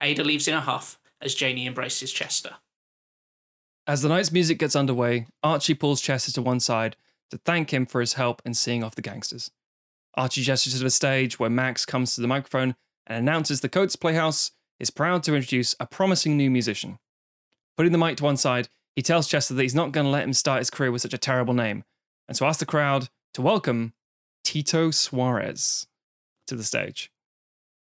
Ada 0.00 0.24
leaves 0.24 0.48
in 0.48 0.54
a 0.54 0.62
huff 0.62 0.98
as 1.20 1.34
Janie 1.34 1.66
embraces 1.66 2.12
Chester. 2.12 2.54
As 3.86 4.00
the 4.00 4.08
night's 4.08 4.32
music 4.32 4.58
gets 4.58 4.74
underway, 4.74 5.26
Archie 5.42 5.74
pulls 5.74 6.00
Chester 6.00 6.32
to 6.32 6.40
one 6.40 6.60
side 6.60 6.96
to 7.30 7.36
thank 7.36 7.74
him 7.74 7.84
for 7.84 8.00
his 8.00 8.14
help 8.14 8.40
in 8.46 8.54
seeing 8.54 8.82
off 8.82 8.94
the 8.94 9.02
gangsters. 9.02 9.50
Archie 10.16 10.42
gestures 10.42 10.76
to 10.76 10.84
the 10.84 10.90
stage 10.90 11.38
where 11.38 11.50
Max 11.50 11.84
comes 11.84 12.14
to 12.14 12.20
the 12.20 12.28
microphone 12.28 12.76
and 13.06 13.18
announces 13.18 13.60
the 13.60 13.68
Coates 13.68 13.96
Playhouse 13.96 14.52
is 14.78 14.90
proud 14.90 15.22
to 15.24 15.34
introduce 15.34 15.74
a 15.80 15.86
promising 15.86 16.36
new 16.36 16.50
musician. 16.50 16.98
Putting 17.76 17.92
the 17.92 17.98
mic 17.98 18.16
to 18.18 18.24
one 18.24 18.36
side, 18.36 18.68
he 18.94 19.02
tells 19.02 19.28
Chester 19.28 19.54
that 19.54 19.62
he's 19.62 19.74
not 19.74 19.92
going 19.92 20.04
to 20.04 20.10
let 20.10 20.24
him 20.24 20.32
start 20.32 20.60
his 20.60 20.70
career 20.70 20.92
with 20.92 21.02
such 21.02 21.14
a 21.14 21.18
terrible 21.18 21.54
name, 21.54 21.84
and 22.28 22.36
so 22.36 22.46
asks 22.46 22.60
the 22.60 22.66
crowd 22.66 23.08
to 23.34 23.42
welcome 23.42 23.92
Tito 24.44 24.90
Suarez 24.90 25.86
to 26.46 26.54
the 26.54 26.62
stage. 26.62 27.10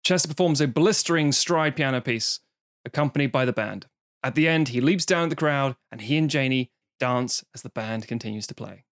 Chester 0.03 0.28
performs 0.28 0.61
a 0.61 0.69
blistering 0.69 1.32
stride 1.32 1.77
piano 1.77 2.01
piece, 2.01 2.40
accompanied 2.85 3.31
by 3.32 3.44
the 3.44 3.53
band. 3.53 3.86
At 4.23 4.35
the 4.35 4.48
end, 4.48 4.69
he 4.69 4.81
leaps 4.81 5.07
down 5.07 5.24
at 5.24 5.31
the 5.31 5.36
crowd, 5.36 5.77
and 5.93 6.01
he 6.01 6.16
and 6.16 6.28
Janie 6.31 6.70
dance 6.98 7.44
as 7.55 7.62
the 7.62 7.69
band 7.69 8.09
continues 8.09 8.47
to 8.48 8.55
play. 8.55 8.86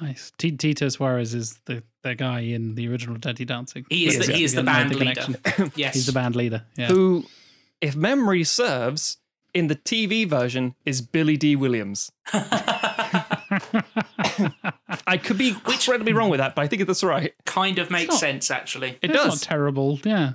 Nice. 0.00 0.32
T- 0.38 0.52
Tito 0.56 0.88
Suarez 0.88 1.34
is 1.34 1.58
the, 1.66 1.82
the 2.02 2.14
guy 2.14 2.40
in 2.40 2.74
the 2.74 2.88
original 2.88 3.16
Dirty 3.16 3.44
Dancing. 3.44 3.84
He 3.90 4.06
is, 4.06 4.14
He 4.14 4.20
is, 4.20 4.26
the, 4.26 4.32
he 4.34 4.44
is 4.44 4.54
the 4.54 4.62
band 4.62 4.90
the 4.90 4.96
leader. 4.96 5.26
Yes. 5.76 5.94
He's 5.94 6.06
the 6.06 6.12
band 6.12 6.34
leader. 6.36 6.64
Yeah. 6.76 6.88
Who, 6.88 7.24
if 7.80 7.94
memory 7.96 8.44
serves, 8.44 9.18
in 9.54 9.66
the 9.68 9.76
TV 9.76 10.26
version 10.28 10.74
is 10.86 11.02
Billy 11.02 11.36
Dee 11.36 11.56
Williams. 11.56 12.10
I 15.06 15.18
could 15.22 15.38
be 15.38 15.52
Which, 15.52 15.86
incredibly 15.86 16.12
wrong 16.12 16.30
with 16.30 16.38
that, 16.38 16.54
but 16.54 16.62
I 16.62 16.68
think 16.68 16.86
that's 16.86 17.04
right. 17.04 17.34
kind 17.44 17.78
of 17.78 17.90
makes 17.90 18.10
not- 18.10 18.20
sense, 18.20 18.50
actually. 18.50 18.98
It 19.02 19.08
That's 19.08 19.24
does. 19.24 19.42
not 19.42 19.42
terrible. 19.42 20.00
Yeah. 20.04 20.32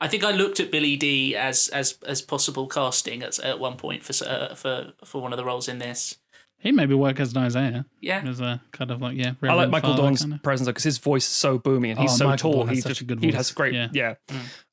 I 0.00 0.08
think 0.08 0.24
I 0.24 0.30
looked 0.30 0.60
at 0.60 0.70
Billy 0.70 0.96
D 0.96 1.36
as 1.36 1.68
as 1.68 1.98
as 2.06 2.22
possible 2.22 2.66
casting 2.66 3.22
at 3.22 3.38
at 3.40 3.58
one 3.60 3.76
point 3.76 4.02
for 4.02 4.14
uh, 4.26 4.54
for 4.54 4.94
for 5.04 5.20
one 5.20 5.30
of 5.34 5.36
the 5.36 5.44
roles 5.44 5.68
in 5.68 5.78
this. 5.78 6.16
He 6.60 6.72
maybe 6.72 6.94
work 6.94 7.18
as 7.20 7.32
an 7.32 7.38
Isaiah. 7.42 7.86
Yeah, 8.00 8.22
As 8.26 8.40
a 8.40 8.60
kind 8.72 8.90
of 8.90 9.00
like, 9.00 9.16
yeah. 9.16 9.32
I 9.42 9.54
like 9.54 9.70
Michael 9.70 9.90
Father 9.90 10.02
Dorn's 10.02 10.20
kinda. 10.20 10.40
presence 10.42 10.66
because 10.68 10.84
his 10.84 10.98
voice 10.98 11.24
is 11.26 11.32
so 11.34 11.58
boomy 11.58 11.88
and 11.90 11.98
he's 11.98 12.12
Oh, 12.12 12.16
so 12.16 12.26
Michael 12.28 12.36
tall. 12.52 12.52
Dorn 12.64 12.68
has 12.68 12.76
He 12.78 12.80
such 12.82 12.90
just 12.90 13.00
a 13.00 13.04
good 13.04 13.20
he 13.20 13.28
voice. 13.28 13.36
has 13.36 13.50
great. 13.52 13.72
Yeah. 13.74 13.88
Yeah. 13.92 14.14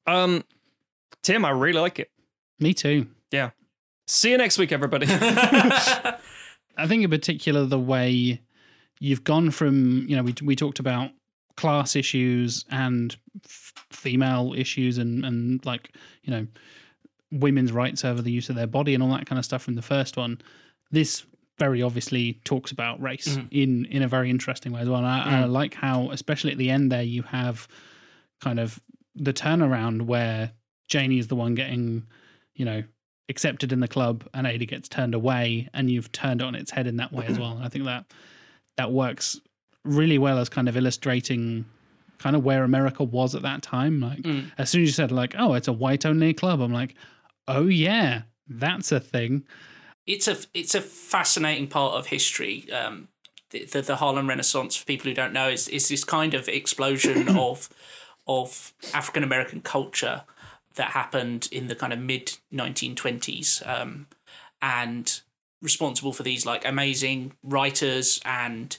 Um, 0.06 0.44
Tim, 1.24 1.46
I 1.46 1.52
really 1.52 1.80
like 1.80 2.00
it. 2.00 2.12
Me 2.60 2.74
too. 2.74 3.08
Yeah. 3.32 3.52
See 4.06 4.32
you 4.32 4.38
next 4.38 4.58
week, 4.58 4.72
everybody. 4.74 5.08
I 6.80 6.86
think 6.88 7.04
in 7.04 7.10
particular 7.10 7.66
the 7.66 7.80
way 7.80 8.42
you've 9.00 9.24
gone 9.24 9.52
from 9.52 10.06
you 10.08 10.16
know 10.16 10.24
we 10.24 10.34
we 10.44 10.56
talked 10.56 10.80
about 10.80 11.12
class 11.56 11.96
issues 11.96 12.66
and 12.70 13.16
f- 13.46 13.74
female 13.92 14.54
issues 14.56 14.98
and 14.98 15.26
and 15.26 15.66
like 15.66 15.96
you 16.24 16.32
know 16.32 16.48
women's 17.32 17.72
rights 17.72 18.06
over 18.06 18.22
the 18.22 18.32
use 18.32 18.50
of 18.50 18.56
their 18.56 18.68
body 18.68 18.94
and 18.94 19.04
all 19.04 19.10
that 19.10 19.26
kind 19.26 19.40
of 19.40 19.46
stuff 19.46 19.62
from 19.64 19.76
the 19.76 19.82
first 19.82 20.18
one. 20.18 20.40
This 20.92 21.26
very 21.58 21.82
obviously 21.82 22.34
talks 22.44 22.72
about 22.72 23.02
race 23.02 23.38
Mhm. 23.38 23.48
in 23.52 23.86
in 23.86 24.02
a 24.04 24.08
very 24.08 24.30
interesting 24.30 24.72
way 24.72 24.82
as 24.82 24.88
well. 24.90 24.98
And 25.00 25.08
I, 25.08 25.26
and 25.26 25.36
I 25.36 25.46
like 25.46 25.74
how 25.74 26.12
especially 26.12 26.52
at 26.52 26.58
the 26.58 26.70
end 26.70 26.92
there 26.92 27.02
you 27.04 27.24
have 27.24 27.68
kind 28.42 28.60
of 28.60 28.80
the 29.16 29.34
turnaround 29.34 30.04
where 30.04 30.52
Janie 30.88 31.18
is 31.18 31.28
the 31.28 31.36
one 31.36 31.56
getting, 31.56 32.06
you 32.56 32.64
know, 32.66 32.84
accepted 33.30 33.74
in 33.74 33.80
the 33.80 33.88
club 33.88 34.26
and 34.34 34.46
Ada 34.48 34.66
gets 34.66 34.88
turned 34.88 35.14
away 35.16 35.68
and 35.74 35.90
you've 35.90 36.12
turned 36.12 36.42
it 36.42 36.46
on 36.46 36.56
its 36.56 36.72
head 36.72 36.88
in 36.88 36.98
that 36.98 37.12
way 37.12 37.26
as 37.26 37.40
well. 37.40 37.54
And 37.58 37.66
I 37.66 37.70
think 37.70 37.86
that 37.86 38.06
that 38.78 38.92
works 38.92 39.40
really 39.84 40.18
well 40.20 40.38
as 40.38 40.50
kind 40.50 40.70
of 40.70 40.78
illustrating 40.78 41.66
kind 42.20 42.36
of 42.36 42.44
where 42.44 42.64
America 42.64 43.04
was 43.04 43.34
at 43.36 43.42
that 43.42 43.62
time. 43.64 44.00
Like 44.00 44.20
Mm. 44.20 44.52
as 44.58 44.70
soon 44.70 44.84
as 44.84 44.90
you 44.90 44.94
said 44.94 45.12
like, 45.12 45.34
oh, 45.38 45.54
it's 45.56 45.68
a 45.68 45.74
white 45.74 46.06
only 46.06 46.34
club, 46.34 46.62
I'm 46.62 46.72
like, 46.74 46.94
oh 47.48 47.66
yeah, 47.68 48.22
that's 48.48 48.92
a 48.92 49.00
thing. 49.00 49.44
It's 50.08 50.28
a 50.28 50.38
it's 50.54 50.74
a 50.74 50.82
fascinating 50.82 51.68
part 51.68 51.94
of 51.94 52.08
history. 52.08 52.72
Um, 52.72 53.10
the, 53.52 53.66
the 53.66 53.82
the 53.82 53.96
Harlem 53.98 54.30
Renaissance, 54.30 54.76
for 54.76 54.86
people 54.86 55.10
who 55.10 55.14
don't 55.14 55.34
know, 55.34 55.50
is 55.50 55.68
is 55.68 55.90
this 55.90 56.04
kind 56.04 56.34
of 56.34 56.48
explosion 56.48 57.30
of 57.38 57.70
of 58.26 58.74
African 58.94 59.24
American 59.24 59.62
culture 59.62 60.24
that 60.76 60.92
happened 60.92 61.50
in 61.52 61.68
the 61.68 61.76
kind 61.76 61.94
of 61.94 62.00
mid 62.00 62.38
nineteen 62.50 62.96
twenties, 62.96 63.62
um, 63.66 64.08
and 64.62 65.22
responsible 65.62 66.14
for 66.14 66.24
these 66.24 66.46
like 66.46 66.66
amazing 66.66 67.34
writers 67.44 68.22
and 68.24 68.78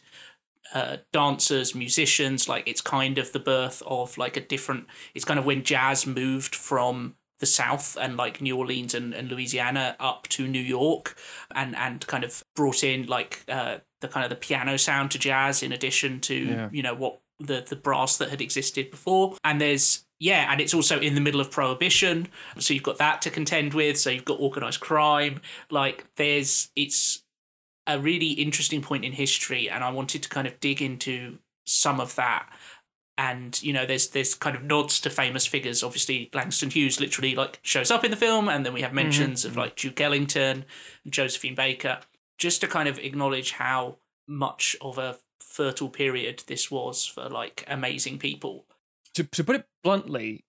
uh, 0.74 0.98
dancers, 1.12 1.74
musicians. 1.74 2.48
Like 2.48 2.66
it's 2.66 2.80
kind 2.80 3.18
of 3.18 3.32
the 3.32 3.40
birth 3.40 3.82
of 3.86 4.16
like 4.16 4.36
a 4.36 4.40
different. 4.40 4.86
It's 5.14 5.26
kind 5.26 5.38
of 5.38 5.44
when 5.44 5.62
jazz 5.62 6.06
moved 6.06 6.54
from 6.54 7.16
the 7.40 7.46
South 7.46 7.96
and 8.00 8.16
like 8.16 8.40
New 8.40 8.56
Orleans 8.56 8.94
and, 8.94 9.14
and 9.14 9.30
Louisiana 9.30 9.96
up 10.00 10.26
to 10.28 10.46
New 10.48 10.60
York, 10.62 11.16
and 11.54 11.76
and 11.76 12.06
kind 12.06 12.24
of 12.24 12.42
brought 12.56 12.82
in 12.82 13.06
like 13.06 13.44
uh, 13.48 13.78
the 14.00 14.08
kind 14.08 14.24
of 14.24 14.30
the 14.30 14.36
piano 14.36 14.76
sound 14.76 15.10
to 15.12 15.18
jazz 15.18 15.62
in 15.62 15.72
addition 15.72 16.20
to 16.20 16.34
Yeah. 16.34 16.68
you 16.72 16.82
know 16.82 16.94
what 16.94 17.20
the 17.38 17.64
the 17.68 17.76
brass 17.76 18.16
that 18.18 18.30
had 18.30 18.40
existed 18.40 18.90
before. 18.90 19.36
And 19.44 19.60
there's 19.60 20.04
yeah, 20.20 20.50
and 20.50 20.60
it's 20.60 20.74
also 20.74 20.98
in 20.98 21.14
the 21.14 21.20
middle 21.20 21.40
of 21.40 21.50
prohibition, 21.50 22.26
so 22.58 22.74
you've 22.74 22.82
got 22.82 22.98
that 22.98 23.22
to 23.22 23.30
contend 23.30 23.72
with. 23.72 23.96
So 23.98 24.10
you've 24.10 24.24
got 24.24 24.40
organized 24.40 24.80
crime. 24.80 25.40
Like 25.70 26.06
there's 26.16 26.70
it's 26.74 27.22
a 27.86 27.98
really 28.00 28.32
interesting 28.32 28.82
point 28.82 29.04
in 29.04 29.12
history, 29.12 29.70
and 29.70 29.84
I 29.84 29.90
wanted 29.90 30.22
to 30.24 30.28
kind 30.28 30.46
of 30.48 30.58
dig 30.60 30.82
into 30.82 31.38
some 31.66 32.00
of 32.00 32.16
that. 32.16 32.48
And 33.18 33.60
you 33.62 33.72
know, 33.72 33.84
there's 33.84 34.08
there's 34.10 34.34
kind 34.34 34.54
of 34.56 34.62
nods 34.62 35.00
to 35.00 35.10
famous 35.10 35.44
figures. 35.44 35.82
Obviously, 35.82 36.30
Langston 36.32 36.70
Hughes 36.70 37.00
literally 37.00 37.34
like 37.34 37.58
shows 37.62 37.90
up 37.90 38.04
in 38.04 38.12
the 38.12 38.16
film, 38.16 38.48
and 38.48 38.64
then 38.64 38.72
we 38.72 38.80
have 38.82 38.92
mentions 38.92 39.44
of 39.44 39.56
like 39.56 39.74
Duke 39.74 40.00
Ellington 40.00 40.64
and 41.04 41.12
Josephine 41.12 41.56
Baker, 41.56 41.98
just 42.38 42.60
to 42.60 42.68
kind 42.68 42.88
of 42.88 42.98
acknowledge 43.00 43.52
how 43.52 43.96
much 44.28 44.76
of 44.80 44.98
a 44.98 45.18
fertile 45.40 45.88
period 45.88 46.44
this 46.46 46.70
was 46.70 47.04
for 47.06 47.28
like 47.28 47.64
amazing 47.66 48.18
people. 48.20 48.66
to, 49.14 49.24
to 49.24 49.42
put 49.42 49.56
it 49.56 49.66
bluntly, 49.82 50.44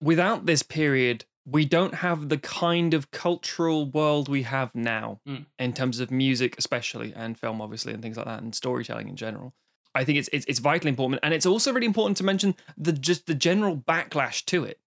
without 0.00 0.46
this 0.46 0.62
period, 0.64 1.24
we 1.46 1.64
don't 1.64 1.96
have 1.96 2.28
the 2.28 2.38
kind 2.38 2.94
of 2.94 3.10
cultural 3.12 3.86
world 3.86 4.28
we 4.28 4.42
have 4.42 4.74
now 4.74 5.20
Mm. 5.28 5.46
in 5.58 5.72
terms 5.74 6.00
of 6.00 6.10
music, 6.10 6.56
especially, 6.58 7.12
and 7.14 7.38
film, 7.38 7.60
obviously, 7.60 7.92
and 7.92 8.02
things 8.02 8.16
like 8.16 8.26
that, 8.26 8.42
and 8.42 8.54
storytelling 8.54 9.08
in 9.08 9.16
general. 9.16 9.54
I 9.94 10.04
think 10.04 10.18
it's 10.18 10.28
it's, 10.32 10.46
it's 10.46 10.58
vitally 10.58 10.90
important, 10.90 11.20
and 11.22 11.32
it's 11.32 11.46
also 11.46 11.72
really 11.72 11.86
important 11.86 12.16
to 12.18 12.24
mention 12.24 12.54
the 12.76 12.92
just 12.92 13.26
the 13.26 13.34
general 13.34 13.76
backlash 13.76 14.44
to 14.46 14.64
it. 14.64 14.80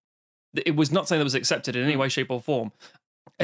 It 0.66 0.76
was 0.76 0.92
not 0.92 1.08
something 1.08 1.20
that 1.20 1.26
was 1.26 1.36
accepted 1.36 1.76
in 1.76 1.84
any 1.84 1.94
hmm. 1.94 2.00
way, 2.00 2.10
shape, 2.10 2.32
or 2.32 2.42
form. 2.42 2.72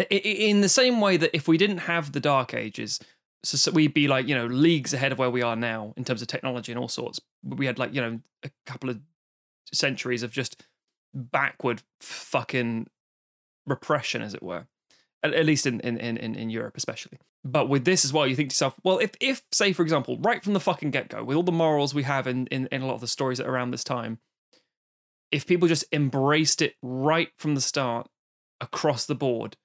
In 0.10 0.62
the 0.62 0.70
same 0.70 1.02
way 1.02 1.18
that 1.18 1.36
if 1.36 1.48
we 1.48 1.58
didn't 1.58 1.80
have 1.80 2.14
the 2.14 2.20
Dark 2.20 2.54
Ages, 2.54 3.00
so, 3.44 3.58
so 3.58 3.72
we'd 3.72 3.94
be 3.94 4.08
like 4.08 4.28
you 4.28 4.36
know 4.36 4.48
leagues 4.48 4.94
ahead 4.94 5.12
of 5.12 5.20
where 5.20 5.30
we 5.30 5.42
are 5.42 5.56
now 5.56 5.94
in 5.96 6.04
terms 6.04 6.22
of 6.22 6.28
technology 6.28 6.72
and 6.72 6.80
all 6.80 6.88
sorts. 6.88 7.20
We 7.44 7.66
had 7.66 7.80
like 7.80 7.94
you 7.94 8.02
know 8.02 8.20
a 8.44 8.52
couple 8.66 8.90
of 8.90 9.00
centuries 9.72 10.24
of 10.24 10.32
just 10.32 10.64
backward 11.14 11.82
fucking 12.02 12.88
repression, 13.66 14.22
as 14.22 14.34
it 14.34 14.44
were. 14.44 14.66
At, 15.24 15.34
at 15.34 15.46
least 15.46 15.66
in, 15.66 15.80
in, 15.80 15.98
in, 15.98 16.18
in 16.18 16.50
Europe, 16.50 16.76
especially. 16.76 17.18
But 17.46 17.70
with 17.70 17.86
this 17.86 18.04
as 18.04 18.12
well, 18.12 18.28
you 18.28 18.36
think 18.36 18.50
to 18.50 18.54
yourself, 18.54 18.76
well, 18.84 19.00
if, 19.00 19.12
if 19.22 19.42
say, 19.52 19.72
for 19.72 19.82
example, 19.82 20.18
right 20.20 20.44
from 20.44 20.54
the 20.54 20.60
fucking 20.60 20.92
get 20.92 21.08
go, 21.08 21.24
with 21.24 21.38
all 21.38 21.44
the 21.44 21.52
morals 21.52 21.94
we 21.94 22.04
have 22.04 22.28
in, 22.28 22.48
in, 22.48 22.68
in 22.72 22.82
a 22.82 22.86
lot 22.86 22.96
of 22.96 23.02
the 23.02 23.08
stories 23.08 23.40
around 23.40 23.72
this 23.72 23.86
time, 23.86 24.20
if 25.32 25.48
people 25.48 25.68
just 25.68 25.86
embraced 25.92 26.62
it 26.62 26.76
right 26.82 27.30
from 27.38 27.56
the 27.56 27.62
start 27.62 28.08
across 28.62 29.06
the 29.06 29.16
board, 29.16 29.56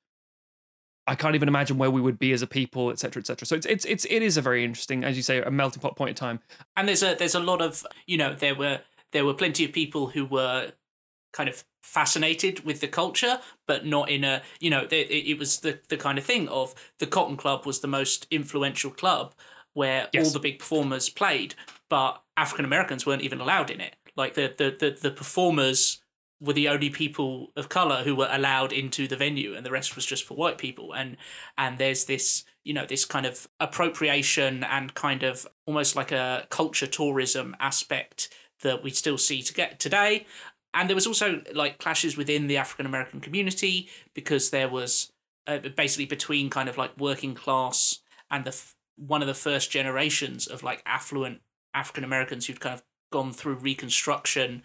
I 1.08 1.14
can't 1.14 1.34
even 1.34 1.48
imagine 1.48 1.78
where 1.78 1.90
we 1.90 2.00
would 2.00 2.18
be 2.18 2.32
as 2.32 2.42
a 2.42 2.46
people, 2.46 2.90
etc., 2.90 3.10
cetera, 3.10 3.20
et 3.22 3.26
cetera. 3.26 3.46
So 3.46 3.56
it's 3.56 3.66
it's 3.66 3.84
it's 3.86 4.04
it 4.04 4.22
is 4.22 4.36
a 4.36 4.42
very 4.42 4.62
interesting, 4.62 5.04
as 5.04 5.16
you 5.16 5.22
say, 5.22 5.40
a 5.40 5.50
melting 5.50 5.80
pot 5.80 5.96
point 5.96 6.10
in 6.10 6.14
time. 6.14 6.40
and 6.76 6.86
there's 6.86 7.02
a 7.02 7.14
there's 7.14 7.34
a 7.34 7.40
lot 7.40 7.62
of 7.62 7.84
you 8.06 8.18
know 8.18 8.34
there 8.34 8.54
were 8.54 8.80
there 9.12 9.24
were 9.24 9.34
plenty 9.34 9.64
of 9.64 9.72
people 9.72 10.08
who 10.08 10.26
were 10.26 10.72
kind 11.32 11.48
of 11.48 11.64
fascinated 11.82 12.64
with 12.64 12.80
the 12.80 12.88
culture 12.88 13.38
but 13.66 13.86
not 13.86 14.10
in 14.10 14.24
a 14.24 14.42
you 14.60 14.68
know 14.70 14.86
it, 14.90 15.10
it 15.10 15.38
was 15.38 15.60
the 15.60 15.78
the 15.88 15.96
kind 15.96 16.18
of 16.18 16.24
thing 16.24 16.48
of 16.48 16.74
the 16.98 17.06
cotton 17.06 17.36
club 17.36 17.64
was 17.64 17.80
the 17.80 17.88
most 17.88 18.26
influential 18.30 18.90
club 18.90 19.34
where 19.74 20.08
all 20.16 20.30
the 20.30 20.40
big 20.40 20.58
performers 20.58 21.08
played 21.08 21.54
but 21.88 22.22
african 22.36 22.64
americans 22.64 23.06
weren't 23.06 23.22
even 23.22 23.40
allowed 23.40 23.70
in 23.70 23.80
it. 23.80 23.96
Like 24.16 24.34
the, 24.34 24.54
the 24.56 24.76
the 24.78 24.90
the 25.00 25.10
performers 25.10 26.00
were 26.40 26.52
the 26.52 26.68
only 26.68 26.90
people 26.90 27.50
of 27.56 27.68
color 27.68 28.04
who 28.04 28.14
were 28.14 28.28
allowed 28.30 28.72
into 28.72 29.08
the 29.08 29.16
venue 29.16 29.54
and 29.54 29.66
the 29.66 29.72
rest 29.72 29.96
was 29.96 30.06
just 30.06 30.24
for 30.24 30.34
white 30.34 30.58
people. 30.58 30.94
And 30.94 31.16
and 31.56 31.78
there's 31.78 32.04
this 32.04 32.44
you 32.64 32.74
know 32.74 32.86
this 32.86 33.04
kind 33.04 33.26
of 33.26 33.48
appropriation 33.60 34.64
and 34.64 34.94
kind 34.94 35.22
of 35.22 35.46
almost 35.66 35.96
like 35.96 36.12
a 36.12 36.46
culture 36.50 36.86
tourism 36.86 37.56
aspect 37.60 38.28
that 38.62 38.82
we 38.82 38.90
still 38.90 39.18
see 39.18 39.40
to 39.42 39.54
get 39.54 39.78
today 39.78 40.26
and 40.74 40.88
there 40.88 40.94
was 40.94 41.06
also 41.06 41.42
like 41.54 41.78
clashes 41.78 42.16
within 42.16 42.46
the 42.46 42.56
african 42.56 42.86
american 42.86 43.20
community 43.20 43.88
because 44.14 44.50
there 44.50 44.68
was 44.68 45.12
uh, 45.46 45.58
basically 45.76 46.06
between 46.06 46.50
kind 46.50 46.68
of 46.68 46.76
like 46.76 46.98
working 46.98 47.34
class 47.34 48.00
and 48.30 48.44
the 48.44 48.50
f- 48.50 48.76
one 48.96 49.22
of 49.22 49.28
the 49.28 49.34
first 49.34 49.70
generations 49.70 50.46
of 50.46 50.62
like 50.62 50.82
affluent 50.86 51.40
african 51.74 52.04
americans 52.04 52.46
who'd 52.46 52.60
kind 52.60 52.74
of 52.74 52.82
gone 53.10 53.32
through 53.32 53.54
reconstruction 53.54 54.62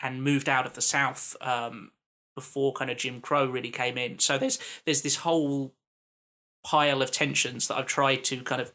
and 0.00 0.22
moved 0.22 0.48
out 0.48 0.66
of 0.66 0.74
the 0.74 0.82
south 0.82 1.36
um, 1.40 1.90
before 2.34 2.72
kind 2.72 2.90
of 2.90 2.96
jim 2.96 3.20
crow 3.20 3.46
really 3.46 3.70
came 3.70 3.96
in. 3.96 4.18
So 4.18 4.38
there's 4.38 4.58
there's 4.84 5.02
this 5.02 5.16
whole 5.16 5.72
pile 6.64 7.00
of 7.00 7.12
tensions 7.12 7.68
that 7.68 7.76
i've 7.76 7.86
tried 7.86 8.24
to 8.24 8.42
kind 8.42 8.60
of 8.60 8.72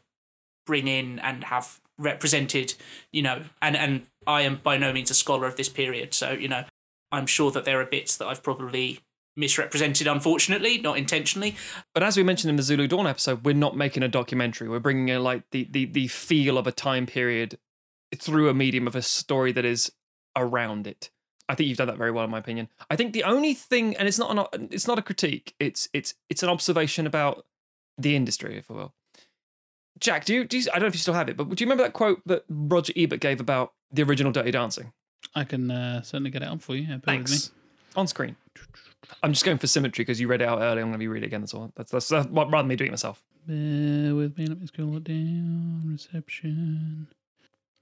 bring 0.64 0.88
in 0.88 1.18
and 1.18 1.44
have 1.44 1.78
represented 1.98 2.72
you 3.12 3.20
know 3.20 3.42
and 3.60 3.76
and 3.76 4.06
i 4.26 4.42
am 4.42 4.60
by 4.62 4.76
no 4.76 4.92
means 4.92 5.10
a 5.10 5.14
scholar 5.14 5.46
of 5.46 5.56
this 5.56 5.68
period 5.68 6.14
so 6.14 6.32
you 6.32 6.48
know 6.48 6.64
i'm 7.10 7.26
sure 7.26 7.50
that 7.50 7.64
there 7.64 7.80
are 7.80 7.86
bits 7.86 8.16
that 8.16 8.26
i've 8.26 8.42
probably 8.42 9.00
misrepresented 9.36 10.06
unfortunately 10.06 10.78
not 10.78 10.98
intentionally 10.98 11.56
But 11.94 12.02
as 12.02 12.16
we 12.16 12.22
mentioned 12.22 12.50
in 12.50 12.56
the 12.56 12.62
Zulu 12.62 12.86
Dawn 12.86 13.06
episode, 13.06 13.44
we're 13.44 13.54
not 13.54 13.76
making 13.76 14.02
a 14.02 14.08
documentary. 14.08 14.68
We're 14.68 14.78
bringing 14.78 15.08
in 15.08 15.22
like 15.22 15.44
the 15.52 15.66
the 15.70 15.86
the 15.86 16.08
feel 16.08 16.58
of 16.58 16.66
a 16.66 16.72
time 16.72 17.06
period 17.06 17.58
through 18.18 18.50
a 18.50 18.54
medium 18.54 18.86
of 18.86 18.94
a 18.94 19.00
story 19.02 19.52
that 19.52 19.64
is 19.64 19.90
around 20.36 20.86
it. 20.86 21.10
I 21.48 21.54
think 21.54 21.68
you've 21.68 21.78
done 21.78 21.88
that 21.88 21.96
very 21.98 22.10
well, 22.10 22.24
in 22.24 22.30
my 22.30 22.38
opinion. 22.38 22.68
I 22.90 22.96
think 22.96 23.12
the 23.12 23.24
only 23.24 23.54
thing, 23.54 23.96
and 23.96 24.06
it's 24.06 24.18
not 24.18 24.54
an, 24.54 24.68
it's 24.70 24.86
not 24.86 24.98
a 24.98 25.02
critique. 25.02 25.54
It's 25.58 25.88
it's 25.92 26.14
it's 26.28 26.42
an 26.42 26.48
observation 26.48 27.06
about 27.06 27.44
the 27.98 28.16
industry, 28.16 28.56
if 28.58 28.70
I 28.70 28.74
will. 28.74 28.94
Jack, 29.98 30.24
do 30.24 30.34
you, 30.34 30.44
do 30.44 30.58
you 30.58 30.64
I 30.70 30.76
don't 30.76 30.82
know 30.82 30.88
if 30.88 30.94
you 30.94 31.00
still 31.00 31.14
have 31.14 31.28
it, 31.28 31.36
but 31.36 31.48
do 31.48 31.62
you 31.62 31.66
remember 31.66 31.84
that 31.84 31.92
quote 31.92 32.20
that 32.26 32.44
Roger 32.48 32.92
Ebert 32.96 33.20
gave 33.20 33.40
about 33.40 33.72
the 33.92 34.02
original 34.02 34.32
Dirty 34.32 34.50
Dancing? 34.50 34.92
I 35.34 35.44
can 35.44 35.70
uh, 35.70 36.02
certainly 36.02 36.30
get 36.30 36.42
it 36.42 36.48
up 36.48 36.60
for 36.60 36.74
you. 36.74 36.82
Yeah, 36.82 36.96
bear 36.96 37.18
with 37.18 37.30
me. 37.30 37.36
Thanks. 37.36 37.52
On 37.94 38.06
screen. 38.06 38.36
I'm 39.22 39.32
just 39.32 39.44
going 39.44 39.58
for 39.58 39.66
symmetry 39.66 40.02
because 40.02 40.20
you 40.20 40.28
read 40.28 40.40
it 40.42 40.48
out 40.48 40.60
earlier. 40.60 40.82
I'm 40.82 40.88
going 40.88 40.92
to 40.92 40.98
be 40.98 41.08
reading 41.08 41.24
it 41.24 41.26
again. 41.28 41.42
That's 41.42 41.54
all. 41.54 41.72
That's, 41.76 41.90
that's, 41.90 42.08
that's 42.08 42.28
rather 42.28 42.50
than 42.50 42.68
me 42.68 42.76
doing 42.76 42.88
it 42.88 42.92
myself. 42.92 43.22
Bear 43.46 44.14
with 44.14 44.38
me. 44.38 44.46
Let 44.46 44.60
me 44.60 44.66
scroll 44.66 44.96
it 44.96 45.04
down. 45.04 45.82
Reception. 45.86 47.08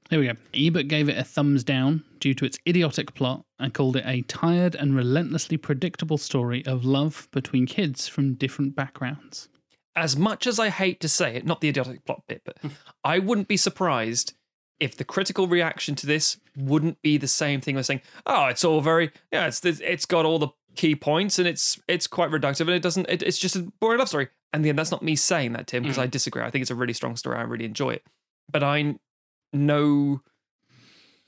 There 0.09 0.19
we 0.19 0.27
go. 0.27 0.35
Ebert 0.55 0.89
gave 0.89 1.09
it 1.09 1.16
a 1.16 1.23
thumbs 1.23 1.62
down 1.62 2.03
due 2.19 2.35
to 2.35 2.45
its 2.45 2.59
idiotic 2.66 3.15
plot 3.15 3.45
and 3.61 3.73
called 3.73 3.97
it 3.97 4.05
a 4.07 4.23
tired 4.23 4.74
and 4.74 4.97
relentlessly 4.97 5.57
predictable 5.57 6.19
story 6.19 6.66
of 6.66 6.85
love 6.85 7.28
between 7.31 7.66
kids 7.66 8.09
from 8.09 8.35
different 8.35 8.74
backgrounds. 8.74 9.49
As 9.97 10.17
much 10.17 10.47
as 10.47 10.59
I 10.59 10.69
hate 10.69 11.01
to 11.01 11.09
say 11.09 11.37
it, 11.37 11.47
not 11.47 11.61
the 11.61 11.69
idiotic 11.69 12.05
plot 12.05 12.23
bit, 12.29 12.43
but 12.45 12.59
I 13.05 13.19
wouldn't 13.19 13.49
be 13.49 13.57
surprised 13.57 14.35
if 14.79 14.97
the 14.97 15.05
critical 15.05 15.47
reaction 15.47 15.95
to 15.95 16.07
this 16.07 16.39
wouldn't 16.57 17.01
be 17.03 17.19
the 17.19 17.29
same 17.29 17.61
thing 17.61 17.77
as 17.77 17.87
saying, 17.87 18.01
"Oh, 18.27 18.47
it's 18.47 18.65
all 18.65 18.81
very 18.81 19.12
yeah, 19.33 19.47
it's 19.47 19.65
it's 19.65 20.07
got 20.07 20.25
all 20.25 20.39
the 20.39 20.49
key 20.77 20.95
points 20.95 21.39
and 21.39 21.49
it's 21.49 21.81
it's 21.89 22.07
quite 22.07 22.31
reductive 22.31 22.61
and 22.62 22.71
it 22.71 22.83
doesn't 22.83 23.09
it, 23.09 23.23
it's 23.23 23.39
just 23.39 23.57
a 23.57 23.71
boring 23.81 23.99
love 23.99 24.09
story." 24.09 24.29
And 24.53 24.65
again, 24.65 24.77
that's 24.77 24.91
not 24.91 25.03
me 25.03 25.15
saying 25.15 25.53
that, 25.53 25.69
Tim, 25.69 25.83
because 25.83 25.99
I 25.99 26.07
mm. 26.07 26.11
disagree. 26.11 26.43
I 26.43 26.51
think 26.51 26.62
it's 26.62 26.71
a 26.71 26.75
really 26.75 26.93
strong 26.93 27.17
story. 27.17 27.37
I 27.37 27.43
really 27.43 27.67
enjoy 27.67 27.91
it, 27.91 28.05
but 28.51 28.62
I 28.62 28.97
know 29.53 30.23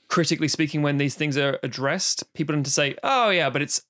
critically 0.09 0.47
speaking, 0.47 0.81
when 0.81 0.97
these 0.97 1.15
things 1.15 1.37
are 1.37 1.59
addressed, 1.63 2.31
people 2.33 2.53
tend 2.53 2.65
to 2.65 2.71
say, 2.71 2.95
"Oh 3.03 3.29
yeah," 3.29 3.49
but 3.49 3.61
it's 3.61 3.81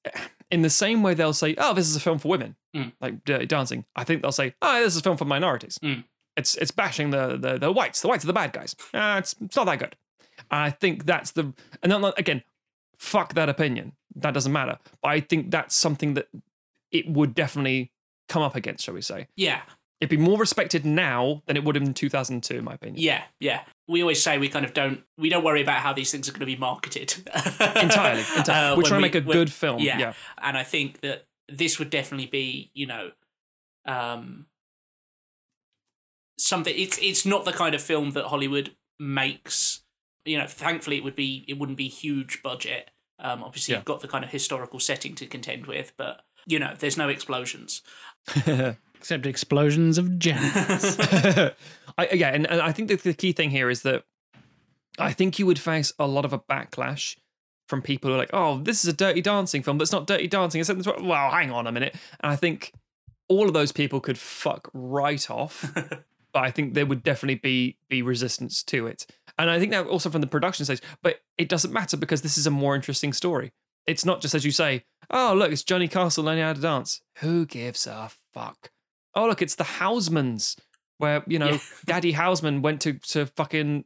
in 0.54 0.62
the 0.62 0.70
same 0.70 1.02
way 1.04 1.14
they'll 1.14 1.34
say, 1.34 1.56
"Oh, 1.58 1.74
this 1.74 1.88
is 1.90 1.96
a 1.96 2.00
film 2.00 2.20
for 2.20 2.28
women," 2.30 2.56
Mm. 2.76 2.94
like 3.02 3.24
Dirty 3.26 3.46
Dancing. 3.46 3.86
I 3.96 4.04
think 4.04 4.22
they'll 4.22 4.32
say, 4.32 4.54
"Oh, 4.62 4.82
this 4.84 4.94
is 4.94 5.00
a 5.00 5.04
film 5.04 5.18
for 5.18 5.26
minorities." 5.26 5.78
Mm. 5.84 6.04
It's 6.38 6.56
it's 6.56 6.72
bashing 6.72 7.10
the, 7.12 7.38
the 7.38 7.58
the 7.58 7.72
whites. 7.72 8.02
The 8.02 8.08
whites 8.08 8.24
are 8.24 8.28
the 8.28 8.34
bad 8.34 8.54
guys. 8.54 8.76
Uh, 8.94 9.16
it's 9.20 9.36
it's 9.42 9.56
not 9.56 9.66
that 9.66 9.80
good. 9.80 9.96
And 10.52 10.62
I 10.62 10.70
think 10.70 11.06
that's 11.06 11.32
the 11.32 11.54
and 11.82 11.92
then, 11.92 12.04
again 12.18 12.44
fuck 12.98 13.34
that 13.34 13.50
opinion. 13.50 13.92
That 14.16 14.34
doesn't 14.34 14.52
matter. 14.54 14.78
But 15.02 15.10
I 15.10 15.20
think 15.20 15.52
that's 15.52 15.76
something 15.76 16.14
that 16.14 16.28
it 16.92 17.10
would 17.10 17.36
definitely 17.36 17.92
come 18.30 18.42
up 18.42 18.56
against, 18.56 18.86
shall 18.86 18.94
we 18.94 19.02
say. 19.02 19.28
Yeah, 19.36 19.62
It'd 20.04 20.10
be 20.10 20.18
more 20.18 20.38
respected 20.38 20.86
now 20.86 21.42
than 21.46 21.56
it 21.58 21.64
would 21.64 21.76
have 21.76 21.84
in 21.84 21.94
2002, 21.94 22.58
in 22.58 22.64
my 22.64 22.74
opinion. 22.74 23.02
yeah, 23.02 23.24
yeah. 23.40 23.62
We 23.88 24.02
always 24.02 24.22
say 24.22 24.38
we 24.38 24.50
kind 24.50 24.66
of 24.66 24.74
don't 24.74 25.02
we 25.18 25.30
don't 25.30 25.44
worry 25.44 25.62
about 25.62 25.78
how 25.80 25.94
these 25.94 26.12
things 26.12 26.28
are 26.28 26.32
going 26.32 26.40
to 26.42 26.46
be 26.46 26.56
marketed 26.56 27.14
Entirely. 27.76 28.24
entirely. 28.38 28.74
Uh, 28.74 28.76
We're 28.78 28.84
trying 28.84 29.00
to 29.00 29.08
make 29.08 29.16
a 29.16 29.22
good 29.22 29.52
film. 29.52 29.80
yeah. 29.80 29.98
Yeah. 30.00 30.14
and 30.42 30.58
I 30.58 30.64
think 30.64 31.02
that 31.02 31.26
this 31.50 31.80
would 31.80 31.90
definitely 31.90 32.28
be, 32.28 32.72
you 32.74 32.86
know, 32.88 33.12
um, 33.86 34.46
something. 36.38 36.74
It's 36.78 36.98
it's 37.02 37.26
not 37.26 37.46
the 37.46 37.54
kind 37.54 37.76
of 37.76 37.82
film 37.82 38.12
that 38.12 38.26
Hollywood 38.26 38.76
makes. 39.00 39.82
You 40.26 40.38
know, 40.38 40.48
thankfully, 40.48 40.98
it 40.98 41.04
would 41.04 41.16
be 41.16 41.44
it 41.48 41.58
wouldn't 41.60 41.78
be 41.78 41.88
huge 41.90 42.42
budget. 42.44 42.92
Um, 43.20 43.44
obviously, 43.44 43.74
Yeah. 43.74 43.80
you've 43.80 43.86
got 43.86 44.02
the 44.02 44.08
kind 44.08 44.24
of 44.24 44.32
historical 44.32 44.80
setting 44.80 45.16
to 45.16 45.26
contend 45.28 45.66
with, 45.66 45.94
but 45.98 46.22
you 46.46 46.60
know, 46.60 46.74
there's 46.78 46.98
no 46.98 47.10
explosions. 47.10 47.82
Except 49.04 49.26
explosions 49.26 49.98
of 49.98 50.18
jazz. 50.18 50.96
I, 51.98 52.08
yeah, 52.14 52.30
and, 52.30 52.50
and 52.50 52.62
I 52.62 52.72
think 52.72 52.88
that 52.88 53.04
the 53.04 53.14
key 53.14 53.34
thing 53.34 53.50
here 53.50 53.70
is 53.70 53.82
that 53.82 54.06
I 54.98 55.12
think 55.12 55.38
you 55.38 55.46
would 55.46 55.60
face 55.60 55.92
a 56.00 56.08
lot 56.08 56.24
of 56.24 56.32
a 56.32 56.40
backlash 56.40 57.18
from 57.68 57.82
people 57.82 58.10
who 58.10 58.16
are 58.16 58.18
like, 58.18 58.30
"Oh, 58.32 58.60
this 58.60 58.82
is 58.82 58.90
a 58.90 58.94
Dirty 58.94 59.20
Dancing 59.20 59.62
film, 59.62 59.78
but 59.78 59.82
it's 59.82 59.92
not 59.92 60.08
Dirty 60.08 60.30
Dancing." 60.30 60.62
It's 60.62 60.68
something- 60.68 61.06
well, 61.06 61.32
hang 61.32 61.52
on 61.52 61.68
a 61.68 61.72
minute, 61.74 61.98
and 62.22 62.32
I 62.32 62.38
think 62.38 62.72
all 63.28 63.48
of 63.50 63.54
those 63.54 63.74
people 63.74 64.00
could 64.00 64.18
fuck 64.18 64.70
right 64.74 65.30
off. 65.30 65.70
but 66.34 66.42
I 66.42 66.50
think 66.50 66.74
there 66.74 66.86
would 66.86 67.04
definitely 67.04 67.36
be 67.36 67.76
be 67.90 68.02
resistance 68.02 68.64
to 68.64 68.88
it, 68.88 69.06
and 69.38 69.50
I 69.50 69.60
think 69.60 69.72
that 69.72 69.86
also 69.86 70.10
from 70.10 70.22
the 70.22 70.28
production 70.28 70.64
stage. 70.64 70.82
But 71.02 71.20
it 71.38 71.50
doesn't 71.50 71.74
matter 71.74 71.98
because 71.98 72.22
this 72.22 72.38
is 72.38 72.48
a 72.48 72.52
more 72.52 72.74
interesting 72.74 73.12
story. 73.12 73.52
It's 73.86 74.06
not 74.06 74.22
just 74.22 74.34
as 74.34 74.46
you 74.46 74.52
say, 74.52 74.86
"Oh, 75.10 75.34
look, 75.36 75.52
it's 75.52 75.62
Johnny 75.62 75.90
Castle 75.90 76.24
learning 76.24 76.46
how 76.46 76.54
to 76.54 76.62
dance." 76.62 77.02
Who 77.18 77.46
gives 77.46 77.86
a 77.86 78.10
fuck? 78.34 78.72
Oh, 79.15 79.27
look, 79.27 79.41
it's 79.41 79.56
the 79.56 79.64
Housemans, 79.64 80.56
where 80.98 81.23
you 81.27 81.40
know 81.40 81.52
Yeah. 81.52 81.60
Daddy 81.85 82.11
Houseman 82.14 82.61
went 82.61 82.81
to 82.81 82.94
to 82.94 83.26
fucking 83.26 83.85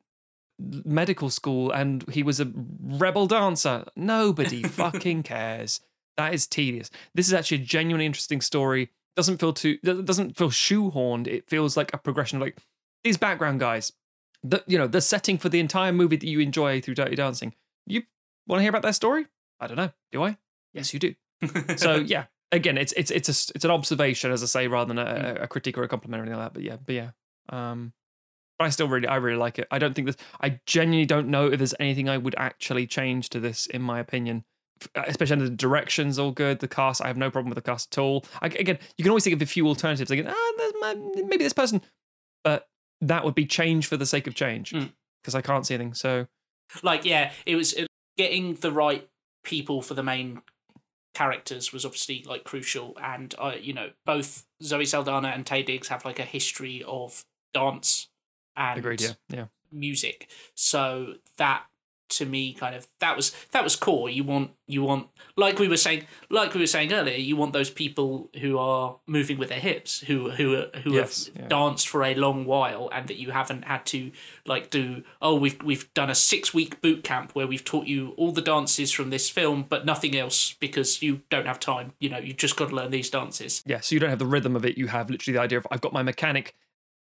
medical 0.59 1.29
school 1.29 1.71
and 1.71 2.03
he 2.09 2.23
was 2.23 2.39
a 2.39 2.51
rebel 2.81 3.27
dancer. 3.27 3.85
Nobody 3.95 4.63
fucking 4.81 5.23
cares. 5.23 5.81
That 6.17 6.33
is 6.33 6.47
tedious. 6.47 6.89
This 7.13 7.27
is 7.27 7.33
actually 7.33 7.61
a 7.61 7.65
genuinely 7.65 8.05
interesting 8.07 8.41
story. 8.41 8.89
Doesn't 9.15 9.37
feel 9.39 9.53
too 9.53 9.77
it 9.83 10.05
doesn't 10.05 10.37
feel 10.37 10.49
shoehorned. 10.49 11.27
It 11.27 11.47
feels 11.49 11.77
like 11.77 11.93
a 11.93 11.97
progression 11.97 12.37
of 12.37 12.41
like 12.41 12.57
these 13.03 13.17
background 13.17 13.59
guys. 13.59 13.91
The 14.43 14.63
you 14.67 14.77
know, 14.77 14.87
the 14.87 15.01
setting 15.01 15.37
for 15.37 15.49
the 15.49 15.59
entire 15.59 15.91
movie 15.91 16.15
that 16.17 16.27
you 16.27 16.39
enjoy 16.39 16.81
through 16.81 16.95
Dirty 16.95 17.15
Dancing. 17.15 17.53
You 17.85 18.03
want 18.47 18.59
to 18.59 18.63
hear 18.63 18.69
about 18.69 18.83
their 18.83 18.93
story? 18.93 19.25
I 19.59 19.67
don't 19.67 19.77
know. 19.77 19.91
Do 20.11 20.23
I? 20.23 20.37
Yes, 20.73 20.93
you 20.93 20.99
do. 20.99 21.15
So 21.77 21.95
yeah, 21.95 22.25
again, 22.51 22.77
it's 22.77 22.93
it's 22.93 23.11
it's 23.11 23.29
a 23.29 23.51
it's 23.55 23.65
an 23.65 23.71
observation, 23.71 24.31
as 24.31 24.43
I 24.43 24.45
say, 24.47 24.67
rather 24.67 24.93
than 24.93 24.99
a, 24.99 25.37
a 25.41 25.47
critique 25.47 25.77
or 25.77 25.83
a 25.83 25.87
compliment 25.87 26.21
or 26.21 26.23
anything 26.23 26.39
like 26.39 26.45
that. 26.47 26.53
But 26.53 26.63
yeah, 26.63 26.77
but 26.85 26.95
yeah. 26.95 27.09
Um, 27.49 27.93
but 28.59 28.65
I 28.65 28.69
still 28.69 28.87
really, 28.87 29.07
I 29.07 29.17
really 29.17 29.37
like 29.37 29.59
it. 29.59 29.67
I 29.71 29.77
don't 29.79 29.93
think 29.93 30.07
this. 30.07 30.17
I 30.41 30.59
genuinely 30.65 31.05
don't 31.05 31.27
know 31.27 31.47
if 31.51 31.57
there's 31.59 31.75
anything 31.79 32.09
I 32.09 32.17
would 32.17 32.35
actually 32.37 32.87
change 32.87 33.29
to 33.29 33.39
this, 33.39 33.67
in 33.67 33.81
my 33.81 33.99
opinion. 33.99 34.43
Especially 34.95 35.33
under 35.33 35.49
the 35.49 35.55
directions, 35.55 36.19
all 36.19 36.31
good. 36.31 36.59
The 36.59 36.67
cast, 36.67 37.01
I 37.01 37.07
have 37.07 37.17
no 37.17 37.31
problem 37.31 37.49
with 37.49 37.55
the 37.55 37.63
cast 37.67 37.93
at 37.93 37.99
all. 38.01 38.25
I, 38.41 38.47
again, 38.47 38.77
you 38.97 39.03
can 39.03 39.09
always 39.09 39.23
think 39.23 39.35
of 39.35 39.41
a 39.41 39.45
few 39.47 39.67
alternatives. 39.67 40.09
Like, 40.11 40.23
ah, 40.27 40.69
my- 40.81 40.95
maybe 41.15 41.43
this 41.43 41.53
person, 41.53 41.81
but 42.43 42.67
that 43.01 43.23
would 43.25 43.33
be 43.35 43.45
change 43.45 43.87
for 43.87 43.97
the 43.97 44.05
sake 44.05 44.27
of 44.27 44.35
change 44.35 44.71
Mm. 44.73 44.91
because 45.23 45.33
I 45.35 45.41
can't 45.41 45.65
see 45.65 45.73
anything. 45.75 45.93
So 45.95 46.27
like 46.83 47.05
yeah 47.05 47.31
it 47.45 47.55
was 47.55 47.73
getting 48.17 48.55
the 48.55 48.71
right 48.71 49.07
people 49.43 49.81
for 49.81 49.93
the 49.93 50.03
main 50.03 50.41
characters 51.17 51.73
was 51.73 51.83
obviously 51.83 52.23
like 52.27 52.43
crucial 52.43 52.95
and 53.01 53.33
uh, 53.39 53.53
you 53.59 53.73
know 53.73 53.89
both 54.05 54.45
zoe 54.61 54.85
saldana 54.85 55.29
and 55.29 55.47
taye 55.47 55.65
diggs 55.65 55.87
have 55.87 56.05
like 56.05 56.19
a 56.19 56.23
history 56.23 56.83
of 56.87 57.25
dance 57.55 58.09
and 58.55 58.77
agreed. 58.77 59.01
Yeah, 59.01 59.13
yeah. 59.29 59.45
music 59.71 60.29
so 60.53 61.15
that 61.37 61.63
to 62.09 62.25
me 62.25 62.53
kind 62.53 62.75
of 62.75 62.87
that 62.99 63.15
was 63.15 63.33
that 63.51 63.63
was 63.63 63.75
core 63.75 64.09
you 64.09 64.23
want 64.23 64.51
you 64.65 64.81
want 64.83 65.07
like 65.35 65.59
we 65.59 65.67
were 65.67 65.77
saying 65.77 66.05
like 66.29 66.53
we 66.53 66.59
were 66.61 66.67
saying 66.67 66.91
earlier 66.93 67.17
you 67.17 67.35
want 67.35 67.53
those 67.53 67.69
people 67.69 68.29
who 68.41 68.57
are 68.57 68.97
moving 69.05 69.37
with 69.37 69.49
their 69.49 69.59
hips 69.59 69.99
who 70.01 70.31
who 70.31 70.63
who 70.83 70.93
Yes, 70.93 71.25
have 71.27 71.35
yeah. 71.35 71.47
danced 71.47 71.87
for 71.87 72.03
a 72.03 72.15
long 72.15 72.45
while 72.45 72.89
and 72.93 73.07
that 73.07 73.17
you 73.17 73.31
haven't 73.31 73.63
had 73.65 73.85
to 73.87 74.11
like 74.45 74.69
do 74.69 75.03
oh 75.21 75.35
we've 75.35 75.61
we've 75.63 75.93
done 75.93 76.09
a 76.09 76.15
6 76.15 76.53
week 76.53 76.81
boot 76.81 77.03
camp 77.03 77.31
where 77.33 77.47
we've 77.47 77.65
taught 77.65 77.87
you 77.87 78.11
all 78.17 78.31
the 78.31 78.41
dances 78.41 78.91
from 78.91 79.09
this 79.09 79.29
film 79.29 79.65
but 79.67 79.85
nothing 79.85 80.15
else 80.17 80.53
because 80.59 81.01
you 81.01 81.21
don't 81.29 81.45
have 81.47 81.59
time 81.59 81.93
you 81.99 82.09
know 82.09 82.17
you've 82.19 82.37
just 82.37 82.55
got 82.55 82.69
to 82.69 82.75
learn 82.75 82.91
these 82.91 83.09
dances 83.09 83.63
Yeah, 83.65 83.79
so 83.81 83.95
you 83.95 83.99
don't 83.99 84.09
have 84.09 84.19
the 84.19 84.25
rhythm 84.25 84.55
of 84.55 84.63
it. 84.65 84.77
You 84.77 84.87
have 84.87 85.09
literally 85.09 85.33
the 85.37 85.41
idea 85.41 85.57
of 85.57 85.67
I've 85.71 85.81
got 85.81 85.93
my 85.93 86.03
mechanic 86.03 86.53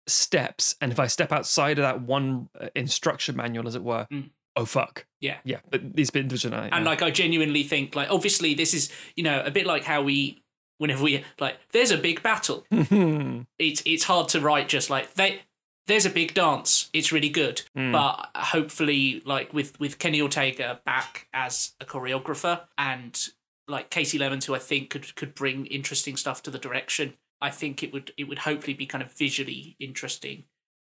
steps, 0.07 0.75
and 0.81 0.91
if 0.91 0.99
I 0.99 1.07
step 1.07 1.31
outside 1.31 1.79
of 1.79 1.83
that 1.83 2.01
one 2.01 2.49
uh, 2.59 2.67
instruction 2.75 3.35
manual, 3.35 3.67
as 3.67 3.75
it 3.75 3.83
were, 3.83 4.07
Mm. 4.11 4.29
Oh 4.55 4.65
fuck, 4.65 5.05
yeah. 5.19 5.37
Yeah. 5.43 5.59
But 5.69 5.95
these 5.95 6.11
bit 6.11 6.21
individual, 6.21 6.55
uh, 6.55 6.69
and 6.71 6.85
like 6.85 7.01
I 7.01 7.11
genuinely 7.11 7.63
think 7.63 7.95
like 7.95 8.09
obviously 8.09 8.53
this 8.53 8.73
is 8.73 8.91
you 9.15 9.23
know 9.23 9.41
a 9.45 9.51
bit 9.51 9.65
like 9.65 9.83
how 9.83 10.01
we 10.01 10.43
whenever 10.77 11.03
we 11.03 11.23
like 11.39 11.57
there's 11.71 11.91
a 11.91 11.97
big 11.97 12.23
battle. 12.23 12.65
It's 13.59 13.81
it's 13.85 14.03
hard 14.05 14.29
to 14.29 14.39
write 14.39 14.67
just 14.67 14.89
like 14.89 15.13
they 15.15 15.41
there's 15.87 16.05
a 16.05 16.09
big 16.09 16.33
dance. 16.33 16.89
It's 16.93 17.11
really 17.11 17.29
good. 17.29 17.61
Mm. 17.77 17.91
but 17.91 18.29
hopefully 18.35 19.21
like 19.25 19.53
with 19.53 19.79
with 19.79 19.99
Kenny 19.99 20.21
Ortega 20.21 20.79
back 20.85 21.27
as 21.33 21.73
a 21.79 21.85
choreographer 21.85 22.61
and 22.77 23.29
like 23.67 23.89
Kasi 23.89 24.17
Lemmons 24.17 24.45
who 24.45 24.55
I 24.55 24.59
think 24.59 24.89
could 24.89 25.15
could 25.15 25.35
bring 25.35 25.65
interesting 25.67 26.17
stuff 26.17 26.41
to 26.43 26.51
the 26.51 26.59
direction 26.59 27.15
I 27.41 27.49
think 27.49 27.83
it 27.83 27.91
would 27.93 28.11
it 28.17 28.25
would 28.25 28.39
hopefully 28.39 28.73
be 28.73 28.85
kind 28.85 29.03
of 29.03 29.11
visually 29.11 29.75
interesting 29.79 30.45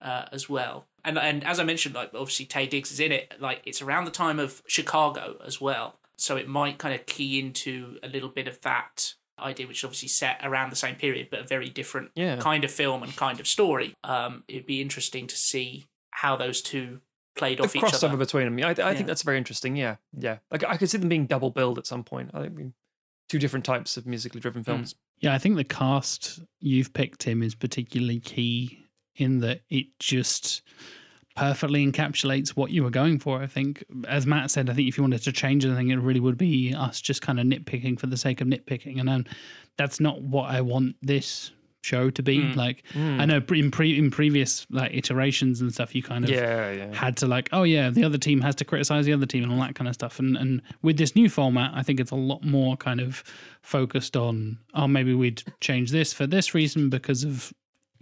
uh, 0.04 0.26
as 0.32 0.48
well 0.50 0.86
and 1.06 1.18
and 1.18 1.44
as 1.44 1.60
I 1.60 1.64
mentioned 1.64 1.96
like 1.96 2.12
obviously 2.14 2.46
Taye 2.46 2.70
Diggs 2.70 2.92
is 2.92 3.00
in 3.00 3.12
it 3.12 3.34
like 3.40 3.62
it's 3.66 3.82
around 3.82 4.06
the 4.06 4.12
time 4.12 4.38
of 4.40 4.62
Chicago 4.68 5.38
as 5.46 5.60
well 5.62 5.96
so 6.18 6.36
it 6.38 6.48
might 6.48 6.78
kind 6.78 6.94
of 6.94 7.06
key 7.06 7.40
into 7.40 7.98
a 8.04 8.08
little 8.08 8.30
bit 8.30 8.48
of 8.48 8.62
that 8.62 9.16
idea 9.40 9.66
which 9.68 9.80
is 9.80 9.84
obviously 9.84 10.08
set 10.08 10.40
around 10.44 10.70
the 10.72 10.76
same 10.76 10.96
period 10.96 11.28
but 11.32 11.40
a 11.40 11.44
very 11.44 11.68
different 11.70 12.12
yeah, 12.16 12.38
kind 12.38 12.64
of 12.64 12.70
film 12.72 13.02
and 13.02 13.16
kind 13.16 13.40
of 13.40 13.48
story. 13.48 13.96
Um, 14.04 14.44
it'd 14.48 14.68
be 14.68 14.80
interesting 14.80 15.26
to 15.28 15.36
see 15.36 15.86
how 16.12 16.36
those 16.36 16.62
two 16.62 17.02
played 17.36 17.58
the 17.58 17.64
off 17.64 17.76
each 17.76 17.82
crossover 17.82 18.10
other. 18.10 18.18
between 18.18 18.46
them. 18.46 18.64
I, 18.64 18.70
I 18.70 18.92
Yeah. 18.92 18.94
think 18.94 19.08
that's 19.08 19.24
very 19.24 19.40
interesting. 19.40 19.76
Yeah, 19.76 19.96
yeah. 20.18 20.38
Like 20.52 20.64
I 20.64 20.78
could 20.78 20.90
see 20.90 21.00
them 21.00 21.10
being 21.10 21.26
double 21.26 21.50
billed 21.50 21.80
at 21.80 21.88
some 21.88 22.04
point. 22.04 22.30
I 22.34 22.42
think 22.44 22.74
two 23.28 23.40
different 23.40 23.66
types 23.66 23.98
of 23.98 24.06
musically 24.06 24.40
Hmm. 24.40 24.44
driven 24.44 24.64
films. 24.64 24.96
Yeah, 25.20 25.34
I 25.34 25.40
think 25.40 25.56
the 25.56 25.64
cast 25.64 26.40
you've 26.60 26.94
picked 26.94 27.24
him 27.24 27.42
is 27.42 27.56
particularly 27.56 28.20
key 28.20 28.83
in 29.16 29.40
that 29.40 29.62
it 29.70 29.88
just 30.00 30.62
perfectly 31.36 31.86
encapsulates 31.86 32.50
what 32.50 32.70
you 32.72 32.84
were 32.84 32.92
going 32.92 33.18
for. 33.20 33.42
I 33.42 33.48
think, 33.48 33.84
as 34.08 34.28
Matt 34.28 34.52
said, 34.52 34.70
I 34.70 34.74
think 34.74 34.88
if 34.88 34.98
you 34.98 35.04
wanted 35.04 35.24
to 35.24 35.32
change 35.32 35.66
anything, 35.66 35.90
it 35.90 35.96
really 35.96 36.20
would 36.20 36.38
be 36.38 36.74
us 36.76 37.02
just 37.02 37.22
kind 37.22 37.40
of 37.40 37.46
nitpicking 37.48 38.00
for 38.00 38.08
the 38.08 38.18
sake 38.18 38.40
of 38.42 38.48
nitpicking, 38.48 39.00
and 39.00 39.10
um, 39.10 39.26
that's 39.78 40.00
not 40.00 40.22
what 40.22 40.52
I 40.52 40.62
want 40.62 40.96
this 41.02 41.52
show 41.82 42.10
to 42.12 42.24
be. 42.24 42.38
Mm. 42.40 42.56
Like, 42.56 42.84
Mm. 42.94 43.20
I 43.20 43.26
know 43.26 43.42
in 43.50 43.70
pre 43.72 43.98
in 43.98 44.10
previous 44.12 44.66
like 44.70 44.94
iterations 44.94 45.60
and 45.60 45.74
stuff, 45.74 45.94
you 45.96 46.02
kind 46.04 46.24
of 46.24 46.30
Yeah, 46.30 46.72
yeah. 46.72 46.96
had 46.96 47.18
to 47.18 47.28
like, 47.28 47.50
oh 47.52 47.64
yeah, 47.64 47.90
the 47.90 48.04
other 48.06 48.18
team 48.20 48.40
has 48.42 48.56
to 48.56 48.64
criticize 48.66 49.06
the 49.06 49.12
other 49.14 49.26
team 49.26 49.44
and 49.44 49.52
all 49.52 49.60
that 49.60 49.76
kind 49.76 49.88
of 49.90 49.94
stuff. 49.96 50.18
And 50.20 50.38
and 50.38 50.62
with 50.82 50.98
this 50.98 51.14
new 51.16 51.30
format, 51.30 51.72
I 51.74 51.82
think 51.84 52.00
it's 52.00 52.12
a 52.12 52.16
lot 52.16 52.46
more 52.46 52.78
kind 52.78 53.02
of 53.02 53.22
focused 53.64 54.16
on, 54.16 54.60
oh 54.76 54.88
maybe 54.88 55.14
we'd 55.14 55.44
change 55.60 55.92
this 55.92 56.14
for 56.14 56.26
this 56.28 56.54
reason 56.54 56.90
because 56.90 57.24
of 57.26 57.52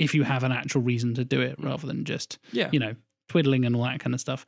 if 0.01 0.13
you 0.15 0.23
have 0.23 0.43
an 0.43 0.51
actual 0.51 0.81
reason 0.81 1.13
to 1.15 1.23
do 1.23 1.39
it 1.41 1.55
rather 1.59 1.87
than 1.87 2.03
just 2.05 2.39
Yeah. 2.51 2.69
you 2.71 2.79
know 2.79 2.95
twiddling 3.29 3.65
and 3.65 3.75
all 3.75 3.83
that 3.83 3.99
kind 3.99 4.13
of 4.13 4.19
stuff. 4.19 4.45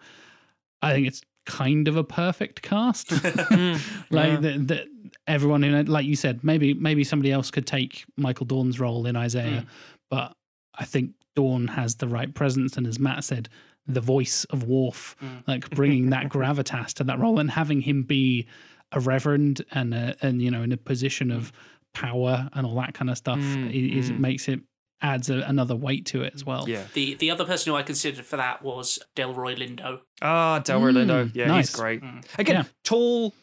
I 0.82 0.92
think 0.94 1.08
it's 1.08 1.22
kind 1.46 1.88
of 1.88 1.96
a 1.98 2.04
perfect 2.04 2.62
cast. 2.62 3.08
Mm, 3.54 3.80
like 4.12 4.42
yeah. 4.42 4.56
that 4.72 4.86
everyone 5.28 5.64
in 5.64 5.74
it, 5.74 5.88
like 5.90 6.06
you 6.06 6.16
said, 6.16 6.44
maybe 6.44 6.74
maybe 6.74 7.04
somebody 7.04 7.32
else 7.32 7.52
could 7.52 7.68
take 7.68 8.04
Michael 8.18 8.46
Dorn's 8.46 8.80
role 8.80 9.06
in 9.06 9.16
Isaiah, 9.16 9.66
but 10.10 10.36
I 10.78 10.86
think 10.86 11.12
Dorn 11.36 11.68
has 11.68 11.96
the 11.96 12.08
right 12.08 12.34
presence, 12.34 12.78
and 12.78 12.86
as 12.88 13.00
Matt 13.00 13.24
said, 13.24 13.50
the 13.88 14.02
voice 14.02 14.46
of 14.46 14.64
Worf, 14.64 15.16
Mm. 15.22 15.44
like 15.48 15.70
bringing 15.72 16.10
that 16.12 16.30
gravitas 16.36 16.94
to 16.96 17.04
that 17.06 17.20
role 17.20 17.40
and 17.40 17.50
having 17.52 17.82
him 17.82 18.04
be 18.04 18.48
a 18.92 19.00
reverend 19.00 19.64
and 19.72 19.94
a, 19.94 20.16
and 20.22 20.42
you 20.42 20.52
know 20.52 20.62
in 20.64 20.72
a 20.72 20.78
position 20.78 21.32
of 21.32 21.52
power 21.94 22.50
and 22.54 22.66
all 22.66 22.76
that 22.76 22.94
kind 22.94 23.10
of 23.10 23.18
stuff 23.18 23.40
Mm, 23.40 23.72
is 24.00 24.12
mm. 24.12 24.20
makes 24.20 24.48
it 24.48 24.60
adds 25.04 25.30
a, 25.30 25.40
another 25.42 25.76
weight 25.76 26.06
to 26.08 26.24
it 26.24 26.34
as 26.34 26.44
well. 26.46 26.68
yeah. 26.68 26.86
the 26.94 27.14
the 27.16 27.30
other 27.30 27.46
person 27.46 27.72
who 27.72 27.78
I 27.78 27.84
considered 27.84 28.26
for 28.26 28.38
that 28.38 28.64
was 28.64 28.98
Delroy 29.16 29.56
Lindo. 29.58 30.00
Ah, 30.22 30.60
Delroy 30.64 30.92
Mm, 30.94 31.06
Lindo. 31.06 31.32
Yeah, 31.36 31.48
nice. 31.48 31.68
he's 31.70 31.76
great. 31.76 32.02
Mm. 32.02 32.24
Again, 32.40 32.56
Yeah. 32.56 32.64
tall, 32.84 33.34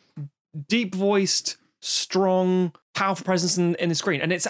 deep 0.69 0.95
voiced, 0.95 1.59
strong, 1.81 2.73
powerful 2.95 3.25
presence 3.25 3.59
in, 3.59 3.75
in 3.77 3.89
the 3.91 3.95
screen. 3.95 4.21
And 4.21 4.33
it's 4.33 4.47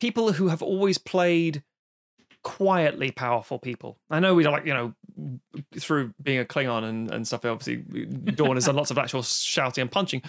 people 0.00 0.32
who 0.32 0.48
have 0.48 0.62
always 0.62 0.98
played 0.98 1.62
quietly 2.42 3.10
powerful 3.10 3.58
people. 3.58 3.98
I 4.10 4.20
know 4.20 4.34
we 4.34 4.42
don't 4.42 4.52
like, 4.52 4.66
you 4.66 4.74
know, 4.74 4.94
through 5.78 6.12
being 6.22 6.40
a 6.40 6.44
Klingon 6.44 6.84
and, 6.84 7.10
and 7.10 7.26
stuff. 7.26 7.44
Obviously, 7.44 7.76
Dorn 7.76 8.56
has 8.56 8.66
done 8.66 8.76
lots 8.76 8.90
of 8.90 8.98
actual 8.98 9.22
shouting 9.22 9.82
and 9.82 9.90
punching, 9.90 10.22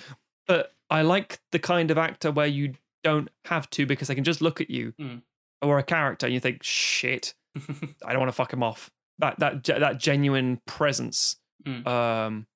but 0.47 0.73
I 0.89 1.01
like 1.01 1.39
the 1.51 1.59
kind 1.59 1.89
of 1.91 1.97
actor 1.97 2.31
where 2.31 2.45
you 2.47 2.73
don't 3.03 3.29
have 3.45 3.69
to 3.71 3.85
because 3.85 4.07
they 4.07 4.15
can 4.15 4.23
just 4.23 4.41
look 4.41 4.61
at 4.61 4.69
you 4.69 4.93
Mm. 4.99 5.21
Or 5.63 5.79
a 5.79 5.83
character 5.83 6.25
and 6.25 6.33
you 6.33 6.39
think, 6.39 6.61
shit, 6.63 7.33
I 8.05 8.11
don't 8.11 8.19
want 8.19 8.29
to 8.29 8.35
fuck 8.35 8.51
him 8.51 8.63
off. 8.63 8.91
That 9.19 9.39
that 9.39 9.63
that 9.63 9.99
genuine 9.99 10.61
presence. 10.65 11.37
Mm. 11.65 11.87
Um, 11.87 12.47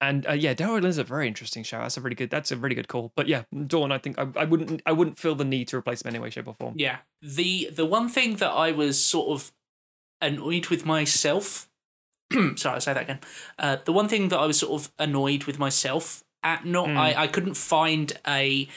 and 0.00 0.26
uh, 0.26 0.32
yeah, 0.32 0.52
Daryl 0.52 0.84
is 0.84 0.98
a 0.98 1.04
very 1.04 1.28
interesting 1.28 1.62
show. 1.62 1.78
That's 1.78 1.96
a 1.96 2.00
really 2.00 2.16
good. 2.16 2.28
That's 2.28 2.50
a 2.50 2.56
really 2.56 2.74
good 2.74 2.88
call. 2.88 3.12
But 3.16 3.28
yeah, 3.28 3.44
Dorn, 3.66 3.92
I 3.92 3.98
think 3.98 4.18
I, 4.18 4.26
I 4.36 4.44
wouldn't 4.44 4.82
I 4.84 4.92
wouldn't 4.92 5.18
feel 5.18 5.34
the 5.34 5.44
need 5.44 5.68
to 5.68 5.76
replace 5.76 6.02
him 6.02 6.08
in 6.08 6.16
any 6.16 6.22
way, 6.22 6.30
shape, 6.30 6.48
or 6.48 6.54
form. 6.54 6.74
Yeah. 6.76 6.98
The 7.22 7.70
the 7.72 7.86
one 7.86 8.08
thing 8.08 8.36
that 8.36 8.50
I 8.50 8.72
was 8.72 9.02
sort 9.02 9.28
of 9.30 9.52
annoyed 10.20 10.66
with 10.66 10.84
myself. 10.84 11.68
sorry, 12.32 12.74
I'll 12.74 12.80
say 12.80 12.94
that 12.94 13.02
again. 13.04 13.20
Uh, 13.58 13.76
the 13.84 13.92
one 13.92 14.08
thing 14.08 14.28
that 14.28 14.38
I 14.38 14.46
was 14.46 14.58
sort 14.58 14.80
of 14.80 14.92
annoyed 14.98 15.44
with 15.44 15.58
myself 15.58 16.22
at 16.42 16.66
not 16.66 16.88
Mm. 16.88 16.96
I, 16.96 17.22
I 17.22 17.26
couldn't 17.28 17.54
find 17.54 18.12
a 18.26 18.68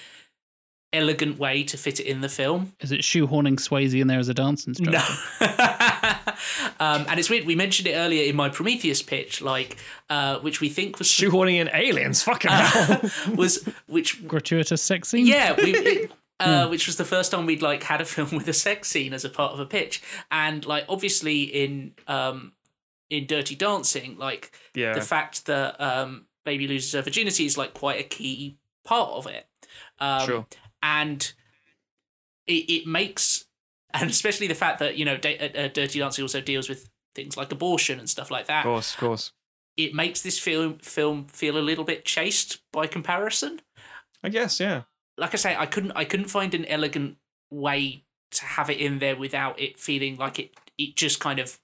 elegant 0.96 1.38
way 1.38 1.64
to 1.64 1.78
fit 1.78 2.00
it 2.00 2.06
in 2.06 2.22
the 2.22 2.30
film. 2.30 2.74
Is 2.80 2.92
it 2.92 3.02
shoehorning 3.02 3.58
Swayze 3.58 4.00
in 4.00 4.08
there 4.08 4.20
as 4.20 4.30
a 4.30 4.34
dance 4.34 4.66
instructor? 4.66 5.00
No. 5.40 5.48
um, 6.80 7.06
and 7.08 7.20
it's 7.20 7.30
weird. 7.30 7.46
We 7.46 7.56
mentioned 7.56 7.88
it 7.88 7.94
earlier 7.94 8.28
in 8.30 8.36
my 8.36 8.50
Prometheus 8.50 9.02
pitch, 9.02 9.42
like 9.42 9.78
uh, 10.10 10.40
which 10.40 10.62
we 10.62 10.70
think 10.70 11.00
was 11.00 11.08
Shoehorning 11.08 11.60
in 11.60 11.70
aliens, 11.74 12.24
fucking 12.24 12.52
hell. 12.52 13.02
was 13.36 13.68
which 13.88 14.28
Gratuitous 14.28 14.82
sex 14.82 15.10
scene? 15.10 15.26
yeah, 15.26 15.56
we, 15.56 15.76
it, 15.76 16.12
uh, 16.40 16.68
which 16.68 16.88
was 16.88 16.98
the 16.98 17.06
first 17.06 17.32
time 17.32 17.46
we'd 17.46 17.62
like 17.62 17.84
had 17.84 18.02
a 18.02 18.06
film 18.06 18.30
with 18.32 18.48
a 18.48 18.54
sex 18.54 18.90
scene 18.90 19.14
as 19.14 19.26
a 19.26 19.30
part 19.30 19.54
of 19.54 19.60
a 19.60 19.66
pitch, 19.66 20.02
and 20.32 20.66
like 20.66 20.86
obviously 20.90 21.44
in 21.44 21.94
um 22.08 22.54
in 23.10 23.26
Dirty 23.26 23.56
Dancing, 23.56 24.18
like 24.18 24.52
yeah. 24.74 24.94
the 24.94 25.02
fact 25.02 25.46
that 25.46 25.80
um 25.80 26.26
baby 26.44 26.68
loses 26.68 26.94
her 26.94 27.02
virginity 27.02 27.46
is 27.46 27.58
like 27.58 27.74
quite 27.74 28.00
a 28.00 28.04
key 28.04 28.58
part 28.84 29.12
of 29.12 29.28
it, 29.28 29.48
um, 30.00 30.26
Sure. 30.28 30.46
And 30.84 31.34
it 32.48 32.70
it 32.70 32.88
makes 32.88 33.46
and 33.94 34.10
especially 34.10 34.48
the 34.48 34.56
fact 34.56 34.80
that 34.80 34.98
you 34.98 35.06
know 35.06 35.18
da- 35.18 35.38
uh, 35.40 35.60
uh, 35.66 35.68
Dirty 35.70 36.00
Dancing 36.00 36.24
also 36.24 36.42
deals 36.42 36.68
with 36.70 36.90
things 37.16 37.38
like 37.38 37.52
abortion 37.52 37.98
and 38.00 38.10
stuff 38.10 38.30
like 38.30 38.48
that. 38.48 38.66
Of 38.66 38.72
course, 38.72 38.94
of 38.94 39.00
course. 39.00 39.32
It 39.78 39.94
makes 39.94 40.22
this 40.22 40.40
film 40.40 40.78
film 40.80 41.26
feel 41.28 41.58
a 41.58 41.60
little 41.60 41.84
bit 41.84 42.06
chaste 42.06 42.62
by 42.72 42.88
comparison 42.88 43.62
I 44.24 44.30
guess, 44.30 44.60
yeah. 44.60 44.84
like 45.18 45.34
I 45.34 45.38
say, 45.38 45.56
I 45.56 45.66
couldn't 45.66 45.92
I 45.96 46.04
couldn't 46.06 46.30
find 46.30 46.54
an 46.54 46.66
elegant 46.66 47.18
way 47.52 48.04
to 48.32 48.44
have 48.46 48.70
it 48.70 48.80
in 48.80 49.00
there 49.00 49.16
without 49.16 49.60
it 49.60 49.80
feeling 49.80 50.18
like 50.18 50.40
it 50.40 50.52
it 50.78 50.96
just 50.96 51.20
kind 51.20 51.40
of 51.40 51.60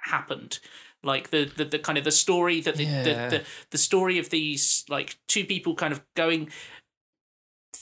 happened. 0.00 0.58
Like 1.02 1.30
the 1.30 1.44
the, 1.44 1.64
the 1.64 1.78
kind 1.78 1.98
of 1.98 2.04
the 2.04 2.10
story 2.10 2.60
that 2.62 2.76
the, 2.76 2.84
Yeah. 2.84 3.02
the, 3.02 3.38
the 3.38 3.44
the 3.70 3.78
story 3.78 4.18
of 4.18 4.30
these 4.30 4.84
like 4.88 5.16
two 5.28 5.44
people 5.44 5.74
kind 5.74 5.92
of 5.92 6.02
going 6.16 6.50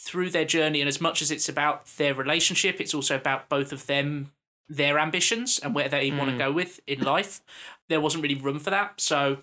through 0.05 0.31
their 0.31 0.45
journey 0.45 0.81
and 0.81 0.89
as 0.89 1.01
much 1.01 1.23
as 1.23 1.31
it's 1.31 1.49
about 1.49 1.87
their 1.97 2.15
relationship, 2.15 2.81
it's 2.81 2.95
also 2.95 3.15
about 3.16 3.49
both 3.49 3.73
of 3.73 3.87
them 3.87 4.33
their 4.69 4.99
ambitions 4.99 5.59
and 5.59 5.74
where 5.74 5.89
they 5.89 6.11
want 6.11 6.31
to 6.31 6.35
Mm. 6.37 6.39
go 6.39 6.53
with 6.53 6.81
in 6.87 7.01
life. 7.01 7.41
There 7.89 8.01
wasn't 8.01 8.23
really 8.23 8.37
room 8.37 8.59
for 8.59 8.70
that. 8.70 9.01
So 9.01 9.43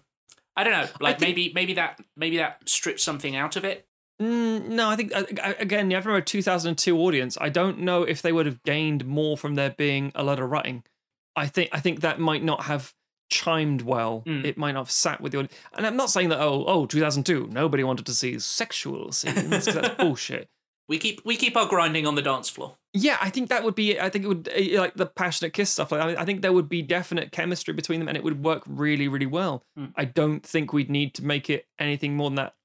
I 0.56 0.64
don't 0.64 0.74
know. 0.74 0.88
Like 1.00 1.20
think- 1.20 1.30
maybe 1.38 1.52
maybe 1.54 1.74
that 1.74 2.00
maybe 2.18 2.38
that 2.38 2.68
strips 2.68 3.04
something 3.04 3.36
out 3.36 3.56
of 3.56 3.64
it. 3.64 3.86
Mm, 4.22 4.66
no, 4.70 4.90
I 4.90 4.96
think 4.98 5.12
again, 5.60 5.90
you 5.92 5.96
have 5.96 6.06
a 6.08 6.22
2002 6.22 6.98
audience. 6.98 7.38
I 7.40 7.50
don't 7.50 7.80
know 7.80 8.04
if 8.04 8.22
they 8.22 8.32
would 8.34 8.46
have 8.48 8.62
gained 8.64 9.06
more 9.06 9.38
from 9.38 9.56
there 9.56 9.70
being 9.70 10.12
a 10.16 10.24
lot 10.24 10.40
of 10.40 10.50
writing. 10.50 10.84
I 11.36 11.48
think 11.48 11.70
I 11.72 11.80
think 11.80 12.02
that 12.02 12.20
might 12.20 12.44
not 12.44 12.64
have 12.64 12.94
chimed 13.30 13.82
well. 13.84 14.24
Mm. 14.26 14.46
It 14.46 14.58
might 14.58 14.74
not 14.74 14.82
have 14.82 14.92
sat 14.92 15.22
with 15.22 15.32
the 15.32 15.40
audience. 15.40 15.54
And 15.74 15.86
I'm 15.86 15.96
not 15.96 16.10
saying 16.10 16.30
that 16.30 16.40
oh 16.40 16.66
oh 16.68 16.86
2002 16.86 17.48
nobody 17.52 17.84
wanted 17.84 18.06
to 18.08 18.14
see 18.14 18.38
sexual 18.40 19.12
scenes 19.20 19.66
'cause 19.66 19.74
that's 19.76 19.96
bullshit. 19.96 20.50
We 20.88 20.98
keep 20.98 21.22
we 21.24 21.36
keep 21.38 21.56
our 21.56 21.68
grinding 21.68 22.08
on 22.08 22.16
the 22.16 22.22
dance 22.24 22.50
floor. 22.50 22.78
Yeah, 22.94 23.18
I 23.22 23.30
think 23.30 23.50
that 23.50 23.64
would 23.64 23.76
be. 23.76 24.00
I 24.00 24.10
think 24.10 24.26
it 24.26 24.28
would 24.28 24.50
uh, 24.50 24.80
like 24.82 24.96
the 24.96 25.06
passionate 25.06 25.54
kiss 25.54 25.70
stuff. 25.70 25.92
Like 25.92 26.02
I 26.18 26.22
I 26.22 26.26
think 26.26 26.42
there 26.42 26.52
would 26.54 26.68
be 26.68 26.82
definite 26.82 27.32
chemistry 27.32 27.76
between 27.76 28.00
them, 28.00 28.08
and 28.08 28.18
it 28.18 28.24
would 28.24 28.44
work 28.44 28.64
really, 28.66 29.08
really 29.08 29.28
well. 29.28 29.62
Mm. 29.78 29.94
I 29.96 30.06
don't 30.06 30.44
think 30.44 30.74
we'd 30.74 30.90
need 30.90 31.14
to 31.16 31.24
make 31.24 31.48
it 31.52 31.68
anything 31.78 32.16
more 32.16 32.32
than 32.32 32.38
that. 32.38 32.56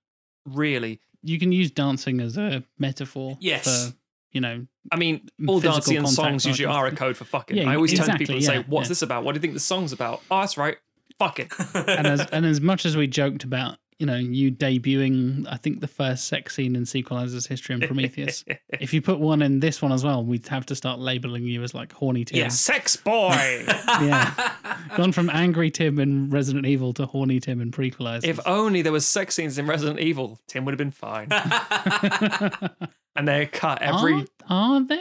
Really, 0.47 1.01
You 1.23 1.39
can 1.39 1.53
use 1.53 1.71
dancing 1.71 2.21
as 2.21 2.37
a 2.37 2.65
metaphor 2.79 3.37
Yes. 3.41 3.89
for, 3.91 3.95
you 4.35 4.41
know, 4.41 4.67
I 4.91 4.97
mean, 4.97 5.29
all 5.47 5.61
Physical 5.61 5.73
dancing 5.77 5.97
and 5.97 6.09
songs 6.09 6.45
usually 6.45 6.67
are 6.67 6.87
a 6.87 6.95
code 6.95 7.17
for 7.17 7.25
fucking. 7.25 7.57
Yeah, 7.57 7.71
I 7.71 7.77
always 7.77 7.95
turn 7.95 8.09
to 8.09 8.19
people 8.19 8.35
and 8.35 8.45
say, 8.45 8.65
"What's 8.67 8.87
yeah. 8.87 8.89
this 8.91 9.03
about? 9.03 9.25
What 9.25 9.33
do 9.33 9.39
you 9.39 9.41
think 9.41 9.55
the 9.55 9.61
song's 9.61 9.93
about?" 9.93 10.23
Oh, 10.31 10.41
that's 10.41 10.59
right. 10.59 10.77
Fuck 11.19 11.39
it. 11.39 11.53
and 11.75 12.07
as 12.07 12.27
and 12.27 12.45
as 12.45 12.61
much 12.61 12.85
as 12.85 12.97
we 12.97 13.07
joked 13.07 13.45
about, 13.45 13.79
you 13.99 14.07
know, 14.07 14.17
you 14.17 14.51
debuting, 14.51 15.47
I 15.49 15.57
think 15.57 15.81
the 15.81 15.87
first 15.87 16.27
sex 16.27 16.57
scene 16.57 16.75
in 16.75 16.85
Sequelizer's 16.85 17.47
history 17.47 17.75
in 17.77 17.81
Prometheus. 17.81 18.45
if 18.81 18.93
you 18.93 19.01
put 19.01 19.21
one 19.21 19.41
in 19.41 19.61
this 19.61 19.81
one 19.81 19.93
as 19.93 20.05
well, 20.05 20.25
we'd 20.25 20.47
have 20.49 20.67
to 20.67 20.75
start 20.75 20.99
labeling 20.99 21.45
you 21.45 21.63
as 21.63 21.75
like 21.75 21.93
horny 21.93 22.25
Tim. 22.25 22.39
Yeah. 22.39 22.49
Sex 22.49 22.97
boy. 22.97 23.65
Yeah. 23.95 24.53
Gone 24.97 25.13
from 25.13 25.31
angry 25.31 25.71
Tim 25.71 26.01
in 26.01 26.29
Resident 26.29 26.67
Evil 26.67 26.93
to 26.95 27.07
horny 27.07 27.39
Tim 27.39 27.61
in 27.61 27.71
Prequelizers. 27.71 28.25
if 28.25 28.41
only 28.45 28.83
there 28.83 28.93
was 28.93 29.07
sex 29.07 29.37
scenes 29.37 29.57
in 29.57 29.67
Resident 29.67 30.01
Evil, 30.01 30.41
Tim 30.49 30.65
would 30.65 30.73
have 30.73 30.79
been 30.79 30.91
fine. 30.91 31.29
and 33.17 33.29
they're 33.29 33.47
cut 33.47 33.81
every. 33.81 34.15
are, 34.15 34.27
are 34.49 34.81
there? 34.85 34.99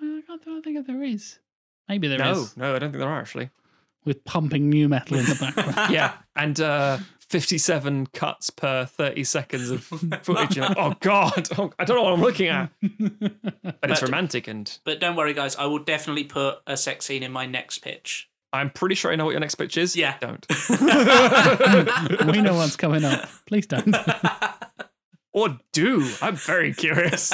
I 0.00 0.36
don't 0.44 0.62
think 0.62 0.86
there 0.86 1.02
is. 1.02 1.38
Maybe 1.88 2.08
there 2.08 2.22
is. 2.26 2.56
no, 2.56 2.68
no, 2.68 2.76
I 2.76 2.78
don't 2.78 2.90
think 2.90 3.00
there 3.00 3.10
are 3.10 3.20
actually. 3.20 3.50
With 4.04 4.24
pumping 4.24 4.68
new 4.68 4.88
metal 4.88 5.18
in 5.18 5.26
the 5.26 5.34
background. 5.34 5.92
yeah, 5.92 6.14
and 6.34 6.60
uh, 6.60 6.98
57 7.32 8.08
cuts 8.08 8.50
per 8.50 8.84
30 8.84 9.24
seconds 9.24 9.70
of 9.70 9.84
footage. 10.22 10.58
Like, 10.58 10.76
oh 10.76 10.94
God, 11.00 11.48
oh, 11.56 11.72
I 11.78 11.84
don't 11.84 11.96
know 11.96 12.02
what 12.02 12.12
I'm 12.12 12.20
looking 12.20 12.48
at. 12.48 12.70
But 12.80 13.90
it's 13.90 14.02
romantic, 14.02 14.48
and 14.48 14.78
but 14.84 15.00
don't 15.00 15.16
worry, 15.16 15.32
guys. 15.34 15.56
I 15.56 15.66
will 15.66 15.78
definitely 15.78 16.24
put 16.24 16.58
a 16.66 16.76
sex 16.76 17.06
scene 17.06 17.22
in 17.22 17.32
my 17.32 17.46
next 17.46 17.78
pitch. 17.78 18.28
I'm 18.52 18.68
pretty 18.68 18.94
sure 18.94 19.10
I 19.10 19.16
know 19.16 19.24
what 19.24 19.30
your 19.30 19.40
next 19.40 19.54
pitch 19.54 19.78
is. 19.78 19.96
Yeah. 19.96 20.18
Don't. 20.20 20.46
we 22.30 22.42
know 22.42 22.54
what's 22.54 22.76
coming 22.76 23.02
up. 23.02 23.26
Please 23.46 23.66
don't. 23.66 23.96
or 25.32 25.58
do. 25.72 26.06
I'm 26.20 26.36
very 26.36 26.74
curious. 26.74 27.32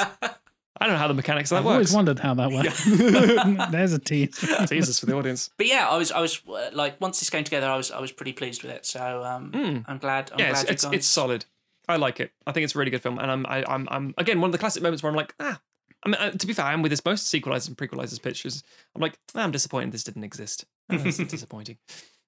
I 0.81 0.85
don't 0.85 0.93
know 0.95 0.99
how 0.99 1.07
the 1.09 1.13
mechanics 1.13 1.51
of 1.51 1.57
I've 1.59 1.63
that 1.65 1.69
always 1.71 1.93
wondered 1.93 2.19
how 2.19 2.33
that 2.35 2.51
works. 2.51 2.85
There's 3.71 3.93
a 3.93 3.99
tease. 3.99 4.39
Jesus 4.69 4.99
for 4.99 5.05
the 5.05 5.13
audience. 5.15 5.49
But 5.57 5.67
yeah, 5.67 5.87
I 5.89 5.97
was 5.97 6.11
I 6.11 6.21
was 6.21 6.41
uh, 6.47 6.69
like 6.73 6.99
once 7.01 7.19
this 7.19 7.29
came 7.29 7.43
together, 7.43 7.67
I 7.67 7.75
was 7.75 7.91
I 7.91 7.99
was 7.99 8.11
pretty 8.11 8.33
pleased 8.33 8.63
with 8.63 8.71
it. 8.71 8.85
So 8.85 9.23
um, 9.23 9.51
Mm. 9.51 9.83
I'm 9.87 9.97
glad. 9.97 10.31
I'm 10.31 10.39
Yeah, 10.39 10.51
it's 10.51 10.63
you 10.63 10.69
it's, 10.69 10.83
guys. 10.85 10.93
it's 10.93 11.07
solid. 11.07 11.45
I 11.87 11.97
like 11.97 12.19
it. 12.19 12.31
I 12.47 12.51
think 12.51 12.63
it's 12.63 12.75
a 12.75 12.77
really 12.79 12.91
good 12.91 13.01
film, 13.01 13.19
and 13.19 13.29
I'm 13.31 13.45
I, 13.47 13.63
I'm 13.67 13.87
I'm 13.91 14.13
again 14.17 14.39
one 14.39 14.49
of 14.49 14.51
the 14.53 14.57
classic 14.57 14.81
moments 14.83 15.03
where 15.03 15.09
I'm 15.09 15.15
like 15.17 15.33
ah. 15.39 15.59
I 16.05 16.07
mean, 16.07 16.15
uh, 16.15 16.31
to 16.31 16.47
be 16.47 16.53
fair, 16.53 16.63
I'm 16.65 16.81
with 16.81 16.91
this 16.91 17.03
most 17.03 17.27
sequelizers 17.33 17.67
and 17.67 17.75
prequelizers 17.77 18.21
pictures. 18.21 18.63
I'm 18.95 19.01
like, 19.01 19.19
ah, 19.35 19.41
I'm 19.43 19.51
disappointed 19.51 19.91
this 19.91 20.05
didn't 20.05 20.23
exist. 20.23 20.63
Oh, 20.89 20.95
That's 20.95 21.17
disappointing. 21.35 21.77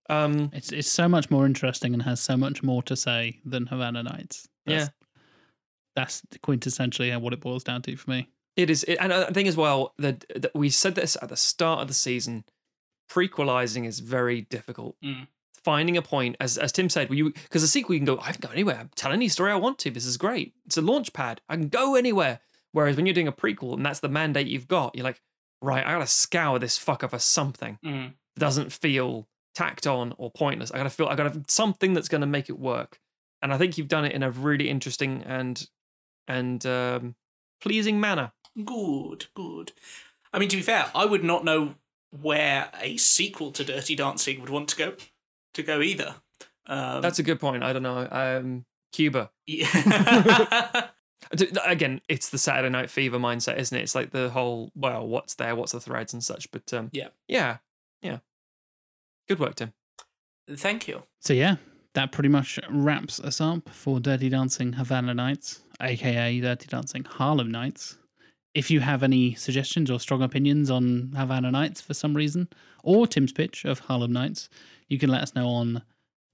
Um, 0.09 0.49
It's 0.51 0.73
it's 0.73 0.89
so 0.91 1.07
much 1.07 1.31
more 1.31 1.45
interesting 1.45 1.93
and 1.93 2.03
has 2.03 2.19
so 2.19 2.35
much 2.35 2.63
more 2.63 2.83
to 2.83 2.97
say 2.97 3.39
than 3.45 3.67
Havana 3.67 4.03
Nights. 4.03 4.49
That's, 4.65 4.89
That's 5.95 6.21
quintessentially 6.43 7.17
what 7.21 7.31
it 7.31 7.39
boils 7.39 7.63
down 7.63 7.81
to 7.83 7.95
for 7.95 8.09
me. 8.09 8.27
It 8.57 8.69
is, 8.69 8.83
it, 8.83 8.97
and 8.99 9.13
I 9.13 9.25
think 9.31 9.47
as 9.47 9.55
well 9.57 9.93
that, 9.97 10.25
that 10.35 10.53
we 10.53 10.69
said 10.69 10.95
this 10.95 11.15
at 11.21 11.29
the 11.29 11.37
start 11.37 11.81
of 11.81 11.87
the 11.87 11.93
season. 11.93 12.43
Prequelizing 13.09 13.85
is 13.85 13.99
very 13.99 14.41
difficult. 14.41 14.95
Mm. 15.03 15.27
Finding 15.63 15.97
a 15.97 16.01
point, 16.01 16.37
as 16.39 16.57
as 16.57 16.71
Tim 16.71 16.89
said, 16.89 17.09
because 17.09 17.61
the 17.61 17.67
sequel 17.67 17.93
you 17.93 17.99
can 17.99 18.05
go, 18.05 18.19
I 18.21 18.31
can 18.31 18.39
go 18.41 18.49
anywhere. 18.49 18.77
I'm 18.79 18.89
telling 18.95 19.17
any 19.17 19.27
story 19.27 19.51
I 19.51 19.55
want 19.57 19.77
to. 19.79 19.91
This 19.91 20.05
is 20.05 20.17
great. 20.17 20.53
It's 20.65 20.77
a 20.77 20.81
launch 20.81 21.13
pad. 21.13 21.41
I 21.49 21.55
can 21.55 21.67
go 21.67 21.95
anywhere. 21.95 22.39
Whereas 22.71 22.95
when 22.95 23.05
you're 23.05 23.13
doing 23.13 23.27
a 23.27 23.33
prequel 23.33 23.73
and 23.73 23.85
that's 23.85 23.99
the 23.99 24.07
mandate 24.09 24.47
you've 24.47 24.67
got, 24.67 24.95
you're 24.95 25.03
like, 25.03 25.21
right, 25.61 25.85
I 25.85 25.91
gotta 25.91 26.07
scour 26.07 26.57
this 26.57 26.79
fucker 26.79 27.09
for 27.09 27.19
something 27.19 27.77
Mm. 27.85 28.13
that 28.35 28.39
doesn't 28.39 28.71
feel 28.71 29.27
tacked 29.53 29.85
on 29.85 30.13
or 30.17 30.31
pointless. 30.31 30.71
I 30.71 30.77
gotta 30.77 30.89
feel 30.89 31.07
I 31.07 31.15
gotta 31.15 31.43
something 31.47 31.93
that's 31.93 32.07
gonna 32.07 32.25
make 32.25 32.49
it 32.49 32.57
work. 32.57 32.99
And 33.41 33.53
I 33.53 33.57
think 33.57 33.77
you've 33.77 33.87
done 33.89 34.05
it 34.05 34.13
in 34.13 34.23
a 34.23 34.31
really 34.31 34.69
interesting 34.69 35.21
and 35.23 35.67
and 36.27 36.65
um, 36.65 37.15
pleasing 37.61 37.99
manner. 37.99 38.31
Good, 38.65 39.27
good. 39.33 39.71
I 40.33 40.39
mean, 40.39 40.49
to 40.49 40.57
be 40.57 40.61
fair, 40.61 40.91
I 40.93 41.05
would 41.05 41.23
not 41.23 41.45
know 41.45 41.75
where 42.11 42.69
a 42.81 42.97
sequel 42.97 43.51
to 43.53 43.63
Dirty 43.63 43.95
Dancing 43.95 44.41
would 44.41 44.49
want 44.49 44.67
to 44.69 44.75
go 44.75 44.93
to 45.53 45.63
go 45.63 45.81
either. 45.81 46.15
Um, 46.67 47.01
That's 47.01 47.19
a 47.19 47.23
good 47.23 47.39
point. 47.39 47.63
I 47.63 47.71
don't 47.73 47.83
know. 47.83 48.07
Um, 48.11 48.65
Cuba. 48.91 49.31
yeah. 49.47 50.87
Again, 51.65 52.01
it's 52.09 52.29
the 52.29 52.37
Saturday 52.37 52.69
Night 52.69 52.89
Fever 52.89 53.17
mindset, 53.19 53.57
isn't 53.57 53.77
it? 53.77 53.81
It's 53.81 53.95
like 53.95 54.11
the 54.11 54.29
whole 54.29 54.71
well, 54.75 55.07
what's 55.07 55.35
there, 55.35 55.55
what's 55.55 55.71
the 55.71 55.79
threads 55.79 56.13
and 56.13 56.23
such. 56.23 56.51
But 56.51 56.73
um, 56.73 56.89
Yeah. 56.91 57.09
yeah, 57.27 57.57
yeah. 58.01 58.17
Good 59.29 59.39
work, 59.39 59.55
Tim. 59.55 59.71
Thank 60.49 60.87
you. 60.87 61.03
So 61.19 61.33
yeah, 61.33 61.55
that 61.93 62.11
pretty 62.11 62.27
much 62.29 62.59
wraps 62.69 63.19
us 63.19 63.39
up 63.39 63.69
for 63.69 63.99
Dirty 63.99 64.27
Dancing 64.29 64.73
Havana 64.73 65.13
Nights, 65.13 65.61
aka 65.81 66.39
Dirty 66.39 66.67
Dancing 66.67 67.03
Harlem 67.03 67.51
Nights. 67.51 67.97
if 68.53 68.69
you 68.69 68.81
have 68.81 69.01
any 69.03 69.33
suggestions 69.35 69.89
or 69.89 69.99
strong 69.99 70.21
opinions 70.21 70.69
on 70.69 71.13
Havana 71.15 71.51
Nights 71.51 71.79
for 71.79 71.93
some 71.93 72.13
reason, 72.13 72.47
or 72.83 73.07
Tim's 73.07 73.31
pitch 73.31 73.65
of 73.65 73.79
Harlem 73.79 74.11
Nights, 74.11 74.49
you 74.89 74.99
can 74.99 75.09
let 75.09 75.21
us 75.21 75.35
know 75.35 75.47
on 75.47 75.81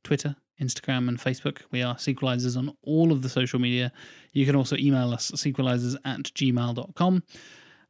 Twitter, 0.04 0.36
Instagram, 0.60 1.08
and 1.10 1.20
Facebook. 1.20 1.62
We 1.72 1.84
are 1.84 1.96
Sequelizers 1.96 2.58
on 2.58 2.76
all 2.82 3.12
of 3.12 3.22
the 3.22 3.30
social 3.30 3.60
media. 3.60 3.92
You 4.34 4.46
can 4.46 4.56
also 4.56 4.76
email 4.78 5.12
us 5.14 5.30
sequelizers 5.32 5.96
at 6.06 6.24
gmail.com. 6.24 7.24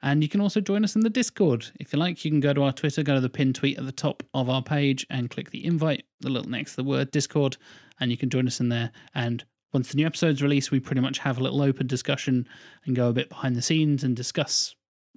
And 0.04 0.22
you 0.22 0.30
can 0.30 0.42
also 0.42 0.62
join 0.62 0.84
us 0.84 0.96
in 0.96 1.02
the 1.02 1.10
Discord. 1.10 1.66
If 1.80 1.92
you 1.92 1.98
like, 1.98 2.24
you 2.24 2.30
can 2.30 2.40
go 2.40 2.54
to 2.54 2.64
our 2.64 2.72
Twitter, 2.72 3.02
go 3.02 3.16
to 3.16 3.22
the 3.22 3.30
pinned 3.30 3.56
tweet 3.56 3.80
at 3.80 3.86
the 3.86 3.92
top 3.92 4.22
of 4.34 4.48
our 4.48 4.62
page 4.62 5.08
and 5.10 5.30
click 5.30 5.50
the 5.50 5.66
invite, 5.66 6.04
the 6.20 6.30
little 6.30 6.52
next 6.52 6.72
to 6.72 6.76
the 6.78 6.84
word 6.84 7.10
Discord, 7.12 7.58
and 8.00 8.12
you 8.12 8.18
can 8.18 8.30
join 8.30 8.46
us 8.46 8.60
in 8.60 8.70
there. 8.70 8.92
And 9.16 9.44
once 9.74 9.90
the 9.92 9.98
new 9.98 10.06
episode's 10.06 10.42
released, 10.42 10.72
we 10.72 10.80
pretty 10.80 11.02
much 11.02 11.20
have 11.20 11.38
a 11.38 11.44
little 11.44 11.62
open 11.62 11.88
discussion 11.88 12.48
and 12.86 12.96
go 12.96 13.10
a 13.10 13.14
bit 13.14 13.30
behind 13.30 13.56
the 13.56 13.62
scenes 13.62 14.04
and 14.04 14.16
discuss 14.16 14.76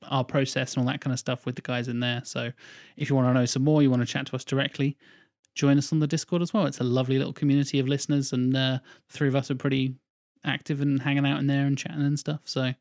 our 0.09 0.25
process 0.25 0.75
and 0.75 0.83
all 0.83 0.93
that 0.93 1.01
kind 1.01 1.13
of 1.13 1.19
stuff 1.19 1.47
with 1.47 1.57
the 1.57 1.63
guys 1.63 1.89
in 1.89 2.01
there. 2.01 2.23
So 2.25 2.51
if 2.97 3.09
you 3.09 3.17
want 3.17 3.29
to 3.29 3.35
know 3.35 3.45
some 3.47 3.65
more, 3.65 3.83
you 3.83 3.91
want 3.91 4.03
to 4.03 4.07
chat 4.07 4.27
to 4.27 4.37
us 4.37 4.45
directly, 4.45 4.97
join 5.55 5.79
us 5.79 5.93
on 5.93 6.01
the 6.01 6.07
Discord 6.07 6.43
as 6.43 6.53
well. 6.53 6.67
It's 6.67 6.81
a 6.81 6.85
lovely 6.85 7.19
little 7.19 7.33
community 7.33 7.79
of 7.79 7.89
listeners, 7.89 8.33
and 8.33 8.57
uh, 8.57 8.79
the 9.09 9.13
three 9.13 9.29
of 9.29 9.37
us 9.37 9.51
are 9.51 9.57
pretty 9.57 9.95
active 10.45 10.81
and 10.81 11.03
hanging 11.03 11.27
out 11.27 11.39
in 11.39 11.47
there 11.47 11.67
and 11.67 11.77
chatting 11.77 12.03
and 12.03 12.19
stuff. 12.19 12.41
So 12.45 12.73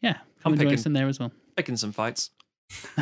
yeah, 0.00 0.18
come 0.42 0.52
I'm 0.52 0.52
and 0.52 0.62
join 0.62 0.74
us 0.74 0.86
in 0.86 0.92
there 0.92 1.08
as 1.08 1.18
well. 1.18 1.32
Picking 1.56 1.76
some 1.76 1.92
fights. 1.92 2.30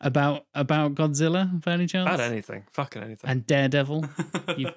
About 0.00 0.46
about 0.54 0.94
Godzilla, 0.94 1.62
by 1.62 1.72
any 1.72 1.86
chance? 1.86 2.08
About 2.08 2.20
anything. 2.20 2.64
Fucking 2.72 3.02
anything. 3.02 3.30
And 3.30 3.46
Daredevil. 3.46 4.06
You 4.56 4.70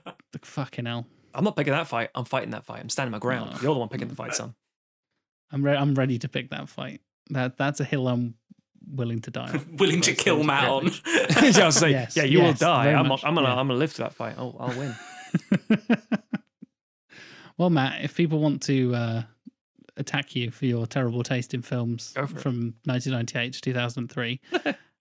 fucking 0.44 0.86
hell. 0.86 1.08
I'm 1.36 1.44
not 1.44 1.56
picking 1.56 1.74
that 1.74 1.88
fight. 1.88 2.10
I'm 2.16 2.26
fighting 2.26 2.52
that 2.52 2.66
fight. 2.66 2.80
I'm 2.82 2.90
standing 2.90 3.12
my 3.12 3.20
ground. 3.20 3.52
Oh. 3.54 3.60
You're 3.62 3.74
the 3.74 3.80
one 3.80 3.90
picking 3.90 4.08
the 4.08 4.16
fight, 4.16 4.34
son. 4.36 4.56
I'm 5.52 5.64
re- 5.64 5.76
I'm 5.78 5.94
ready 5.96 6.18
to 6.20 6.28
pick 6.30 6.50
that 6.50 6.70
fight. 6.70 7.02
That 7.30 7.58
that's 7.58 7.80
a 7.80 7.84
hill 7.84 8.08
I'm 8.08 8.36
willing 8.88 9.20
to 9.22 9.32
die 9.32 9.50
on. 9.52 9.66
Willing 9.78 10.02
to 10.02 10.14
kill 10.14 10.44
Matt 10.44 10.64
Yeah. 10.64 10.72
on. 10.72 10.92
yeah, 11.44 11.70
saying, 11.72 11.94
Yes, 11.94 12.16
yeah, 12.16 12.24
you 12.24 12.42
will 12.42 12.54
die. 12.54 12.94
I'm, 12.94 13.08
much, 13.08 13.24
I'm 13.26 13.34
gonna, 13.36 13.48
yeah. 13.48 13.56
I'm 13.56 13.68
gonna 13.68 13.80
live 13.80 13.94
to 13.96 14.04
that 14.04 14.14
fight. 14.14 14.36
I'll, 14.38 14.56
I'll 14.60 14.78
win. 14.78 14.96
well, 17.58 17.70
Matt, 17.70 18.04
if 18.04 18.16
people 18.16 18.40
want 18.40 18.62
to 18.64 18.94
uh, 18.96 19.24
attack 19.98 20.36
you 20.36 20.52
for 20.52 20.66
your 20.66 20.86
terrible 20.86 21.24
taste 21.24 21.54
in 21.54 21.62
films 21.62 22.12
from 22.14 22.76
1998 22.86 23.54
to 23.54 23.62
2003, 23.62 24.42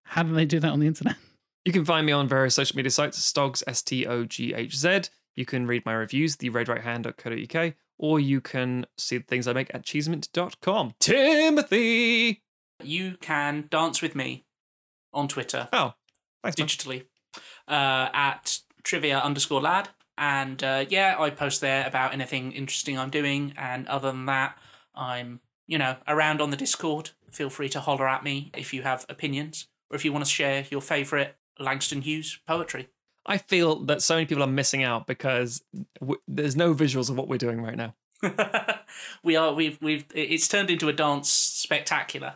how 0.05 0.23
do 0.23 0.33
they 0.35 0.45
do 0.45 0.61
that 0.61 0.71
on 0.71 0.81
the 0.81 0.87
internet? 0.87 1.17
You 1.65 1.73
can 1.73 1.85
find 1.85 2.05
me 2.07 2.13
on 2.13 2.29
various 2.29 2.55
social 2.55 2.77
media 2.77 2.91
sites, 2.91 3.19
Stoghz, 3.19 3.63
S 3.67 3.83
T 3.83 4.07
O 4.07 4.25
G 4.25 4.55
H 4.55 4.77
Z. 4.77 5.01
You 5.37 5.45
can 5.45 5.67
read 5.67 5.85
my 5.85 5.93
reviews, 5.95 6.37
theredrighthand.co.uk, 6.37 7.75
or 7.99 8.21
you 8.21 8.41
can 8.41 8.87
see 8.99 9.19
the 9.19 9.25
things 9.25 9.47
I 9.49 9.53
make 9.53 9.75
at 9.75 9.83
cheesemint.com. 9.85 10.95
Timothy! 11.01 12.41
you 12.83 13.17
can 13.21 13.67
dance 13.71 14.03
with 14.03 14.15
me 14.17 14.45
on 15.13 15.29
Twitter 15.29 15.69
Oh, 15.73 15.95
thanks, 16.43 16.59
man. 16.59 16.67
digitally 16.67 17.05
uh, 17.69 18.09
at 18.13 18.59
trivia 18.83 19.19
underscore 19.21 19.61
lad. 19.61 19.89
And 20.19 20.63
uh, 20.63 20.85
yeah, 20.89 21.17
I 21.19 21.31
post 21.31 21.61
there 21.61 21.87
about 21.87 22.13
anything 22.13 22.53
interesting 22.53 22.99
I'm 22.99 23.11
doing. 23.11 23.55
And 23.57 23.87
other 23.89 24.11
than 24.11 24.27
that, 24.27 24.59
I'm, 24.95 25.41
you 25.67 25.79
know, 25.79 25.97
around 26.07 26.41
on 26.41 26.51
the 26.51 26.57
Discord. 26.57 27.11
Feel 27.31 27.49
free 27.51 27.69
to 27.71 27.81
holler 27.81 28.07
at 28.09 28.23
me 28.23 28.51
if 28.57 28.75
you 28.75 28.83
have 28.83 29.07
opinions 29.09 29.67
or 29.91 29.97
if 29.97 30.05
you 30.05 30.13
want 30.13 30.25
to 30.25 30.31
share 30.31 30.67
your 30.71 30.81
favourite 30.81 31.35
Langston 31.59 32.03
Hughes 32.03 32.39
poetry. 32.47 32.89
I 33.27 33.39
feel 33.39 33.77
that 33.87 34.03
so 34.03 34.15
many 34.17 34.27
people 34.27 34.43
are 34.45 34.49
missing 34.49 34.83
out 34.83 35.07
because 35.07 35.63
w- 36.01 36.21
there's 36.29 36.57
no 36.57 36.75
visuals 36.75 37.09
of 37.11 37.17
what 37.17 37.29
we're 37.29 37.39
doing 37.39 37.63
right 37.63 37.77
now. 37.77 37.95
we 39.23 39.37
are 39.37 39.53
we've 39.53 39.79
we've 39.83 40.05
it's 40.15 40.49
turned 40.49 40.71
into 40.71 40.89
a 40.89 40.93
dance 40.93 41.29
spectacular 41.31 42.35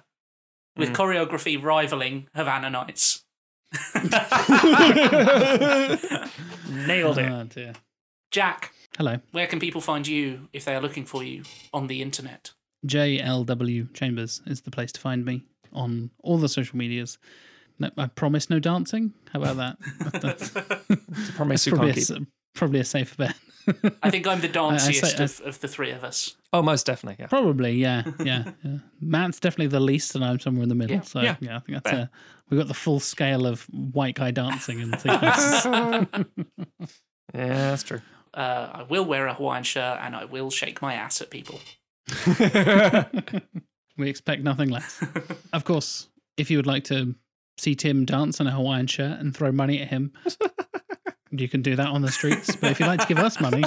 with 0.77 0.90
Mm. 0.90 0.97
choreography 0.97 1.62
rivaling 1.62 2.28
Havana 2.35 2.70
Nights. 2.70 3.24
Nailed 6.69 7.19
it. 7.19 7.31
Oh, 7.31 7.44
dear. 7.48 7.73
Jack, 8.31 8.73
Hello. 8.97 9.19
where 9.32 9.47
can 9.47 9.59
people 9.59 9.81
find 9.81 10.06
you 10.06 10.48
if 10.52 10.65
they 10.65 10.74
are 10.74 10.81
looking 10.81 11.05
for 11.05 11.23
you 11.23 11.43
on 11.73 11.86
the 11.86 12.02
internet? 12.02 12.52
JLW 12.86 13.93
Chambers 13.94 14.43
is 14.47 14.60
the 14.62 14.70
place 14.70 14.93
to 14.93 15.01
find 15.01 15.24
me 15.24 15.44
on 15.73 16.10
all 16.23 16.39
the 16.39 16.48
social 16.48 16.77
medias. 16.77 17.19
No, 17.78 17.90
I 17.96 18.06
promise 18.06 18.50
no 18.50 18.59
dancing. 18.59 19.14
How 19.32 19.40
about 19.42 19.56
that? 19.56 19.76
That's, 20.20 20.52
It's 20.90 21.30
promise 21.36 21.66
you 21.66 21.72
probably, 21.72 21.92
can't 21.94 22.10
a, 22.10 22.14
keep. 22.14 22.22
s- 22.22 22.26
probably 22.55 22.80
a 22.80 22.84
safer 22.84 23.14
bet. 23.16 23.34
I 24.02 24.10
think 24.10 24.26
I'm 24.26 24.40
the 24.40 24.48
I 24.48 24.50
danciest 24.50 25.16
say- 25.16 25.24
of, 25.24 25.40
of 25.46 25.60
the 25.60 25.68
three 25.68 25.90
of 25.90 26.02
us. 26.02 26.34
Oh, 26.52 26.62
most 26.62 26.86
definitely. 26.86 27.16
Yeah. 27.22 27.26
Probably, 27.28 27.72
yeah, 27.72 28.02
yeah, 28.24 28.50
yeah. 28.64 28.78
Matt's 29.00 29.38
definitely 29.38 29.66
the 29.66 29.80
least, 29.80 30.14
and 30.14 30.24
I'm 30.24 30.40
somewhere 30.40 30.62
in 30.62 30.68
the 30.70 30.74
middle. 30.74 30.96
Yeah. 30.96 31.02
So 31.02 31.20
Yeah. 31.20 31.36
yeah, 31.40 31.56
I 31.56 31.59
think 31.60 31.82
that's 31.82 31.90
Fair. 31.90 32.00
a, 32.05 32.10
we've 32.48 32.59
got 32.59 32.68
the 32.68 32.74
full 32.74 33.00
scale 33.00 33.46
of 33.46 33.62
white 33.64 34.14
guy 34.16 34.30
dancing 34.30 34.80
and 34.80 34.98
things. 34.98 35.20
Yeah, 37.34 37.48
that's 37.70 37.82
true. 37.82 38.00
Uh, 38.32 38.68
I 38.72 38.82
will 38.84 39.05
wear 39.05 39.26
a 39.26 39.34
Hawaiian 39.34 39.62
shirt 39.64 39.98
and 40.00 40.16
I 40.16 40.24
will 40.24 40.50
shake 40.50 40.80
my 40.80 40.94
ass 40.94 41.20
at 41.20 41.28
people. 41.30 41.60
we 43.98 44.09
expect 44.09 44.42
nothing 44.42 44.70
less. 44.70 45.05
Of 45.52 45.64
course, 45.64 46.09
if 46.36 46.50
you 46.50 46.56
would 46.59 46.66
like 46.66 46.84
to 46.84 47.14
see 47.59 47.74
Tim 47.74 48.05
dance 48.05 48.40
in 48.40 48.47
a 48.47 48.52
Hawaiian 48.52 48.86
shirt 48.86 49.18
and 49.20 49.36
throw 49.36 49.52
money 49.52 49.80
at 49.82 49.89
him, 49.89 50.12
you 51.30 51.48
can 51.48 51.60
do 51.62 51.76
that 51.76 51.89
on 51.89 52.02
the 52.02 52.10
streets. 52.10 52.56
But 52.56 52.70
if 52.70 52.80
you'd 52.80 52.86
like 52.86 53.01
to 53.01 53.06
give 53.06 53.18
us 53.18 53.40
money 53.40 53.62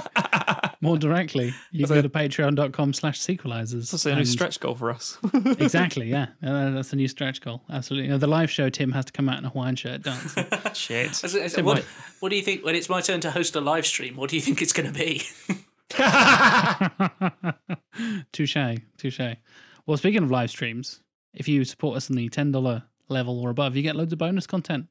more 0.82 0.98
directly, 0.98 1.54
you 1.72 1.86
can 1.86 1.96
go 1.96 2.02
to 2.02 2.10
patreon.com 2.10 2.94
slash 2.94 3.20
sequelizers. 3.20 3.92
That's 3.92 4.06
a 4.06 4.16
new 4.16 4.26
stretch 4.26 4.60
goal 4.60 4.76
for 4.76 4.90
us. 4.92 5.18
Exactly, 5.60 6.10
yeah. 6.10 6.28
Uh, 6.44 6.72
that's 6.72 6.92
a 6.94 6.96
new 6.96 7.08
stretch 7.08 7.42
goal. 7.42 7.62
Absolutely. 7.70 8.08
You 8.08 8.14
know, 8.14 8.18
the 8.18 8.28
live 8.28 8.50
show, 8.50 8.70
Tim 8.70 8.92
has 8.94 9.06
to 9.06 9.12
come 9.12 9.30
out 9.30 9.38
in 9.38 9.46
a 9.46 9.50
Hawaiian 9.50 9.76
shirt 9.76 10.02
dance. 10.04 10.36
Shit. 10.74 11.24
As- 11.24 11.36
as- 11.36 11.56
what, 11.58 11.66
White. 11.66 11.86
what 12.20 12.30
do 12.30 12.36
you 12.36 12.42
think 12.42 12.66
when 12.66 12.74
it's 12.76 12.90
my 12.90 13.02
turn 13.02 13.20
to 13.22 13.32
host 13.32 13.56
a 13.56 13.62
live 13.62 13.86
stream? 13.86 14.16
What 14.16 14.30
do 14.30 14.36
you 14.36 14.42
think 14.42 14.62
it's 14.62 14.74
going 14.74 14.92
to 14.92 14.98
be? 14.98 15.22
touche, 18.32 18.58
touche. 18.98 19.20
Well, 19.86 19.98
speaking 19.98 20.24
of 20.24 20.32
live 20.32 20.50
streams, 20.50 21.02
if 21.34 21.48
you 21.48 21.64
support 21.66 21.98
us 21.98 22.10
on 22.10 22.16
the 22.16 22.30
ten 22.30 22.52
dollar 22.52 22.84
level 23.12 23.40
or 23.40 23.50
above, 23.50 23.76
you 23.76 23.84
get 23.84 23.96
loads 23.96 24.14
of 24.14 24.20
bonus 24.20 24.48
content, 24.48 24.88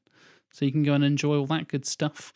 so 0.51 0.65
you 0.65 0.71
can 0.71 0.83
go 0.83 0.93
and 0.93 1.03
enjoy 1.03 1.37
all 1.37 1.47
that 1.47 1.67
good 1.67 1.85
stuff. 1.85 2.33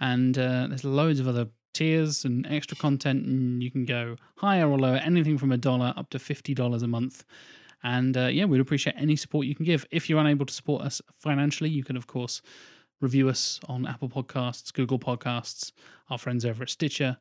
And 0.00 0.36
uh, 0.38 0.66
there's 0.68 0.84
loads 0.84 1.20
of 1.20 1.28
other 1.28 1.48
tiers 1.72 2.24
and 2.24 2.46
extra 2.46 2.76
content, 2.76 3.24
and 3.26 3.62
you 3.62 3.70
can 3.70 3.84
go 3.84 4.16
higher 4.36 4.68
or 4.68 4.78
lower, 4.78 4.96
anything 4.96 5.38
from 5.38 5.52
a 5.52 5.56
dollar 5.56 5.94
up 5.96 6.10
to 6.10 6.18
fifty 6.18 6.54
dollars 6.54 6.82
a 6.82 6.88
month. 6.88 7.24
And 7.82 8.16
uh, 8.16 8.26
yeah, 8.26 8.44
we'd 8.44 8.60
appreciate 8.60 8.96
any 8.98 9.16
support 9.16 9.46
you 9.46 9.54
can 9.54 9.64
give. 9.64 9.86
If 9.90 10.10
you're 10.10 10.20
unable 10.20 10.46
to 10.46 10.52
support 10.52 10.82
us 10.82 11.00
financially, 11.18 11.70
you 11.70 11.84
can 11.84 11.96
of 11.96 12.06
course 12.06 12.42
review 13.00 13.28
us 13.28 13.58
on 13.66 13.86
Apple 13.86 14.08
Podcasts, 14.08 14.72
Google 14.72 14.98
Podcasts, 14.98 15.72
our 16.10 16.18
friends 16.18 16.44
over 16.44 16.62
at 16.62 16.70
Stitcher, 16.70 17.16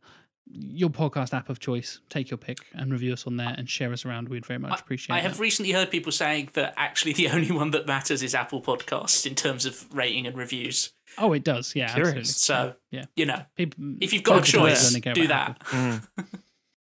your 0.51 0.89
podcast 0.89 1.33
app 1.33 1.49
of 1.49 1.59
choice. 1.59 1.99
Take 2.09 2.31
your 2.31 2.37
pick 2.37 2.57
and 2.73 2.91
review 2.91 3.13
us 3.13 3.27
on 3.27 3.37
there 3.37 3.53
and 3.57 3.69
share 3.69 3.93
us 3.93 4.03
around. 4.05 4.29
We'd 4.29 4.45
very 4.45 4.59
much 4.59 4.79
appreciate 4.81 5.15
it. 5.15 5.17
I 5.17 5.21
it. 5.21 5.23
have 5.29 5.39
recently 5.39 5.71
heard 5.71 5.91
people 5.91 6.11
saying 6.11 6.49
that 6.53 6.73
actually 6.75 7.13
the 7.13 7.29
only 7.35 7.51
one 7.51 7.71
that 7.71 7.85
matters 7.85 8.23
is 8.23 8.33
Apple 8.33 8.61
Podcasts 8.61 9.25
in 9.25 9.35
terms 9.35 9.65
of 9.65 9.85
rating 9.93 10.25
and 10.25 10.35
reviews. 10.35 10.91
Oh, 11.17 11.33
it 11.33 11.43
does. 11.43 11.75
Yeah, 11.75 11.93
Curious. 11.93 12.29
absolutely. 12.29 12.73
So, 12.73 12.75
Yeah. 12.91 13.05
you 13.15 13.25
know, 13.25 13.41
People, 13.55 13.95
if 14.01 14.11
you've 14.13 14.23
got 14.23 14.47
a 14.47 14.51
choice, 14.51 14.91
do 14.93 15.23
about 15.25 15.59
that. 15.69 15.99
Apple, 16.17 16.25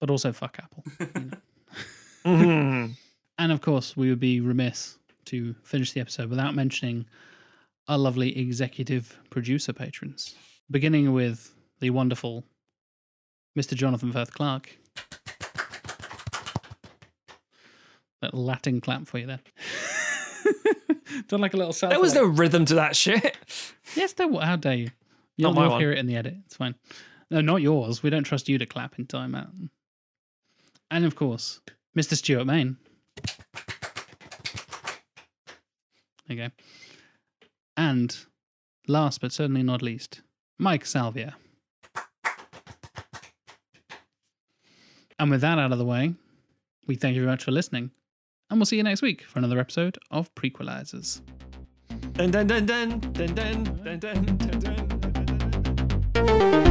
but 0.00 0.10
also 0.10 0.32
fuck 0.32 0.58
Apple. 0.62 0.84
Mhm. 2.24 2.94
And 3.40 3.52
of 3.52 3.60
course, 3.60 3.96
we 3.96 4.08
would 4.10 4.18
be 4.18 4.40
remiss 4.40 4.98
to 5.26 5.54
finish 5.62 5.92
the 5.92 6.00
episode 6.00 6.28
without 6.28 6.56
mentioning 6.56 7.06
our 7.86 7.96
lovely 7.96 8.36
executive 8.36 9.16
producer 9.30 9.72
patrons, 9.72 10.34
beginning 10.68 11.12
with 11.12 11.54
the 11.78 11.90
wonderful 11.90 12.42
Mr. 13.58 13.74
Jonathan 13.74 14.12
Firth 14.12 14.32
Clark. 14.32 14.78
That 18.20 18.34
Latin 18.34 18.80
clap 18.80 19.06
for 19.06 19.18
you 19.18 19.26
there. 19.26 19.40
Done 21.28 21.40
like 21.40 21.54
a 21.54 21.56
little 21.56 21.72
sound. 21.72 21.92
There 21.92 22.00
was 22.00 22.14
no 22.14 22.24
rhythm 22.24 22.64
to 22.66 22.74
that 22.74 22.94
shit. 22.94 23.36
Yes, 23.96 24.12
there 24.12 24.28
was. 24.28 24.44
How 24.44 24.56
dare 24.56 24.74
you? 24.74 24.90
You'll, 25.36 25.52
Not 25.52 25.60
my 25.60 25.68
you'll 25.68 25.78
hear 25.78 25.92
it 25.92 25.98
in 25.98 26.06
the 26.06 26.16
edit. 26.16 26.34
It's 26.46 26.56
fine. 26.56 26.74
No, 27.30 27.40
not 27.40 27.62
yours. 27.62 28.02
We 28.02 28.10
don't 28.10 28.24
trust 28.24 28.48
you 28.48 28.58
to 28.58 28.66
clap 28.66 28.98
in 28.98 29.06
time 29.06 29.34
out. 29.34 29.48
And 30.90 31.04
of 31.04 31.16
course, 31.16 31.60
Mr. 31.96 32.14
Stuart 32.14 32.44
Main. 32.44 32.76
There 36.26 36.36
you 36.36 36.36
go. 36.36 36.48
And 37.76 38.16
last 38.86 39.20
but 39.20 39.32
certainly 39.32 39.62
not 39.62 39.82
least, 39.82 40.22
Mike 40.58 40.86
Salvia. 40.86 41.36
And 45.18 45.30
with 45.30 45.40
that 45.40 45.58
out 45.58 45.72
of 45.72 45.78
the 45.78 45.84
way, 45.84 46.14
we 46.86 46.94
thank 46.94 47.14
you 47.16 47.22
very 47.22 47.32
much 47.32 47.44
for 47.44 47.50
listening. 47.50 47.90
And 48.50 48.58
we'll 48.58 48.66
see 48.66 48.76
you 48.76 48.82
next 48.82 49.02
week 49.02 49.22
for 49.22 49.38
another 49.38 49.58
episode 49.58 49.98
of 50.10 50.34
Prequelizers. 50.34 51.20
Dun 52.12 52.30
dun 52.30 52.46
dun 52.46 52.66
dun 52.66 53.00
dun 53.12 53.34
dun 53.34 53.64
dun 53.64 53.98
dun 53.98 54.36
dun 54.38 54.60
dun. 56.12 56.67